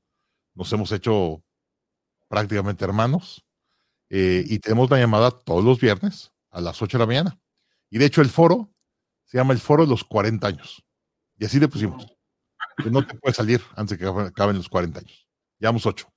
Nos 0.55 0.71
hemos 0.71 0.91
hecho 0.93 1.43
prácticamente 2.29 2.85
hermanos. 2.85 3.45
Eh, 4.09 4.45
y 4.47 4.59
tenemos 4.59 4.89
la 4.89 4.99
llamada 4.99 5.31
todos 5.31 5.63
los 5.63 5.79
viernes 5.79 6.31
a 6.51 6.61
las 6.61 6.81
8 6.81 6.97
de 6.97 7.01
la 7.01 7.07
mañana. 7.07 7.39
Y 7.89 7.97
de 7.97 8.05
hecho 8.05 8.21
el 8.21 8.29
foro 8.29 8.71
se 9.25 9.37
llama 9.37 9.53
el 9.53 9.59
foro 9.59 9.83
de 9.83 9.89
los 9.89 10.03
40 10.03 10.47
años. 10.47 10.85
Y 11.37 11.45
así 11.45 11.59
le 11.59 11.67
pusimos. 11.67 12.12
Que 12.77 12.89
no 12.89 13.05
te 13.05 13.15
puedes 13.15 13.35
salir 13.35 13.61
antes 13.75 13.97
de 13.97 14.05
que 14.05 14.09
acaben 14.09 14.55
los 14.55 14.69
40 14.69 14.99
años. 14.99 15.27
Llevamos 15.59 15.85
8. 15.85 16.07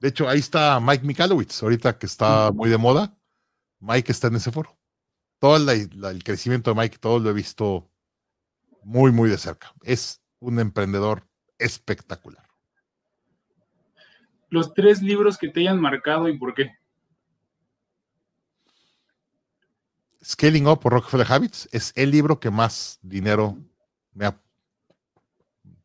De 0.00 0.08
hecho, 0.08 0.28
ahí 0.28 0.40
está 0.40 0.80
Mike 0.80 1.06
Mikalowitz, 1.06 1.62
ahorita 1.62 1.96
que 1.98 2.06
está 2.06 2.50
muy 2.52 2.68
de 2.68 2.78
moda. 2.78 3.16
Mike 3.78 4.10
está 4.10 4.28
en 4.28 4.36
ese 4.36 4.50
foro. 4.50 4.76
Todo 5.38 5.56
el 5.70 6.24
crecimiento 6.24 6.72
de 6.72 6.80
Mike, 6.80 6.98
todo 6.98 7.18
lo 7.18 7.30
he 7.30 7.32
visto 7.32 7.90
muy, 8.82 9.12
muy 9.12 9.30
de 9.30 9.38
cerca. 9.38 9.72
Es 9.82 10.20
un 10.40 10.58
emprendedor 10.58 11.26
espectacular. 11.58 12.46
Los 14.48 14.74
tres 14.74 15.02
libros 15.02 15.38
que 15.38 15.48
te 15.48 15.60
hayan 15.60 15.80
marcado 15.80 16.28
y 16.28 16.36
por 16.36 16.54
qué. 16.54 16.72
Scaling 20.24 20.66
Up 20.68 20.80
por 20.80 20.92
Rockefeller 20.92 21.26
Habits 21.30 21.68
es 21.72 21.92
el 21.96 22.10
libro 22.10 22.38
que 22.38 22.50
más 22.50 22.98
dinero 23.02 23.56
me 24.12 24.26
ha 24.26 24.41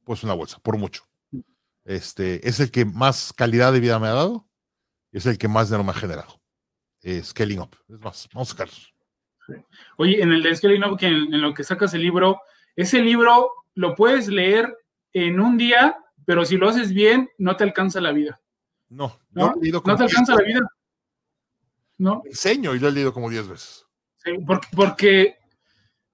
puesto 0.08 0.26
en 0.26 0.30
la 0.30 0.36
bolsa, 0.36 0.58
por 0.60 0.78
mucho. 0.78 1.03
Este, 1.86 2.47
es 2.47 2.60
el 2.60 2.72
que 2.72 2.86
más 2.86 3.32
calidad 3.34 3.72
de 3.72 3.80
vida 3.80 3.99
me 3.99 4.08
ha 4.08 4.14
dado 4.14 4.47
y 5.12 5.18
es 5.18 5.26
el 5.26 5.38
que 5.38 5.47
más 5.47 5.70
dinero 5.70 5.84
me 5.84 5.91
ha 5.91 5.93
generado. 5.93 6.41
Scaling 7.22 7.62
Up. 7.62 7.78
Es 7.88 7.99
más, 7.99 8.28
vamos 8.34 8.49
a 8.49 8.51
sacarlos. 8.51 8.93
Oye, 9.97 10.22
en 10.22 10.34
el 10.34 10.43
de 10.43 10.55
Scaling 10.55 10.84
Up, 10.84 10.97
que 10.97 11.08
en, 11.08 11.41
lo 11.41 11.53
que 11.53 11.64
sacas 11.64 11.93
el 11.93 12.01
libro, 12.01 12.41
ese 12.76 13.01
libro 13.01 13.51
lo 13.76 13.95
puedes 13.95 14.28
leer 14.28 14.78
en 15.14 15.39
un 15.39 15.58
día, 15.58 15.97
pero 16.26 16.43
si 16.43 16.58
lo 16.58 16.68
haces 16.68 16.91
bien, 16.91 17.30
no 17.38 17.55
te 17.55 17.64
alcanza 17.64 18.01
la 18.01 18.12
vida. 18.12 18.41
No, 18.89 19.20
no, 19.32 19.53
no 19.55 19.95
te 19.95 20.03
alcanza 20.03 20.36
la 20.36 20.43
vida. 20.43 20.60
No. 21.97 22.22
Enseño 22.26 22.76
y 22.76 22.80
lo 22.80 22.89
he 22.89 22.91
leído 22.91 23.14
como 23.14 23.30
10 23.30 23.47
veces. 23.47 23.86
Sí, 24.18 24.32
porque, 24.45 24.68
porque 24.76 25.38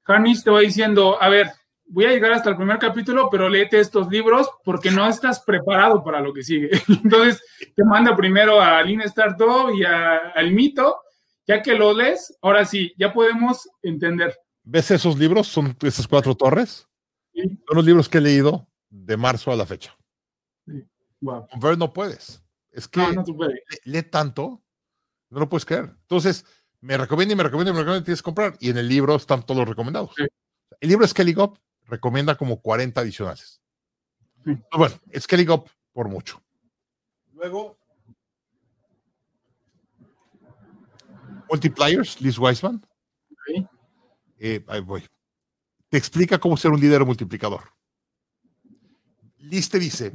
te 0.05 0.51
va 0.51 0.59
diciendo, 0.59 1.21
a 1.21 1.29
ver, 1.29 1.51
voy 1.93 2.05
a 2.05 2.09
llegar 2.09 2.31
hasta 2.31 2.49
el 2.49 2.57
primer 2.57 2.79
capítulo, 2.79 3.29
pero 3.29 3.47
léete 3.47 3.79
estos 3.79 4.07
libros 4.09 4.49
porque 4.63 4.89
no 4.89 5.07
estás 5.07 5.39
preparado 5.41 6.03
para 6.03 6.21
lo 6.21 6.33
que 6.33 6.43
sigue. 6.43 6.69
Entonces, 6.87 7.41
te 7.75 7.83
manda 7.83 8.15
primero 8.15 8.59
a 8.59 8.81
Lean 8.81 9.01
Startup 9.01 9.69
y 9.71 9.83
al 9.85 10.51
mito, 10.51 11.01
ya 11.45 11.61
que 11.61 11.75
lo 11.75 11.93
lees, 11.93 12.35
ahora 12.41 12.65
sí, 12.65 12.93
ya 12.97 13.13
podemos 13.13 13.69
entender. 13.83 14.35
¿Ves 14.63 14.89
esos 14.89 15.19
libros? 15.19 15.47
Son 15.47 15.77
esas 15.81 16.07
cuatro 16.07 16.35
torres. 16.35 16.87
Son 17.35 17.75
los 17.75 17.85
libros 17.85 18.09
que 18.09 18.17
he 18.17 18.21
leído 18.21 18.67
de 18.89 19.15
marzo 19.15 19.51
a 19.51 19.55
la 19.55 19.65
fecha. 19.65 19.95
Sí. 20.65 20.83
Ver 21.21 21.77
no 21.77 21.93
puedes. 21.93 22.43
Es 22.71 22.87
que 22.87 23.01
lee, 23.85 24.01
tanto, 24.01 24.63
no 25.29 25.39
lo 25.41 25.47
puedes 25.47 25.65
creer. 25.65 25.91
Entonces, 26.01 26.43
me 26.81 26.97
recomienda 26.97 27.33
y 27.33 27.35
me 27.35 27.43
recomienda 27.43 27.69
y 27.69 27.73
me 27.73 27.79
recomienda 27.81 28.01
y 28.01 28.05
tienes 28.05 28.21
que 28.21 28.25
comprar. 28.25 28.57
Y 28.59 28.71
en 28.71 28.79
el 28.79 28.87
libro 28.87 29.15
están 29.15 29.45
todos 29.45 29.59
los 29.59 29.69
recomendados. 29.69 30.11
El 30.79 30.89
libro 30.89 31.03
de 31.03 31.09
Skelly 31.09 31.33
Gop 31.33 31.59
recomienda 31.87 32.35
como 32.35 32.61
40 32.61 33.01
adicionales. 33.01 33.61
Sí. 34.45 34.57
Pues 34.71 34.99
bueno, 35.01 35.45
Gop 35.45 35.69
por 35.91 36.09
mucho. 36.09 36.41
Luego, 37.33 37.77
Multipliers, 41.49 42.19
Liz 42.19 42.39
Weisman. 42.39 42.83
Eh, 44.39 44.63
ahí 44.67 44.81
voy. 44.81 45.07
Te 45.89 45.97
explica 45.97 46.39
cómo 46.39 46.57
ser 46.57 46.71
un 46.71 46.79
líder 46.79 47.05
multiplicador. 47.05 47.61
Liz 49.37 49.69
te 49.69 49.77
dice, 49.77 50.13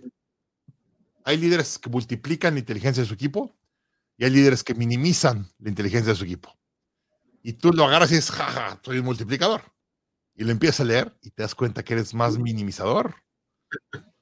hay 1.25 1.37
líderes 1.37 1.79
que 1.79 1.89
multiplican 1.89 2.55
la 2.55 2.61
inteligencia 2.61 3.03
de 3.03 3.09
su 3.09 3.15
equipo 3.15 3.57
y 4.17 4.25
hay 4.25 4.31
líderes 4.31 4.65
que 4.65 4.75
minimizan 4.75 5.49
la 5.59 5.69
inteligencia 5.69 6.13
de 6.13 6.19
su 6.19 6.25
equipo. 6.25 6.59
Y 7.43 7.53
tú 7.53 7.73
lo 7.73 7.85
agarras 7.85 8.11
y 8.11 8.17
dices, 8.17 8.33
jaja, 8.33 8.81
soy 8.83 8.99
un 8.99 9.05
multiplicador. 9.05 9.63
Y 10.39 10.45
lo 10.45 10.53
empiezas 10.53 10.83
a 10.83 10.85
leer 10.85 11.19
y 11.21 11.31
te 11.31 11.43
das 11.43 11.57
cuenta 11.57 11.83
que 11.83 11.95
eres 11.95 12.15
más 12.15 12.39
minimizador. 12.39 13.17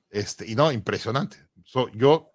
Este, 0.09 0.51
y 0.51 0.55
no, 0.55 0.73
impresionante. 0.73 1.37
So, 1.63 1.91
yo 1.91 2.31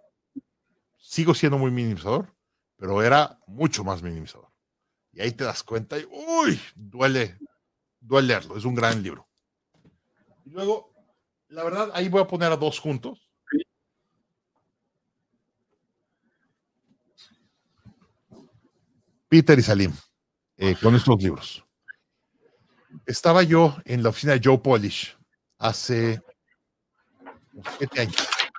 sigo 0.99 1.33
siendo 1.33 1.57
muy 1.57 1.71
minimizador, 1.71 2.31
pero 2.77 3.01
era 3.01 3.39
mucho 3.47 3.83
más 3.83 4.03
minimizador. 4.03 4.49
Y 5.11 5.21
ahí 5.21 5.31
te 5.31 5.45
das 5.45 5.63
cuenta 5.63 5.97
y, 5.97 6.05
uy, 6.11 6.61
duele, 6.75 7.39
duele 7.99 8.27
leerlo. 8.27 8.55
Es 8.55 8.65
un 8.65 8.75
gran 8.75 9.01
libro. 9.01 9.27
Y 10.45 10.51
luego, 10.51 10.93
la 11.47 11.63
verdad, 11.63 11.89
ahí 11.95 12.07
voy 12.07 12.21
a 12.21 12.27
poner 12.27 12.51
a 12.51 12.57
dos 12.57 12.77
juntos. 12.77 13.31
Peter 19.27 19.57
y 19.57 19.63
Salim, 19.63 19.91
eh, 20.57 20.75
con 20.79 20.93
estos 20.93 21.19
libros. 21.23 21.65
Estaba 23.11 23.43
yo 23.43 23.75
en 23.83 24.03
la 24.03 24.09
oficina 24.09 24.31
de 24.31 24.41
Joe 24.41 24.59
Polish 24.59 25.17
hace 25.57 26.21
siete 27.77 27.99
años, 27.99 28.15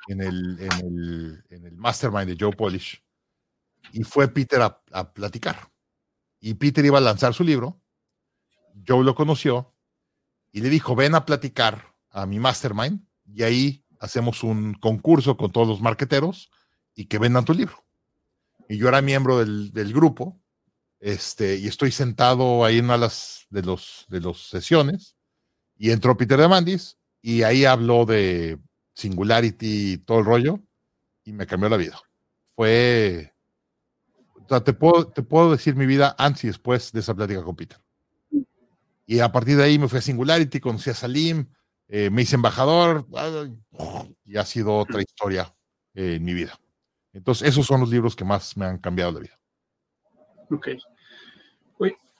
en 0.08 0.20
el, 0.20 0.60
en 0.60 0.72
el, 0.72 1.44
en 1.48 1.66
el 1.68 1.76
mastermind 1.78 2.28
de 2.28 2.36
Joe 2.38 2.54
Polish, 2.54 3.02
y 3.94 4.04
fue 4.04 4.28
Peter 4.28 4.60
a, 4.60 4.78
a 4.92 5.10
platicar. 5.10 5.70
Y 6.38 6.52
Peter 6.52 6.84
iba 6.84 6.98
a 6.98 7.00
lanzar 7.00 7.32
su 7.32 7.44
libro, 7.44 7.80
Joe 8.86 9.02
lo 9.02 9.14
conoció 9.14 9.74
y 10.50 10.60
le 10.60 10.68
dijo, 10.68 10.94
ven 10.94 11.14
a 11.14 11.24
platicar 11.24 11.94
a 12.10 12.26
mi 12.26 12.38
mastermind 12.38 13.00
y 13.24 13.44
ahí 13.44 13.86
hacemos 14.00 14.42
un 14.44 14.74
concurso 14.74 15.38
con 15.38 15.50
todos 15.50 15.66
los 15.66 15.80
marqueteros 15.80 16.50
y 16.94 17.06
que 17.06 17.16
vendan 17.16 17.46
tu 17.46 17.54
libro. 17.54 17.86
Y 18.68 18.76
yo 18.76 18.88
era 18.88 19.00
miembro 19.00 19.38
del, 19.38 19.72
del 19.72 19.94
grupo 19.94 20.41
este, 21.02 21.56
y 21.56 21.66
estoy 21.66 21.90
sentado 21.90 22.64
ahí 22.64 22.78
en 22.78 22.84
una 22.84 22.94
de 22.94 23.62
los, 23.62 24.06
de 24.08 24.20
los 24.20 24.48
sesiones 24.48 25.16
y 25.76 25.90
entró 25.90 26.16
Peter 26.16 26.38
Demandis 26.38 26.96
y 27.20 27.42
ahí 27.42 27.64
habló 27.64 28.06
de 28.06 28.60
Singularity 28.94 29.94
y 29.94 29.98
todo 29.98 30.20
el 30.20 30.24
rollo 30.24 30.60
y 31.24 31.32
me 31.32 31.44
cambió 31.44 31.68
la 31.68 31.76
vida. 31.76 32.00
Fue, 32.54 33.34
o 34.36 34.48
sea, 34.48 34.62
te 34.62 34.72
puedo, 34.74 35.08
te 35.08 35.22
puedo 35.24 35.50
decir 35.50 35.74
mi 35.74 35.86
vida 35.86 36.14
antes 36.18 36.44
y 36.44 36.46
después 36.46 36.92
de 36.92 37.00
esa 37.00 37.14
plática 37.14 37.42
con 37.42 37.56
Peter. 37.56 37.78
Y 39.04 39.18
a 39.18 39.32
partir 39.32 39.56
de 39.56 39.64
ahí 39.64 39.80
me 39.80 39.88
fui 39.88 39.98
a 39.98 40.02
Singularity, 40.02 40.60
conocí 40.60 40.90
a 40.90 40.94
Salim, 40.94 41.48
eh, 41.88 42.10
me 42.10 42.22
hice 42.22 42.36
embajador 42.36 43.08
y 44.24 44.36
ha 44.36 44.44
sido 44.44 44.76
otra 44.76 45.02
historia 45.02 45.52
eh, 45.94 46.14
en 46.14 46.24
mi 46.24 46.32
vida. 46.32 46.56
Entonces, 47.12 47.48
esos 47.48 47.66
son 47.66 47.80
los 47.80 47.90
libros 47.90 48.14
que 48.14 48.24
más 48.24 48.56
me 48.56 48.66
han 48.66 48.78
cambiado 48.78 49.10
la 49.10 49.18
vida. 49.18 49.40
Ok. 50.48 50.68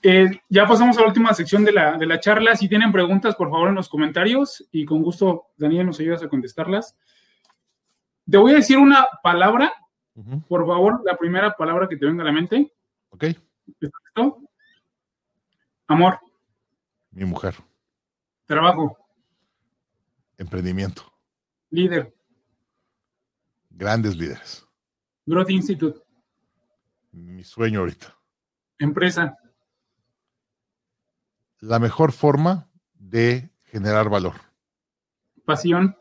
Eh, 0.05 0.41
ya 0.49 0.67
pasamos 0.67 0.99
a 0.99 1.03
la 1.03 1.07
última 1.07 1.33
sección 1.33 1.65
de 1.65 1.73
la, 1.73 1.97
de 1.97 2.07
la 2.07 2.19
charla. 2.19 2.57
Si 2.57 2.69
tienen 2.69 2.91
preguntas, 2.91 3.37
por 3.37 3.51
favor, 3.51 3.69
en 3.69 3.77
los 3.77 3.89
comentarios 3.89 4.67
y 4.73 4.85
con 4.85 5.03
gusto, 5.03 5.51
Daniel, 5.57 5.87
nos 5.87 6.01
ayudas 6.01 6.23
a 6.23 6.29
contestarlas. 6.29 6.97
Te 8.29 8.37
voy 8.37 8.53
a 8.53 8.57
decir 8.57 8.79
una 8.79 9.07
palabra, 9.23 9.73
por 10.49 10.67
favor, 10.67 11.03
la 11.05 11.17
primera 11.17 11.55
palabra 11.57 11.89
que 11.89 11.97
te 11.97 12.07
venga 12.07 12.23
a 12.23 12.27
la 12.27 12.33
mente. 12.33 12.73
¿Ok? 13.11 13.25
¿Estás 13.25 13.91
listo? 14.17 14.41
Amor, 15.87 16.19
Mi 17.11 17.25
mujer, 17.25 17.55
trabajo, 18.47 18.97
emprendimiento, 20.39 21.03
líder, 21.71 22.15
grandes 23.71 24.17
líderes. 24.17 24.67
Growth 25.27 25.51
Institute, 25.51 26.01
Mi 27.13 27.45
sueño 27.45 27.81
ahorita. 27.81 28.17
empresa, 28.79 29.37
La 31.63 31.79
mejor 31.79 32.11
forma 32.11 32.69
de 32.95 33.49
generar 33.67 34.09
valor 34.09 34.35
pasión, 35.45 35.97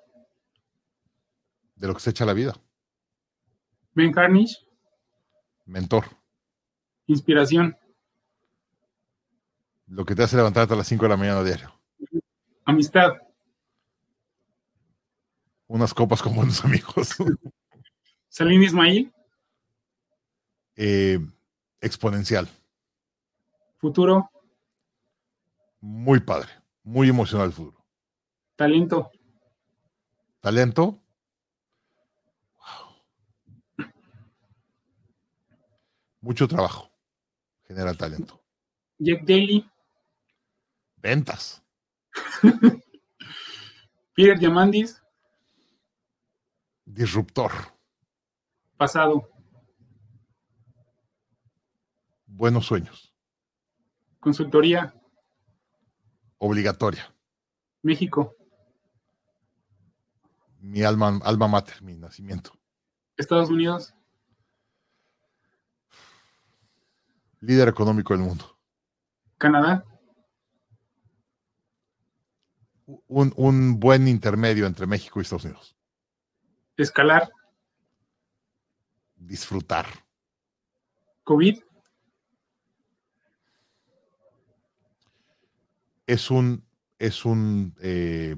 de 1.75 1.87
lo 1.87 1.93
que 1.93 1.99
se 1.99 2.09
echa 2.09 2.25
la 2.25 2.33
vida. 2.33 2.55
Ben 3.93 4.11
Carnish, 4.11 4.67
Mentor, 5.65 6.05
inspiración, 7.05 7.77
lo 9.85 10.03
que 10.03 10.15
te 10.15 10.23
hace 10.23 10.35
levantarte 10.35 10.73
a 10.73 10.77
las 10.77 10.87
5 10.87 11.05
de 11.05 11.09
la 11.09 11.17
mañana 11.17 11.43
diario. 11.43 11.71
amistad, 12.65 13.11
Unas 15.67 15.93
copas 15.93 16.23
con 16.23 16.35
buenos 16.35 16.65
amigos. 16.65 17.15
Salim 18.29 18.63
Ismail, 18.63 19.13
Eh, 20.75 21.19
exponencial. 21.81 22.49
futuro, 23.77 24.30
Muy 25.81 26.19
padre. 26.19 26.49
Muy 26.83 27.09
emocional 27.09 27.47
el 27.47 27.53
futuro. 27.53 27.85
talento, 28.55 29.11
Talento. 30.39 30.99
Wow. 32.55 33.85
Mucho 36.21 36.47
trabajo. 36.47 36.89
Genera 37.67 37.93
talento. 37.93 38.43
Jack 38.97 39.21
Daly, 39.21 39.69
Ventas. 40.97 41.63
Peter 44.15 44.37
Diamandis, 44.37 45.01
Disruptor. 46.85 47.51
pasado, 48.77 49.29
Buenos 52.25 52.65
sueños. 52.65 53.13
consultoría, 54.19 54.93
Obligatoria. 56.43 57.13
México, 57.83 58.35
Mi 60.59 60.81
alma, 60.83 61.19
alma 61.23 61.47
mater, 61.47 61.81
mi 61.83 61.95
nacimiento. 61.95 62.51
Estados 63.17 63.49
Unidos, 63.49 63.93
Líder 67.41 67.67
económico 67.69 68.13
del 68.15 68.23
mundo. 68.23 68.57
Canadá, 69.37 69.83
Un, 73.07 73.33
un 73.37 73.79
buen 73.79 74.07
intermedio 74.07 74.65
entre 74.65 74.85
México 74.87 75.19
y 75.19 75.23
Estados 75.23 75.45
Unidos. 75.45 75.75
escalar, 76.77 77.29
Disfrutar. 79.15 79.85
COVID, 81.23 81.61
Es 86.11 86.29
un, 86.29 86.61
es 86.99 87.23
un 87.23 87.73
eh, 87.79 88.35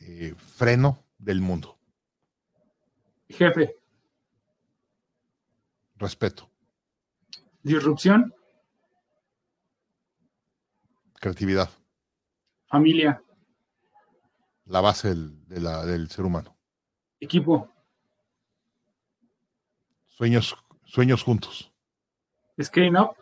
eh, 0.00 0.34
freno 0.36 1.02
del 1.16 1.40
mundo. 1.40 1.78
jefe, 3.30 3.74
Respeto. 5.96 6.50
disrupción, 7.62 8.34
Creatividad. 11.14 11.70
familia, 12.66 13.22
La 14.66 14.82
base 14.82 15.08
del, 15.08 15.48
de 15.48 15.60
la- 15.62 15.86
del 15.86 16.10
ser 16.10 16.26
humano. 16.26 16.54
equipo, 17.18 17.72
Sueños, 20.06 20.54
sueños 20.84 21.22
juntos. 21.22 21.72
scaling 22.62 22.96
up, 22.98 23.16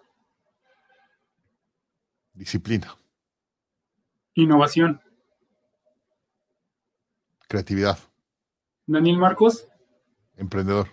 Disciplina. 2.32 2.98
Innovación. 4.34 5.00
Creatividad. 7.48 7.98
Daniel 8.86 9.18
Marcos, 9.18 9.68
Emprendedor. 10.36 10.88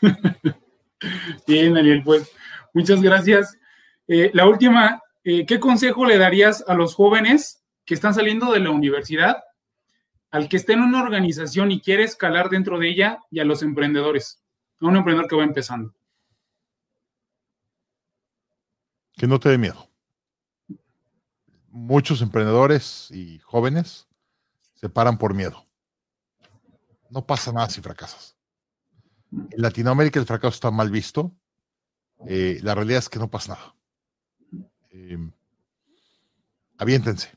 bien, 1.46 1.74
Daniel, 1.74 2.02
pues 2.04 2.30
muchas 2.72 3.02
gracias. 3.02 3.58
Eh, 4.06 4.30
la 4.34 4.46
última, 4.46 5.02
eh, 5.24 5.44
¿qué 5.46 5.58
consejo 5.58 6.04
le 6.04 6.18
darías 6.18 6.64
a 6.68 6.74
los 6.74 6.94
jóvenes 6.94 7.64
que 7.84 7.94
están 7.94 8.14
saliendo 8.14 8.52
de 8.52 8.60
la 8.60 8.70
universidad, 8.70 9.42
al 10.30 10.48
que 10.48 10.56
esté 10.56 10.74
en 10.74 10.82
una 10.82 11.02
organización 11.02 11.72
y 11.72 11.80
quiere 11.80 12.04
escalar 12.04 12.48
dentro 12.48 12.78
de 12.78 12.88
ella 12.88 13.18
y 13.30 13.40
a 13.40 13.44
los 13.44 13.62
emprendedores? 13.62 14.42
A 14.80 14.86
un 14.86 14.96
emprendedor 14.96 15.28
que 15.28 15.36
va 15.36 15.44
empezando. 15.44 15.94
Que 19.16 19.26
no 19.26 19.38
te 19.38 19.48
dé 19.48 19.58
miedo. 19.58 19.88
Muchos 21.74 22.22
emprendedores 22.22 23.10
y 23.10 23.40
jóvenes 23.40 24.06
se 24.74 24.88
paran 24.88 25.18
por 25.18 25.34
miedo. 25.34 25.66
No 27.10 27.26
pasa 27.26 27.52
nada 27.52 27.68
si 27.68 27.80
fracasas. 27.80 28.36
En 29.32 29.60
Latinoamérica 29.60 30.20
el 30.20 30.26
fracaso 30.26 30.54
está 30.54 30.70
mal 30.70 30.90
visto. 30.90 31.34
Eh, 32.28 32.60
la 32.62 32.76
realidad 32.76 33.00
es 33.00 33.08
que 33.08 33.18
no 33.18 33.28
pasa 33.28 33.54
nada. 33.54 33.76
Eh, 34.90 35.18
aviéntense. 36.78 37.32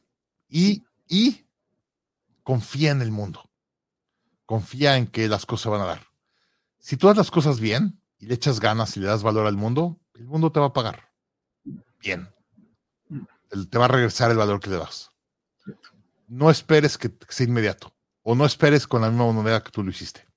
Y, 0.47 0.85
y 1.07 1.47
confía 2.43 2.91
en 2.91 3.01
el 3.01 3.11
mundo. 3.11 3.49
Confía 4.45 4.97
en 4.97 5.07
que 5.07 5.27
las 5.27 5.47
cosas 5.47 5.71
van 5.71 5.81
a 5.81 5.85
dar. 5.85 6.07
Si 6.77 6.95
tú 6.95 7.07
haces 7.07 7.17
las 7.17 7.31
cosas 7.31 7.59
bien 7.59 7.99
y 8.19 8.27
le 8.27 8.35
echas 8.35 8.59
ganas 8.59 8.95
y 8.95 8.99
le 8.99 9.07
das 9.07 9.23
valor 9.23 9.47
al 9.47 9.57
mundo, 9.57 9.99
el 10.13 10.27
mundo 10.27 10.51
te 10.51 10.59
va 10.59 10.67
a 10.67 10.73
pagar. 10.73 11.11
Bien. 11.99 12.29
Te 13.69 13.77
va 13.77 13.85
a 13.85 13.89
regresar 13.89 14.31
el 14.31 14.37
valor 14.37 14.59
que 14.59 14.69
le 14.69 14.77
das. 14.77 15.11
No 16.27 16.49
esperes 16.49 16.97
que 16.97 17.11
sea 17.29 17.47
inmediato. 17.47 17.93
O 18.23 18.35
no 18.35 18.45
esperes 18.45 18.85
con 18.87 19.01
la 19.01 19.09
misma 19.09 19.31
moneda 19.31 19.63
que 19.63 19.71
tú 19.71 19.83
lo 19.83 19.89
hiciste. 19.89 20.27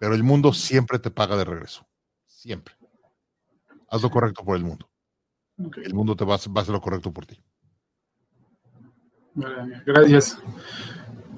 Pero 0.00 0.14
el 0.14 0.22
mundo 0.22 0.52
siempre 0.52 0.98
te 0.98 1.10
paga 1.10 1.36
de 1.36 1.44
regreso. 1.44 1.86
Siempre. 2.26 2.74
Haz 3.88 4.02
lo 4.02 4.10
correcto 4.10 4.44
por 4.44 4.56
el 4.56 4.64
mundo. 4.64 4.90
El 5.58 5.94
mundo 5.94 6.16
te 6.16 6.24
va 6.24 6.34
a, 6.34 6.36
hacer 6.36 6.72
lo 6.72 6.80
correcto 6.80 7.12
por 7.12 7.26
ti. 7.26 7.38
Gracias. 9.34 10.38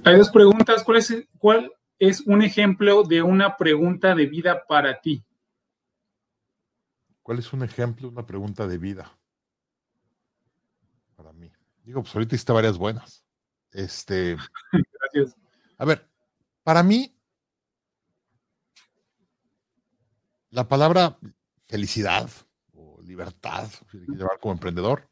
Hay 0.04 0.16
dos 0.16 0.30
preguntas. 0.30 0.84
¿Cuál 0.84 0.98
es, 0.98 1.28
¿Cuál 1.38 1.72
es 1.98 2.20
un 2.20 2.42
ejemplo 2.42 3.02
de 3.02 3.22
una 3.22 3.56
pregunta 3.56 4.14
de 4.14 4.26
vida 4.26 4.64
para 4.66 5.00
ti? 5.00 5.24
¿Cuál 7.22 7.38
es 7.38 7.52
un 7.52 7.64
ejemplo 7.64 8.08
de 8.08 8.14
una 8.14 8.26
pregunta 8.26 8.66
de 8.66 8.78
vida? 8.78 9.18
Digo, 11.84 12.02
pues 12.02 12.14
ahorita 12.14 12.34
hiciste 12.34 12.52
varias 12.52 12.78
buenas. 12.78 13.24
Este. 13.70 14.36
Gracias. 15.12 15.36
A 15.76 15.84
ver, 15.84 16.08
para 16.62 16.82
mí, 16.82 17.14
la 20.50 20.66
palabra 20.66 21.18
felicidad 21.66 22.30
o 22.72 23.00
libertad, 23.02 23.68
llevar 23.92 24.38
como 24.40 24.54
emprendedor, 24.54 25.08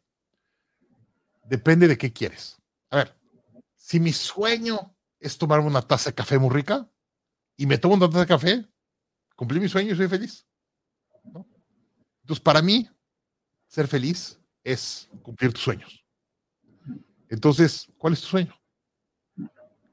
depende 1.44 1.88
de 1.88 1.98
qué 1.98 2.12
quieres. 2.12 2.58
A 2.90 2.96
ver, 2.96 3.16
si 3.76 4.00
mi 4.00 4.12
sueño 4.12 4.94
es 5.20 5.36
tomarme 5.36 5.66
una 5.66 5.82
taza 5.82 6.10
de 6.10 6.14
café 6.14 6.38
muy 6.38 6.50
rica 6.50 6.88
y 7.56 7.66
me 7.66 7.78
tomo 7.78 7.94
una 7.94 8.06
taza 8.06 8.20
de 8.20 8.26
café, 8.26 8.68
cumplí 9.36 9.60
mi 9.60 9.68
sueño 9.68 9.92
y 9.92 9.96
soy 9.96 10.08
feliz. 10.08 10.46
Entonces, 12.22 12.42
para 12.42 12.62
mí, 12.62 12.88
ser 13.66 13.88
feliz 13.88 14.38
es 14.64 15.10
cumplir 15.22 15.52
tus 15.52 15.62
sueños. 15.62 16.01
Entonces, 17.32 17.90
¿cuál 17.96 18.12
es 18.12 18.20
tu 18.20 18.26
sueño? 18.26 18.54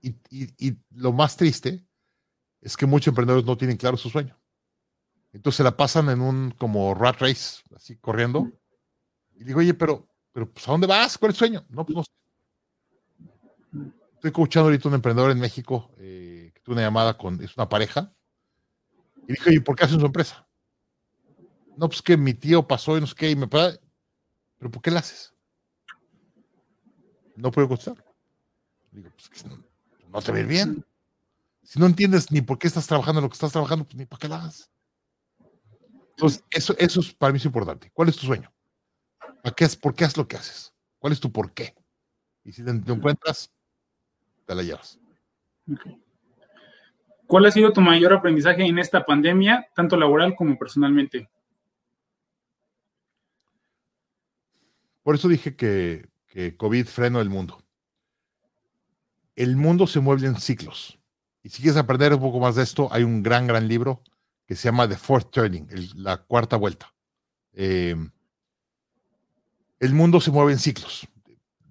Y, 0.02 0.78
lo 0.92 1.14
más 1.14 1.38
triste 1.38 1.86
es 2.60 2.76
que 2.76 2.86
muchos 2.86 3.08
emprendedores 3.14 3.46
no 3.46 3.58
tienen 3.58 3.78
claro 3.78 3.96
su 3.96 4.10
sueño. 4.10 4.38
Entonces 5.32 5.56
se 5.56 5.64
la 5.64 5.78
pasan 5.78 6.10
en 6.10 6.20
un 6.20 6.52
como 6.52 6.94
rat 6.94 7.22
race, 7.22 7.64
así 7.74 7.96
corriendo. 7.96 8.52
Y 9.36 9.46
digo, 9.46 9.60
oye, 9.60 9.74
pero, 9.74 10.06
pero 10.34 10.52
pues, 10.52 10.68
¿a 10.68 10.72
dónde 10.72 10.86
vas? 10.86 11.18
¿Cuál 11.18 11.32
es 11.32 11.38
tu 11.38 11.46
sueño? 11.46 11.66
No, 11.70 11.86
pues 11.86 11.96
no 11.96 12.04
sé. 12.04 12.12
Estoy 14.16 14.28
escuchando 14.32 14.66
ahorita 14.68 14.90
un 14.90 14.96
emprendedor 14.96 15.32
en 15.32 15.40
México 15.40 15.92
eh, 15.98 16.52
que 16.54 16.60
tuvo 16.60 16.74
una 16.74 16.82
llamada 16.82 17.18
con, 17.18 17.42
es 17.42 17.56
una 17.56 17.70
pareja, 17.70 18.14
y 19.30 19.32
dije, 19.32 19.54
¿y 19.54 19.60
por 19.62 19.78
qué 19.78 19.86
hacen 19.86 20.02
su 20.02 20.06
empresa? 20.06 20.46
No, 21.78 21.88
pues 21.88 22.02
que 22.02 22.18
mi 22.18 22.34
tío 22.34 22.68
pasó 22.68 22.98
y 22.98 23.00
no 23.00 23.08
sé 23.08 23.16
qué, 23.16 23.30
y 23.32 23.38
me 23.38 23.48
pero 23.48 23.80
¿por 24.72 24.82
qué 24.82 24.92
la 24.92 25.00
haces? 25.00 25.34
No 27.40 27.52
puedo 27.52 27.70
contestar. 27.70 28.04
Digo, 28.92 29.10
pues 29.16 29.46
no, 29.46 30.22
te 30.22 30.32
va 30.32 30.40
bien. 30.40 30.86
Si 31.64 31.80
no 31.80 31.86
entiendes 31.86 32.32
ni 32.32 32.42
por 32.42 32.60
qué 32.60 32.68
estás 32.68 32.86
trabajando 32.86 33.20
en 33.20 33.24
lo 33.24 33.30
que 33.30 33.36
estás 33.36 33.54
trabajando, 33.54 33.86
pues 33.86 33.96
ni 33.96 34.06
para 34.06 34.20
qué 34.20 34.28
la 34.28 34.36
hagas. 34.38 34.70
Entonces, 36.12 36.44
eso, 36.52 36.76
eso 36.78 37.00
es, 37.00 37.14
para 37.14 37.32
mí 37.32 37.38
es 37.38 37.46
importante. 37.46 37.92
¿Cuál 37.94 38.10
es 38.10 38.18
tu 38.18 38.26
sueño? 38.26 38.52
¿Para 39.42 39.56
qué 39.56 39.64
es, 39.64 39.78
¿Por 39.78 39.96
qué 39.96 40.04
haces 40.04 40.18
lo 40.18 40.28
que 40.28 40.36
haces? 40.36 40.74
¿Cuál 40.98 41.14
es 41.14 41.20
tu 41.22 41.32
por 41.32 41.54
qué? 41.54 41.74
Y 42.44 42.52
si 42.52 42.64
te 42.64 42.72
encuentras, 42.72 43.50
te 44.46 44.54
la 44.54 44.64
llevas. 44.64 45.00
¿Cuál 47.26 47.46
ha 47.46 47.52
sido 47.52 47.72
tu 47.72 47.80
mayor 47.80 48.12
aprendizaje 48.12 48.66
en 48.66 48.80
esta 48.80 49.06
pandemia, 49.06 49.70
tanto 49.76 49.96
laboral 49.96 50.36
como 50.36 50.58
personalmente? 50.58 51.30
Por 55.04 55.16
eso 55.16 55.30
dije 55.30 55.56
que, 55.56 56.10
que 56.30 56.56
COVID 56.56 56.86
freno 56.86 57.20
el 57.20 57.30
mundo. 57.30 57.62
El 59.36 59.58
mundo 59.58 59.86
se 59.88 60.00
mueve 60.00 60.26
en 60.28 60.40
ciclos. 60.40 60.98
Y 61.44 61.50
si 61.50 61.62
quieres 61.62 61.78
aprender 61.78 62.14
un 62.14 62.22
poco 62.22 62.40
más 62.40 62.56
de 62.56 62.64
esto, 62.64 62.88
hay 62.92 63.04
un 63.04 63.22
gran, 63.22 63.48
gran 63.48 63.68
libro 63.68 64.02
que 64.46 64.56
se 64.56 64.70
llama 64.70 64.88
The 64.88 64.98
Fourth 64.98 65.32
Turning, 65.32 65.68
la 65.96 66.18
cuarta 66.18 66.56
vuelta. 66.56 66.94
Eh, 67.52 67.96
el 69.80 69.94
mundo 69.94 70.22
se 70.22 70.32
mueve 70.32 70.54
en 70.54 70.60
ciclos 70.60 71.08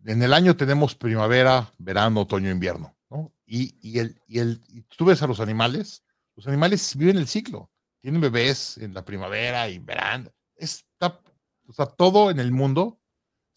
en 0.09 0.23
el 0.23 0.33
año 0.33 0.57
tenemos 0.57 0.95
primavera, 0.95 1.71
verano, 1.77 2.23
otoño, 2.23 2.51
invierno, 2.51 2.97
¿no? 3.11 3.31
Y, 3.47 3.99
el, 3.99 4.21
y, 4.27 4.39
el, 4.39 4.61
tú 4.97 5.05
ves 5.05 5.23
a 5.23 5.27
los 5.27 5.39
animales, 5.41 6.03
los 6.35 6.47
animales 6.47 6.97
viven 6.97 7.19
el 7.19 7.29
ciclo, 7.29 7.71
tienen 8.01 8.21
bebés 8.21 8.79
en 8.79 8.95
la 8.95 9.05
primavera 9.05 9.69
y 9.69 9.79
verano, 9.79 10.31
está, 10.57 11.21
o 11.67 11.73
sea, 11.73 11.87
todo 11.87 12.31
en 12.31 12.41
el 12.41 12.53
mundo 12.53 12.99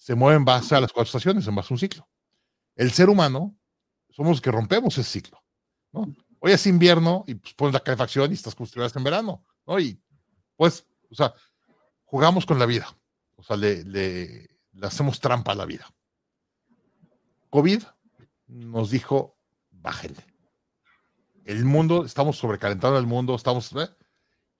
se 0.02 0.16
mueve 0.16 0.36
en 0.38 0.46
base 0.46 0.74
a 0.74 0.82
las 0.82 0.92
cuatro 0.92 1.10
estaciones, 1.10 1.46
en 1.46 1.54
base 1.54 1.72
a 1.72 1.76
un 1.76 1.80
ciclo. 1.80 2.10
El 2.76 2.90
ser 2.92 3.08
humano 3.08 3.56
somos 4.10 4.32
los 4.32 4.42
que 4.42 4.50
rompemos 4.50 4.98
ese 4.98 5.08
ciclo. 5.08 5.40
Hoy 6.40 6.52
es 6.52 6.66
invierno 6.66 7.24
y 7.28 7.36
pues 7.36 7.54
pones 7.54 7.74
la 7.76 7.82
calefacción 7.82 8.32
y 8.32 8.34
estás 8.34 8.56
construidas 8.56 8.96
en 8.96 9.04
verano, 9.04 9.46
¿no? 9.68 9.80
Y 9.80 10.02
pues, 10.56 10.88
o 11.12 11.14
sea, 11.14 11.36
jugamos 12.04 12.48
con 12.48 12.58
la 12.58 12.66
vida, 12.66 12.88
o 13.36 13.44
sea, 13.44 13.56
le, 13.56 13.84
le 13.84 14.50
hacemos 14.82 15.20
trampa 15.20 15.52
a 15.52 15.56
la 15.56 15.66
vida. 15.66 15.88
COVID 17.52 17.84
nos 18.48 18.90
dijo, 18.90 19.38
bájenle. 19.70 20.26
El 21.46 21.64
mundo, 21.64 22.06
estamos 22.06 22.40
sobrecalentando 22.40 22.98
el 22.98 23.06
mundo, 23.06 23.36
estamos... 23.36 23.72
¿eh? 23.74 23.90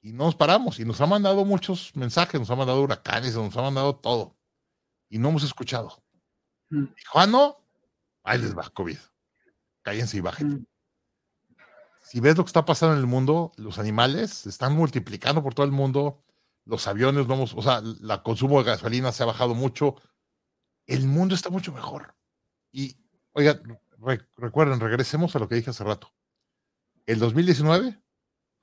Y 0.04 0.14
no 0.14 0.26
nos 0.26 0.36
paramos 0.36 0.80
y 0.80 0.86
nos 0.86 1.02
ha 1.02 1.08
mandado 1.08 1.46
muchos 1.46 1.96
mensajes, 1.96 2.40
nos 2.40 2.52
ha 2.52 2.56
mandado 2.56 2.84
huracanes, 2.84 3.36
nos 3.36 3.58
ha 3.58 3.62
mandado 3.64 3.96
todo. 3.96 4.38
Y 5.12 5.20
no 5.20 5.30
hemos 5.30 5.44
escuchado. 5.44 6.02
Mm. 6.70 6.86
Dijo, 6.96 7.20
ah, 7.20 7.28
no, 7.28 7.58
ahí 8.24 8.40
les 8.40 8.58
va, 8.58 8.70
COVID. 8.70 8.98
Cállense 9.84 10.18
y 10.18 10.22
bajen. 10.22 10.50
Mm. 10.50 10.66
Si 12.02 12.20
ves 12.22 12.38
lo 12.38 12.46
que 12.46 12.50
está 12.50 12.66
pasando 12.66 12.96
en 12.96 13.02
el 13.02 13.08
mundo, 13.08 13.52
los 13.58 13.78
animales 13.78 14.32
se 14.32 14.50
están 14.50 14.74
multiplicando 14.74 15.44
por 15.44 15.54
todo 15.54 15.66
el 15.66 15.74
mundo, 15.74 16.24
los 16.66 16.88
aviones, 16.88 17.28
vamos, 17.28 17.54
o 17.56 17.62
sea, 17.62 17.80
el 17.80 18.24
consumo 18.24 18.60
de 18.60 18.72
gasolina 18.72 19.12
se 19.12 19.24
ha 19.24 19.26
bajado 19.26 19.54
mucho. 19.54 19.96
El 20.88 21.08
mundo 21.08 21.36
está 21.36 21.50
mucho 21.50 21.74
mejor. 21.74 22.16
Y, 22.72 22.98
oiga, 23.34 23.62
recuerden, 24.38 24.80
regresemos 24.80 25.36
a 25.36 25.40
lo 25.40 25.50
que 25.50 25.56
dije 25.56 25.72
hace 25.72 25.84
rato. 25.84 26.14
El 27.06 27.20
2019 27.20 28.02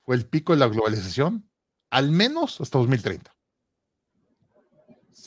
fue 0.02 0.16
el 0.16 0.26
pico 0.26 0.54
de 0.54 0.60
la 0.60 0.68
globalización, 0.68 1.50
al 1.90 2.10
menos 2.10 2.60
hasta 2.62 2.78
2030. 2.78 3.37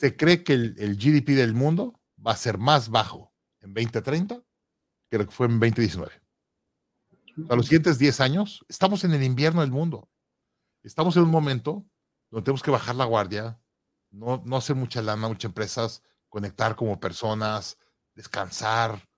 Se 0.02 0.16
cree 0.16 0.42
que 0.42 0.54
el, 0.54 0.96
GDP 0.96 1.28
del 1.36 1.54
mundo 1.54 2.00
va 2.18 2.32
a 2.32 2.36
ser 2.36 2.58
más 2.58 2.88
bajo 2.88 3.32
en 3.60 3.72
2030 3.72 4.42
que 5.08 5.18
lo 5.18 5.26
que 5.26 5.30
fue 5.30 5.46
en 5.46 5.60
2019. 5.60 6.10
A 7.48 7.54
los 7.54 7.66
siguientes 7.66 8.00
10 8.00 8.20
años, 8.20 8.66
estamos 8.68 9.04
en 9.04 9.12
el 9.12 9.22
invierno 9.22 9.60
del 9.60 9.70
mundo. 9.70 10.10
Estamos 10.82 11.14
en 11.14 11.22
un 11.22 11.30
momento 11.30 11.86
donde 12.32 12.44
tenemos 12.44 12.64
que 12.64 12.72
bajar 12.72 12.96
la 12.96 13.04
guardia, 13.04 13.60
no, 14.10 14.42
no 14.44 14.56
hacer 14.56 14.74
mucha 14.74 15.00
lana, 15.02 15.28
muchas 15.28 15.50
empresas, 15.50 16.02
conectar 16.28 16.74
como 16.74 16.98
personas, 16.98 17.78
descansar, 18.16 19.08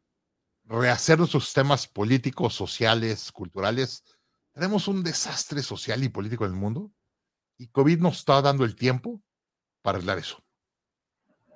rehacer 0.65 1.17
nuestros 1.17 1.47
sistemas 1.47 1.89
políticos, 1.89 2.53
sociales, 2.53 3.33
culturales. 3.33 4.05
Tenemos 4.53 4.87
un 4.87 5.03
desastre 5.03 5.63
social 5.63 6.05
y 6.05 6.11
político 6.11 6.45
en 6.45 6.51
el 6.51 6.59
mundo 6.59 6.93
y 7.57 7.69
COVID 7.69 8.01
nos 8.01 8.19
está 8.19 8.43
dando 8.43 8.67
el 8.67 8.77
tiempo 8.77 9.23
para 9.81 9.97
arreglar 9.97 10.19
eso. 10.19 10.44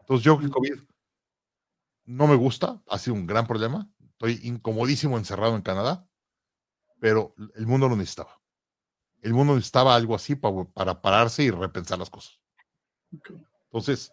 Entonces 0.08 0.24
yo 0.24 0.38
que 0.38 0.48
COVID 0.48 0.80
no 2.06 2.26
me 2.26 2.34
gusta, 2.34 2.82
ha 2.88 2.98
sido 2.98 3.14
un 3.14 3.26
gran 3.26 3.46
problema. 3.46 3.90
Estoy 4.12 4.40
incomodísimo 4.42 5.18
encerrado 5.18 5.54
en 5.54 5.60
Canadá, 5.60 6.08
pero 6.98 7.34
el 7.54 7.66
mundo 7.66 7.90
lo 7.90 7.96
necesitaba. 7.96 8.40
El 9.20 9.34
mundo 9.34 9.54
necesitaba 9.54 9.94
algo 9.94 10.14
así 10.14 10.34
para, 10.34 10.64
para 10.64 11.02
pararse 11.02 11.42
y 11.42 11.50
repensar 11.50 11.98
las 11.98 12.08
cosas. 12.08 12.40
Entonces, 13.64 14.10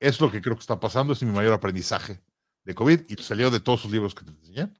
es 0.00 0.20
lo 0.20 0.30
que 0.30 0.42
creo 0.42 0.54
que 0.54 0.60
está 0.60 0.78
pasando, 0.78 1.14
es 1.14 1.22
mi 1.22 1.32
mayor 1.32 1.54
aprendizaje 1.54 2.22
de 2.64 2.74
COVID 2.74 3.06
y 3.08 3.22
salió 3.22 3.50
de 3.50 3.60
todos 3.60 3.80
sus 3.80 3.90
libros 3.90 4.14
que 4.14 4.24
te 4.26 4.32
enseñé. 4.32 4.70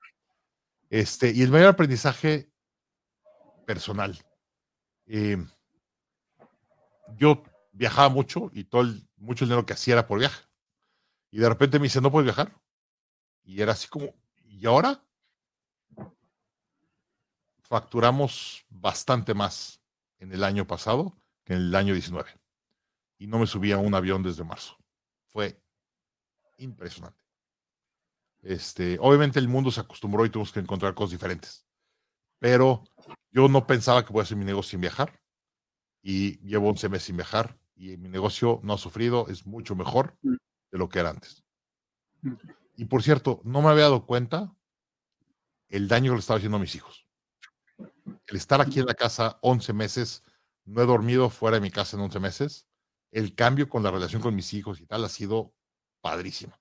Este, 0.90 1.32
y 1.32 1.40
el 1.40 1.50
mayor 1.50 1.68
aprendizaje 1.68 2.52
personal. 3.64 4.18
Eh, 5.06 5.42
yo 7.16 7.42
viajaba 7.76 8.08
mucho 8.08 8.50
y 8.52 8.64
todo 8.64 8.82
el, 8.82 9.06
mucho 9.16 9.44
dinero 9.44 9.66
que 9.66 9.74
hacía 9.74 9.94
era 9.94 10.06
por 10.06 10.18
viaje. 10.18 10.44
Y 11.30 11.38
de 11.38 11.48
repente 11.48 11.78
me 11.78 11.84
dice, 11.84 12.00
¿no 12.00 12.10
puedes 12.10 12.24
viajar? 12.24 12.58
Y 13.44 13.60
era 13.60 13.72
así 13.72 13.88
como, 13.88 14.14
¿y 14.44 14.66
ahora? 14.66 15.02
Facturamos 17.60 18.64
bastante 18.70 19.34
más 19.34 19.80
en 20.18 20.32
el 20.32 20.44
año 20.44 20.66
pasado 20.66 21.16
que 21.44 21.54
en 21.54 21.60
el 21.60 21.74
año 21.74 21.92
19. 21.92 22.30
Y 23.18 23.26
no 23.26 23.38
me 23.38 23.46
subí 23.46 23.72
a 23.72 23.78
un 23.78 23.94
avión 23.94 24.22
desde 24.22 24.44
marzo. 24.44 24.76
Fue 25.26 25.60
impresionante. 26.58 27.22
Este, 28.42 28.98
obviamente 29.00 29.38
el 29.38 29.48
mundo 29.48 29.70
se 29.70 29.80
acostumbró 29.80 30.24
y 30.24 30.30
tuvimos 30.30 30.52
que 30.52 30.60
encontrar 30.60 30.94
cosas 30.94 31.12
diferentes. 31.12 31.66
Pero 32.38 32.84
yo 33.30 33.48
no 33.48 33.66
pensaba 33.66 34.04
que 34.04 34.12
voy 34.12 34.20
a 34.20 34.22
hacer 34.22 34.36
mi 34.36 34.44
negocio 34.44 34.70
sin 34.70 34.80
viajar. 34.80 35.20
Y 36.02 36.38
llevo 36.46 36.68
11 36.70 36.88
meses 36.88 37.06
sin 37.06 37.16
viajar 37.16 37.58
y 37.76 37.96
mi 37.98 38.08
negocio 38.08 38.60
no 38.62 38.72
ha 38.74 38.78
sufrido, 38.78 39.28
es 39.28 39.46
mucho 39.46 39.76
mejor 39.76 40.16
Mm. 40.22 40.36
de 40.72 40.78
lo 40.78 40.88
que 40.88 40.98
era 40.98 41.10
antes. 41.10 41.44
Y 42.76 42.86
por 42.86 43.02
cierto, 43.02 43.40
no 43.44 43.62
me 43.62 43.68
había 43.68 43.84
dado 43.84 44.06
cuenta 44.06 44.54
el 45.68 45.86
daño 45.88 46.10
que 46.12 46.16
le 46.16 46.20
estaba 46.20 46.38
haciendo 46.38 46.56
a 46.56 46.60
mis 46.60 46.74
hijos. 46.74 47.06
El 48.26 48.36
estar 48.36 48.60
aquí 48.60 48.80
en 48.80 48.86
la 48.86 48.94
casa 48.94 49.38
11 49.42 49.72
meses, 49.72 50.24
no 50.64 50.82
he 50.82 50.86
dormido 50.86 51.30
fuera 51.30 51.56
de 51.56 51.60
mi 51.60 51.70
casa 51.70 51.96
en 51.96 52.02
11 52.02 52.18
meses, 52.18 52.66
el 53.12 53.34
cambio 53.34 53.68
con 53.68 53.82
la 53.82 53.90
relación 53.90 54.20
con 54.20 54.34
mis 54.34 54.52
hijos 54.54 54.80
y 54.80 54.86
tal 54.86 55.04
ha 55.04 55.08
sido 55.08 55.54
padrísimo. 56.00 56.54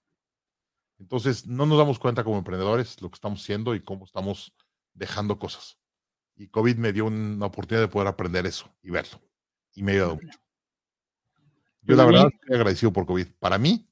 Entonces, 1.00 1.46
no 1.48 1.66
nos 1.66 1.78
damos 1.78 2.00
cuenta 2.00 2.24
como 2.24 2.38
emprendedores 2.38 3.02
lo 3.02 3.10
que 3.10 3.16
estamos 3.16 3.42
haciendo 3.42 3.76
y 3.76 3.82
cómo 3.82 4.06
estamos 4.06 4.54
dejando 4.94 5.40
cosas. 5.40 5.78
Y 6.36 6.48
COVID 6.48 6.78
me 6.78 6.94
dio 6.94 7.06
una 7.06 7.46
oportunidad 7.48 7.84
de 7.86 7.92
poder 7.92 8.08
aprender 8.08 8.46
eso 8.46 8.74
y 8.82 8.92
verlo. 8.92 9.22
Y 9.74 9.84
me 9.84 9.92
ha 9.92 9.96
ayudado 9.96 10.16
mucho. 10.16 10.40
Yo 11.86 11.96
la 11.96 12.06
verdad 12.06 12.28
estoy 12.34 12.56
agradecido 12.56 12.92
por 12.92 13.06
COVID. 13.06 13.28
Para 13.40 13.58
mí, 13.58 13.88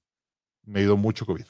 me 0.63 0.79
ayudó 0.79 0.97
mucho 0.97 1.25
COVID. 1.25 1.45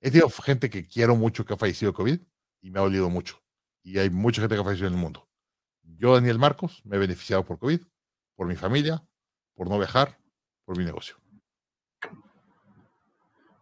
He 0.00 0.10
tenido 0.10 0.28
gente 0.28 0.68
que 0.68 0.86
quiero 0.86 1.16
mucho 1.16 1.44
que 1.44 1.54
ha 1.54 1.56
fallecido 1.56 1.92
de 1.92 1.96
COVID 1.96 2.20
y 2.60 2.70
me 2.70 2.78
ha 2.78 2.82
dolido 2.82 3.08
mucho. 3.08 3.42
Y 3.82 3.98
hay 3.98 4.10
mucha 4.10 4.42
gente 4.42 4.54
que 4.54 4.60
ha 4.60 4.64
fallecido 4.64 4.88
en 4.88 4.94
el 4.94 5.00
mundo. 5.00 5.28
Yo, 5.82 6.14
Daniel 6.14 6.38
Marcos, 6.38 6.82
me 6.84 6.96
he 6.96 6.98
beneficiado 6.98 7.44
por 7.44 7.58
COVID, 7.58 7.80
por 8.34 8.46
mi 8.46 8.56
familia, 8.56 9.02
por 9.54 9.68
no 9.68 9.78
viajar, 9.78 10.18
por 10.64 10.76
mi 10.76 10.84
negocio. 10.84 11.16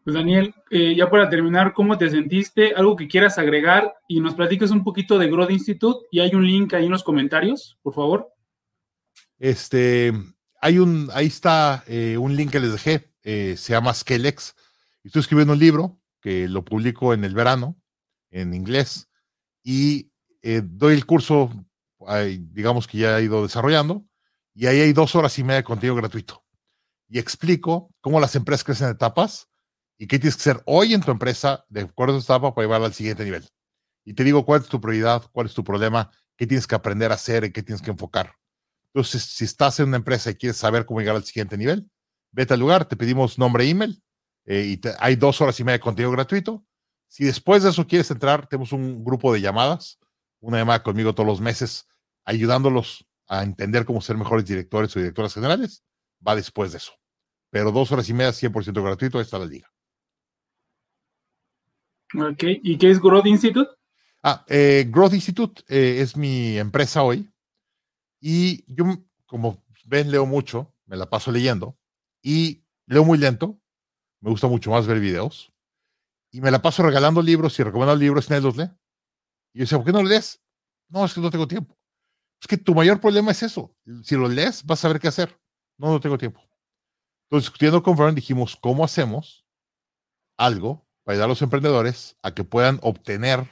Pues 0.05 0.15
Daniel, 0.15 0.53
eh, 0.70 0.97
ya 0.97 1.09
para 1.09 1.29
terminar, 1.29 1.73
¿cómo 1.73 1.97
te 1.97 2.11
sentiste? 2.11 2.74
¿Algo 2.74 2.97
que 2.97 3.07
quieras 3.07 3.39
agregar? 3.39 3.95
Y 4.09 4.19
nos 4.19 4.35
platiques 4.35 4.73
un 4.73 4.83
poquito 4.83 5.16
de 5.16 5.29
Growth 5.29 5.53
Institute 5.53 6.09
y 6.11 6.19
hay 6.19 6.35
un 6.35 6.45
link 6.45 6.74
ahí 6.74 6.87
en 6.87 6.91
los 6.91 7.05
comentarios, 7.05 7.79
por 7.83 7.95
favor. 7.95 8.29
Este, 9.39 10.12
hay 10.62 10.78
un, 10.78 11.10
ahí 11.12 11.26
está 11.26 11.82
eh, 11.89 12.16
un 12.16 12.36
link 12.36 12.52
que 12.52 12.60
les 12.60 12.70
dejé, 12.70 13.12
eh, 13.24 13.56
se 13.59 13.72
llama 13.72 13.93
Skelex. 13.93 14.55
Y 15.02 15.09
Estoy 15.09 15.20
escribiendo 15.20 15.55
un 15.55 15.59
libro 15.59 16.01
que 16.20 16.47
lo 16.48 16.64
publico 16.64 17.12
en 17.12 17.24
el 17.24 17.34
verano, 17.34 17.76
en 18.30 18.55
inglés, 18.55 19.09
y 19.64 20.12
eh, 20.40 20.62
doy 20.64 20.94
el 20.94 21.05
curso, 21.05 21.51
digamos 22.52 22.86
que 22.86 22.98
ya 22.98 23.18
he 23.18 23.24
ido 23.24 23.43
desarrollando, 23.43 24.06
y 24.55 24.66
ahí 24.66 24.80
hay 24.80 24.93
dos 24.93 25.16
horas 25.16 25.36
y 25.40 25.43
media 25.43 25.56
de 25.56 25.64
contenido 25.64 25.97
gratuito. 25.97 26.44
Y 27.09 27.18
explico 27.18 27.93
cómo 28.01 28.20
las 28.20 28.36
empresas 28.36 28.62
crecen 28.62 28.86
en 28.86 28.94
etapas 28.94 29.48
y 29.98 30.06
qué 30.06 30.20
tienes 30.20 30.36
que 30.36 30.43
hacer 30.48 30.62
hoy 30.66 30.94
en 30.94 31.01
tu 31.01 31.10
empresa 31.10 31.64
de 31.70 31.80
acuerdo 31.82 32.14
a 32.14 32.18
tu 32.18 32.24
etapa 32.24 32.55
para 32.55 32.66
llevarla 32.66 32.86
al 32.86 32.94
siguiente 32.94 33.24
nivel. 33.24 33.44
Y 34.05 34.14
te 34.14 34.22
digo 34.22 34.47
cuál 34.47 34.62
es 34.62 34.68
tu 34.68 34.80
prioridad, 34.80 35.24
cuál 35.32 35.47
es 35.47 35.55
tu 35.55 35.64
problema, 35.64 36.10
qué 36.36 36.47
tienes 36.47 36.68
que 36.68 36.76
aprender 36.76 37.10
a 37.10 37.16
hacer, 37.16 37.44
en 37.44 37.52
qué 37.52 37.64
tienes 37.64 37.82
que 37.82 37.90
enfocar. 37.90 38.36
Entonces, 38.94 39.23
si 39.24 39.44
estás 39.44 39.81
en 39.81 39.89
una 39.89 39.97
empresa 39.97 40.31
y 40.31 40.35
quieres 40.35 40.56
saber 40.59 40.85
cómo 40.85 41.01
llegar 41.01 41.16
al 41.16 41.24
siguiente 41.24 41.56
nivel, 41.56 41.90
vete 42.31 42.55
al 42.55 42.60
lugar, 42.60 42.85
te 42.85 42.97
pedimos 42.97 43.39
nombre 43.39 43.64
e 43.64 43.70
email 43.70 44.02
eh, 44.44 44.66
y 44.69 44.77
te- 44.77 44.94
hay 44.98 45.16
dos 45.16 45.40
horas 45.40 45.59
y 45.60 45.64
media 45.64 45.78
de 45.78 45.81
contenido 45.81 46.10
gratuito. 46.12 46.64
Si 47.09 47.24
después 47.24 47.62
de 47.62 47.70
eso 47.70 47.86
quieres 47.86 48.10
entrar, 48.10 48.47
tenemos 48.47 48.73
un 48.73 49.02
grupo 49.05 49.32
de 49.32 49.40
llamadas, 49.40 49.98
una 50.40 50.59
llamada 50.59 50.82
conmigo 50.82 51.14
todos 51.14 51.27
los 51.27 51.40
meses, 51.40 51.86
ayudándolos 52.24 53.06
a 53.28 53.43
entender 53.43 53.85
cómo 53.86 54.01
ser 54.01 54.16
mejores 54.16 54.44
directores 54.44 54.94
o 54.94 54.98
directoras 54.98 55.32
generales, 55.35 55.85
va 56.27 56.35
después 56.35 56.73
de 56.73 56.78
eso. 56.78 56.93
Pero 57.51 57.70
dos 57.73 57.93
horas 57.93 58.09
y 58.09 58.14
media, 58.14 58.32
100% 58.32 58.82
gratuito, 58.82 59.19
ahí 59.19 59.24
está 59.24 59.39
la 59.39 59.47
liga. 59.47 59.70
Ok, 62.14 62.43
¿y 62.62 62.77
qué 62.77 62.90
es 62.90 63.01
Growth 63.01 63.27
Institute? 63.27 63.70
Ah, 64.23 64.44
eh, 64.48 64.86
Growth 64.89 65.14
Institute 65.14 65.62
eh, 65.69 66.01
es 66.01 66.16
mi 66.16 66.59
empresa 66.59 67.02
hoy 67.02 67.31
y 68.23 68.65
yo, 68.73 68.85
como 69.27 69.62
ven, 69.85 70.11
leo 70.11 70.24
mucho, 70.24 70.73
me 70.86 70.97
la 70.97 71.11
paso 71.11 71.32
leyendo 71.32 71.77
y 72.23 72.65
leo 72.86 73.05
muy 73.05 73.19
lento, 73.19 73.61
me 74.20 74.31
gusta 74.31 74.47
mucho 74.47 74.70
más 74.70 74.86
ver 74.86 75.01
videos 75.01 75.53
y 76.31 76.40
me 76.40 76.53
la 76.53 76.62
paso 76.62 76.85
regalando 76.85 77.20
libros 77.20 77.59
y 77.59 77.65
recomendando 77.65 78.01
libros 78.01 78.27
y 78.27 78.31
nadie 78.31 78.43
los 78.44 78.57
lee. 78.57 78.70
Y 79.53 79.59
yo 79.59 79.62
decía, 79.65 79.78
¿por 79.78 79.86
qué 79.86 79.93
no 79.93 80.03
lees? 80.05 80.40
No, 80.89 81.05
es 81.05 81.12
que 81.12 81.20
no 81.20 81.31
tengo 81.31 81.49
tiempo. 81.49 81.77
Es 82.40 82.47
que 82.47 82.57
tu 82.57 82.74
mayor 82.74 83.01
problema 83.01 83.32
es 83.32 83.43
eso. 83.43 83.74
Si 84.05 84.15
lo 84.15 84.28
lees, 84.28 84.65
vas 84.65 84.78
a 84.78 84.82
saber 84.82 85.01
qué 85.01 85.09
hacer. 85.09 85.36
No, 85.77 85.90
no 85.90 86.01
tengo 86.01 86.16
tiempo. 86.16 86.40
Entonces, 87.24 87.49
discutiendo 87.49 87.82
con 87.82 87.97
Fern, 87.97 88.15
dijimos, 88.15 88.57
¿cómo 88.57 88.85
hacemos 88.85 89.44
algo 90.39 90.86
para 91.03 91.15
ayudar 91.15 91.27
a 91.27 91.28
los 91.28 91.43
emprendedores 91.43 92.16
a 92.23 92.35
que 92.35 92.44
puedan 92.44 92.78
obtener 92.82 93.51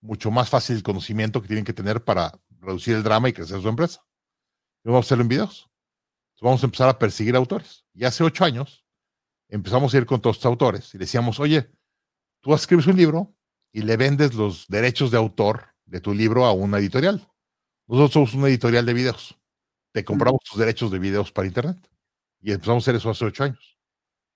mucho 0.00 0.30
más 0.30 0.48
fácil 0.48 0.76
el 0.76 0.82
conocimiento 0.82 1.42
que 1.42 1.48
tienen 1.48 1.64
que 1.64 1.72
tener 1.72 2.04
para 2.04 2.40
reducir 2.60 2.96
el 2.96 3.02
drama 3.02 3.28
y 3.28 3.32
crecer 3.32 3.60
su 3.60 3.68
empresa. 3.68 4.04
Y 4.84 4.88
vamos 4.88 5.04
a 5.04 5.06
hacerlo 5.06 5.22
en 5.22 5.28
videos. 5.28 5.70
Vamos 6.40 6.62
a 6.62 6.66
empezar 6.66 6.88
a 6.88 6.98
perseguir 6.98 7.34
autores. 7.36 7.84
Y 7.94 8.04
hace 8.04 8.22
ocho 8.22 8.44
años 8.44 8.84
empezamos 9.48 9.92
a 9.92 9.98
ir 9.98 10.06
con 10.06 10.20
todos 10.20 10.36
estos 10.36 10.50
autores 10.50 10.94
y 10.94 10.98
decíamos, 10.98 11.40
oye, 11.40 11.70
tú 12.40 12.54
escribes 12.54 12.86
un 12.86 12.96
libro 12.96 13.34
y 13.72 13.82
le 13.82 13.96
vendes 13.96 14.34
los 14.34 14.66
derechos 14.68 15.10
de 15.10 15.18
autor 15.18 15.74
de 15.84 16.00
tu 16.00 16.14
libro 16.14 16.44
a 16.44 16.52
una 16.52 16.78
editorial. 16.78 17.26
Nosotros 17.86 18.12
somos 18.12 18.34
una 18.34 18.48
editorial 18.48 18.86
de 18.86 18.94
videos. 18.94 19.38
Te 19.92 20.04
compramos 20.04 20.40
tus 20.42 20.58
derechos 20.58 20.90
de 20.90 20.98
videos 20.98 21.32
para 21.32 21.48
internet. 21.48 21.78
Y 22.40 22.52
empezamos 22.52 22.82
a 22.82 22.84
hacer 22.84 22.96
eso 22.96 23.10
hace 23.10 23.24
ocho 23.24 23.44
años. 23.44 23.78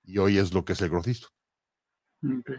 Y 0.02 0.18
hoy 0.18 0.38
es 0.38 0.52
lo 0.52 0.64
que 0.64 0.72
es 0.72 0.80
el 0.80 0.90
grotista. 0.90 1.28
Ok. 2.24 2.50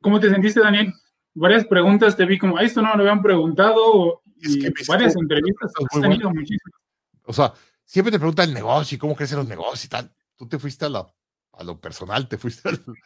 ¿Cómo 0.00 0.20
te 0.20 0.28
sentiste, 0.28 0.60
Daniel? 0.60 0.92
Varias 1.34 1.66
preguntas 1.66 2.16
te 2.16 2.24
vi 2.24 2.38
como, 2.38 2.56
"Ah, 2.56 2.62
esto 2.62 2.80
no 2.80 2.94
lo 2.94 3.00
habían 3.02 3.22
preguntado. 3.22 4.22
Es 4.40 4.56
y 4.56 4.60
que 4.60 4.72
hizo 4.80 4.92
varias 4.92 5.16
entrevistas. 5.16 5.72
muy 5.78 5.86
Has 5.90 6.00
tenido 6.00 6.30
muchísimas. 6.30 6.80
O 7.24 7.32
sea, 7.32 7.52
siempre 7.84 8.12
te 8.12 8.18
preguntan 8.18 8.48
el 8.48 8.54
negocio 8.54 8.94
y 8.94 8.98
cómo 8.98 9.16
crecen 9.16 9.38
los 9.38 9.48
negocios 9.48 9.84
y 9.84 9.88
tal. 9.88 10.14
Tú 10.36 10.48
te 10.48 10.58
fuiste 10.58 10.84
a, 10.84 10.88
la, 10.88 11.06
a 11.52 11.64
lo 11.64 11.80
personal, 11.80 12.28
te 12.28 12.38
fuiste 12.38 12.68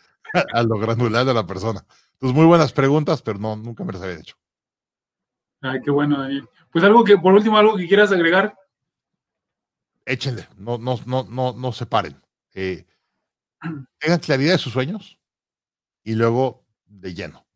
a, 0.55 0.62
lo 0.62 0.78
granular 0.78 1.24
de 1.24 1.34
la 1.34 1.46
persona. 1.46 1.84
Entonces, 2.14 2.36
muy 2.36 2.46
buenas 2.46 2.72
preguntas, 2.72 3.22
pero 3.22 3.38
no, 3.38 3.56
nunca 3.56 3.84
me 3.84 3.92
las 3.92 4.02
había 4.02 4.18
hecho. 4.18 4.36
Ay, 5.60 5.80
qué 5.82 5.90
bueno, 5.90 6.18
Daniel. 6.18 6.48
Pues 6.70 6.84
algo 6.84 7.05
que, 7.05 7.16
por 7.16 7.34
último, 7.34 7.56
algo 7.56 7.76
que 7.76 7.88
quieras 7.88 8.12
agregar. 8.12 8.56
Échenle, 10.05 10.48
no, 10.56 10.78
no, 10.78 10.98
no, 11.06 11.24
no, 11.24 11.52
no 11.52 11.72
se 11.72 11.86
paren. 11.86 12.16
Eh, 12.55 12.86
tengan 13.98 14.20
claridad 14.20 14.52
de 14.52 14.59
sus 14.59 14.72
sueños 14.72 15.18
y 16.02 16.14
luego 16.14 16.64
de 16.86 17.14
lleno. 17.14 17.48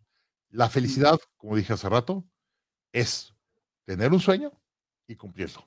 La 0.52 0.68
felicidad, 0.68 1.18
como 1.38 1.56
dije 1.56 1.72
hace 1.72 1.88
rato, 1.88 2.26
es 2.92 3.34
tener 3.86 4.12
un 4.12 4.20
sueño 4.20 4.52
y 5.06 5.16
cumplirlo. 5.16 5.66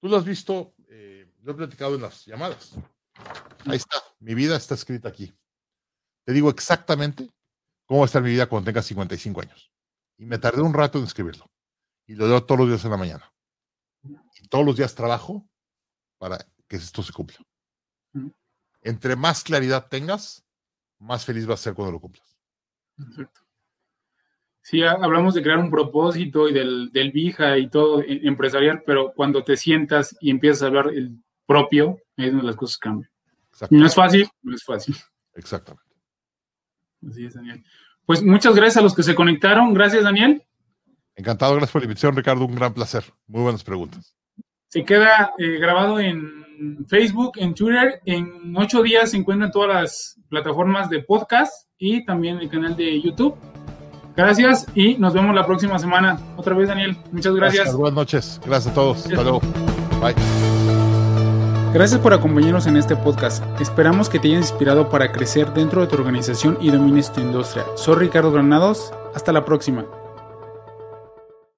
Tú 0.00 0.08
lo 0.08 0.16
has 0.16 0.24
visto, 0.24 0.74
eh, 0.88 1.32
lo 1.42 1.52
he 1.52 1.54
platicado 1.54 1.94
en 1.94 2.02
las 2.02 2.26
llamadas. 2.26 2.74
Ahí 3.66 3.76
está, 3.76 3.96
mi 4.18 4.34
vida 4.34 4.56
está 4.56 4.74
escrita 4.74 5.08
aquí. 5.08 5.32
Te 6.24 6.32
digo 6.32 6.50
exactamente 6.50 7.32
cómo 7.86 8.00
va 8.00 8.04
a 8.04 8.06
estar 8.06 8.20
mi 8.20 8.30
vida 8.30 8.48
cuando 8.48 8.66
tenga 8.66 8.82
55 8.82 9.42
años. 9.42 9.72
Y 10.18 10.26
me 10.26 10.38
tardé 10.38 10.60
un 10.60 10.74
rato 10.74 10.98
en 10.98 11.04
escribirlo. 11.04 11.48
Y 12.04 12.16
lo 12.16 12.26
leo 12.26 12.44
todos 12.44 12.58
los 12.60 12.68
días 12.68 12.84
en 12.84 12.90
la 12.90 12.96
mañana. 12.96 13.32
Y 14.02 14.48
todos 14.48 14.66
los 14.66 14.76
días 14.76 14.96
trabajo 14.96 15.48
para 16.18 16.38
que 16.66 16.76
esto 16.76 17.04
se 17.04 17.12
cumpla. 17.12 17.38
Entre 18.82 19.14
más 19.14 19.44
claridad 19.44 19.88
tengas, 19.88 20.44
más 20.98 21.24
feliz 21.24 21.46
vas 21.46 21.60
a 21.60 21.62
ser 21.62 21.74
cuando 21.74 21.92
lo 21.92 22.00
cumplas. 22.00 22.36
Exacto. 22.98 23.45
Sí, 24.68 24.82
ha- 24.82 24.98
hablamos 25.00 25.32
de 25.34 25.42
crear 25.44 25.58
un 25.60 25.70
propósito 25.70 26.48
y 26.48 26.52
del, 26.52 26.90
del 26.90 27.12
VIJA 27.12 27.56
y 27.58 27.68
todo 27.70 28.00
eh, 28.02 28.20
empresarial, 28.24 28.82
pero 28.84 29.12
cuando 29.14 29.44
te 29.44 29.56
sientas 29.56 30.16
y 30.20 30.28
empiezas 30.28 30.64
a 30.64 30.66
hablar 30.66 30.88
el 30.88 31.18
propio, 31.46 31.98
ahí 32.16 32.26
es 32.26 32.32
donde 32.32 32.46
las 32.48 32.56
cosas 32.56 32.76
cambian. 32.78 33.08
No 33.70 33.86
es 33.86 33.94
fácil, 33.94 34.28
no 34.42 34.56
es 34.56 34.64
fácil. 34.64 34.96
Exactamente. 35.34 35.84
Así 37.08 37.26
es, 37.26 37.34
Daniel. 37.34 37.62
Pues 38.06 38.24
muchas 38.24 38.56
gracias 38.56 38.78
a 38.78 38.82
los 38.82 38.92
que 38.92 39.04
se 39.04 39.14
conectaron. 39.14 39.72
Gracias, 39.72 40.02
Daniel. 40.02 40.42
Encantado, 41.14 41.52
gracias 41.52 41.70
por 41.70 41.82
la 41.82 41.86
invitación, 41.86 42.16
Ricardo. 42.16 42.44
Un 42.44 42.56
gran 42.56 42.74
placer. 42.74 43.04
Muy 43.28 43.42
buenas 43.42 43.62
preguntas. 43.62 44.16
Se 44.68 44.84
queda 44.84 45.32
eh, 45.38 45.58
grabado 45.60 46.00
en 46.00 46.84
Facebook, 46.88 47.34
en 47.36 47.54
Twitter. 47.54 48.00
En 48.04 48.52
ocho 48.56 48.82
días 48.82 49.12
se 49.12 49.16
encuentra 49.16 49.46
en 49.46 49.52
todas 49.52 49.68
las 49.80 50.20
plataformas 50.28 50.90
de 50.90 51.04
podcast 51.04 51.68
y 51.78 52.04
también 52.04 52.38
el 52.38 52.50
canal 52.50 52.76
de 52.76 53.00
YouTube. 53.00 53.36
Gracias 54.16 54.66
y 54.74 54.96
nos 54.96 55.12
vemos 55.12 55.34
la 55.34 55.44
próxima 55.44 55.78
semana. 55.78 56.18
Otra 56.36 56.54
vez, 56.54 56.68
Daniel. 56.68 56.96
Muchas 57.12 57.34
gracias. 57.34 57.74
Buenas 57.74 57.94
noches. 57.94 58.40
Gracias 58.44 58.72
a 58.72 58.74
todos. 58.74 59.06
Hasta 59.06 59.22
luego. 59.22 59.40
Bye. 60.00 60.14
Gracias 61.74 62.00
por 62.00 62.14
acompañarnos 62.14 62.66
en 62.66 62.78
este 62.78 62.96
podcast. 62.96 63.44
Esperamos 63.60 64.08
que 64.08 64.18
te 64.18 64.28
haya 64.28 64.38
inspirado 64.38 64.88
para 64.88 65.12
crecer 65.12 65.52
dentro 65.52 65.82
de 65.82 65.88
tu 65.88 65.96
organización 65.96 66.56
y 66.62 66.70
domines 66.70 67.12
tu 67.12 67.20
industria. 67.20 67.66
Soy 67.74 67.96
Ricardo 67.96 68.32
Granados. 68.32 68.94
Hasta 69.14 69.32
la 69.32 69.44
próxima. 69.44 69.84